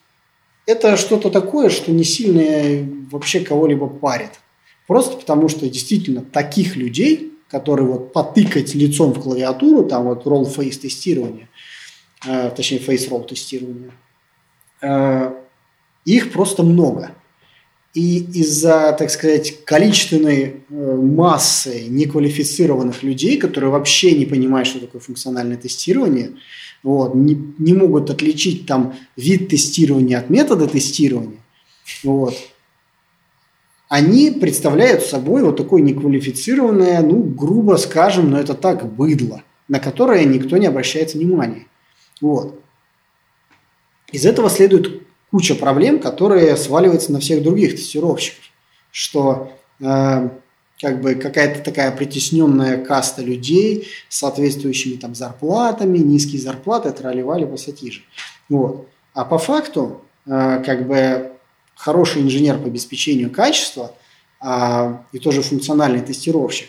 это 0.66 0.97
что-то 0.97 1.30
такое, 1.30 1.68
что 1.68 1.93
не 1.93 2.05
сильно 2.05 2.89
вообще 3.10 3.40
кого-либо 3.40 3.89
парит. 3.89 4.30
Просто 4.86 5.16
потому 5.16 5.48
что 5.48 5.68
действительно 5.68 6.22
таких 6.22 6.76
людей, 6.76 7.32
которые 7.48 7.86
вот 7.86 8.12
потыкать 8.12 8.74
лицом 8.74 9.12
в 9.12 9.22
клавиатуру, 9.22 9.84
там 9.84 10.04
вот 10.04 10.26
roll 10.26 10.44
face 10.44 10.78
тестирование, 10.80 11.48
э, 12.26 12.50
точнее 12.56 12.78
face 12.78 13.09
roll 13.09 13.26
тестирование, 13.26 13.92
э, 14.80 15.32
их 16.04 16.32
просто 16.32 16.62
много. 16.62 17.12
И 17.94 18.20
из-за, 18.40 18.96
так 18.98 19.10
сказать, 19.10 19.64
количественной 19.64 20.44
э, 20.44 20.96
массы 20.96 21.88
неквалифицированных 21.88 23.02
людей, 23.02 23.36
которые 23.36 23.70
вообще 23.70 24.12
не 24.16 24.24
понимают, 24.24 24.66
что 24.66 24.80
такое 24.80 25.02
функциональное 25.02 25.59
тестирование, 25.59 26.32
вот, 26.82 27.14
не, 27.14 27.34
не 27.59 27.74
могут 27.74 28.09
отличить 28.09 28.66
там 28.66 28.96
вид 29.16 29.48
тестирования 29.48 30.18
от 30.18 30.30
метода 30.30 30.66
тестирования, 30.66 31.40
вот, 32.02 32.34
они 33.93 34.31
представляют 34.31 35.02
собой 35.02 35.43
вот 35.43 35.59
такое 35.59 35.82
неквалифицированное, 35.82 37.02
ну, 37.02 37.23
грубо 37.24 37.77
скажем, 37.77 38.31
но 38.31 38.40
это 38.40 38.55
так, 38.55 38.90
быдло, 38.90 39.43
на 39.69 39.81
которое 39.81 40.24
никто 40.24 40.56
не 40.56 40.64
обращает 40.64 41.12
внимания. 41.12 41.66
Вот. 42.23 42.59
Из 44.10 44.24
этого 44.24 44.48
следует 44.48 45.02
куча 45.31 45.55
проблем, 45.55 45.98
которые 45.98 46.56
сваливаются 46.56 47.12
на 47.12 47.20
всех 47.20 47.43
других 47.43 47.73
тестировщиков, 47.73 48.43
что 48.90 49.52
э, 49.78 50.28
как 50.81 51.01
бы 51.02 51.14
какая-то 51.14 51.62
такая 51.62 51.93
притесненная 51.93 52.82
каста 52.82 53.20
людей 53.20 53.89
с 54.09 54.20
соответствующими 54.20 54.97
там 54.97 55.14
зарплатами, 55.14 55.98
низкие 55.98 56.40
зарплаты, 56.40 56.93
тролливали 56.93 57.44
пассатижи. 57.44 58.01
Вот. 58.48 58.89
А 59.12 59.27
по 59.27 59.36
факту, 59.36 60.01
э, 60.24 60.62
как 60.64 60.86
бы 60.86 61.31
хороший 61.82 62.22
инженер 62.22 62.59
по 62.59 62.66
обеспечению 62.66 63.30
качества 63.30 63.94
э, 64.42 64.96
и 65.12 65.18
тоже 65.18 65.42
функциональный 65.42 66.00
тестировщик, 66.00 66.68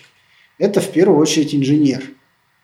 это 0.58 0.80
в 0.80 0.90
первую 0.90 1.18
очередь 1.18 1.54
инженер. 1.54 2.02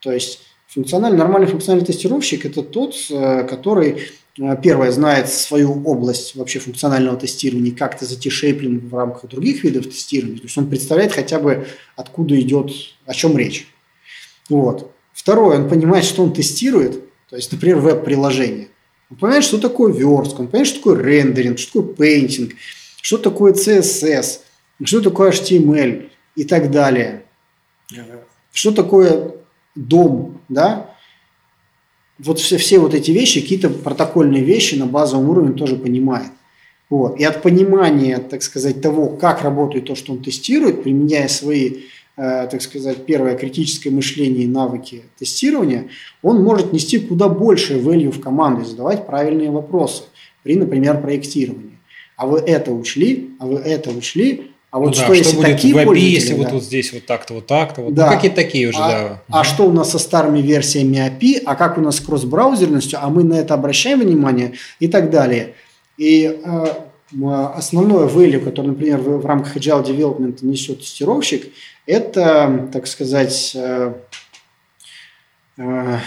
То 0.01 0.13
есть 0.13 0.41
функциональный, 0.67 1.19
нормальный 1.19 1.49
функциональный 1.49 1.87
тестировщик– 1.87 2.45
это 2.47 2.63
тот, 2.63 2.95
э, 3.11 3.45
который 3.45 4.03
Э, 4.41 4.57
первое, 4.61 4.91
знает 4.91 5.29
свою 5.29 5.83
область 5.85 6.35
вообще 6.35 6.59
функционального 6.59 7.17
тестирования, 7.17 7.75
как 7.75 7.97
это 7.97 8.07
затишейплен 8.07 8.89
в 8.89 8.95
рамках 8.95 9.29
других 9.29 9.65
видов 9.65 9.87
тестирования. 9.87 10.39
То 10.39 10.45
есть 10.45 10.57
он 10.57 10.69
представляет 10.69 11.13
хотя 11.13 11.39
бы, 11.39 11.67
откуда 11.97 12.41
идет, 12.41 12.71
о 13.07 13.15
чем 13.15 13.37
речь. 13.37 13.67
Вот. 14.49 14.93
Второе, 15.13 15.59
он 15.59 15.69
понимает, 15.69 16.05
что 16.05 16.23
он 16.23 16.33
тестирует, 16.33 17.03
то 17.29 17.37
есть, 17.37 17.53
например, 17.53 17.79
веб-приложение. 17.79 18.69
Он 19.11 19.17
понимает, 19.17 19.45
что 19.45 19.59
такое 19.59 19.93
верстка, 19.93 20.41
он 20.41 20.49
понимает, 20.49 20.69
что 20.69 20.79
такое 20.79 21.03
рендеринг, 21.03 21.59
что 21.59 21.81
такое 21.81 21.95
пейнтинг, 21.95 22.53
что 23.01 23.19
такое 23.19 23.53
CSS, 23.53 24.41
что 24.85 25.01
такое 25.01 25.33
HTML 25.33 26.09
и 26.37 26.45
так 26.45 26.71
далее. 26.71 27.25
Что 28.53 28.73
такое 28.73 29.35
дом, 29.75 30.41
да? 30.49 30.91
вот 32.23 32.39
все, 32.39 32.59
все 32.59 32.79
вот 32.79 32.95
эти 32.95 33.11
вещи, 33.11 33.41
какие-то 33.41 33.71
протокольные 33.71 34.43
вещи 34.43 34.75
на 34.75 34.87
базовом 34.87 35.31
уровне 35.31 35.57
тоже 35.57 35.77
понимает. 35.77 36.31
Вот. 36.89 37.19
И 37.19 37.25
от 37.25 37.43
понимания, 37.43 38.19
так 38.19 38.43
сказать, 38.43 38.83
того, 38.83 39.09
как 39.09 39.43
работает 39.43 39.87
то, 39.87 39.95
что 39.95 40.13
он 40.13 40.23
тестирует, 40.23 40.83
применяя 40.83 41.29
свои, 41.29 41.83
так 42.21 42.61
сказать, 42.61 43.07
первое 43.07 43.35
критическое 43.37 43.91
мышление 43.91 44.45
и 44.45 44.47
навыки 44.47 45.05
тестирования, 45.19 45.89
он 46.23 46.43
может 46.43 46.73
нести 46.73 46.99
куда 46.99 47.29
больше 47.29 47.79
value 47.79 48.11
в 48.11 48.21
команду 48.21 48.63
и 48.63 48.65
задавать 48.67 49.07
правильные 49.07 49.51
вопросы 49.51 50.03
при, 50.43 50.57
например, 50.57 51.01
проектировании. 51.01 51.79
А 52.17 52.27
вы 52.27 52.39
это 52.41 52.73
учли, 52.73 53.31
а 53.39 53.47
вы 53.47 53.57
это 53.59 53.91
учли, 53.91 54.51
а 54.71 54.79
вот 54.79 54.89
ну, 54.89 54.93
что, 54.95 55.09
да, 55.09 55.15
если 55.15 55.33
что 55.33 55.37
будет 55.41 55.51
такие 55.51 55.75
в 55.75 55.79
API, 55.79 55.99
если 55.99 56.35
да. 56.35 56.37
вот, 56.37 56.53
вот 56.53 56.63
здесь 56.63 56.93
вот 56.93 57.05
так-то, 57.05 57.35
вот 57.35 57.47
так-то, 57.47 57.83
вот, 57.83 57.95
Да. 57.95 58.07
ну, 58.07 58.13
какие-то 58.13 58.37
такие 58.37 58.69
уже, 58.69 58.79
а, 58.79 59.23
да. 59.29 59.41
а 59.41 59.45
что 59.45 59.65
у 59.65 59.73
нас 59.73 59.91
со 59.91 59.99
старыми 59.99 60.41
версиями 60.41 60.97
API, 60.97 61.43
а 61.45 61.57
как 61.57 61.77
у 61.77 61.81
нас 61.81 61.97
с 61.97 62.01
кросс-браузерностью, 62.01 63.01
а 63.03 63.09
мы 63.09 63.25
на 63.25 63.35
это 63.35 63.55
обращаем 63.55 64.01
внимание 64.01 64.53
и 64.79 64.87
так 64.87 65.11
далее. 65.11 65.55
И 65.97 66.25
э, 66.25 66.67
м, 67.13 67.29
основное 67.57 68.07
value, 68.07 68.39
которое, 68.39 68.69
например, 68.69 68.99
в, 69.01 69.19
в 69.19 69.27
рамках 69.27 69.57
Agile 69.57 69.85
Development 69.85 70.39
несет 70.43 70.81
тестировщик, 70.81 71.49
это, 71.91 72.69
так 72.73 72.87
сказать, 72.87 73.53
э, 73.57 73.95
э, 75.59 75.99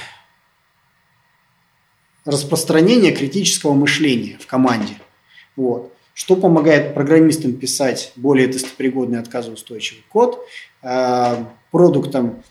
распространение 2.23 3.11
критического 3.11 3.73
мышления 3.73 4.37
в 4.39 4.47
команде. 4.47 4.95
Вот 5.55 5.93
что 6.13 6.35
помогает 6.35 6.93
программистам 6.93 7.53
писать 7.53 8.13
более 8.15 8.47
тестопригодный 8.47 9.19
отказоустойчивый 9.19 10.03
код, 10.09 10.45
э, 10.81 11.45
продуктам 11.71 12.43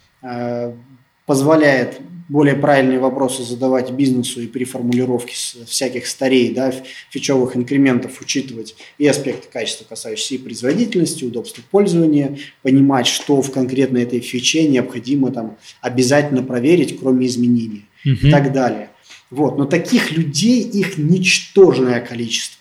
позволяет 1.27 2.01
более 2.33 2.57
правильные 2.57 2.99
вопросы 2.99 3.43
задавать 3.43 3.91
бизнесу 3.91 4.41
и 4.41 4.47
при 4.47 4.65
формулировке 4.65 5.35
всяких 5.67 6.07
старей, 6.07 6.55
да, 6.55 6.73
фичевых 7.11 7.59
инкрементов 7.59 8.23
учитывать 8.23 8.75
и 8.97 9.07
аспекты 9.07 9.49
качества, 9.53 9.85
касающиеся 9.85 10.37
и 10.37 10.39
производительности, 10.39 11.25
удобства 11.25 11.63
пользования, 11.71 12.39
понимать, 12.63 13.07
что 13.07 13.43
в 13.43 13.53
конкретной 13.53 14.05
этой 14.05 14.21
фиче 14.21 14.67
необходимо 14.67 15.31
там 15.31 15.59
обязательно 15.83 16.43
проверить, 16.43 16.99
кроме 16.99 17.27
изменений 17.27 17.85
Мгм. 18.03 18.29
и 18.29 18.31
так 18.31 18.51
далее. 18.53 18.89
Вот. 19.29 19.59
Но 19.59 19.67
таких 19.67 20.11
людей 20.13 20.63
их 20.63 20.97
ничтожное 20.97 22.01
количество. 22.01 22.59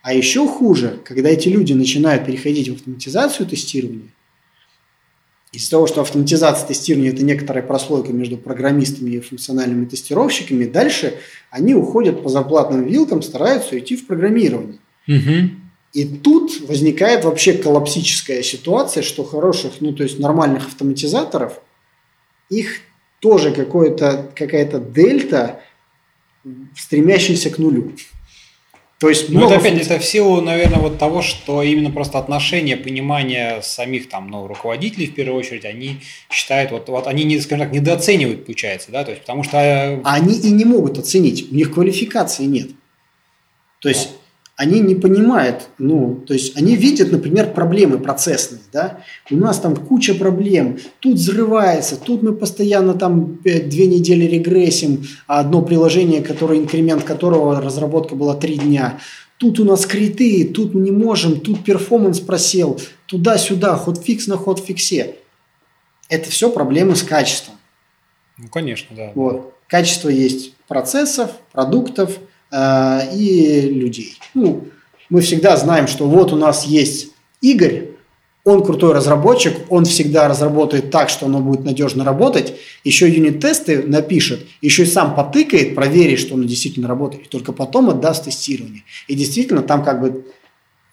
А 0.00 0.14
еще 0.14 0.48
хуже, 0.48 0.98
когда 1.04 1.28
эти 1.28 1.48
люди 1.48 1.74
начинают 1.74 2.24
переходить 2.24 2.70
в 2.70 2.74
автоматизацию 2.74 3.46
тестирования, 3.46 4.08
из-за 5.54 5.70
того, 5.70 5.86
что 5.86 6.00
автоматизация 6.00 6.66
тестирования– 6.66 7.12
это 7.12 7.24
некоторая 7.24 7.62
прослойка 7.62 8.12
между 8.12 8.36
программистами 8.36 9.10
и 9.12 9.20
функциональными 9.20 9.84
тестировщиками, 9.84 10.64
дальше 10.64 11.14
они 11.50 11.74
уходят 11.74 12.22
по 12.22 12.28
зарплатным 12.28 12.84
вилкам, 12.84 13.22
стараются 13.22 13.74
уйти 13.74 13.96
в 13.96 14.06
программирование. 14.06 14.78
Мгм. 15.06 15.60
И 15.92 16.04
тут 16.04 16.60
возникает 16.66 17.24
вообще 17.24 17.52
коллапсическая 17.52 18.42
ситуация, 18.42 19.02
что 19.04 19.22
хороших, 19.22 19.74
ну 19.80 19.92
то 19.92 20.02
есть 20.02 20.18
нормальных 20.18 20.66
автоматизаторов, 20.66 21.60
их 22.50 22.80
тоже 23.20 23.52
какое-то, 23.52 24.30
какая-то 24.34 24.80
дельта, 24.80 25.60
стремящаяся 26.76 27.50
к 27.50 27.58
нулю. 27.58 27.92
То 29.04 29.10
есть 29.10 29.28
Ну, 29.28 29.40
много 29.40 29.56
это 29.56 29.68
опять, 29.68 29.82
это 29.82 29.98
в 29.98 30.04
силу, 30.06 30.40
наверное, 30.40 30.78
вот 30.78 30.98
того, 30.98 31.20
что 31.20 31.62
именно 31.62 31.90
просто 31.90 32.18
отношение, 32.18 32.78
понимание 32.78 33.60
самих 33.60 34.08
там, 34.08 34.30
ну, 34.30 34.46
руководителей, 34.46 35.08
в 35.08 35.14
первую 35.14 35.38
очередь, 35.38 35.66
они 35.66 36.00
считают, 36.30 36.70
вот, 36.70 36.88
вот 36.88 37.06
они, 37.06 37.24
не, 37.24 37.38
скажем 37.38 37.66
так, 37.66 37.74
недооценивают, 37.74 38.46
получается, 38.46 38.90
да, 38.90 39.04
то 39.04 39.10
есть, 39.10 39.20
потому 39.20 39.42
что... 39.42 39.58
э, 39.58 40.00
они 40.04 40.38
и 40.38 40.50
не 40.50 40.64
могут 40.64 40.96
оценить, 40.96 41.52
у 41.52 41.54
них 41.54 41.74
квалификации 41.74 42.44
нет. 42.44 42.70
То 43.80 43.90
есть 43.90 44.08
они 44.56 44.80
не 44.80 44.94
понимают, 44.94 45.68
ну, 45.78 46.22
то 46.26 46.32
есть 46.32 46.56
они 46.56 46.76
видят, 46.76 47.10
например, 47.10 47.52
проблемы 47.52 47.98
процессные, 47.98 48.60
да, 48.72 49.00
у 49.30 49.36
нас 49.36 49.58
там 49.58 49.74
куча 49.74 50.14
проблем, 50.14 50.78
тут 51.00 51.16
взрывается, 51.16 51.96
тут 51.96 52.22
мы 52.22 52.32
постоянно 52.32 52.94
там 52.94 53.40
э, 53.44 53.60
две 53.62 53.86
недели 53.86 54.24
регрессим, 54.24 55.04
а 55.26 55.40
одно 55.40 55.62
приложение, 55.62 56.22
которое, 56.22 56.60
инкремент 56.60 57.02
которого 57.02 57.60
разработка 57.60 58.14
была 58.14 58.34
три 58.34 58.56
дня, 58.56 59.00
тут 59.38 59.58
у 59.58 59.64
нас 59.64 59.86
криты, 59.86 60.44
тут 60.44 60.72
мы 60.72 60.80
не 60.82 60.92
можем, 60.92 61.40
тут 61.40 61.64
перформанс 61.64 62.20
просел, 62.20 62.80
туда-сюда, 63.06 63.76
ход-фикс 63.76 64.28
на 64.28 64.36
ход-фиксе. 64.36 65.16
Это 66.08 66.30
все 66.30 66.50
проблемы 66.50 66.96
с 66.96 67.02
качеством. 67.02 67.56
Ну, 68.38 68.48
конечно, 68.48 68.94
да. 68.94 69.12
Вот. 69.14 69.54
Качество 69.66 70.08
есть 70.08 70.54
процессов, 70.68 71.32
продуктов 71.52 72.18
э, 72.54 73.16
и 73.16 73.60
людей. 73.62 74.14
Ну, 74.34 74.68
мы 75.10 75.20
всегда 75.20 75.56
знаем, 75.56 75.86
что 75.86 76.06
вот 76.06 76.32
у 76.32 76.36
нас 76.36 76.64
есть 76.64 77.12
Игорь, 77.40 77.88
он 78.44 78.62
крутой 78.62 78.92
разработчик, 78.92 79.54
он 79.70 79.86
всегда 79.86 80.28
разработает 80.28 80.90
так, 80.90 81.08
что 81.08 81.26
оно 81.26 81.40
будет 81.40 81.64
надежно 81.64 82.04
работать, 82.04 82.54
еще 82.84 83.08
юнит-тесты 83.08 83.82
напишет, 83.82 84.46
еще 84.60 84.82
и 84.82 84.86
сам 84.86 85.14
потыкает, 85.14 85.74
проверит, 85.74 86.18
что 86.18 86.34
оно 86.34 86.44
действительно 86.44 86.86
работает, 86.86 87.24
и 87.24 87.28
только 87.28 87.52
потом 87.52 87.88
отдаст 87.88 88.24
тестирование. 88.24 88.82
И 89.08 89.14
действительно 89.14 89.62
там 89.62 89.82
как 89.82 90.00
бы 90.00 90.26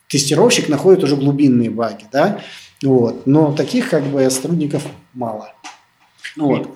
тестировщик 0.08 0.70
находит 0.70 1.04
уже 1.04 1.18
глубинные 1.18 1.70
баги, 1.70 2.06
да, 2.12 2.40
вот. 2.82 3.28
Но 3.28 3.54
таких 3.54 3.90
как 3.90 4.04
бы 4.06 4.30
сотрудников 4.30 4.84
мало. 5.14 5.54
Вот. 6.38 6.70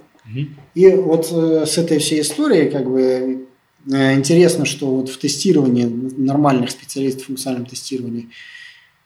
И 0.74 0.90
вот 0.90 1.30
э, 1.32 1.66
с 1.66 1.78
этой 1.78 1.99
всей 1.99 2.22
историей 2.22 2.70
как 2.70 2.90
бы 2.90 3.48
интересно, 3.88 4.66
что 4.66 4.88
вот 4.88 5.10
в 5.10 5.18
тестировании 5.18 5.86
нормальных 5.86 6.72
специалистов 6.72 7.24
в 7.24 7.28
функциональном 7.28 7.68
тестировании 7.68 8.30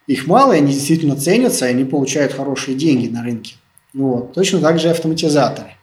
их 0.08 0.26
мало, 0.26 0.54
и 0.54 0.58
они 0.58 0.74
действительно 0.74 1.16
ценятся, 1.16 1.68
и 1.68 1.70
они 1.70 1.86
получают 1.86 2.34
хорошие 2.34 2.76
деньги 2.76 3.08
на 3.08 3.24
рынке. 3.24 3.56
Вот. 3.94 4.34
Точно 4.34 4.60
так 4.60 4.80
же 4.80 4.90
автоматизаторы. 4.90 5.76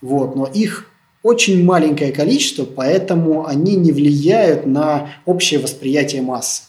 Вот. 0.00 0.36
Но 0.36 0.46
их 0.46 0.90
очень 1.22 1.64
маленькое 1.64 2.12
количество, 2.12 2.64
поэтому 2.64 3.46
они 3.46 3.74
не 3.76 3.92
влияют 3.92 4.66
на 4.66 5.10
общее 5.24 5.58
восприятие 5.58 6.22
массы. 6.22 6.64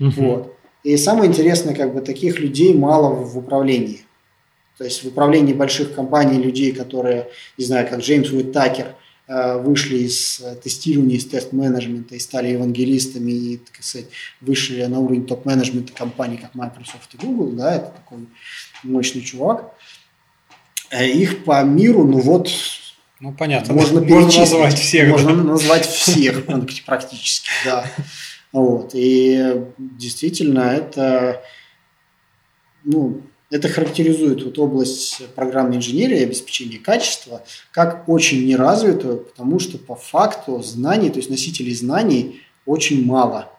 Угу. 0.00 0.10
Вот. 0.16 0.56
И 0.82 0.96
самое 0.96 1.30
интересное, 1.30 1.74
как 1.74 1.94
бы 1.94 2.00
таких 2.00 2.40
людей 2.40 2.74
мало 2.74 3.14
в 3.14 3.38
управлении. 3.38 4.02
То 4.78 4.84
есть 4.84 5.04
в 5.04 5.08
управлении 5.08 5.52
больших 5.52 5.94
компаний 5.94 6.42
людей, 6.42 6.72
которые, 6.72 7.28
не 7.56 7.64
знаю, 7.64 7.88
как 7.88 8.00
Джеймс 8.00 8.30
Уиттакер, 8.30 8.86
э, 8.86 9.01
вышли 9.28 9.98
из 9.98 10.40
э, 10.40 10.56
тестирования, 10.56 11.16
из 11.16 11.26
тест-менеджмента 11.26 12.14
и 12.14 12.18
стали 12.18 12.48
евангелистами 12.48 13.30
и, 13.30 13.56
так 13.58 13.82
сказать, 13.82 14.08
вышли 14.40 14.82
на 14.84 14.98
уровень 14.98 15.26
топ-менеджмента 15.26 15.92
компаний, 15.92 16.36
как 16.36 16.54
Microsoft 16.54 17.14
и 17.14 17.18
Google, 17.18 17.52
да, 17.52 17.76
это 17.76 17.92
такой 17.92 18.26
мощный 18.82 19.22
чувак. 19.22 19.72
Э, 20.90 21.08
их 21.08 21.44
по 21.44 21.62
миру, 21.62 22.04
ну 22.04 22.18
вот, 22.18 22.50
ну, 23.20 23.32
понятно. 23.32 23.74
Можно, 23.74 24.00
можно 24.00 24.40
назвать 24.40 24.76
всех. 24.76 25.08
Можно 25.10 25.36
да? 25.36 25.42
назвать 25.44 25.86
всех 25.86 26.44
практически, 26.84 27.48
да. 27.64 27.86
Вот. 28.50 28.90
И 28.94 29.62
действительно, 29.78 30.62
это, 30.62 31.42
ну, 32.82 33.22
это 33.52 33.68
характеризует 33.68 34.42
вот 34.42 34.58
область 34.58 35.22
программной 35.34 35.76
инженерии 35.76 36.20
и 36.20 36.24
обеспечения 36.24 36.78
качества 36.78 37.42
как 37.70 38.08
очень 38.08 38.46
неразвитую, 38.46 39.18
потому 39.18 39.58
что 39.58 39.76
по 39.76 39.94
факту 39.94 40.62
знаний, 40.62 41.10
то 41.10 41.18
есть 41.18 41.28
носителей 41.28 41.74
знаний 41.74 42.40
очень 42.64 43.04
мало 43.04 43.52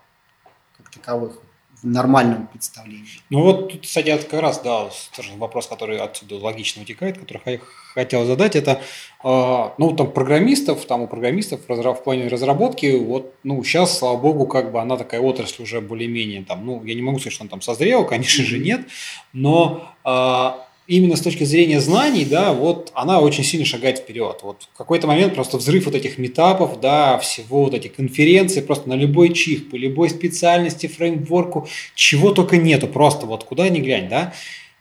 как 0.77 0.89
таковых 0.89 1.42
нормальном 1.83 2.47
представлении. 2.47 3.05
Ну 3.29 3.41
вот 3.41 3.71
тут, 3.71 3.81
кстати, 3.81 4.17
как 4.29 4.41
раз, 4.41 4.61
да, 4.61 4.89
вопрос, 5.37 5.67
который 5.67 5.99
отсюда 5.99 6.35
логично 6.37 6.81
вытекает, 6.81 7.17
который 7.17 7.41
я 7.45 7.59
хотел 7.93 8.25
задать, 8.25 8.55
это, 8.55 8.81
э, 9.23 9.69
ну, 9.77 9.95
там, 9.95 10.11
программистов, 10.11 10.85
там, 10.85 11.01
у 11.01 11.07
программистов 11.07 11.61
в 11.67 12.03
плане 12.03 12.27
разработки, 12.27 12.97
вот, 12.97 13.33
ну, 13.43 13.63
сейчас, 13.63 13.97
слава 13.97 14.17
богу, 14.17 14.47
как 14.47 14.71
бы 14.71 14.81
она 14.81 14.97
такая 14.97 15.21
отрасль 15.21 15.63
уже 15.63 15.81
более-менее, 15.81 16.43
там, 16.43 16.65
ну, 16.65 16.83
я 16.83 16.95
не 16.95 17.01
могу 17.01 17.19
сказать, 17.19 17.33
что 17.33 17.43
она 17.43 17.49
там 17.49 17.61
созрела, 17.61 18.03
конечно 18.03 18.43
же, 18.43 18.59
нет, 18.59 18.87
но 19.33 19.93
э, 20.05 20.72
именно 20.87 21.15
с 21.15 21.21
точки 21.21 21.43
зрения 21.43 21.79
знаний, 21.79 22.25
да, 22.25 22.53
вот 22.53 22.91
она 22.93 23.19
очень 23.19 23.43
сильно 23.43 23.65
шагает 23.65 23.99
вперед. 23.99 24.39
Вот 24.43 24.67
в 24.73 24.77
какой-то 24.77 25.07
момент 25.07 25.33
просто 25.35 25.57
взрыв 25.57 25.85
вот 25.85 25.95
этих 25.95 26.17
метапов, 26.17 26.79
да, 26.79 27.17
всего 27.17 27.65
вот 27.65 27.73
этих 27.73 27.95
конференций, 27.95 28.61
просто 28.61 28.89
на 28.89 28.95
любой 28.95 29.33
чих, 29.33 29.69
по 29.69 29.75
любой 29.75 30.09
специальности, 30.09 30.87
фреймворку, 30.87 31.67
чего 31.95 32.31
только 32.31 32.57
нету, 32.57 32.87
просто 32.87 33.25
вот 33.25 33.43
куда 33.43 33.69
ни 33.69 33.79
глянь, 33.79 34.09
да. 34.09 34.33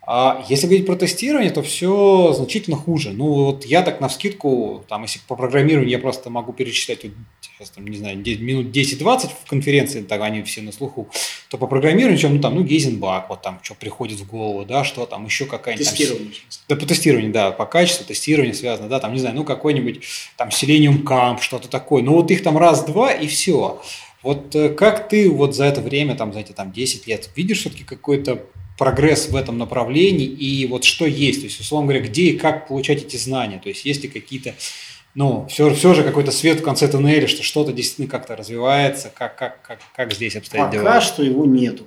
А 0.04 0.44
если 0.48 0.66
говорить 0.66 0.86
про 0.86 0.96
тестирование, 0.96 1.52
то 1.52 1.62
все 1.62 2.32
значительно 2.32 2.76
хуже. 2.76 3.10
Ну, 3.10 3.44
вот 3.44 3.64
я 3.64 3.82
так 3.82 4.00
на 4.00 4.08
вскидку, 4.08 4.84
там, 4.88 5.02
если 5.02 5.20
по 5.28 5.36
программированию 5.36 5.92
я 5.92 6.00
просто 6.00 6.28
могу 6.28 6.52
перечислять, 6.52 7.04
вот, 7.04 7.12
сейчас, 7.40 7.70
там, 7.70 7.86
не 7.86 7.96
знаю, 7.96 8.16
минут 8.18 8.76
10-20 8.76 9.30
в 9.44 9.48
конференции, 9.48 10.02
так 10.02 10.20
они 10.22 10.42
все 10.42 10.60
на 10.62 10.72
слуху, 10.72 11.08
то 11.48 11.56
по 11.56 11.68
программированию, 11.68 12.18
чем, 12.18 12.34
ну, 12.34 12.40
там, 12.40 12.56
ну, 12.56 12.64
Гейзенбак, 12.64 13.28
вот 13.28 13.42
там, 13.42 13.60
что 13.62 13.74
приходит 13.74 14.18
в 14.18 14.26
голову, 14.26 14.64
да, 14.64 14.82
что 14.82 15.06
там, 15.06 15.24
еще 15.24 15.46
какая-нибудь... 15.46 15.88
Тестирование. 15.88 16.32
Там, 16.32 16.40
да, 16.68 16.76
по 16.76 16.86
тестированию, 16.86 17.32
да, 17.32 17.50
по 17.52 17.66
качеству 17.66 18.04
тестирования 18.04 18.54
связано, 18.54 18.88
да, 18.88 18.98
там, 18.98 19.12
не 19.12 19.20
знаю, 19.20 19.36
ну, 19.36 19.44
какой-нибудь 19.44 20.02
там 20.36 20.48
Selenium 20.48 21.04
Camp, 21.04 21.40
что-то 21.40 21.68
такое. 21.68 22.02
Ну, 22.02 22.14
вот 22.14 22.28
их 22.32 22.42
там 22.42 22.58
раз-два 22.58 23.12
и 23.12 23.28
все. 23.28 23.80
Вот 24.24 24.54
э, 24.54 24.68
как 24.70 25.08
ты 25.08 25.30
вот 25.30 25.54
за 25.54 25.64
это 25.64 25.80
время, 25.80 26.16
там, 26.16 26.32
за 26.32 26.40
эти 26.40 26.52
там 26.52 26.72
10 26.72 27.06
лет, 27.06 27.30
видишь 27.36 27.60
все-таки 27.60 27.84
какой-то 27.84 28.42
прогресс 28.78 29.28
в 29.28 29.36
этом 29.36 29.58
направлении 29.58 30.26
и 30.26 30.66
вот 30.66 30.84
что 30.84 31.06
есть, 31.06 31.40
то 31.40 31.46
есть, 31.46 31.60
условно 31.60 31.88
говоря, 31.88 32.06
где 32.06 32.30
и 32.30 32.38
как 32.38 32.68
получать 32.68 33.02
эти 33.02 33.16
знания, 33.16 33.60
то 33.62 33.68
есть 33.68 33.84
есть 33.84 34.02
ли 34.02 34.08
какие-то, 34.08 34.54
ну, 35.14 35.46
все, 35.48 35.72
все 35.74 35.94
же 35.94 36.02
какой-то 36.02 36.32
свет 36.32 36.60
в 36.60 36.62
конце 36.62 36.88
туннеля, 36.88 37.26
что 37.26 37.42
что-то 37.42 37.72
действительно 37.72 38.08
как-то 38.08 38.34
развивается, 38.34 39.12
как, 39.14 39.36
как, 39.36 39.62
как, 39.62 39.78
как 39.94 40.12
здесь 40.12 40.36
обстоят 40.36 40.66
Пока 40.66 40.72
дела? 40.72 40.84
Пока 40.84 41.00
что 41.00 41.22
его 41.22 41.44
нету. 41.44 41.86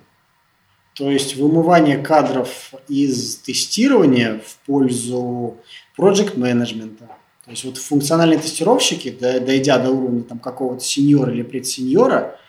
То 0.94 1.12
есть 1.12 1.36
вымывание 1.36 1.98
кадров 1.98 2.72
из 2.88 3.38
тестирования 3.38 4.40
в 4.46 4.66
пользу 4.66 5.58
проект 5.98 6.38
менеджмента. 6.38 7.10
То 7.44 7.52
есть 7.52 7.66
вот 7.66 7.78
функциональные 7.78 8.40
тестировщики, 8.40 9.12
дойдя 9.12 9.78
до 9.78 9.92
уровня 9.92 10.24
там, 10.24 10.40
какого-то 10.40 10.84
сеньора 10.84 11.34
или 11.34 11.44
предсеньора, 11.44 12.40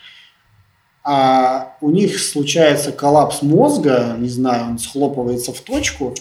а 1.08 1.76
у 1.80 1.90
них 1.90 2.18
случается 2.18 2.90
коллапс 2.90 3.40
мозга, 3.40 4.16
не 4.18 4.28
знаю, 4.28 4.70
он 4.70 4.78
схлопывается 4.80 5.52
в 5.52 5.60
точку, 5.60 6.12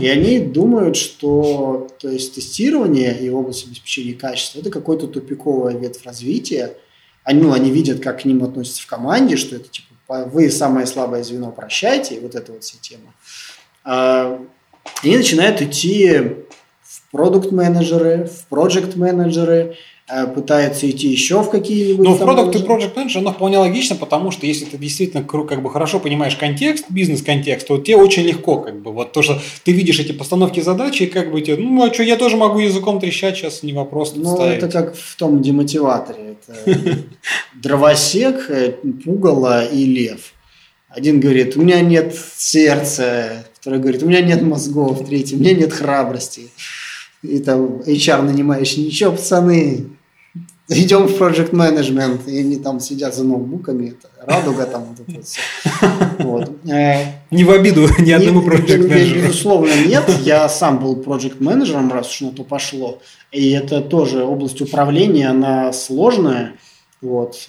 и 0.00 0.08
они 0.08 0.40
думают, 0.40 0.96
что 0.96 1.86
то 2.00 2.08
есть, 2.08 2.34
тестирование 2.34 3.16
и 3.16 3.30
область 3.30 3.68
обеспечения 3.68 4.14
качества– 4.14 4.58
это 4.60 4.70
какой-то 4.70 5.06
тупиковый 5.06 5.78
ветвь 5.78 6.04
развития. 6.04 6.74
Они, 7.22 7.40
ну, 7.40 7.52
они 7.52 7.70
видят, 7.70 8.02
как 8.02 8.22
к 8.22 8.24
ним 8.24 8.42
относятся 8.42 8.82
в 8.82 8.86
команде, 8.86 9.36
что 9.36 9.54
это 9.54 9.68
типа 9.68 10.24
вы 10.24 10.50
самое 10.50 10.88
слабое 10.88 11.22
звено, 11.22 11.52
прощайте, 11.52 12.16
и 12.16 12.20
вот 12.20 12.34
эта 12.34 12.50
вот 12.50 12.64
вся 12.64 12.78
тема. 12.80 13.14
А, 13.84 14.40
они 15.04 15.18
начинают 15.18 15.62
идти 15.62 16.18
в 16.82 17.10
продукт-менеджеры, 17.12 18.24
в 18.24 18.48
проект-менеджеры, 18.48 19.76
Э, 20.08 20.26
пытается 20.26 20.90
идти 20.90 21.08
еще 21.08 21.42
в 21.42 21.50
какие-нибудь... 21.50 22.04
Ну, 22.04 22.14
в 22.14 22.18
продукт 22.18 22.56
и 22.56 22.58
project 22.58 22.94
manager, 22.94 23.18
оно 23.18 23.32
вполне 23.32 23.58
логично, 23.58 23.94
потому 23.94 24.32
что 24.32 24.46
если 24.46 24.64
ты 24.64 24.76
действительно 24.76 25.22
как 25.22 25.62
бы 25.62 25.70
хорошо 25.70 26.00
понимаешь 26.00 26.34
контекст, 26.34 26.86
бизнес-контекст, 26.88 27.68
то 27.68 27.78
тебе 27.78 27.96
очень 27.96 28.24
легко, 28.24 28.58
как 28.58 28.82
бы, 28.82 28.92
вот 28.92 29.12
то, 29.12 29.22
что 29.22 29.40
ты 29.64 29.70
видишь 29.70 30.00
эти 30.00 30.10
постановки 30.10 30.58
задачи, 30.60 31.04
и 31.04 31.06
как 31.06 31.30
бы 31.30 31.40
тебе, 31.40 31.56
ну, 31.56 31.84
а 31.84 31.94
что, 31.94 32.02
я 32.02 32.16
тоже 32.16 32.36
могу 32.36 32.58
языком 32.58 32.98
трещать, 32.98 33.36
сейчас 33.36 33.62
не 33.62 33.72
вопрос 33.72 34.14
Ну, 34.16 34.34
ставить. 34.34 34.58
это 34.58 34.68
как 34.68 34.96
в 34.96 35.16
том 35.16 35.40
демотиваторе. 35.40 36.36
Это 36.48 36.98
дровосек, 37.62 38.50
э, 38.50 38.72
пугало 39.04 39.64
и 39.64 39.84
лев. 39.84 40.32
Один 40.88 41.20
говорит, 41.20 41.56
у 41.56 41.62
меня 41.62 41.80
нет 41.80 42.14
сердца, 42.36 43.46
второй 43.54 43.78
говорит, 43.78 44.02
у 44.02 44.06
меня 44.06 44.20
нет 44.20 44.42
мозгов, 44.42 45.06
третий, 45.06 45.36
у 45.36 45.38
меня 45.38 45.54
нет 45.54 45.72
храбрости. 45.72 46.50
И 47.22 47.38
там 47.38 47.80
HR 47.86 48.22
нанимающий, 48.22 48.84
ничего, 48.84 49.12
пацаны, 49.12 49.86
идем 50.68 51.06
в 51.06 51.20
project 51.20 51.50
management, 51.50 52.28
и 52.28 52.38
они 52.38 52.56
там 52.56 52.80
сидят 52.80 53.14
за 53.14 53.24
ноутбуками, 53.24 53.90
это 53.90 54.08
радуга 54.26 54.66
там 54.66 54.84
вот 54.84 55.08
это 55.08 55.24
все. 55.24 55.40
Вот. 56.18 56.50
Э, 56.68 57.04
не 57.30 57.44
в 57.44 57.50
обиду 57.50 57.88
ни 57.98 58.10
одному 58.10 58.42
project 58.42 58.88
менеджеру. 58.88 59.26
Безусловно, 59.26 59.72
нет. 59.86 60.08
Я 60.22 60.48
сам 60.48 60.78
был 60.78 60.96
project 60.96 61.36
менеджером, 61.40 61.92
раз 61.92 62.10
уж 62.10 62.20
на 62.20 62.32
то 62.32 62.44
пошло. 62.44 63.00
И 63.30 63.50
это 63.52 63.80
тоже 63.80 64.24
область 64.24 64.60
управления, 64.60 65.28
она 65.28 65.72
сложная. 65.72 66.54
Вот. 67.00 67.48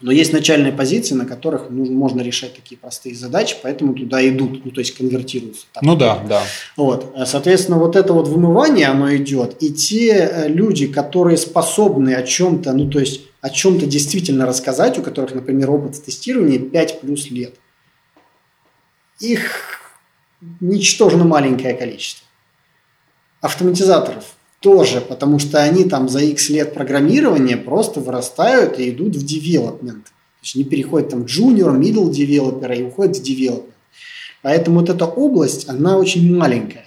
Но 0.00 0.12
есть 0.12 0.32
начальные 0.32 0.72
позиции, 0.72 1.14
на 1.14 1.26
которых 1.26 1.66
ну, 1.68 1.84
можно 1.84 2.22
решать 2.22 2.54
такие 2.54 2.78
простые 2.78 3.14
задачи, 3.14 3.56
поэтому 3.62 3.94
туда 3.94 4.26
идут, 4.26 4.64
ну, 4.64 4.70
то 4.70 4.80
есть 4.80 4.96
конвертируются. 4.96 5.66
Так. 5.72 5.82
Ну 5.82 5.94
да, 5.94 6.18
да. 6.26 6.42
Вот. 6.76 7.14
Соответственно, 7.26 7.78
вот 7.78 7.96
это 7.96 8.14
вот 8.14 8.26
вымывание, 8.26 8.86
оно 8.86 9.14
идет, 9.14 9.62
и 9.62 9.72
те 9.72 10.12
э, 10.12 10.48
люди, 10.48 10.86
которые 10.86 11.36
способны 11.36 12.14
о 12.14 12.22
чем-то, 12.22 12.72
ну, 12.72 12.88
то 12.88 12.98
есть 12.98 13.22
о 13.42 13.50
чем-то 13.50 13.86
действительно 13.86 14.46
рассказать, 14.46 14.98
у 14.98 15.02
которых, 15.02 15.34
например, 15.34 15.70
опыт 15.70 16.02
тестирования 16.02 16.58
5 16.58 17.00
плюс 17.00 17.30
лет, 17.30 17.54
их 19.18 19.80
ничтожно 20.60 21.24
маленькое 21.24 21.74
количество. 21.74 22.26
Автоматизаторов 23.42 24.24
тоже, 24.60 25.00
потому 25.00 25.38
что 25.38 25.62
они 25.62 25.84
там 25.84 26.08
за 26.08 26.20
X 26.20 26.50
лет 26.50 26.74
программирования 26.74 27.56
просто 27.56 28.00
вырастают 28.00 28.78
и 28.78 28.90
идут 28.90 29.16
в 29.16 29.24
development. 29.24 30.04
То 30.04 30.44
есть 30.44 30.56
они 30.56 30.64
переходят 30.64 31.10
там 31.10 31.22
junior, 31.24 31.78
middle 31.78 32.10
developer 32.10 32.78
и 32.78 32.82
уходят 32.82 33.16
в 33.16 33.22
development. 33.22 33.72
Поэтому 34.42 34.80
вот 34.80 34.88
эта 34.88 35.04
область, 35.04 35.68
она 35.68 35.98
очень 35.98 36.34
маленькая. 36.34 36.86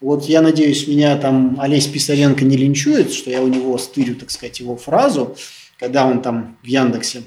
Вот 0.00 0.24
я 0.24 0.42
надеюсь, 0.42 0.86
меня 0.86 1.16
там 1.16 1.58
Олесь 1.60 1.86
Писаренко 1.86 2.44
не 2.44 2.56
линчует, 2.56 3.12
что 3.12 3.30
я 3.30 3.42
у 3.42 3.48
него 3.48 3.78
стырю, 3.78 4.14
так 4.16 4.30
сказать, 4.30 4.60
его 4.60 4.76
фразу, 4.76 5.36
когда 5.78 6.06
он 6.06 6.20
там 6.20 6.56
в 6.62 6.66
Яндексе 6.66 7.22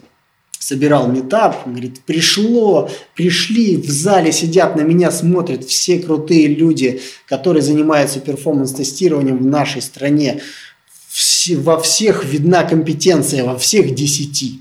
собирал 0.68 1.08
метап, 1.08 1.66
говорит, 1.66 2.02
пришло, 2.02 2.92
пришли, 3.16 3.78
в 3.78 3.90
зале 3.90 4.34
сидят, 4.34 4.76
на 4.76 4.82
меня 4.82 5.12
смотрят 5.12 5.64
все 5.64 5.98
крутые 5.98 6.48
люди, 6.48 7.00
которые 7.26 7.64
занимаются 7.64 8.20
перформанс-тестированием 8.20 9.38
в 9.38 9.46
нашей 9.46 9.82
стране. 9.82 10.42
во 11.56 11.80
всех 11.80 12.26
видна 12.26 12.66
компетенция, 12.66 13.46
во 13.46 13.58
всех 13.58 13.96
десяти. 13.96 14.60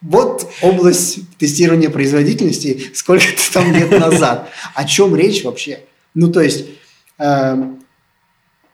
Вот 0.00 0.50
область 0.62 1.20
тестирования 1.38 1.90
производительности 1.90 2.92
сколько-то 2.94 3.52
там 3.52 3.72
лет 3.74 3.90
назад. 3.90 4.50
О 4.74 4.84
чем 4.84 5.16
речь 5.16 5.44
вообще? 5.44 5.80
Ну, 6.14 6.30
то 6.32 6.40
есть, 6.40 6.64
э, 7.18 7.56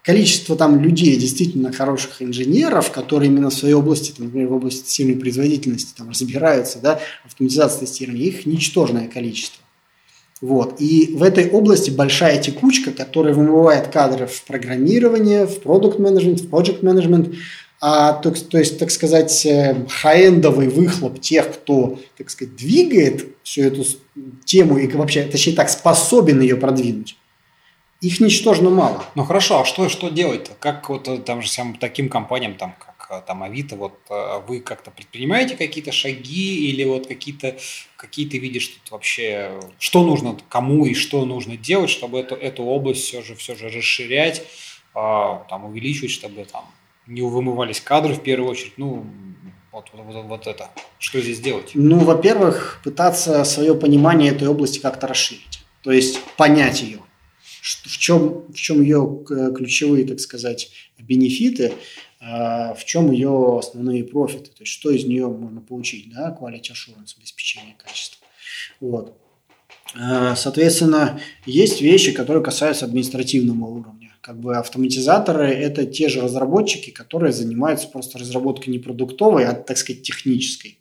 количество 0.02 0.56
там 0.56 0.80
людей, 0.80 1.16
действительно 1.16 1.72
хороших 1.72 2.22
инженеров, 2.22 2.90
которые 2.90 3.30
именно 3.30 3.50
в 3.50 3.54
своей 3.54 3.74
области, 3.74 4.12
там, 4.12 4.26
например, 4.26 4.48
в 4.48 4.54
области 4.54 4.82
тестирования 4.82 5.20
производительности 5.20 5.92
там, 5.96 6.08
разбираются, 6.08 6.78
да, 6.80 7.00
автоматизация 7.24 7.80
тестирования, 7.80 8.26
их 8.26 8.46
ничтожное 8.46 9.08
количество. 9.08 9.62
Вот. 10.40 10.80
И 10.80 11.14
в 11.14 11.22
этой 11.22 11.50
области 11.50 11.90
большая 11.90 12.40
текучка, 12.40 12.92
которая 12.92 13.34
вымывает 13.34 13.88
кадры 13.88 14.26
в 14.26 14.42
программирование, 14.44 15.46
в 15.46 15.60
продукт 15.60 15.98
менеджмент, 15.98 16.40
в 16.40 16.48
project 16.48 16.82
менеджмент, 16.82 17.34
а, 17.82 18.14
то, 18.14 18.30
то 18.30 18.58
есть, 18.58 18.78
так 18.78 18.90
сказать, 18.90 19.46
э, 19.46 19.86
хай-эндовый 19.88 20.68
выхлоп 20.68 21.18
тех, 21.18 21.50
кто, 21.50 21.98
так 22.18 22.28
сказать, 22.28 22.54
двигает 22.54 23.26
всю 23.42 23.62
эту 23.62 23.86
тему 24.44 24.76
и 24.76 24.86
вообще, 24.86 25.22
точнее 25.22 25.54
так, 25.54 25.70
способен 25.70 26.40
ее 26.40 26.56
продвинуть, 26.56 27.16
их 28.00 28.20
ничтожно 28.20 28.70
мало. 28.70 29.04
Ну 29.14 29.24
хорошо, 29.24 29.60
а 29.60 29.64
что, 29.64 29.88
что 29.88 30.08
делать-то? 30.08 30.52
Как 30.58 30.88
вот 30.88 31.06
э, 31.06 31.18
там 31.18 31.42
же 31.42 31.48
всем 31.48 31.76
таким 31.76 32.08
компаниям, 32.08 32.54
там, 32.54 32.74
как 32.78 33.06
э, 33.10 33.26
там 33.26 33.42
Авито, 33.42 33.76
вот 33.76 33.98
э, 34.08 34.40
вы 34.48 34.60
как-то 34.60 34.90
предпринимаете 34.90 35.54
какие-то 35.54 35.92
шаги 35.92 36.70
или 36.70 36.84
вот 36.84 37.06
какие-то 37.06 37.56
какие 37.96 38.26
ты 38.26 38.38
видишь 38.38 38.68
тут 38.68 38.90
вообще, 38.90 39.60
что 39.78 40.02
нужно 40.02 40.36
кому 40.48 40.86
и 40.86 40.94
что 40.94 41.26
нужно 41.26 41.58
делать, 41.58 41.90
чтобы 41.90 42.18
эту, 42.20 42.34
эту 42.34 42.64
область 42.64 43.04
все 43.04 43.20
же, 43.20 43.34
все 43.34 43.54
же 43.54 43.68
расширять, 43.68 44.44
а, 44.94 45.44
там 45.50 45.66
увеличивать, 45.66 46.10
чтобы 46.10 46.46
там 46.46 46.64
не 47.06 47.20
вымывались 47.20 47.82
кадры 47.82 48.14
в 48.14 48.22
первую 48.22 48.50
очередь, 48.50 48.78
ну, 48.78 49.04
вот, 49.72 49.90
вот, 49.92 50.06
вот, 50.06 50.24
вот 50.24 50.46
это. 50.46 50.70
Что 50.98 51.20
здесь 51.20 51.40
делать? 51.40 51.72
Ну, 51.74 51.98
во-первых, 51.98 52.80
пытаться 52.82 53.44
свое 53.44 53.74
понимание 53.74 54.32
этой 54.32 54.48
области 54.48 54.78
как-то 54.78 55.06
расширить. 55.06 55.62
То 55.82 55.92
есть 55.92 56.18
понять 56.36 56.80
ее 56.80 57.00
в 57.60 57.98
чем, 57.98 58.52
в 58.52 58.54
чем 58.54 58.82
ее 58.82 59.24
ключевые, 59.54 60.06
так 60.06 60.20
сказать, 60.20 60.70
бенефиты, 60.98 61.72
а, 62.20 62.74
в 62.74 62.84
чем 62.84 63.10
ее 63.10 63.58
основные 63.58 64.04
профиты, 64.04 64.50
то 64.50 64.60
есть 64.60 64.72
что 64.72 64.90
из 64.90 65.04
нее 65.04 65.26
можно 65.28 65.60
получить, 65.60 66.12
да, 66.12 66.36
quality 66.38 66.72
assurance, 66.72 67.16
обеспечение 67.16 67.74
качества. 67.78 68.26
Вот. 68.78 69.18
А, 69.94 70.36
соответственно, 70.36 71.20
есть 71.46 71.80
вещи, 71.80 72.12
которые 72.12 72.44
касаются 72.44 72.84
административного 72.84 73.66
уровня. 73.66 74.14
Как 74.20 74.38
бы 74.38 74.56
автоматизаторы– 74.56 75.48
это 75.48 75.86
те 75.86 76.10
же 76.10 76.20
разработчики, 76.20 76.90
которые 76.90 77.32
занимаются 77.32 77.88
просто 77.88 78.18
разработкой 78.18 78.72
не 78.72 78.78
продуктовой, 78.78 79.46
а, 79.46 79.54
так 79.54 79.78
сказать, 79.78 80.02
технической. 80.02 80.78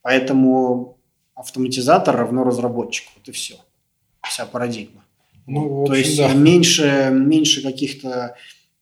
Поэтому 0.00 0.98
автоматизатор 1.34 2.16
равно 2.16 2.42
разработчику. 2.42 3.12
Вот 3.16 3.28
и 3.28 3.32
все. 3.32 3.56
Вся 4.22 4.46
парадигма. 4.46 5.03
Ну, 5.46 5.82
общем, 5.82 5.92
То 5.92 5.98
есть 5.98 6.16
да. 6.16 6.32
меньше, 6.32 7.10
меньше 7.12 7.62
каких-то 7.62 8.36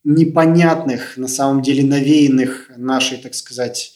непонятных, 0.05 1.17
на 1.17 1.29
самом 1.29 1.63
деле 1.63 1.85
навеянных 1.85 2.73
нашей, 2.77 3.17
так 3.19 3.35
сказать, 3.35 3.95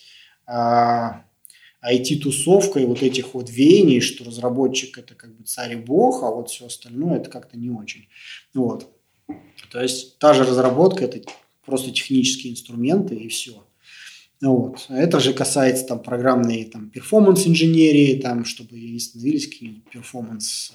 IT-тусовкой 0.49 2.85
а, 2.85 2.87
вот 2.87 3.03
этих 3.03 3.35
вот 3.35 3.51
веяний, 3.51 4.01
что 4.01 4.25
разработчик 4.25 4.99
это 4.99 5.15
как 5.15 5.37
бы 5.37 5.45
царь 5.45 5.73
и 5.73 5.77
бог, 5.77 6.23
а 6.23 6.31
вот 6.31 6.51
все 6.51 6.67
остальное 6.67 7.19
это 7.19 7.31
как-то 7.31 7.59
не 7.59 7.71
очень. 7.71 8.09
Вот. 8.55 8.89
То 9.71 9.83
есть 9.83 10.19
та 10.19 10.35
же 10.35 10.45
разработка 10.45 11.05
это 11.05 11.21
просто 11.65 11.91
технические 11.91 12.53
инструменты 12.53 13.17
и 13.17 13.29
все. 13.29 13.67
Вот. 14.41 14.87
Это 14.89 15.19
же 15.19 15.33
касается 15.33 15.87
там 15.87 16.01
программной 16.01 16.65
там 16.65 16.91
performance 16.91 17.47
инженерии, 17.47 18.21
там, 18.21 18.45
чтобы 18.45 18.99
становились 18.99 19.49
какие-нибудь 19.49 19.91
performance 19.91 20.73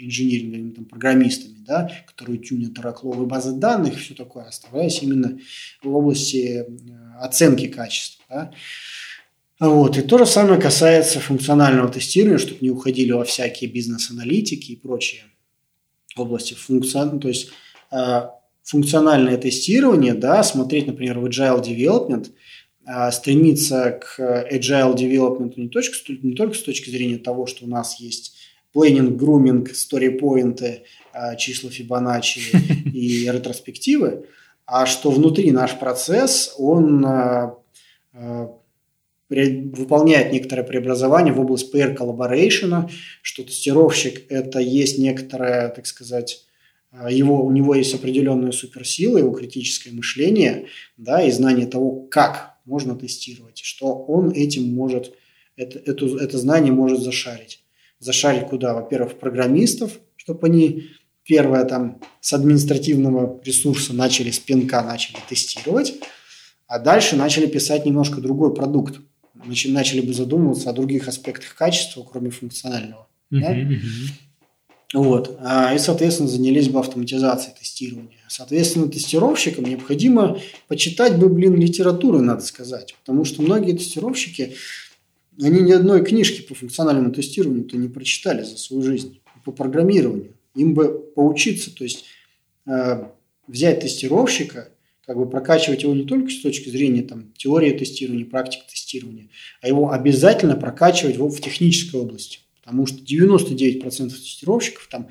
инженерными 0.00 0.70
там, 0.70 0.84
программистами, 0.84 1.56
да, 1.58 1.90
которые 2.06 2.38
тюнят 2.38 2.78
оракловые 2.78 3.26
базы 3.26 3.52
данных 3.52 3.98
все 3.98 4.14
такое, 4.14 4.44
оставаясь 4.44 5.02
именно 5.02 5.38
в 5.82 5.94
области 5.94 6.64
э, 6.64 6.66
оценки 7.20 7.68
качества. 7.68 8.24
Да. 8.28 8.50
Вот. 9.60 9.98
И 9.98 10.02
то 10.02 10.18
же 10.18 10.26
самое 10.26 10.60
касается 10.60 11.20
функционального 11.20 11.88
тестирования, 11.88 12.38
чтобы 12.38 12.58
не 12.60 12.70
уходили 12.70 13.12
во 13.12 13.24
всякие 13.24 13.70
бизнес-аналитики 13.70 14.72
и 14.72 14.76
прочие 14.76 15.22
области 16.20 16.54
функцион... 16.54 17.20
то 17.20 17.28
есть 17.28 17.50
э, 17.90 18.28
функциональное 18.62 19.36
тестирование, 19.38 20.14
да, 20.14 20.42
смотреть, 20.42 20.86
например, 20.86 21.18
в 21.18 21.26
agile 21.26 21.62
development, 21.62 22.30
э, 22.86 23.10
стремиться 23.10 24.00
к 24.00 24.20
agile 24.52 24.94
development 24.94 25.54
не, 25.56 25.68
только, 25.68 25.90
не 26.22 26.34
только 26.34 26.54
с 26.54 26.62
точки 26.62 26.90
зрения 26.90 27.18
того, 27.18 27.46
что 27.46 27.64
у 27.64 27.68
нас 27.68 28.00
есть 28.00 28.37
плейнинг, 28.78 29.16
груминг, 29.16 29.74
сторипоинты, 29.74 30.84
числа 31.36 31.68
Фибоначчи 31.68 32.40
и 32.94 33.28
ретроспективы, 33.28 34.26
а 34.66 34.86
что 34.86 35.10
внутри 35.10 35.50
наш 35.50 35.76
процесс, 35.76 36.54
он 36.58 37.04
а, 37.04 37.56
а, 38.12 38.54
выполняет 39.28 40.32
некоторое 40.32 40.62
преобразование 40.62 41.34
в 41.34 41.40
область 41.40 41.74
PR 41.74 41.96
collaboration, 41.96 42.88
что 43.20 43.42
тестировщик– 43.42 44.22
это 44.28 44.60
есть 44.60 44.96
некоторое, 44.98 45.70
так 45.70 45.84
сказать, 45.84 46.46
его, 47.10 47.44
у 47.44 47.50
него 47.50 47.74
есть 47.74 47.94
определенная 47.94 48.52
суперсила, 48.52 49.18
его 49.18 49.32
критическое 49.32 49.90
мышление, 49.90 50.68
да, 50.96 51.20
и 51.20 51.32
знание 51.32 51.66
того, 51.66 52.02
как 52.02 52.58
можно 52.64 52.94
тестировать, 52.94 53.58
что 53.58 53.92
он 53.92 54.30
этим 54.30 54.72
может, 54.72 55.14
это, 55.56 55.80
это, 55.80 56.06
это 56.18 56.38
знание 56.38 56.72
может 56.72 57.00
зашарить 57.00 57.64
зашарить 57.98 58.48
куда? 58.48 58.74
Во-первых, 58.74 59.18
программистов, 59.18 59.98
чтобы 60.16 60.46
они 60.46 60.90
первое 61.24 61.64
там 61.64 62.00
с 62.20 62.32
административного 62.32 63.40
ресурса 63.44 63.92
начали 63.92 64.30
с 64.30 64.38
пинка 64.38 64.82
начали 64.82 65.18
тестировать, 65.28 65.94
а 66.66 66.78
дальше 66.78 67.16
начали 67.16 67.46
писать 67.46 67.86
немножко 67.86 68.20
другой 68.20 68.54
продукт. 68.54 69.00
Начали, 69.34 69.72
начали 69.72 70.00
бы 70.00 70.12
задумываться 70.12 70.70
о 70.70 70.72
других 70.72 71.06
аспектах 71.06 71.54
качества, 71.54 72.02
кроме 72.02 72.30
функционального. 72.30 73.06
Uh-huh, 73.32 73.40
да? 73.40 73.56
Вот. 74.94 75.38
А, 75.40 75.74
и, 75.74 75.78
соответственно, 75.78 76.28
занялись 76.28 76.68
бы 76.68 76.80
автоматизацией 76.80 77.54
тестирования. 77.54 78.18
Соответственно, 78.28 78.88
тестировщикам 78.88 79.64
необходимо 79.64 80.38
почитать 80.66 81.18
бы, 81.18 81.28
блин, 81.28 81.56
литературу, 81.56 82.20
надо 82.20 82.42
сказать. 82.42 82.94
Потому 83.00 83.24
что 83.24 83.42
многие 83.42 83.76
тестировщики 83.76 84.54
они 85.44 85.60
ни 85.60 85.72
одной 85.72 86.04
книжки 86.04 86.42
по 86.42 86.54
функциональному 86.54 87.12
тестированию-то 87.12 87.76
не 87.76 87.88
прочитали 87.88 88.42
за 88.42 88.56
свою 88.56 88.82
жизнь. 88.82 89.20
По 89.44 89.52
программированию. 89.52 90.36
Им 90.54 90.74
бы 90.74 90.98
поучиться, 91.14 91.74
то 91.74 91.84
есть 91.84 92.04
э, 92.66 93.04
взять 93.46 93.80
тестировщика, 93.80 94.70
как 95.06 95.16
бы 95.16 95.28
прокачивать 95.28 95.84
его 95.84 95.94
не 95.94 96.04
только 96.04 96.30
с 96.30 96.40
точки 96.40 96.68
зрения 96.68 97.02
там, 97.02 97.32
теории 97.32 97.70
тестирования, 97.70 98.26
практики 98.26 98.64
тестирования, 98.68 99.30
а 99.62 99.68
его 99.68 99.90
обязательно 99.90 100.54
прокачивать 100.54 101.16
в, 101.16 101.28
в 101.30 101.40
технической 101.40 102.00
области. 102.00 102.40
Потому 102.60 102.86
что 102.86 102.98
99% 102.98 104.10
тестировщиков 104.10 104.86
там 104.90 105.08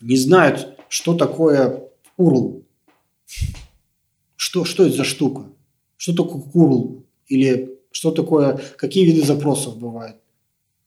не 0.00 0.16
знают, 0.16 0.78
что 0.88 1.14
такое 1.14 1.82
URL. 2.16 2.64
Что, 4.36 4.64
что 4.64 4.86
это 4.86 4.96
за 4.96 5.04
штука? 5.04 5.50
Что 5.96 6.14
такое 6.14 6.42
URL? 6.42 7.04
Или 7.26 7.73
что 7.94 8.10
такое, 8.10 8.60
какие 8.76 9.04
виды 9.04 9.22
запросов 9.24 9.78
бывают, 9.78 10.16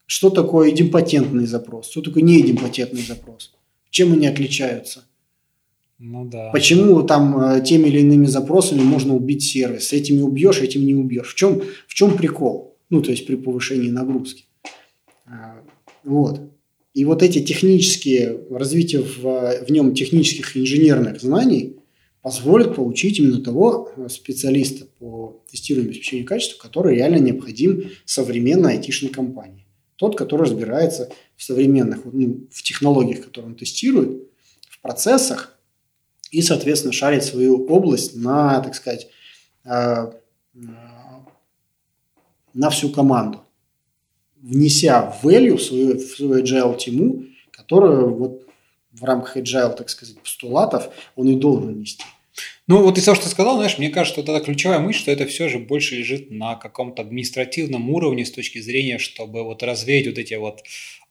что 0.08 0.30
такое 0.30 0.72
идемпотентный 0.72 1.46
запрос, 1.46 1.90
что 1.90 2.02
такое 2.02 2.22
неидемпотентный 2.22 3.02
запрос, 3.02 3.54
чем 3.90 4.12
они 4.12 4.28
отличаются. 4.28 5.06
Ну 6.00 6.26
да. 6.26 6.52
Почему 6.52 7.02
там 7.04 7.40
э, 7.40 7.64
теми 7.64 7.88
или 7.88 8.02
иными 8.02 8.26
запросами 8.26 8.82
можно 8.82 9.16
убить 9.16 9.42
сервис? 9.42 9.94
Этими 9.94 10.20
убьешь, 10.20 10.60
этим 10.60 10.86
не 10.86 10.94
убьешь. 10.94 11.32
В 11.32 11.36
чем, 11.36 11.64
в 11.88 11.94
чем 11.94 12.18
прикол? 12.18 12.76
Ну, 12.90 13.02
то 13.02 13.10
есть 13.10 13.26
при 13.26 13.36
повышении 13.36 13.90
нагрузки. 13.90 14.44
А, 15.26 15.62
вот. 16.04 16.42
И 16.94 17.06
вот 17.06 17.24
эти 17.24 17.42
технические, 17.42 18.38
развитие 18.52 19.02
в, 19.02 19.66
в 19.66 19.72
нем 19.72 19.96
технических 19.96 20.58
инженерных 20.58 21.22
знаний 21.22 21.77
позволит 22.28 22.76
получить 22.76 23.20
именно 23.20 23.42
того 23.42 23.90
э, 23.96 24.10
специалиста 24.10 24.84
по 25.00 25.42
тестированию 25.50 25.92
обеспечения 25.92 26.26
качества, 26.26 26.62
который 26.62 26.96
реально 26.96 27.20
необходим 27.20 27.90
современной 28.04 28.74
айтишной 28.74 29.12
компании. 29.12 29.66
Тот, 29.96 30.18
который 30.18 30.42
разбирается 30.42 31.10
в 31.38 31.44
современных, 31.44 32.02
ну, 32.04 32.46
в 32.52 32.64
технологиях, 32.64 33.24
которые 33.24 33.52
он 33.52 33.56
тестирует, 33.56 34.24
в 34.70 34.82
процессах 34.82 35.58
и, 36.30 36.42
соответственно, 36.42 36.92
шарит 36.92 37.24
свою 37.24 37.66
область 37.68 38.14
на, 38.18 38.60
так 38.60 38.76
сказать, 38.76 39.08
э, 39.64 39.70
э, 39.72 40.58
на 42.54 42.70
всю 42.70 42.90
команду, 42.90 43.40
внеся 44.36 45.18
value 45.24 45.56
в 45.56 45.64
свою, 45.64 45.98
в 45.98 46.02
свою 46.02 46.44
agile 46.44 46.78
тему, 46.78 47.24
которую 47.52 48.16
вот 48.16 48.48
в 48.92 49.02
рамках 49.06 49.38
agile, 49.38 49.74
так 49.78 49.88
сказать, 49.90 50.20
постулатов 50.20 50.90
он 51.16 51.30
и 51.30 51.36
должен 51.36 51.80
нести. 51.80 52.04
Ну, 52.68 52.82
вот 52.84 52.98
из 52.98 53.06
того, 53.06 53.16
что 53.16 53.24
ты 53.26 53.32
сказал, 53.32 53.56
знаешь, 53.56 53.78
мне 53.78 53.90
кажется, 53.90 54.20
что 54.20 54.26
тогда 54.26 54.44
ключевая 54.44 54.80
мысль, 54.80 55.00
что 55.00 55.12
это 55.12 55.26
все 55.26 55.48
же 55.48 55.58
больше 55.58 55.96
лежит 55.96 56.30
на 56.32 56.56
каком-то 56.56 57.02
административном 57.02 57.90
уровне 57.90 58.26
с 58.26 58.32
точки 58.32 58.60
зрения, 58.60 58.98
чтобы 58.98 59.44
вот 59.44 59.64
развеять 59.64 60.08
вот 60.08 60.18
эти 60.18 60.34
вот 60.34 60.64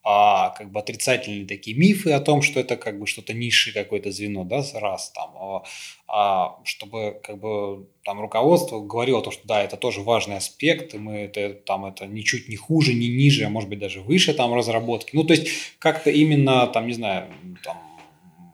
а, 0.05 0.51
как 0.51 0.71
бы 0.71 0.79
отрицательные 0.81 1.47
такие 1.47 1.75
мифы 1.75 2.13
о 2.13 2.21
том, 2.21 2.43
что 2.43 2.61
это 2.61 2.77
как 2.77 3.01
бы 3.01 3.07
что-то 3.07 3.33
низшее 3.33 3.73
какое-то 3.73 4.13
звено, 4.13 4.45
да, 4.45 4.63
раз 4.75 5.11
там, 5.13 5.31
а, 5.35 5.63
а, 6.07 6.61
чтобы 6.65 7.21
как 7.25 7.41
бы 7.41 7.89
там 8.05 8.21
руководство 8.21 8.79
говорило 8.81 9.23
то, 9.23 9.31
что 9.31 9.49
да, 9.49 9.63
это 9.63 9.79
тоже 9.79 10.03
важный 10.03 10.37
аспект, 10.37 10.95
и 10.95 10.99
мы 10.99 11.21
это 11.21 11.55
там 11.55 11.87
это 11.87 12.07
ничуть 12.07 12.51
не 12.51 12.57
хуже, 12.57 12.93
не 12.93 13.09
ниже, 13.09 13.47
а 13.47 13.49
может 13.49 13.71
быть 13.71 13.79
даже 13.79 14.03
выше 14.03 14.35
там 14.35 14.53
разработки. 14.53 15.17
Ну, 15.17 15.25
то 15.25 15.33
есть 15.33 15.49
как-то 15.79 16.11
именно 16.11 16.67
там, 16.67 16.87
не 16.87 16.93
знаю, 16.93 17.29
там 17.65 17.79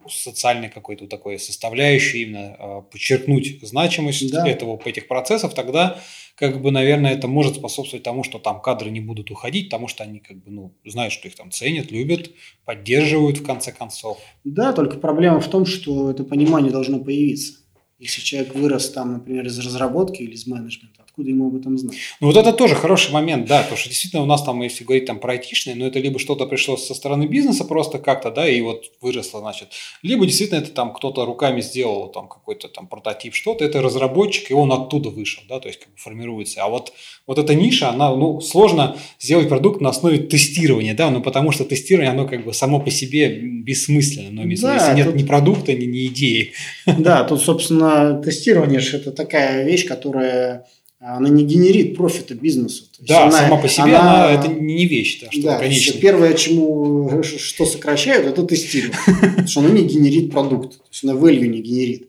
социальной 0.08 0.68
какой-то 0.68 1.06
такой 1.06 1.38
составляющей, 1.38 2.22
именно 2.22 2.56
э, 2.58 2.82
подчеркнуть 2.90 3.58
значимость 3.62 4.30
да. 4.30 4.46
этого, 4.46 4.80
этих 4.84 5.08
процессов, 5.08 5.54
тогда 5.54 5.98
как 6.34 6.60
бы, 6.62 6.70
наверное, 6.70 7.12
это 7.12 7.28
может 7.28 7.56
способствовать 7.56 8.02
тому, 8.02 8.24
что 8.24 8.38
там 8.38 8.60
кадры 8.60 8.90
не 8.90 9.00
будут 9.00 9.30
уходить, 9.30 9.66
потому 9.68 9.88
что 9.88 10.02
они 10.04 10.18
как 10.18 10.38
бы, 10.42 10.50
ну, 10.50 10.74
знают, 10.84 11.12
что 11.12 11.28
их 11.28 11.36
там 11.36 11.50
ценят, 11.50 11.90
любят, 11.90 12.30
поддерживают 12.64 13.38
в 13.38 13.44
конце 13.44 13.70
концов. 13.72 14.18
Да, 14.44 14.72
только 14.72 14.98
проблема 14.98 15.40
в 15.40 15.48
том, 15.48 15.66
что 15.66 16.10
это 16.10 16.24
понимание 16.24 16.72
должно 16.72 16.98
появиться. 16.98 17.61
Если 18.02 18.20
человек 18.20 18.56
вырос 18.56 18.90
там, 18.90 19.12
например, 19.12 19.46
из 19.46 19.56
разработки 19.60 20.22
или 20.22 20.34
из 20.34 20.48
менеджмента, 20.48 21.02
откуда 21.04 21.30
ему 21.30 21.46
об 21.46 21.54
этом 21.54 21.78
знать? 21.78 21.94
Ну 22.20 22.26
вот 22.26 22.36
это 22.36 22.52
тоже 22.52 22.74
хороший 22.74 23.12
момент, 23.12 23.46
да, 23.46 23.60
потому 23.60 23.76
что 23.76 23.88
действительно 23.88 24.22
у 24.24 24.26
нас 24.26 24.42
там, 24.42 24.60
если 24.60 24.82
говорить 24.82 25.04
там 25.04 25.20
про 25.20 25.34
айтишные, 25.34 25.76
но 25.76 25.86
это 25.86 26.00
либо 26.00 26.18
что-то 26.18 26.46
пришло 26.46 26.76
со 26.76 26.94
стороны 26.94 27.26
бизнеса 27.26 27.64
просто 27.64 28.00
как-то, 28.00 28.32
да, 28.32 28.48
и 28.48 28.60
вот 28.60 28.90
выросло, 29.00 29.38
значит, 29.38 29.68
либо 30.02 30.26
действительно 30.26 30.58
это 30.58 30.72
там 30.72 30.92
кто-то 30.92 31.24
руками 31.24 31.60
сделал 31.60 32.08
там 32.08 32.26
какой-то 32.26 32.66
там 32.66 32.88
прототип, 32.88 33.36
что-то, 33.36 33.64
это 33.64 33.80
разработчик, 33.80 34.50
и 34.50 34.54
он 34.54 34.72
оттуда 34.72 35.10
вышел, 35.10 35.44
да, 35.48 35.60
то 35.60 35.68
есть 35.68 35.78
как 35.78 35.90
бы 35.90 35.96
формируется. 35.96 36.64
А 36.64 36.68
вот, 36.68 36.92
вот 37.28 37.38
эта 37.38 37.54
ниша, 37.54 37.90
она, 37.90 38.16
ну, 38.16 38.40
сложно 38.40 38.96
сделать 39.20 39.48
продукт 39.48 39.80
на 39.80 39.90
основе 39.90 40.18
тестирования, 40.18 40.94
да, 40.94 41.08
ну 41.10 41.22
потому 41.22 41.52
что 41.52 41.64
тестирование, 41.64 42.10
оно 42.10 42.26
как 42.26 42.44
бы 42.44 42.52
само 42.52 42.80
по 42.80 42.90
себе 42.90 43.28
бессмысленно, 43.28 44.42
но 44.42 44.50
если, 44.50 44.64
да, 44.64 44.92
нет 44.92 45.06
тут... 45.06 45.14
ни 45.14 45.24
продукта, 45.24 45.72
ни, 45.72 45.84
ни 45.84 46.06
идеи. 46.06 46.52
Да, 46.98 47.22
тут, 47.22 47.40
собственно, 47.40 47.91
тестирование 48.24 48.80
же 48.80 48.96
это 48.96 49.12
такая 49.12 49.64
вещь, 49.64 49.86
которая 49.86 50.66
она 51.04 51.28
не 51.28 51.44
генерит 51.44 51.96
профита 51.96 52.34
бизнесу. 52.34 52.84
да, 53.00 53.24
она, 53.24 53.32
сама 53.32 53.56
по 53.56 53.68
себе 53.68 53.96
она, 53.96 54.26
она, 54.26 54.32
это 54.32 54.48
не 54.48 54.86
вещь, 54.86 55.20
да, 55.20 55.32
что 55.32 55.42
да, 55.42 55.58
конечно. 55.58 56.00
Первое, 56.00 56.34
чему 56.34 57.22
что 57.24 57.66
сокращают, 57.66 58.26
это 58.26 58.44
тестирование, 58.44 58.96
потому 59.20 59.48
что 59.48 59.60
оно 59.60 59.70
не 59.70 59.82
генерит 59.82 60.30
продукт, 60.30 60.78
то 60.78 60.84
есть 60.90 61.02
она 61.02 61.14
value 61.14 61.46
не 61.48 61.60
генерит. 61.60 62.08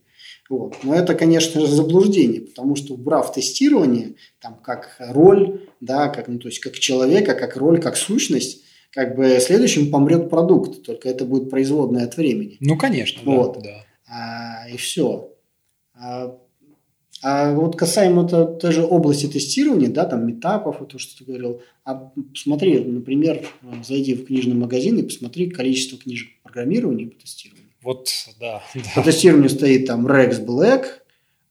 Вот. 0.50 0.76
Но 0.84 0.94
это, 0.94 1.16
конечно 1.16 1.60
же, 1.62 1.68
заблуждение, 1.68 2.42
потому 2.42 2.76
что 2.76 2.94
убрав 2.94 3.34
тестирование, 3.34 4.14
там, 4.40 4.60
как 4.62 4.98
роль, 5.00 5.62
да, 5.82 6.10
как, 6.10 6.28
ну, 6.28 6.38
то 6.38 6.48
есть 6.48 6.60
как 6.60 6.78
человека, 6.78 7.34
как 7.34 7.58
роль, 7.58 7.82
как 7.82 7.98
сущность, 7.98 8.62
как 8.92 9.16
бы 9.16 9.40
следующим 9.40 9.90
помрет 9.90 10.30
продукт, 10.30 10.84
только 10.84 11.10
это 11.10 11.26
будет 11.26 11.50
производное 11.50 12.06
от 12.06 12.18
времени. 12.18 12.58
Ну, 12.60 12.78
конечно, 12.78 13.22
вот. 13.24 13.56
да. 13.56 13.62
да. 13.62 13.86
А, 14.06 14.70
и 14.70 14.78
все. 14.78 15.33
А, 16.04 16.38
а 17.22 17.54
вот 17.54 17.78
касаемо 17.78 18.28
то, 18.28 18.46
той 18.46 18.74
же 18.74 18.84
области 18.84 19.28
тестирования, 19.28 19.90
да, 19.90 20.04
там 20.06 20.28
метапов, 20.28 20.86
то, 20.90 21.00
что 21.00 21.18
ты 21.18 21.24
говорил, 21.24 21.62
а 21.86 22.12
посмотри, 22.34 22.84
например, 22.84 23.48
зайди 23.84 24.14
в 24.14 24.26
книжный 24.26 24.56
магазин 24.56 24.98
и 24.98 25.04
посмотри 25.04 25.50
количество 25.50 25.98
книжек 25.98 26.30
по 26.42 26.50
программированию 26.50 27.08
и 27.08 27.10
по 27.12 27.22
тестированию. 27.22 27.70
Вот, 27.82 28.10
да. 28.40 28.62
По 28.96 29.02
тестированию 29.02 29.50
стоит 29.50 29.88
там 29.88 30.06
Rex 30.06 30.46
Black, 30.46 30.86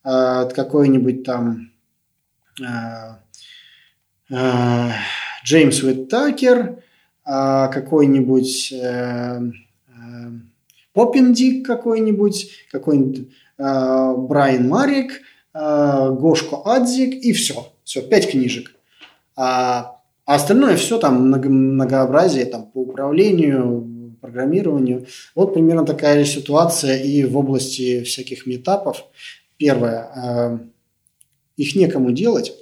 а, 0.04 0.44
какой-нибудь 0.46 1.24
там 1.24 1.70
а, 2.62 3.20
Джеймс 5.44 5.82
Уиттакер, 5.82 6.82
какой-нибудь 7.24 8.74
а, 8.74 9.42
а, 9.88 10.32
Поппендик 10.92 11.64
какой-нибудь, 11.66 12.50
какой-нибудь 12.70 13.28
Брайан 13.58 14.68
Марик– 14.68 15.20
Э, 15.54 16.10
Гошко 16.10 16.62
Адзик 16.64 17.14
и 17.14 17.32
все. 17.32 17.72
Все, 17.84 18.02
пять 18.02 18.30
книжек. 18.30 18.74
А, 19.36 20.00
а 20.24 20.34
остальное 20.34 20.76
все 20.76 20.98
там 20.98 21.26
много, 21.26 21.48
многообразие 21.48 22.46
там, 22.46 22.70
по 22.70 22.78
управлению, 22.78 24.16
программированию. 24.20 25.06
Вот 25.34 25.54
примерно 25.54 25.84
такая 25.84 26.24
ситуация 26.24 27.02
и 27.02 27.24
в 27.24 27.36
области 27.36 28.02
всяких 28.02 28.46
метапов. 28.46 29.04
Первое, 29.56 30.10
э, 30.14 30.58
их 31.56 31.76
некому 31.76 32.12
делать. 32.12 32.52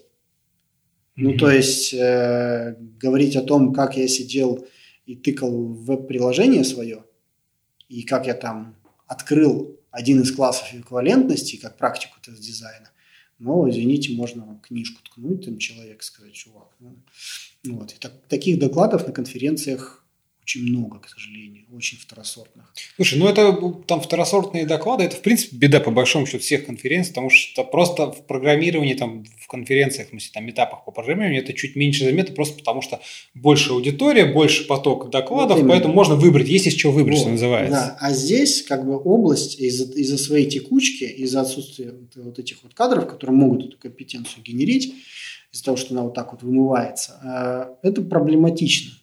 Ну, 1.16 1.36
то 1.36 1.50
есть 1.50 1.92
э, 1.92 2.76
говорить 2.98 3.36
о 3.36 3.42
том, 3.42 3.74
как 3.74 3.96
я 3.96 4.08
сидел 4.08 4.66
и 5.04 5.16
тыкал 5.16 5.50
в 5.50 5.84
веб-приложение 5.84 6.64
свое, 6.64 7.04
и 7.88 8.02
как 8.02 8.26
я 8.26 8.34
там 8.34 8.76
открыл 9.06 9.79
один 9.90 10.20
из 10.20 10.32
классов 10.32 10.72
эквивалентности, 10.72 11.56
как 11.56 11.76
практику 11.76 12.18
тест-дизайна, 12.22 12.90
но, 13.38 13.68
извините, 13.68 14.12
можно 14.12 14.60
книжку 14.62 15.02
ткнуть, 15.02 15.44
там 15.44 15.58
человек 15.58 16.02
сказать, 16.02 16.34
чувак. 16.34 16.68
Ну, 16.78 16.96
вот. 17.64 17.92
И 17.92 17.96
так, 17.98 18.12
таких 18.28 18.58
докладов 18.58 19.06
на 19.06 19.12
конференциях 19.12 20.04
очень 20.50 20.68
много, 20.68 20.98
к 20.98 21.08
сожалению, 21.08 21.64
очень 21.72 21.98
второсортных. 21.98 22.72
Слушай, 22.96 23.18
ну 23.18 23.28
это 23.28 23.52
там 23.86 24.00
второсортные 24.00 24.66
доклады, 24.66 25.04
это 25.04 25.16
в 25.16 25.22
принципе 25.22 25.56
беда 25.56 25.80
по 25.80 25.90
большому 25.90 26.26
счету 26.26 26.38
всех 26.38 26.66
конференций, 26.66 27.12
потому 27.12 27.30
что 27.30 27.62
просто 27.62 28.10
в 28.10 28.26
программировании, 28.26 28.94
там, 28.94 29.24
в 29.38 29.46
конференциях, 29.46 30.08
в 30.08 30.10
смысле, 30.10 30.30
там, 30.34 30.50
этапах 30.50 30.84
по 30.84 30.90
программированию 30.90 31.42
это 31.42 31.52
чуть 31.52 31.76
меньше 31.76 32.04
заметно, 32.04 32.34
просто 32.34 32.58
потому 32.58 32.82
что 32.82 33.00
больше 33.34 33.70
аудитория, 33.70 34.26
больше 34.26 34.66
поток 34.66 35.10
докладов, 35.10 35.60
вот 35.60 35.68
поэтому 35.68 35.94
можно 35.94 36.16
выбрать, 36.16 36.48
есть 36.48 36.66
из 36.66 36.74
чего 36.74 36.92
выбрать, 36.92 37.18
вот, 37.18 37.22
что 37.22 37.30
называется. 37.30 37.70
Да, 37.72 37.96
а 38.00 38.12
здесь 38.12 38.62
как 38.62 38.84
бы 38.84 38.96
область 38.96 39.60
из-за 39.60 39.84
из 39.92 40.24
своей 40.24 40.48
текучки, 40.48 41.04
из-за 41.04 41.42
отсутствия 41.42 41.94
вот 42.16 42.38
этих 42.38 42.62
вот 42.62 42.74
кадров, 42.74 43.08
которые 43.08 43.36
могут 43.36 43.66
эту 43.66 43.78
компетенцию 43.78 44.42
генерить, 44.42 44.94
из-за 45.52 45.64
того, 45.64 45.76
что 45.76 45.94
она 45.94 46.02
вот 46.02 46.14
так 46.14 46.32
вот 46.32 46.42
вымывается, 46.42 47.76
э, 47.82 47.88
это 47.88 48.02
проблематично 48.02 48.99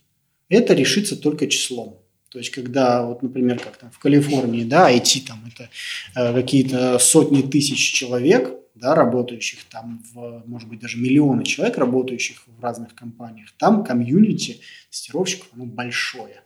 это 0.49 0.73
решится 0.73 1.15
только 1.15 1.47
числом. 1.47 1.99
То 2.29 2.39
есть, 2.39 2.51
когда, 2.51 3.05
вот, 3.05 3.23
например, 3.23 3.59
как 3.59 3.77
там 3.77 3.89
в 3.89 3.99
Калифорнии, 3.99 4.63
да, 4.63 4.93
IT 4.93 5.25
там 5.27 5.43
это 5.47 5.69
э, 6.15 6.33
какие-то 6.33 6.99
сотни 6.99 7.41
тысяч 7.41 7.93
человек, 7.93 8.53
да, 8.75 8.95
работающих 8.95 9.63
там, 9.65 10.03
в, 10.13 10.43
может 10.45 10.67
быть, 10.69 10.79
даже 10.79 10.97
миллионы 10.97 11.43
человек, 11.43 11.77
работающих 11.77 12.43
в 12.45 12.61
разных 12.61 12.93
компаниях, 12.95 13.53
там 13.57 13.83
комьюнити 13.83 14.59
тестировщиков, 14.89 15.47
оно 15.53 15.65
большое. 15.65 16.43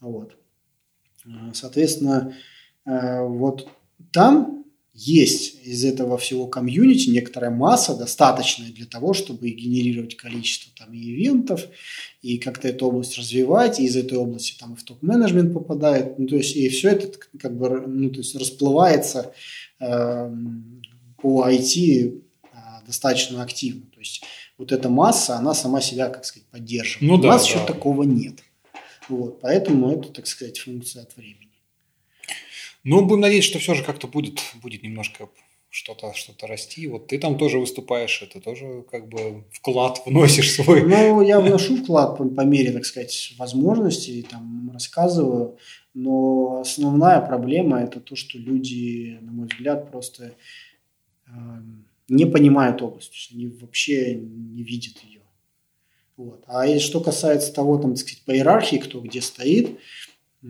Вот. 0.00 0.36
Э, 1.24 1.30
соответственно, 1.54 2.36
э, 2.84 3.22
вот 3.22 3.68
там 4.12 4.57
есть 5.00 5.64
из 5.64 5.84
этого 5.84 6.18
всего 6.18 6.48
комьюнити 6.48 7.08
некоторая 7.08 7.52
масса, 7.52 7.94
достаточная 7.94 8.70
для 8.70 8.84
того, 8.84 9.14
чтобы 9.14 9.48
генерировать 9.50 10.16
количество 10.16 10.72
там 10.76 10.92
и 10.92 10.98
ивентов, 10.98 11.66
и 12.20 12.38
как-то 12.38 12.66
эту 12.66 12.86
область 12.86 13.16
развивать, 13.16 13.78
и 13.78 13.84
из 13.84 13.94
этой 13.94 14.18
области 14.18 14.58
там 14.58 14.74
и 14.74 14.76
в 14.76 14.82
топ-менеджмент 14.82 15.54
попадает, 15.54 16.18
ну, 16.18 16.26
то 16.26 16.34
есть 16.34 16.56
и 16.56 16.68
все 16.68 16.90
это 16.90 17.16
как 17.38 17.56
бы, 17.56 17.84
ну, 17.86 18.10
то 18.10 18.18
есть 18.18 18.34
расплывается 18.34 19.32
э, 19.78 20.32
по 21.22 21.48
IT 21.48 22.20
э, 22.42 22.56
достаточно 22.84 23.40
активно, 23.40 23.82
то 23.82 24.00
есть 24.00 24.24
вот 24.56 24.72
эта 24.72 24.88
масса, 24.88 25.36
она 25.36 25.54
сама 25.54 25.80
себя, 25.80 26.08
как 26.08 26.24
сказать, 26.24 26.48
поддерживает. 26.48 27.08
Ну, 27.08 27.18
да, 27.18 27.28
У 27.28 27.30
нас 27.30 27.44
да. 27.44 27.48
еще 27.48 27.64
такого 27.64 28.02
нет. 28.02 28.40
Вот, 29.08 29.40
поэтому 29.40 29.92
это, 29.92 30.08
так 30.08 30.26
сказать, 30.26 30.58
функция 30.58 31.04
от 31.04 31.16
времени. 31.16 31.47
Ну, 32.88 33.04
будем 33.04 33.20
надеяться, 33.20 33.50
что 33.50 33.58
все 33.58 33.74
же 33.74 33.84
как-то 33.84 34.06
будет, 34.06 34.40
будет 34.62 34.82
немножко 34.82 35.28
что-то 35.68 36.14
что 36.14 36.46
расти. 36.46 36.86
Вот 36.86 37.08
ты 37.08 37.18
там 37.18 37.36
тоже 37.36 37.58
выступаешь, 37.58 38.22
это 38.22 38.40
тоже 38.40 38.82
как 38.90 39.10
бы 39.10 39.44
вклад 39.52 40.00
вносишь 40.06 40.54
свой. 40.54 40.82
Ну, 40.88 41.20
я 41.20 41.38
вношу 41.38 41.76
вклад 41.76 42.16
по, 42.16 42.24
по 42.24 42.40
мере, 42.40 42.72
так 42.72 42.86
сказать, 42.86 43.34
возможностей, 43.38 44.22
там 44.22 44.70
рассказываю, 44.72 45.58
но 45.92 46.60
основная 46.62 47.20
проблема 47.20 47.80
это 47.80 48.00
то, 48.00 48.16
что 48.16 48.38
люди, 48.38 49.18
на 49.20 49.32
мой 49.32 49.48
взгляд, 49.48 49.90
просто 49.90 50.34
э, 51.26 51.30
не 52.08 52.24
понимают 52.24 52.80
область, 52.80 53.28
они 53.34 53.48
вообще 53.48 54.14
не 54.14 54.62
видят 54.62 54.94
ее. 55.04 55.20
Вот. 56.16 56.42
А 56.46 56.66
что 56.78 57.02
касается 57.02 57.52
того, 57.52 57.76
там, 57.76 57.90
так 57.90 57.98
сказать, 57.98 58.22
по 58.24 58.30
иерархии, 58.30 58.76
кто 58.76 59.00
где 59.02 59.20
стоит, 59.20 59.78
э, 60.42 60.46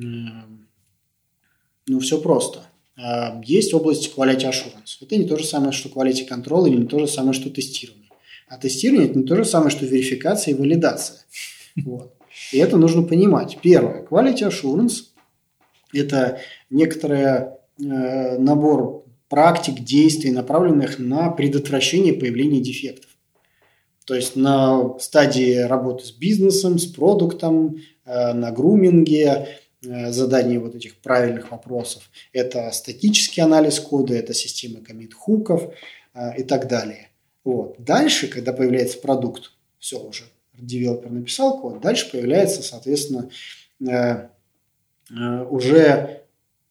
ну, 1.89 2.01
все 2.01 2.20
просто. 2.20 2.65
А, 2.97 3.40
есть 3.44 3.74
область 3.74 4.12
quality 4.16 4.48
assurance. 4.48 4.98
Это 5.01 5.16
не 5.16 5.24
то 5.24 5.36
же 5.36 5.44
самое, 5.44 5.73
что 5.73 5.89
quality 5.89 6.28
control 6.28 6.69
или 6.69 6.77
не 6.77 6.86
то 6.86 6.98
же 6.98 7.09
самое, 7.09 7.32
что 7.32 7.51
тестирование. 7.51 8.10
А 8.48 8.56
тестирование– 8.59 9.09
это 9.10 9.19
не 9.19 9.24
то 9.24 9.36
же 9.36 9.44
самое, 9.44 9.70
что 9.70 9.85
верификация 9.86 10.55
и 10.55 10.56
валидация. 10.56 11.19
Вот. 11.85 12.12
И 12.52 12.59
это 12.59 12.77
нужно 12.77 13.05
понимать. 13.05 13.59
Первое. 13.62 14.05
Quality 14.05 14.48
assurance– 14.48 15.05
это 15.93 16.40
некоторый 16.70 17.23
э, 17.23 18.39
набор 18.39 19.05
практик, 19.28 19.81
действий, 19.81 20.32
направленных 20.32 20.98
на 20.98 21.31
предотвращение 21.31 22.15
появления 22.15 22.60
дефектов. 22.60 23.10
То 24.06 24.15
есть 24.15 24.35
на 24.35 24.98
стадии 24.98 25.59
работы 25.59 26.05
с 26.05 26.10
бизнесом, 26.10 26.78
с 26.78 26.86
продуктом, 26.86 27.77
э, 28.05 28.32
на 28.32 28.51
груминге, 28.51 29.48
задание 29.80 30.59
вот 30.59 30.74
этих 30.74 30.96
правильных 30.96 31.50
вопросов. 31.52 32.10
Это 32.32 32.70
статический 32.72 33.42
анализ 33.42 33.78
кода, 33.80 34.14
это 34.14 34.34
система 34.34 34.80
комит-хуков 34.80 35.72
и 36.36 36.42
так 36.42 36.66
далее. 36.66 37.10
Вот. 37.44 37.76
Дальше, 37.78 38.28
когда 38.28 38.52
появляется 38.52 38.98
продукт, 38.98 39.52
все 39.78 40.00
уже, 40.00 40.24
девелопер 40.52 41.10
написал 41.10 41.60
код, 41.60 41.80
дальше 41.80 42.10
появляется, 42.10 42.62
соответственно, 42.62 43.30
уже 45.10 46.24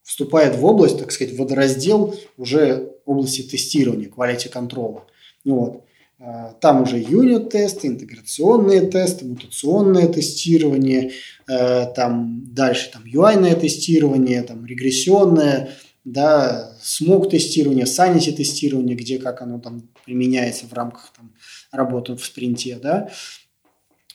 вступает 0.03 0.55
в 0.55 0.65
область, 0.65 0.99
так 0.99 1.11
сказать, 1.11 1.37
водораздел 1.37 2.13
уже 2.37 2.93
области 3.05 3.41
тестирования, 3.41 4.09
quality 4.09 4.49
контрола. 4.49 5.05
Вот. 5.45 5.86
А, 6.19 6.53
там 6.53 6.81
уже 6.81 6.97
юнит-тесты, 6.97 7.87
интеграционные 7.87 8.81
тесты, 8.81 9.25
мутационное 9.25 10.07
тестирование, 10.07 11.11
э, 11.47 11.85
там 11.95 12.43
дальше 12.53 12.89
там 12.91 13.03
UI-ное 13.03 13.55
тестирование, 13.55 14.41
там 14.41 14.65
регрессионное, 14.65 15.69
да, 16.05 16.75
смог 16.81 17.29
тестирование, 17.29 17.85
sanity 17.85 18.31
тестирование, 18.31 18.95
где 18.95 19.19
как 19.19 19.43
оно 19.43 19.59
там 19.59 19.89
применяется 20.05 20.65
в 20.65 20.73
рамках 20.73 21.13
там, 21.15 21.33
работы 21.71 22.15
в 22.15 22.25
спринте, 22.25 22.79
да. 22.81 23.09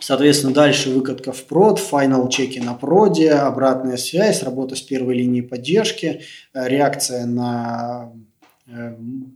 Соответственно, 0.00 0.52
дальше 0.52 0.90
выкатка 0.90 1.32
в 1.32 1.44
прод, 1.44 1.78
финал 1.78 2.28
чеки 2.28 2.58
на 2.58 2.74
проде, 2.74 3.30
обратная 3.30 3.96
связь, 3.96 4.42
работа 4.42 4.74
с 4.74 4.80
первой 4.80 5.14
линией 5.14 5.42
поддержки, 5.42 6.22
э, 6.52 6.68
реакция 6.68 7.26
на 7.26 8.12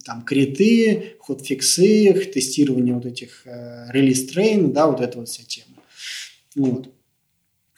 там 0.05 0.23
криты, 0.23 1.17
ход-фиксы, 1.21 2.13
тестирование 2.33 2.95
вот 2.95 3.07
этих 3.07 3.47
э, 3.47 3.91
релиз-трейн, 3.93 4.73
да, 4.73 4.87
вот 4.87 5.01
эта 5.01 5.19
вот 5.19 5.29
вся 5.29 5.43
тема. 5.45 5.77
Вот. 6.55 6.89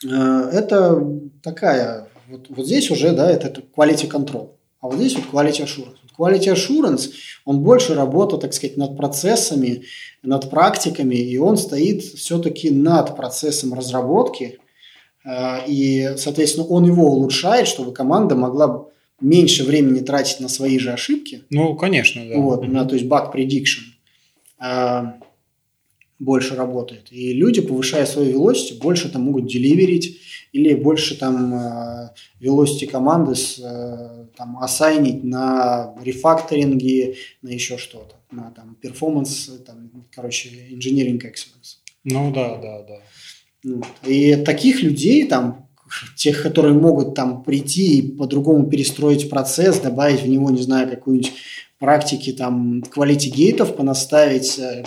Это 0.01 1.05
такая, 1.43 2.07
вот, 2.29 2.47
вот 2.49 2.65
здесь 2.65 2.89
уже, 2.89 3.11
да, 3.11 3.29
это 3.29 3.61
quality 3.75 4.09
control, 4.09 4.51
а 4.79 4.87
вот 4.87 4.95
здесь 4.95 5.15
вот 5.15 5.25
quality 5.25 5.65
assurance. 5.65 5.97
Quality 6.17 6.53
assurance, 6.53 7.11
он 7.43 7.61
больше 7.61 7.93
работает, 7.95 8.41
так 8.41 8.53
сказать, 8.53 8.77
над 8.77 8.95
процессами, 8.95 9.83
над 10.23 10.49
практиками, 10.49 11.15
и 11.15 11.37
он 11.37 11.57
стоит 11.57 12.03
все-таки 12.03 12.71
над 12.71 13.17
процессом 13.17 13.73
разработки, 13.73 14.59
э, 15.25 15.65
и, 15.67 16.13
соответственно, 16.17 16.67
он 16.67 16.85
его 16.85 17.11
улучшает, 17.11 17.67
чтобы 17.67 17.93
команда 17.93 18.35
могла 18.35 18.88
меньше 19.21 19.63
времени 19.63 20.01
тратить 20.01 20.39
на 20.39 20.49
свои 20.49 20.79
же 20.79 20.91
ошибки. 20.91 21.43
Ну, 21.49 21.75
конечно, 21.75 22.27
да. 22.27 22.37
Вот, 22.37 22.67
на, 22.67 22.85
то 22.85 22.95
есть 22.95 23.07
bug 23.07 23.33
prediction 23.33 23.83
э, 24.61 25.03
больше 26.19 26.55
работает. 26.55 27.11
И 27.11 27.33
люди, 27.33 27.61
повышая 27.61 28.05
свою 28.05 28.39
velocity, 28.39 28.79
больше 28.79 29.09
там 29.09 29.23
могут 29.23 29.47
деливерить 29.47 30.19
или 30.51 30.73
больше 30.73 31.17
там 31.17 31.53
э, 31.53 32.09
velocity 32.41 32.87
команды 32.87 33.35
с, 33.35 33.57
там 34.35 34.57
ассайнить 34.59 35.23
на 35.23 35.95
рефакторинге, 36.03 37.15
на 37.41 37.49
еще 37.49 37.77
что-то 37.77 38.19
на 38.31 38.51
там 38.51 38.75
перформанс, 38.75 39.49
там, 39.65 39.91
короче, 40.11 40.49
engineering 40.71 41.19
excellence. 41.21 41.77
Ну 42.03 42.31
да, 42.31 42.57
да, 42.57 42.83
да. 42.83 42.99
Вот. 43.63 43.87
И 44.05 44.35
таких 44.37 44.81
людей 44.81 45.27
там 45.27 45.68
тех, 46.15 46.41
которые 46.41 46.73
могут 46.73 47.15
там 47.15 47.43
прийти 47.43 47.99
и 47.99 48.11
по-другому 48.11 48.67
перестроить 48.67 49.29
процесс, 49.29 49.79
добавить 49.79 50.21
в 50.21 50.27
него, 50.27 50.49
не 50.49 50.61
знаю, 50.61 50.89
какую-нибудь 50.89 51.33
практики 51.79 52.33
там 52.33 52.81
quality 52.81 53.29
гейтов 53.29 53.75
понаставить, 53.75 54.59
э, 54.59 54.83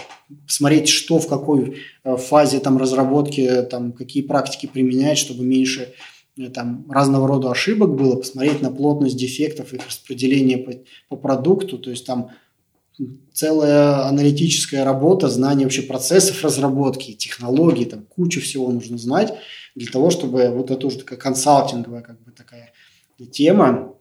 посмотреть, 0.46 0.88
что 0.88 1.18
в 1.18 1.26
какой 1.26 1.78
э, 2.04 2.16
фазе 2.16 2.60
там 2.60 2.76
разработки, 2.76 3.62
там 3.70 3.92
какие 3.92 4.22
практики 4.22 4.66
применять, 4.66 5.18
чтобы 5.18 5.42
меньше 5.42 5.94
э, 6.36 6.50
там 6.50 6.84
разного 6.90 7.26
рода 7.26 7.50
ошибок 7.50 7.96
было, 7.96 8.16
посмотреть 8.16 8.60
на 8.60 8.70
плотность 8.70 9.16
дефектов, 9.16 9.72
их 9.72 9.86
распределение 9.86 10.58
по, 10.58 10.72
по 11.08 11.16
продукту, 11.16 11.78
то 11.78 11.90
есть 11.90 12.06
там 12.06 12.30
целая 13.32 14.06
аналитическая 14.06 14.84
работа, 14.84 15.30
знание 15.30 15.64
вообще 15.64 15.82
процессов 15.82 16.44
разработки, 16.44 17.14
технологий, 17.14 17.86
там 17.86 18.02
кучу 18.02 18.42
всего 18.42 18.70
нужно 18.70 18.98
знать 18.98 19.32
для 19.74 19.90
того, 19.90 20.10
чтобы 20.10 20.48
вот 20.50 20.70
это 20.70 20.86
уже 20.86 20.98
такая 20.98 21.18
консалтинговая 21.18 22.02
как 22.02 22.20
бы 22.22 22.30
такая 22.32 22.72
тема, 23.30 23.94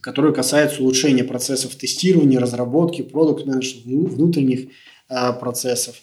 которая 0.00 0.32
касается 0.32 0.82
улучшения 0.82 1.24
процессов 1.24 1.74
тестирования, 1.74 2.40
разработки, 2.40 3.02
продукт 3.02 3.46
менеджмента, 3.46 4.10
внутренних 4.14 4.68
э, 5.08 5.32
процессов. 5.34 5.96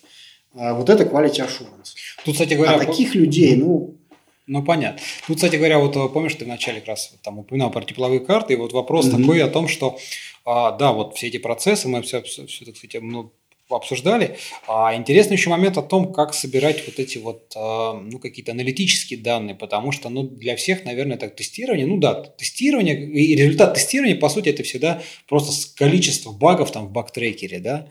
Э, 0.54 0.74
вот 0.74 0.90
это 0.90 1.04
quality 1.04 1.40
assurance. 1.40 1.96
Тут, 2.24 2.34
кстати 2.34 2.54
говоря, 2.54 2.76
а 2.76 2.80
таких 2.86 3.16
людей, 3.16 3.56
ну, 3.56 3.96
ну, 4.48 4.64
понятно. 4.64 5.00
Тут, 5.28 5.36
кстати 5.36 5.58
говоря, 5.58 5.78
вот 5.78 5.94
помнишь, 6.12 6.34
ты 6.34 6.46
вначале 6.46 6.80
как 6.80 6.90
раз 6.90 7.14
там 7.24 7.38
упоминал 7.38 7.70
про 7.70 7.84
тепловые 7.84 8.20
карты, 8.20 8.54
и 8.54 8.58
вот 8.58 8.74
вопрос 8.74 9.06
mm-hmm. 9.06 9.22
такой 9.22 9.44
о 9.44 9.48
том, 9.48 9.68
что 9.68 10.00
а, 10.44 10.72
да, 10.72 10.92
вот 10.92 11.16
все 11.16 11.28
эти 11.28 11.38
процессы, 11.38 11.88
мы 11.88 12.02
все, 12.02 12.24
все, 12.24 12.48
все 12.48 12.66
так 12.66 12.76
сказать, 12.76 13.04
ну, 13.04 13.32
обсуждали. 13.76 14.38
А 14.68 14.96
интересный 14.96 15.36
еще 15.36 15.50
момент 15.50 15.78
о 15.78 15.82
том, 15.82 16.14
как 16.14 16.34
собирать 16.34 16.86
вот 16.86 17.00
эти 17.00 17.18
вот, 17.18 17.54
а, 17.56 17.94
ну, 17.94 18.20
какие-то 18.20 18.52
аналитические 18.52 19.20
данные, 19.20 19.56
потому 19.56 19.92
что, 19.92 20.10
ну, 20.10 20.24
для 20.24 20.56
всех, 20.56 20.86
наверное, 20.86 21.18
так 21.18 21.36
тестирование, 21.36 21.86
ну 21.86 21.98
да, 21.98 22.14
тестирование 22.16 22.96
и 22.96 23.36
результат 23.36 23.76
тестирования, 23.76 24.20
по 24.20 24.30
сути, 24.30 24.50
это 24.50 24.64
всегда 24.64 25.02
просто 25.28 25.52
количество 25.76 26.32
багов 26.32 26.72
там 26.72 26.88
в 26.88 26.92
баг-трекере, 26.92 27.60
да, 27.60 27.88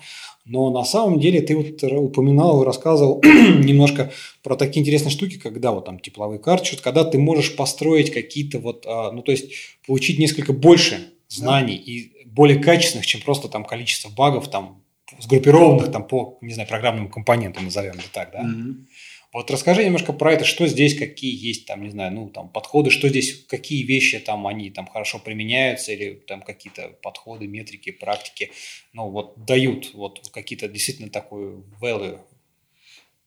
но 0.48 0.70
на 0.70 0.84
самом 0.84 1.20
деле 1.20 1.42
ты 1.42 1.54
вот 1.54 1.82
упоминал 1.82 2.64
рассказывал 2.64 3.20
немножко 3.24 4.10
про 4.42 4.56
такие 4.56 4.80
интересные 4.80 5.10
штуки, 5.10 5.38
когда 5.38 5.72
вот 5.72 5.84
там 5.84 6.00
тепловые 6.00 6.38
карты, 6.38 6.76
когда 6.82 7.04
ты 7.04 7.18
можешь 7.18 7.54
построить 7.54 8.10
какие-то 8.10 8.58
вот, 8.58 8.84
а, 8.86 9.12
ну, 9.12 9.22
то 9.22 9.30
есть 9.30 9.52
получить 9.86 10.18
несколько 10.18 10.54
больше 10.54 11.12
знаний 11.28 11.76
да. 11.76 11.92
и 11.92 12.24
более 12.24 12.58
качественных, 12.58 13.06
чем 13.06 13.20
просто 13.20 13.48
там 13.48 13.64
количество 13.64 14.08
багов, 14.08 14.48
там, 14.48 14.82
сгруппированных 15.18 15.90
там 15.90 16.06
по, 16.06 16.38
не 16.40 16.52
знаю, 16.54 16.68
программным 16.68 17.08
компонентам, 17.08 17.64
назовем 17.64 17.94
это 17.94 18.12
так, 18.12 18.32
да? 18.32 18.42
Mm-hmm. 18.42 18.86
Вот 19.32 19.50
расскажи 19.50 19.84
немножко 19.84 20.14
про 20.14 20.32
это, 20.32 20.46
что 20.46 20.66
здесь, 20.66 20.98
какие 20.98 21.34
есть 21.34 21.66
там, 21.66 21.82
не 21.82 21.90
знаю, 21.90 22.12
ну, 22.12 22.30
там, 22.30 22.48
подходы, 22.48 22.90
что 22.90 23.10
здесь, 23.10 23.44
какие 23.46 23.82
вещи 23.82 24.18
там, 24.18 24.46
они 24.46 24.70
там 24.70 24.86
хорошо 24.86 25.18
применяются 25.18 25.92
или 25.92 26.14
там 26.14 26.40
какие-то 26.40 26.96
подходы, 27.02 27.46
метрики, 27.46 27.92
практики, 27.92 28.52
ну, 28.94 29.10
вот 29.10 29.44
дают 29.44 29.92
вот 29.92 30.30
какие-то 30.32 30.66
действительно 30.68 31.10
такую 31.10 31.66
value 31.80 32.20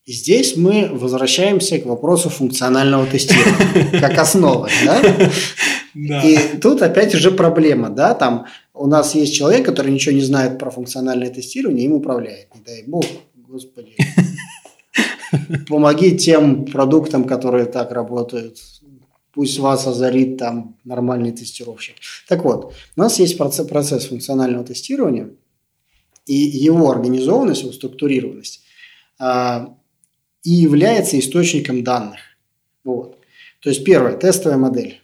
и 0.05 0.13
здесь 0.13 0.57
мы 0.57 0.89
возвращаемся 0.91 1.77
к 1.79 1.85
вопросу 1.85 2.29
функционального 2.29 3.05
тестирования, 3.05 3.99
как 4.01 4.17
основы, 4.17 4.69
да? 4.83 5.01
Да. 5.93 6.21
И 6.23 6.57
тут 6.59 6.81
опять 6.81 7.13
уже 7.13 7.31
проблема, 7.31 7.89
да, 7.89 8.15
там 8.15 8.47
у 8.73 8.87
нас 8.87 9.13
есть 9.13 9.35
человек, 9.35 9.65
который 9.65 9.91
ничего 9.91 10.15
не 10.15 10.21
знает 10.21 10.57
про 10.57 10.71
функциональное 10.71 11.29
тестирование, 11.29 11.85
им 11.85 11.93
управляет, 11.93 12.47
не 12.55 12.61
дай 12.61 12.83
бог, 12.87 13.03
господи. 13.35 13.95
Помоги 15.67 16.17
тем 16.17 16.65
продуктам, 16.65 17.25
которые 17.25 17.65
так 17.65 17.91
работают. 17.91 18.57
Пусть 19.33 19.59
вас 19.59 19.87
озарит 19.87 20.37
там 20.37 20.77
нормальный 20.83 21.31
тестировщик. 21.31 21.95
Так 22.27 22.43
вот, 22.43 22.73
у 22.95 22.99
нас 22.99 23.19
есть 23.19 23.37
процесс, 23.37 23.67
процесс 23.67 24.05
функционального 24.05 24.65
тестирования, 24.65 25.29
и 26.25 26.35
его 26.35 26.89
организованность, 26.89 27.61
его 27.61 27.71
структурированность 27.71 28.61
а, 29.19 29.75
и 30.43 30.51
является 30.51 31.19
источником 31.19 31.83
данных. 31.83 32.19
Вот. 32.83 33.17
То 33.61 33.69
есть 33.69 33.83
первое, 33.83 34.17
тестовая 34.17 34.57
модель. 34.57 35.01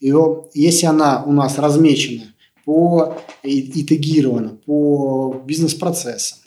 Ее, 0.00 0.46
если 0.54 0.86
она 0.86 1.24
у 1.24 1.32
нас 1.32 1.58
размечена 1.58 2.34
по 2.64 3.16
и, 3.42 3.84
по 4.66 5.42
бизнес-процессам, 5.44 6.38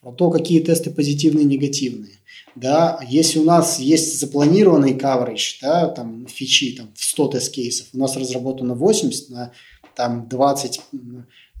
про 0.00 0.12
то, 0.12 0.30
какие 0.30 0.60
тесты 0.60 0.90
позитивные 0.90 1.44
и 1.44 1.48
негативные, 1.48 2.18
да, 2.54 3.00
если 3.08 3.40
у 3.40 3.44
нас 3.44 3.78
есть 3.78 4.20
запланированный 4.20 4.94
coverage, 4.94 5.58
да, 5.60 5.88
там 5.88 6.26
фичи 6.26 6.76
там, 6.76 6.88
в 6.94 7.02
100 7.02 7.28
тест-кейсов, 7.28 7.88
у 7.92 7.98
нас 7.98 8.16
разработано 8.16 8.74
80, 8.74 9.30
на 9.30 9.52
там 9.94 10.28
20 10.28 10.80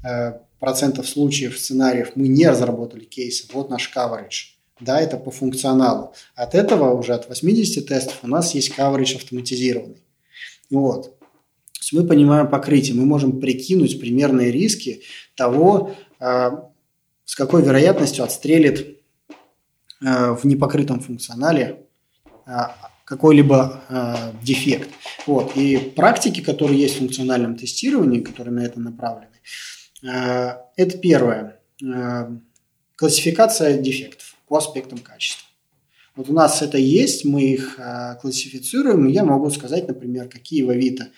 э, 0.04 0.32
процентов 0.60 1.08
случаев, 1.08 1.58
сценариев 1.58 2.12
мы 2.14 2.28
не 2.28 2.48
разработали 2.48 3.04
кейсы, 3.04 3.46
вот 3.52 3.70
наш 3.70 3.92
coverage 3.94 4.53
да, 4.80 5.00
это 5.00 5.16
по 5.16 5.30
функционалу. 5.30 6.14
От 6.34 6.54
этого 6.54 6.92
уже 6.94 7.14
от 7.14 7.28
80 7.28 7.86
тестов 7.86 8.18
у 8.22 8.26
нас 8.26 8.54
есть 8.54 8.72
coverage 8.76 9.16
автоматизированный. 9.16 10.02
Вот. 10.70 11.18
То 11.18 11.80
есть 11.80 11.92
мы 11.92 12.04
понимаем 12.04 12.48
покрытие, 12.48 12.94
мы 12.94 13.04
можем 13.04 13.40
прикинуть 13.40 14.00
примерные 14.00 14.50
риски 14.50 15.02
того, 15.36 15.94
э, 16.18 16.50
с 17.24 17.34
какой 17.36 17.62
вероятностью 17.62 18.24
отстрелит 18.24 19.00
э, 20.00 20.32
в 20.32 20.44
непокрытом 20.44 21.00
функционале 21.00 21.86
э, 22.46 22.50
какой-либо 23.04 23.82
э, 23.88 24.14
дефект. 24.42 24.90
Вот. 25.26 25.56
И 25.56 25.76
практики, 25.76 26.40
которые 26.40 26.80
есть 26.80 26.96
в 26.96 26.98
функциональном 26.98 27.56
тестировании, 27.56 28.20
которые 28.20 28.54
на 28.54 28.60
это 28.60 28.80
направлены, 28.80 29.36
э, 30.02 30.56
это 30.76 30.98
первое. 30.98 31.60
Э, 31.82 32.30
классификация 32.96 33.78
дефектов. 33.78 34.33
По 34.46 34.56
аспектам 34.56 34.98
качества. 34.98 35.48
Вот 36.16 36.28
у 36.28 36.32
нас 36.32 36.62
это 36.62 36.78
есть, 36.78 37.24
мы 37.24 37.42
их 37.42 37.78
э, 37.78 38.16
классифицируем, 38.20 39.08
и 39.08 39.12
я 39.12 39.24
могу 39.24 39.50
сказать, 39.50 39.88
например, 39.88 40.28
какие 40.28 40.62
в 40.62 40.70
Авито 40.70 41.08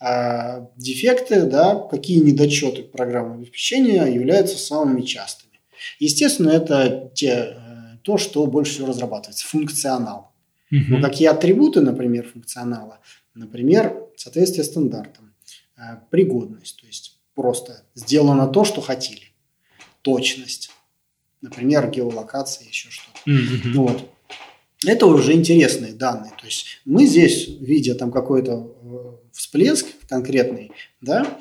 э, 0.00 0.66
дефекты, 0.76 1.44
да, 1.44 1.76
какие 1.76 2.18
недочеты 2.18 2.82
программного 2.82 3.40
обеспечения 3.40 4.06
являются 4.06 4.58
самыми 4.58 5.02
частыми. 5.02 5.60
Естественно, 6.00 6.50
это 6.50 7.12
те, 7.14 7.28
э, 7.28 7.96
то, 8.02 8.18
что 8.18 8.44
больше 8.46 8.72
всего 8.72 8.88
разрабатывается, 8.88 9.46
функционал. 9.46 10.32
Угу. 10.72 10.96
Но 10.96 11.02
какие 11.02 11.28
атрибуты, 11.28 11.80
например, 11.80 12.26
функционала? 12.26 13.00
Например, 13.34 13.96
соответствие 14.16 14.64
стандартам, 14.64 15.32
э, 15.76 15.98
пригодность, 16.10 16.80
то 16.80 16.86
есть 16.86 17.18
просто 17.34 17.84
сделано 17.94 18.48
то, 18.48 18.64
что 18.64 18.80
хотели, 18.80 19.32
точность, 20.02 20.70
например, 21.40 21.90
геолокация, 21.90 22.68
еще 22.68 22.90
что-то. 22.90 23.30
Mm-hmm. 23.30 23.72
Вот. 23.74 24.10
Это 24.86 25.06
уже 25.06 25.34
интересные 25.34 25.92
данные. 25.92 26.32
То 26.38 26.46
есть 26.46 26.80
мы 26.84 27.04
здесь, 27.04 27.48
видя 27.60 27.94
там 27.94 28.10
какой-то 28.10 28.74
э, 28.82 29.12
всплеск 29.32 29.86
конкретный, 30.08 30.72
да, 31.02 31.38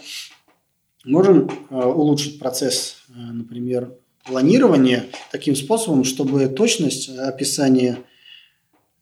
можем 1.06 1.50
э, 1.70 1.76
улучшить 1.76 2.38
процесс, 2.38 2.98
э, 3.10 3.14
например, 3.14 3.94
планирования 4.26 5.06
таким 5.32 5.56
способом, 5.56 6.04
чтобы 6.04 6.48
точность 6.48 7.10
описания 7.10 8.00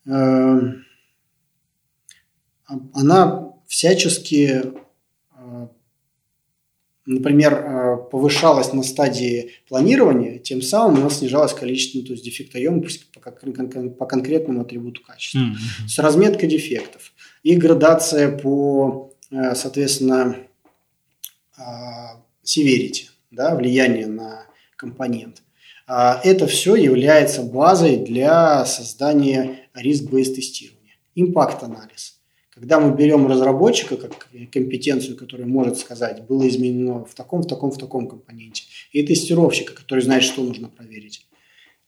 она 0.05 0.75
всячески 3.65 4.73
например, 7.07 7.53
э, 7.53 7.97
повышалась 8.11 8.73
на 8.73 8.83
стадии 8.83 9.53
планирования, 9.67 10.37
тем 10.39 10.61
самым 10.61 10.99
у 10.99 11.03
нас 11.03 11.19
снижалось 11.19 11.53
количество, 11.53 11.99
ну, 11.99 12.05
то 12.05 12.11
есть 12.11 12.23
дефектоемкость 12.23 13.11
по, 13.11 13.19
по 13.21 14.05
конкретному 14.05 14.61
атрибуту 14.61 15.01
качества. 15.01 15.39
Mm-hmm. 15.39 15.87
С 15.87 15.99
разметкой 15.99 16.49
дефектов 16.49 17.13
и 17.43 17.55
градация 17.55 18.37
по, 18.37 19.13
э, 19.31 19.55
соответственно, 19.55 20.37
э, 21.57 21.61
severity, 22.43 23.05
да, 23.31 23.55
влияние 23.55 24.07
на 24.07 24.45
компонент. 24.75 25.41
А 25.87 26.19
это 26.21 26.45
все 26.45 26.75
является 26.75 27.41
базой 27.41 27.97
для 27.97 28.65
создания 28.65 29.61
риск-based 29.73 30.35
тестирования. 30.35 30.95
Импакт-анализ– 31.15 32.15
когда 32.59 32.79
мы 32.79 32.95
берем 32.97 33.27
разработчика 33.27 33.97
как 33.97 34.29
компетенцию, 34.51 35.15
которая 35.15 35.47
может 35.47 35.77
сказать, 35.77 36.25
было 36.27 36.47
изменено 36.47 37.05
в 37.05 37.13
таком, 37.13 37.43
в 37.43 37.47
таком, 37.47 37.71
в 37.71 37.77
таком 37.77 38.07
компоненте, 38.07 38.63
и 38.91 39.03
тестировщика, 39.03 39.75
который 39.75 40.03
знает, 40.03 40.23
что 40.23 40.41
нужно 40.41 40.67
проверить, 40.67 41.27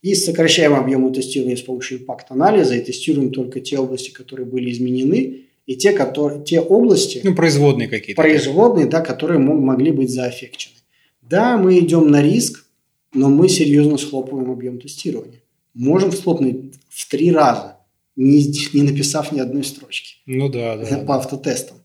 и 0.04 0.14
сокращаем 0.14 0.76
объем 0.76 1.12
тестирования 1.12 1.56
с 1.56 1.62
помощью 1.62 2.00
импакт-анализа 2.00 2.76
и 2.76 2.82
тестируем 2.82 3.32
только 3.32 3.62
те 3.62 3.80
области, 3.80 4.12
которые 4.12 4.46
были 4.46 4.70
изменены, 4.70 5.46
и 5.66 5.76
те, 5.76 5.92
которые, 5.92 6.44
те 6.44 6.62
области... 6.62 7.22
Ну, 7.24 7.34
производные 7.34 7.88
какие-то. 7.88 8.22
Производные, 8.22 8.86
да, 8.86 9.02
которые 9.02 9.40
могли 9.40 9.92
быть 9.92 10.12
заэффекчены. 10.12 10.76
Да, 11.22 11.58
мы 11.58 11.80
идем 11.80 12.10
на 12.12 12.22
риск, 12.22 12.66
но 13.14 13.30
мы 13.30 13.50
серьезно 13.50 13.98
схлопываем 13.98 14.52
объем 14.52 14.80
тестирования. 14.80 15.42
Можем 15.74 16.12
схлопнуть 16.12 16.76
в 16.90 17.10
три 17.10 17.32
раза 17.32 17.79
не, 18.20 18.54
не 18.74 18.84
написав 18.84 19.32
ни 19.32 19.40
одной 19.40 19.64
строчки. 19.64 20.18
Ну 20.26 20.50
да, 20.50 20.76
да. 20.78 20.98
По 21.06 21.16
автотестам. 21.16 21.78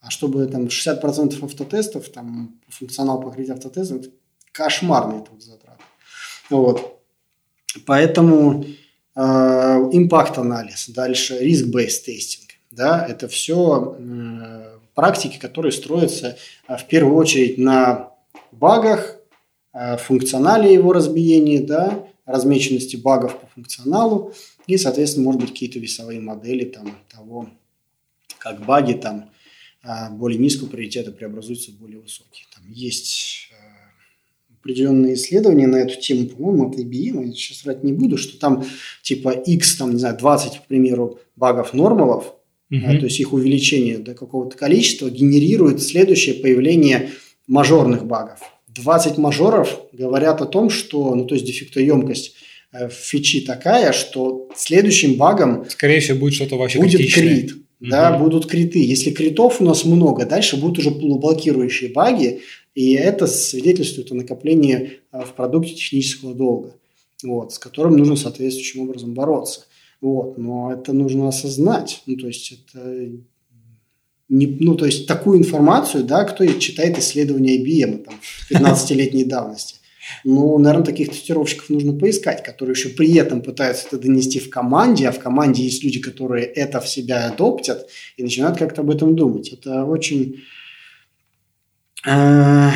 А 0.00 0.10
чтобы 0.10 0.46
там 0.46 0.66
60% 0.66 1.44
автотестов, 1.44 2.08
там 2.08 2.60
функционал 2.68 3.20
покрытия 3.20 3.52
автотестов, 3.52 3.98
это 3.98 4.10
кошмарный 4.52 5.24
труд 5.24 5.42
затрат. 5.42 5.78
Вот. 6.50 7.00
Поэтому 7.86 8.64
э, 9.14 9.20
импакт-анализ, 9.20 10.90
дальше 10.90 11.38
риск-based 11.38 12.04
тестинг. 12.04 12.48
Да, 12.70 13.06
это 13.08 13.28
все 13.28 13.96
э, 13.98 14.78
практики, 14.94 15.38
которые 15.38 15.72
строятся 15.72 16.36
э, 16.66 16.76
в 16.76 16.86
первую 16.86 17.16
очередь 17.16 17.58
на 17.58 18.10
багах, 18.50 19.16
э, 19.72 19.96
функционале 19.98 20.72
его 20.72 20.92
разбиения, 20.92 21.64
да, 21.64 22.04
размеченности 22.28 22.96
багов 22.96 23.40
по 23.40 23.46
функционалу, 23.48 24.34
и, 24.66 24.76
соответственно, 24.76 25.24
может 25.24 25.40
быть, 25.40 25.50
какие-то 25.50 25.78
весовые 25.78 26.20
модели 26.20 26.64
там, 26.64 26.94
того, 27.10 27.48
как 28.38 28.64
баги 28.64 28.92
там 28.92 29.30
а, 29.82 30.10
более 30.10 30.38
низкого 30.38 30.68
приоритета 30.68 31.10
преобразуются 31.10 31.70
в 31.70 31.78
более 31.78 32.00
высокие. 32.00 32.44
Там 32.54 32.70
есть 32.70 33.50
а, 33.52 34.54
определенные 34.60 35.14
исследования 35.14 35.66
на 35.66 35.76
эту 35.76 35.98
тему, 35.98 36.28
по-моему, 36.28 36.68
от 36.68 36.78
IBM, 36.78 37.26
я 37.26 37.32
сейчас 37.32 37.64
врать 37.64 37.82
не 37.82 37.94
буду, 37.94 38.18
что 38.18 38.38
там 38.38 38.62
типа 39.02 39.30
X, 39.30 39.76
там, 39.76 39.92
не 39.92 39.98
знаю, 39.98 40.18
20, 40.18 40.58
к 40.58 40.66
примеру, 40.66 41.20
багов 41.34 41.72
нормалов, 41.72 42.34
угу. 42.70 42.78
uh 42.78 42.98
то 42.98 43.06
есть 43.06 43.20
их 43.20 43.32
увеличение 43.32 43.96
до 43.96 44.14
какого-то 44.14 44.54
количества 44.54 45.08
генерирует 45.08 45.82
следующее 45.82 46.34
появление 46.34 47.10
мажорных 47.46 48.04
багов. 48.04 48.40
20 48.82 49.18
мажоров 49.18 49.80
говорят 49.92 50.40
о 50.40 50.46
том, 50.46 50.70
что, 50.70 51.14
ну, 51.14 51.24
то 51.24 51.34
есть 51.34 51.46
дефектоемкость 51.46 52.34
Э, 52.72 52.88
фичи 52.90 53.40
такая, 53.40 53.92
что 53.92 54.48
следующим 54.54 55.16
багом... 55.16 55.64
Скорее 55.68 56.00
всего, 56.00 56.18
будет 56.18 56.34
что-то 56.34 56.56
вообще 56.56 56.78
Будет 56.78 56.98
критичное. 56.98 57.24
крит. 57.24 57.52
Угу. 57.52 57.90
Да, 57.90 58.18
будут 58.18 58.46
криты. 58.46 58.84
Если 58.84 59.10
критов 59.10 59.60
у 59.60 59.64
нас 59.64 59.84
много, 59.84 60.26
дальше 60.26 60.56
будут 60.56 60.78
уже 60.78 60.90
полублокирующие 60.90 61.92
баги, 61.92 62.40
и 62.74 62.92
это 62.92 63.26
свидетельствует 63.26 64.12
о 64.12 64.16
накоплении 64.16 65.00
э, 65.12 65.22
в 65.22 65.32
продукте 65.34 65.74
технического 65.74 66.34
долга, 66.34 66.74
вот, 67.22 67.54
с 67.54 67.58
которым 67.58 67.96
нужно 67.96 68.16
соответствующим 68.16 68.82
образом 68.82 69.14
бороться. 69.14 69.62
Вот, 70.00 70.36
но 70.36 70.72
это 70.72 70.92
нужно 70.92 71.28
осознать. 71.28 72.02
Ну, 72.06 72.16
то 72.16 72.26
есть 72.26 72.52
это 72.52 73.10
не, 74.28 74.46
ну, 74.46 74.74
то 74.74 74.84
есть 74.84 75.06
такую 75.06 75.38
информацию, 75.38 76.04
да, 76.04 76.24
кто 76.24 76.44
читает 76.46 76.98
исследования 76.98 77.56
IBM 77.58 78.04
там, 78.04 78.14
15-летней 78.50 79.24
давности. 79.24 79.76
Ну, 80.24 80.58
наверное, 80.58 80.86
таких 80.86 81.10
тестировщиков 81.10 81.68
нужно 81.68 81.92
поискать, 81.92 82.42
которые 82.42 82.74
еще 82.74 82.90
при 82.90 83.14
этом 83.14 83.42
пытаются 83.42 83.86
это 83.86 83.98
донести 83.98 84.40
в 84.40 84.50
команде, 84.50 85.08
а 85.08 85.12
в 85.12 85.18
команде 85.18 85.62
есть 85.62 85.84
люди, 85.84 86.00
которые 86.00 86.44
это 86.44 86.80
в 86.80 86.88
себя 86.88 87.26
адоптят 87.26 87.88
и 88.16 88.22
начинают 88.22 88.58
как-то 88.58 88.82
об 88.82 88.90
этом 88.90 89.16
думать. 89.16 89.48
Это 89.48 89.84
очень... 89.84 90.42
Э, 92.06 92.70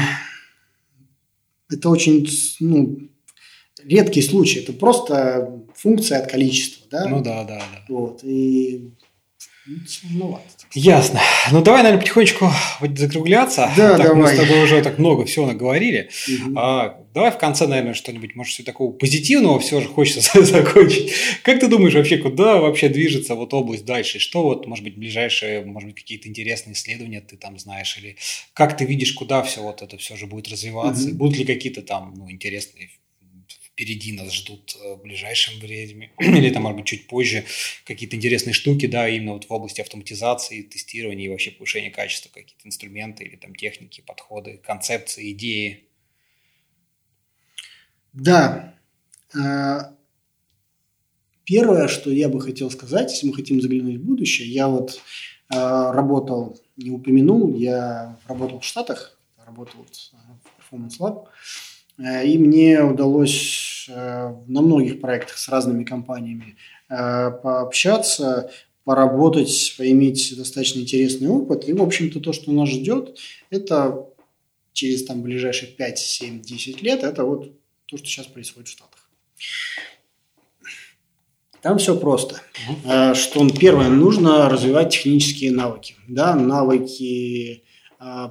это 1.70 1.88
очень 1.88 2.28
ну, 2.60 2.98
редкий 3.84 4.22
случай. 4.22 4.60
Это 4.60 4.72
просто 4.72 5.62
функция 5.74 6.18
от 6.18 6.30
количества. 6.30 6.86
Да? 6.90 7.08
Ну 7.08 7.22
да, 7.22 7.44
да, 7.44 7.58
да. 7.58 7.84
Вот. 7.88 8.20
И 8.24 8.92
Сложновато. 9.86 10.44
Ясно. 10.74 11.20
Ну, 11.52 11.62
давай, 11.62 11.82
наверное, 11.82 12.00
потихонечку 12.00 12.50
закругляться. 12.96 13.70
Да, 13.76 13.96
так, 13.96 14.08
давай. 14.08 14.22
Мы 14.22 14.28
с 14.28 14.36
тобой 14.36 14.64
уже 14.64 14.82
так 14.82 14.98
много 14.98 15.24
всего 15.24 15.46
наговорили. 15.46 16.10
Угу. 16.28 16.58
А, 16.58 17.04
давай 17.14 17.30
в 17.30 17.38
конце, 17.38 17.66
наверное, 17.66 17.94
что-нибудь, 17.94 18.34
может, 18.34 18.54
все 18.54 18.62
такого 18.64 18.92
позитивного 18.92 19.60
все 19.60 19.80
же 19.80 19.86
хочется 19.86 20.42
закончить. 20.42 21.12
Как 21.42 21.60
ты 21.60 21.68
думаешь 21.68 21.94
вообще, 21.94 22.18
куда 22.18 22.58
вообще 22.58 22.88
движется 22.88 23.34
вот 23.34 23.54
область 23.54 23.84
дальше? 23.84 24.18
Что 24.18 24.42
вот, 24.42 24.66
может 24.66 24.82
быть, 24.84 24.96
ближайшие, 24.96 25.64
может 25.64 25.90
быть, 25.90 25.96
какие-то 25.96 26.28
интересные 26.28 26.74
исследования 26.74 27.20
ты 27.20 27.36
там 27.36 27.58
знаешь? 27.58 27.96
Или 27.98 28.16
как 28.54 28.76
ты 28.76 28.84
видишь, 28.84 29.12
куда 29.12 29.42
все 29.42 29.62
вот 29.62 29.82
это 29.82 29.96
все 29.98 30.16
же 30.16 30.26
будет 30.26 30.48
развиваться? 30.48 31.08
Угу. 31.08 31.16
Будут 31.16 31.38
ли 31.38 31.44
какие-то 31.44 31.82
там 31.82 32.14
ну, 32.16 32.30
интересные 32.30 32.88
впереди 33.72 34.12
нас 34.12 34.32
ждут 34.32 34.76
э, 34.76 34.94
в 34.94 35.02
ближайшем 35.02 35.58
времени, 35.58 36.10
или 36.20 36.50
там, 36.50 36.62
может 36.62 36.76
быть, 36.76 36.86
чуть 36.86 37.06
позже 37.06 37.44
какие-то 37.84 38.16
интересные 38.16 38.52
штуки, 38.52 38.86
да, 38.86 39.08
именно 39.08 39.32
вот 39.32 39.44
в 39.44 39.50
области 39.50 39.80
автоматизации, 39.80 40.62
тестирования 40.62 41.26
и 41.26 41.28
вообще 41.28 41.50
повышения 41.50 41.90
качества, 41.90 42.30
какие-то 42.32 42.66
инструменты 42.66 43.24
или 43.24 43.36
там 43.36 43.54
техники, 43.54 44.02
подходы, 44.06 44.60
концепции, 44.64 45.32
идеи. 45.32 45.84
Да. 48.12 48.74
А, 49.34 49.94
первое, 51.44 51.88
что 51.88 52.10
я 52.10 52.28
бы 52.28 52.40
хотел 52.40 52.70
сказать, 52.70 53.10
если 53.10 53.26
мы 53.26 53.34
хотим 53.34 53.62
заглянуть 53.62 53.96
в 53.96 54.04
будущее, 54.04 54.48
я 54.48 54.68
вот 54.68 55.00
а, 55.48 55.92
работал, 55.92 56.60
не 56.76 56.90
упомянул, 56.90 57.56
я 57.56 58.18
работал 58.26 58.60
в 58.60 58.64
Штатах, 58.64 59.18
работал 59.46 59.84
в 59.84 60.74
Performance 60.74 60.98
Lab, 60.98 61.28
и 61.98 62.38
мне 62.38 62.82
удалось 62.82 63.86
э, 63.88 64.34
на 64.46 64.62
многих 64.62 65.00
проектах 65.00 65.38
с 65.38 65.48
разными 65.48 65.84
компаниями 65.84 66.56
э, 66.88 67.30
пообщаться, 67.42 68.50
поработать, 68.84 69.74
поиметь 69.76 70.34
достаточно 70.36 70.80
интересный 70.80 71.28
опыт. 71.28 71.68
И, 71.68 71.72
в 71.72 71.82
общем-то, 71.82 72.20
то, 72.20 72.32
что 72.32 72.50
нас 72.52 72.68
ждет, 72.68 73.18
это 73.50 74.06
через 74.72 75.04
там, 75.04 75.22
ближайшие 75.22 75.70
5, 75.70 75.98
7, 75.98 76.42
10 76.42 76.82
лет, 76.82 77.04
это 77.04 77.24
вот 77.24 77.52
то, 77.86 77.96
что 77.96 78.06
сейчас 78.06 78.26
происходит 78.26 78.68
в 78.68 78.72
Штатах. 78.72 79.08
Там 81.60 81.78
все 81.78 81.96
просто. 81.96 82.40
Что 83.14 83.48
первое, 83.50 83.88
нужно 83.88 84.48
развивать 84.48 84.94
технические 84.94 85.52
навыки. 85.52 85.94
Да, 86.08 86.34
навыки 86.34 87.62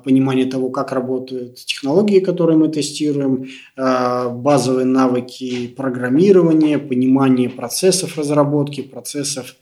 понимание 0.03 0.45
того, 0.45 0.69
как 0.69 0.91
работают 0.91 1.55
технологии, 1.55 2.19
которые 2.19 2.57
мы 2.57 2.67
тестируем, 2.67 3.47
базовые 3.77 4.85
навыки 4.85 5.67
программирования, 5.67 6.77
понимание 6.77 7.49
процессов 7.49 8.17
разработки, 8.17 8.81
процессов 8.81 9.55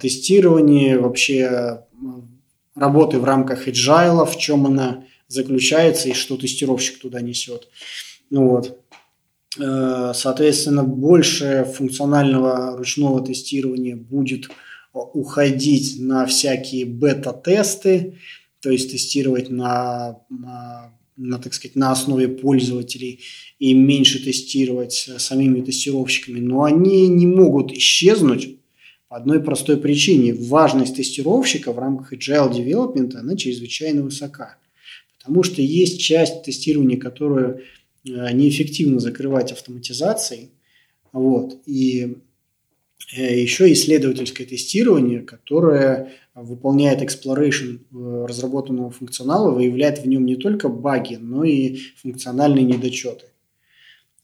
тестирования, 0.00 0.98
вообще 0.98 1.80
работы 2.76 3.18
в 3.18 3.24
рамках 3.24 3.66
agile, 3.66 4.24
в 4.26 4.36
чем 4.38 4.66
она 4.66 5.04
заключается 5.28 6.08
и 6.08 6.12
что 6.12 6.36
тестировщик 6.36 7.00
туда 7.00 7.20
несет. 7.20 7.68
Ну 8.30 8.48
вот. 8.48 8.78
Соответственно, 9.58 10.84
больше 10.84 11.66
функционального 11.74 12.76
ручного 12.76 13.24
тестирования 13.24 13.96
будет 13.96 14.50
уходить 14.92 15.96
на 15.98 16.26
всякие 16.26 16.84
бета-тесты, 16.84 18.18
то 18.66 18.72
есть 18.72 18.90
тестировать 18.90 19.48
на, 19.48 20.18
на, 20.28 21.38
так 21.38 21.54
сказать, 21.54 21.76
на 21.76 21.92
основе 21.92 22.26
пользователей 22.26 23.20
и 23.60 23.72
меньше 23.74 24.20
тестировать 24.24 25.08
самими 25.18 25.60
тестировщиками. 25.60 26.40
Но 26.40 26.64
они 26.64 27.06
не 27.06 27.28
могут 27.28 27.70
исчезнуть 27.70 28.56
по 29.06 29.18
одной 29.18 29.40
простой 29.40 29.76
причине. 29.76 30.34
Важность 30.34 30.96
тестировщика 30.96 31.72
в 31.72 31.78
рамках 31.78 32.12
agile 32.12 32.50
development, 32.52 33.14
она 33.14 33.36
чрезвычайно 33.36 34.02
высока. 34.02 34.58
Потому 35.16 35.44
что 35.44 35.62
есть 35.62 36.00
часть 36.00 36.42
тестирования, 36.42 36.98
которую 36.98 37.60
э, 38.04 38.32
неэффективно 38.32 38.98
закрывать 38.98 39.52
автоматизацией. 39.52 40.50
Вот. 41.12 41.60
И 41.66 42.16
э, 43.16 43.40
еще 43.40 43.72
исследовательское 43.72 44.44
тестирование, 44.44 45.20
которое 45.20 46.10
выполняет 46.42 47.02
exploration 47.02 47.78
э, 47.78 48.26
разработанного 48.28 48.90
функционала, 48.90 49.50
выявляет 49.50 49.98
в 49.98 50.06
нем 50.06 50.26
не 50.26 50.36
только 50.36 50.68
баги, 50.68 51.14
но 51.14 51.44
и 51.44 51.78
функциональные 52.02 52.64
недочеты. 52.64 53.26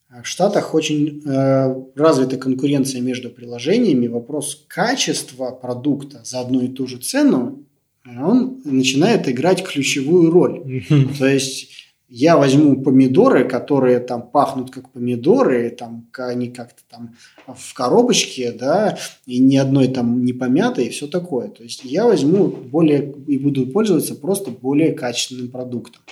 В 0.09 0.27
Штатах 0.27 0.75
очень 0.75 1.23
э, 1.25 1.75
развита 1.97 2.37
конкуренция 2.37 3.01
между 3.01 3.31
приложениями. 3.31 4.09
Вопрос 4.09 4.65
качества 4.69 5.51
продукта 5.51 6.21
за 6.25 6.41
одну 6.41 6.61
и 6.61 6.69
ту 6.69 6.87
же 6.87 6.99
цену 6.99 7.65
он 8.05 8.61
начинает 8.65 9.29
играть 9.29 9.63
ключевую 9.63 10.31
роль. 10.31 10.83
То 11.19 11.27
есть 11.27 11.82
я 12.15 12.37
возьму 12.37 12.83
помидоры, 12.83 13.49
которые 13.49 13.99
там 13.99 14.29
пахнут 14.31 14.71
как 14.71 14.91
помидоры, 14.91 15.71
там 15.71 16.11
они 16.19 16.51
как-то 16.51 16.83
там 16.91 17.17
в 17.47 17.73
коробочке, 17.73 18.53
да, 18.53 18.99
и 19.25 19.39
ни 19.39 19.57
одной 19.57 19.89
там 19.89 20.23
не 20.23 20.35
помятой 20.35 20.87
и 20.87 20.91
все 20.91 21.07
такое. 21.07 21.49
То 21.49 21.63
есть 21.63 21.85
я 21.85 22.05
возьму 22.05 22.49
более 22.49 23.15
и 23.27 23.39
буду 23.39 23.67
пользоваться 23.67 24.15
просто 24.15 24.51
более 24.51 24.93
качественным 24.93 25.51
продуктом. 25.51 26.03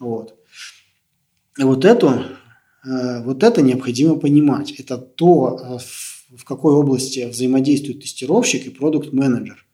Вот. 0.00 0.34
И 1.56 1.62
вот 1.62 1.84
эту, 1.84 2.08
э, 2.84 3.22
вот 3.22 3.44
это 3.44 3.62
необходимо 3.62 4.16
понимать. 4.16 4.72
Это 4.72 4.98
то, 4.98 5.60
э, 5.62 5.78
в 6.36 6.44
какой 6.44 6.74
области 6.74 7.24
взаимодействует 7.24 8.00
тестировщик 8.00 8.66
и 8.66 8.70
продукт-менеджер. 8.70 9.64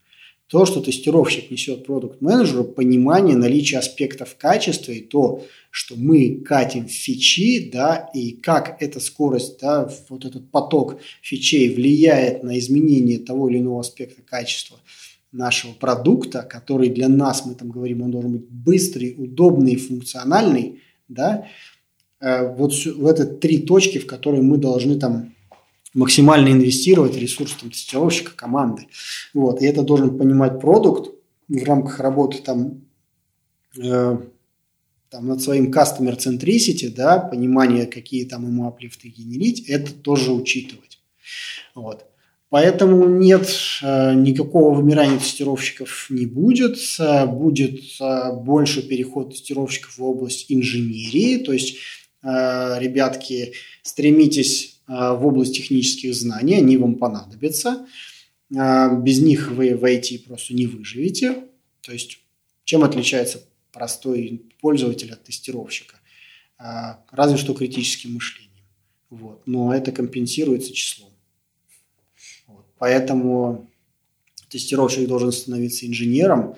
То, 0.52 0.66
что 0.66 0.82
тестировщик 0.82 1.50
несет 1.50 1.86
продукт-менеджеру, 1.86 2.64
понимание 2.64 3.34
наличия 3.34 3.78
аспектов 3.78 4.36
качества 4.36 4.92
и 4.92 5.00
то, 5.00 5.42
что 5.70 5.94
мы 5.96 6.42
катим 6.44 6.88
фичи, 6.88 7.70
да, 7.72 8.10
и 8.12 8.32
как 8.32 8.76
эта 8.82 9.00
скорость, 9.00 9.60
да, 9.62 9.90
вот 10.10 10.26
этот 10.26 10.50
поток 10.50 10.98
фичей 11.22 11.74
влияет 11.74 12.42
на 12.42 12.58
изменение 12.58 13.18
того 13.18 13.48
или 13.48 13.60
иного 13.60 13.80
аспекта 13.80 14.20
качества 14.20 14.78
нашего 15.32 15.72
продукта, 15.72 16.42
который 16.42 16.90
для 16.90 17.08
нас, 17.08 17.46
мы 17.46 17.54
там 17.54 17.70
говорим, 17.70 18.02
он 18.02 18.10
должен 18.10 18.32
быть 18.32 18.46
быстрый, 18.50 19.14
удобный, 19.16 19.76
функциональный, 19.76 20.82
да, 21.08 21.46
э, 22.20 22.54
вот 22.54 22.74
в 22.74 23.06
это 23.06 23.24
три 23.24 23.56
точки, 23.56 23.96
в 23.96 24.06
которые 24.06 24.42
мы 24.42 24.58
должны 24.58 24.98
там 24.98 25.31
максимально 25.94 26.48
инвестировать 26.48 27.16
ресурс 27.16 27.54
там, 27.60 27.70
тестировщика, 27.70 28.32
команды. 28.34 28.88
Вот. 29.34 29.60
И 29.60 29.66
это 29.66 29.82
должен 29.82 30.18
понимать 30.18 30.60
продукт 30.60 31.12
в 31.48 31.64
рамках 31.64 32.00
работы 32.00 32.38
там, 32.42 32.82
э, 33.76 34.18
там 35.10 35.26
над 35.26 35.42
своим 35.42 35.70
customer 35.70 36.16
centricity, 36.16 36.88
да, 36.88 37.18
понимание, 37.18 37.86
какие 37.86 38.24
там 38.24 38.46
ему 38.46 38.66
аплифты 38.66 39.08
генерить, 39.08 39.68
это 39.68 39.92
тоже 39.92 40.32
учитывать. 40.32 41.00
Вот. 41.74 42.06
Поэтому 42.52 43.08
нет 43.08 43.48
э, 43.82 44.12
никакого 44.12 44.74
вымирания 44.74 45.18
тестировщиков 45.18 46.08
не 46.10 46.26
будет. 46.26 46.76
Э, 47.00 47.24
будет 47.24 47.80
э, 47.98 48.32
больше 48.34 48.86
переход 48.86 49.30
тестировщиков 49.30 49.96
в 49.96 50.04
область 50.04 50.52
инженерии. 50.52 51.38
То 51.38 51.54
есть, 51.54 51.78
ребятки, 52.24 53.54
стремитесь 53.82 54.71
в 54.86 55.26
область 55.26 55.54
технических 55.54 56.14
знаний, 56.14 56.56
они 56.56 56.76
вам 56.76 56.96
понадобятся. 56.96 57.86
Э, 58.54 59.00
без 59.00 59.20
них 59.20 59.50
вы 59.50 59.76
в 59.76 59.84
IT 59.84 60.24
просто 60.26 60.54
не 60.54 60.66
выживете. 60.66 61.44
То 61.80 61.92
есть, 61.92 62.18
чем 62.64 62.84
отличается 62.84 63.42
простой 63.72 64.42
пользователь 64.60 65.12
от 65.12 65.24
тестировщика? 65.24 65.96
Э, 66.58 66.96
разве 67.10 67.36
что 67.36 67.54
критическим 67.54 68.14
мышлением. 68.14 68.52
Вот. 69.10 69.42
Но 69.46 69.74
это 69.74 69.92
компенсируется 69.92 70.72
числом. 70.72 71.10
Вот. 72.46 72.66
Поэтому 72.78 73.70
тестировщик 74.48 75.08
должен 75.08 75.32
становиться 75.32 75.86
инженером, 75.86 76.50
а, 76.50 76.56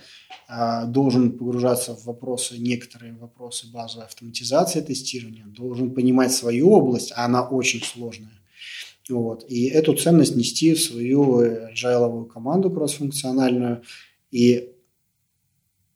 должен 0.88 1.38
погружаться 1.38 1.94
в 1.94 2.04
вопросы, 2.04 2.58
некоторые 2.58 3.14
вопросы 3.14 3.70
базовой 3.70 4.06
автоматизации 4.06 4.80
тестирования, 4.80 5.46
должен 5.46 5.94
понимать 5.94 6.32
свою 6.32 6.70
область, 6.70 7.12
а 7.16 7.24
она 7.24 7.42
очень 7.42 7.82
сложная. 7.82 8.40
Вот. 9.08 9.44
И 9.48 9.66
эту 9.66 9.94
ценность 9.94 10.36
нести 10.36 10.74
в 10.74 10.82
свою 10.82 11.42
agile 11.42 12.26
команду 12.26 12.70
кроссфункциональную. 12.70 13.82
И 14.30 14.70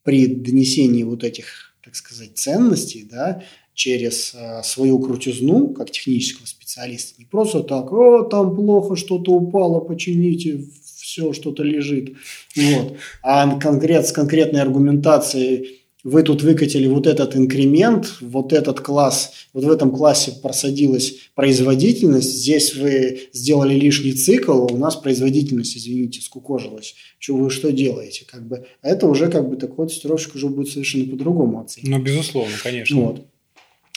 при 0.03 0.27
донесении 0.27 1.03
вот 1.03 1.25
этих, 1.25 1.75
так 1.83 1.95
сказать, 1.95 2.37
ценностей, 2.37 3.07
да, 3.11 3.43
через 3.75 4.35
э, 4.35 4.63
свою 4.65 4.99
крутизну, 4.99 5.69
как 5.69 5.91
технического 5.91 6.47
специалиста, 6.47 7.15
не 7.19 7.25
просто 7.25 7.63
так, 7.63 7.93
о, 7.93 8.25
там 8.25 8.55
плохо 8.57 8.97
что-то 8.97 9.33
упало, 9.33 9.81
почините, 9.81 10.65
все 11.09 11.33
что-то 11.33 11.63
лежит. 11.63 12.17
Вот. 12.55 12.99
А 13.23 13.59
конкрет, 13.59 14.07
с 14.07 14.13
конкретной 14.13 14.61
аргументацией 14.61 15.81
вы 16.05 16.23
тут 16.23 16.43
выкатили 16.43 16.87
вот 16.87 17.07
этот 17.07 17.35
инкремент, 17.35 18.19
вот 18.21 18.53
этот 18.53 18.81
класс, 18.81 19.33
вот 19.55 19.65
в 19.65 19.71
этом 19.71 19.91
классе 19.91 20.33
просадилась 20.43 21.31
производительность, 21.35 22.31
здесь 22.31 22.77
вы 22.77 23.23
сделали 23.33 23.75
лишний 23.75 24.13
цикл, 24.13 24.67
у 24.71 24.77
нас 24.77 24.97
производительность, 24.97 25.77
извините, 25.77 26.21
скукожилась. 26.21 26.95
Что 27.19 27.37
вы 27.37 27.51
что 27.51 27.73
делаете? 27.73 28.27
Как 28.27 28.47
бы, 28.47 28.67
это 28.83 29.07
уже 29.07 29.31
как 29.31 29.49
бы 29.49 29.57
такой 29.57 29.89
тестировщик 29.89 30.35
уже 30.35 30.49
будет 30.49 30.69
совершенно 30.69 31.11
по-другому 31.11 31.61
оценивать. 31.61 31.99
Ну, 31.99 32.05
безусловно, 32.05 32.55
конечно. 32.63 33.01
Вот. 33.01 33.27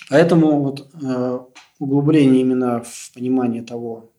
Поэтому 0.10 0.64
вот, 0.64 0.88
э, 1.02 1.40
углубление 1.80 2.42
именно 2.42 2.84
в 2.84 3.12
понимание 3.14 3.64
того, 3.64 4.10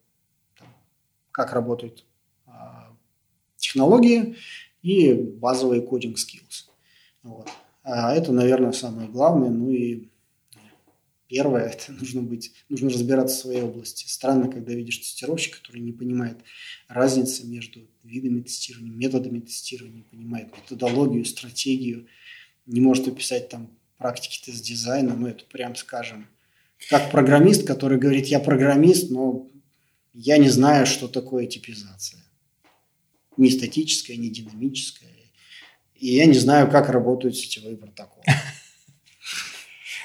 как 1.32 1.54
работает 1.54 2.04
технологии 3.72 4.36
и 4.82 5.14
базовые 5.14 5.80
кодинг 5.82 6.18
skills. 6.18 6.68
Вот. 7.22 7.48
А 7.82 8.14
это, 8.14 8.32
наверное, 8.32 8.72
самое 8.72 9.08
главное. 9.08 9.50
Ну 9.50 9.70
и 9.70 10.08
первое, 11.28 11.68
это 11.70 11.92
нужно 11.92 12.22
быть, 12.22 12.52
нужно 12.68 12.90
разбираться 12.90 13.36
в 13.36 13.40
своей 13.40 13.62
области. 13.62 14.06
Странно, 14.06 14.48
когда 14.48 14.74
видишь 14.74 14.98
тестировщика, 14.98 15.58
который 15.58 15.80
не 15.80 15.92
понимает 15.92 16.38
разницы 16.88 17.46
между 17.46 17.80
видами 18.04 18.42
тестирования, 18.42 18.92
методами 18.92 19.40
тестирования, 19.40 19.98
не 19.98 20.02
понимает 20.02 20.48
методологию, 20.56 21.24
стратегию, 21.24 22.06
не 22.66 22.80
может 22.80 23.08
описать 23.08 23.48
там 23.48 23.70
практики 23.96 24.44
тест-дизайна, 24.44 25.14
ну 25.14 25.28
это 25.28 25.44
прям 25.44 25.76
скажем, 25.76 26.26
как 26.90 27.12
программист, 27.12 27.64
который 27.64 27.98
говорит, 27.98 28.26
я 28.26 28.40
программист, 28.40 29.10
но 29.10 29.48
я 30.12 30.38
не 30.38 30.48
знаю, 30.48 30.86
что 30.86 31.06
такое 31.06 31.46
типизация 31.46 32.22
не 33.42 33.50
статическая, 33.50 34.16
не 34.16 34.30
динамическая. 34.30 35.10
И 35.96 36.14
я 36.14 36.26
не 36.26 36.34
знаю, 36.34 36.70
как 36.70 36.88
работают 36.88 37.36
сетевые 37.36 37.76
протоколы. 37.76 38.24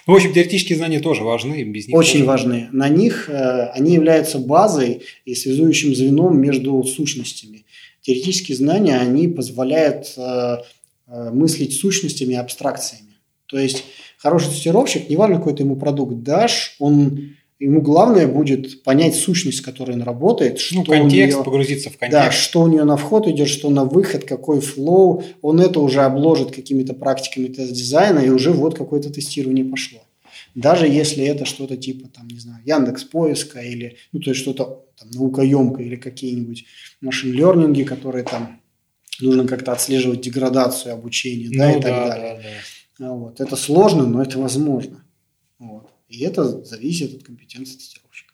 Ну, 0.05 0.13
в 0.13 0.15
общем, 0.15 0.33
теоретические 0.33 0.77
знания 0.77 1.01
тоже 1.01 1.23
важны. 1.23 1.63
Без 1.63 1.87
них 1.87 1.93
Очень 1.97 2.19
тоже... 2.19 2.25
важны. 2.25 2.69
На 2.71 2.87
них 2.87 3.27
э, 3.27 3.71
они 3.73 3.93
являются 3.93 4.39
базой 4.39 5.01
и 5.25 5.35
связующим 5.35 5.93
звеном 5.93 6.39
между 6.39 6.81
сущностями. 6.85 7.65
Теоретические 7.99 8.55
знания, 8.55 8.97
они 8.97 9.27
позволяют 9.27 10.13
э, 10.15 10.59
э, 11.07 11.31
мыслить 11.31 11.73
сущностями 11.73 12.35
и 12.35 12.37
абстракциями. 12.37 13.17
То 13.47 13.59
есть 13.59 13.83
хороший 14.17 14.49
тестировщик, 14.51 15.09
неважно 15.09 15.39
какой 15.39 15.57
ты 15.57 15.63
ему 15.63 15.75
продукт 15.75 16.23
дашь, 16.23 16.77
он 16.79 17.35
Ему 17.59 17.81
главное 17.81 18.27
будет 18.27 18.83
понять 18.83 19.15
сущность, 19.15 19.57
с 19.57 19.61
которой 19.61 19.93
он 19.93 20.03
работает. 20.03 20.53
Ну, 20.53 20.59
что 20.59 20.75
ну, 20.75 20.85
контекст, 20.85 21.37
нее, 21.37 21.43
погрузиться 21.43 21.89
в 21.89 21.97
контекст. 21.97 22.25
Да, 22.25 22.31
что 22.31 22.61
у 22.61 22.67
нее 22.67 22.83
на 22.83 22.97
вход 22.97 23.27
идет, 23.27 23.47
что 23.47 23.71
на 23.71 23.83
выход, 23.83 24.25
какой 24.25 24.61
флоу. 24.61 25.23
Он 25.41 25.59
это 25.59 25.79
уже 25.79 26.01
обложит 26.01 26.51
какими-то 26.51 26.93
практиками 26.93 27.47
тест-дизайна, 27.47 28.19
и 28.19 28.29
уже 28.29 28.51
вот 28.51 28.77
какое-то 28.77 29.11
тестирование 29.11 29.65
пошло. 29.65 29.99
Даже 30.53 30.87
если 30.87 31.25
это 31.25 31.45
что-то 31.45 31.77
типа, 31.77 32.09
там, 32.09 32.27
не 32.27 32.39
знаю, 32.39 32.61
Яндекс 32.63 33.03
поиска 33.05 33.59
или, 33.59 33.97
ну, 34.11 34.19
то 34.19 34.29
есть 34.29 34.41
что-то 34.41 34.85
там, 34.99 35.09
наукоемкое 35.11 35.85
или 35.85 35.95
какие-нибудь 35.95 36.65
машин-лернинги, 37.01 37.83
которые 37.83 38.23
там 38.23 38.59
нужно 39.19 39.47
как-то 39.47 39.71
отслеживать 39.71 40.21
деградацию 40.21 40.93
обучения, 40.93 41.49
ну, 41.51 41.57
да, 41.57 41.71
и 41.71 41.81
так 41.81 41.83
да, 41.83 42.07
далее. 42.07 42.41
Да, 42.99 43.07
да. 43.07 43.13
Вот. 43.13 43.39
Это 43.39 43.55
сложно, 43.55 44.05
но 44.05 44.21
это 44.21 44.37
возможно. 44.37 45.03
И 46.09 46.23
это 46.23 46.63
зависит 46.63 47.13
от 47.13 47.23
компетенции 47.23 47.75
тестировщика. 47.77 48.33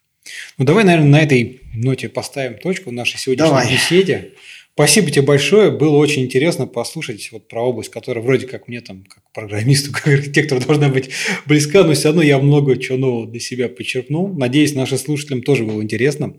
Ну, 0.57 0.65
давай, 0.65 0.83
наверное, 0.83 1.09
на 1.09 1.21
этой 1.21 1.61
ноте 1.73 2.09
поставим 2.09 2.57
точку 2.57 2.91
в 2.91 2.93
нашей 2.93 3.17
сегодняшней 3.17 3.49
давай. 3.49 3.71
беседе. 3.71 4.33
Спасибо 4.75 5.11
тебе 5.11 5.21
большое. 5.21 5.69
Было 5.69 5.97
очень 5.97 6.23
интересно 6.23 6.65
послушать 6.65 7.31
вот 7.31 7.47
про 7.47 7.61
область, 7.61 7.91
которая 7.91 8.23
вроде 8.23 8.47
как 8.47 8.67
мне 8.67 8.81
там, 8.81 9.03
как 9.03 9.23
программисту, 9.31 9.91
как 9.93 10.07
архитектору 10.07 10.61
должна 10.61 10.89
быть 10.89 11.09
близка, 11.45 11.83
но 11.83 11.93
все 11.93 12.09
равно 12.09 12.21
я 12.23 12.39
много 12.39 12.77
чего 12.77 12.97
нового 12.97 13.27
для 13.27 13.39
себя 13.39 13.69
почерпнул. 13.69 14.33
Надеюсь, 14.33 14.73
нашим 14.73 14.97
слушателям 14.97 15.43
тоже 15.43 15.63
было 15.63 15.81
интересно. 15.81 16.35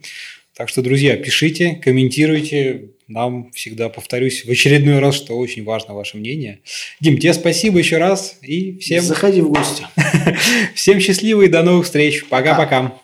Так 0.56 0.68
что, 0.68 0.82
друзья, 0.82 1.16
пишите, 1.16 1.80
комментируйте. 1.82 2.90
Нам 3.08 3.50
всегда 3.50 3.88
повторюсь 3.88 4.44
в 4.44 4.50
очередной 4.50 5.00
раз, 5.00 5.16
что 5.16 5.36
очень 5.36 5.64
важно 5.64 5.94
ваше 5.94 6.16
мнение. 6.16 6.60
Дим, 7.00 7.18
тебе 7.18 7.34
спасибо 7.34 7.78
еще 7.78 7.98
раз 7.98 8.38
и 8.40 8.78
всем... 8.78 9.02
Заходи 9.02 9.40
в 9.40 9.50
гости. 9.50 9.84
Всем 10.74 11.00
счастливо 11.00 11.42
и 11.42 11.48
до 11.48 11.62
новых 11.62 11.84
встреч. 11.84 12.24
Пока-пока. 12.28 12.94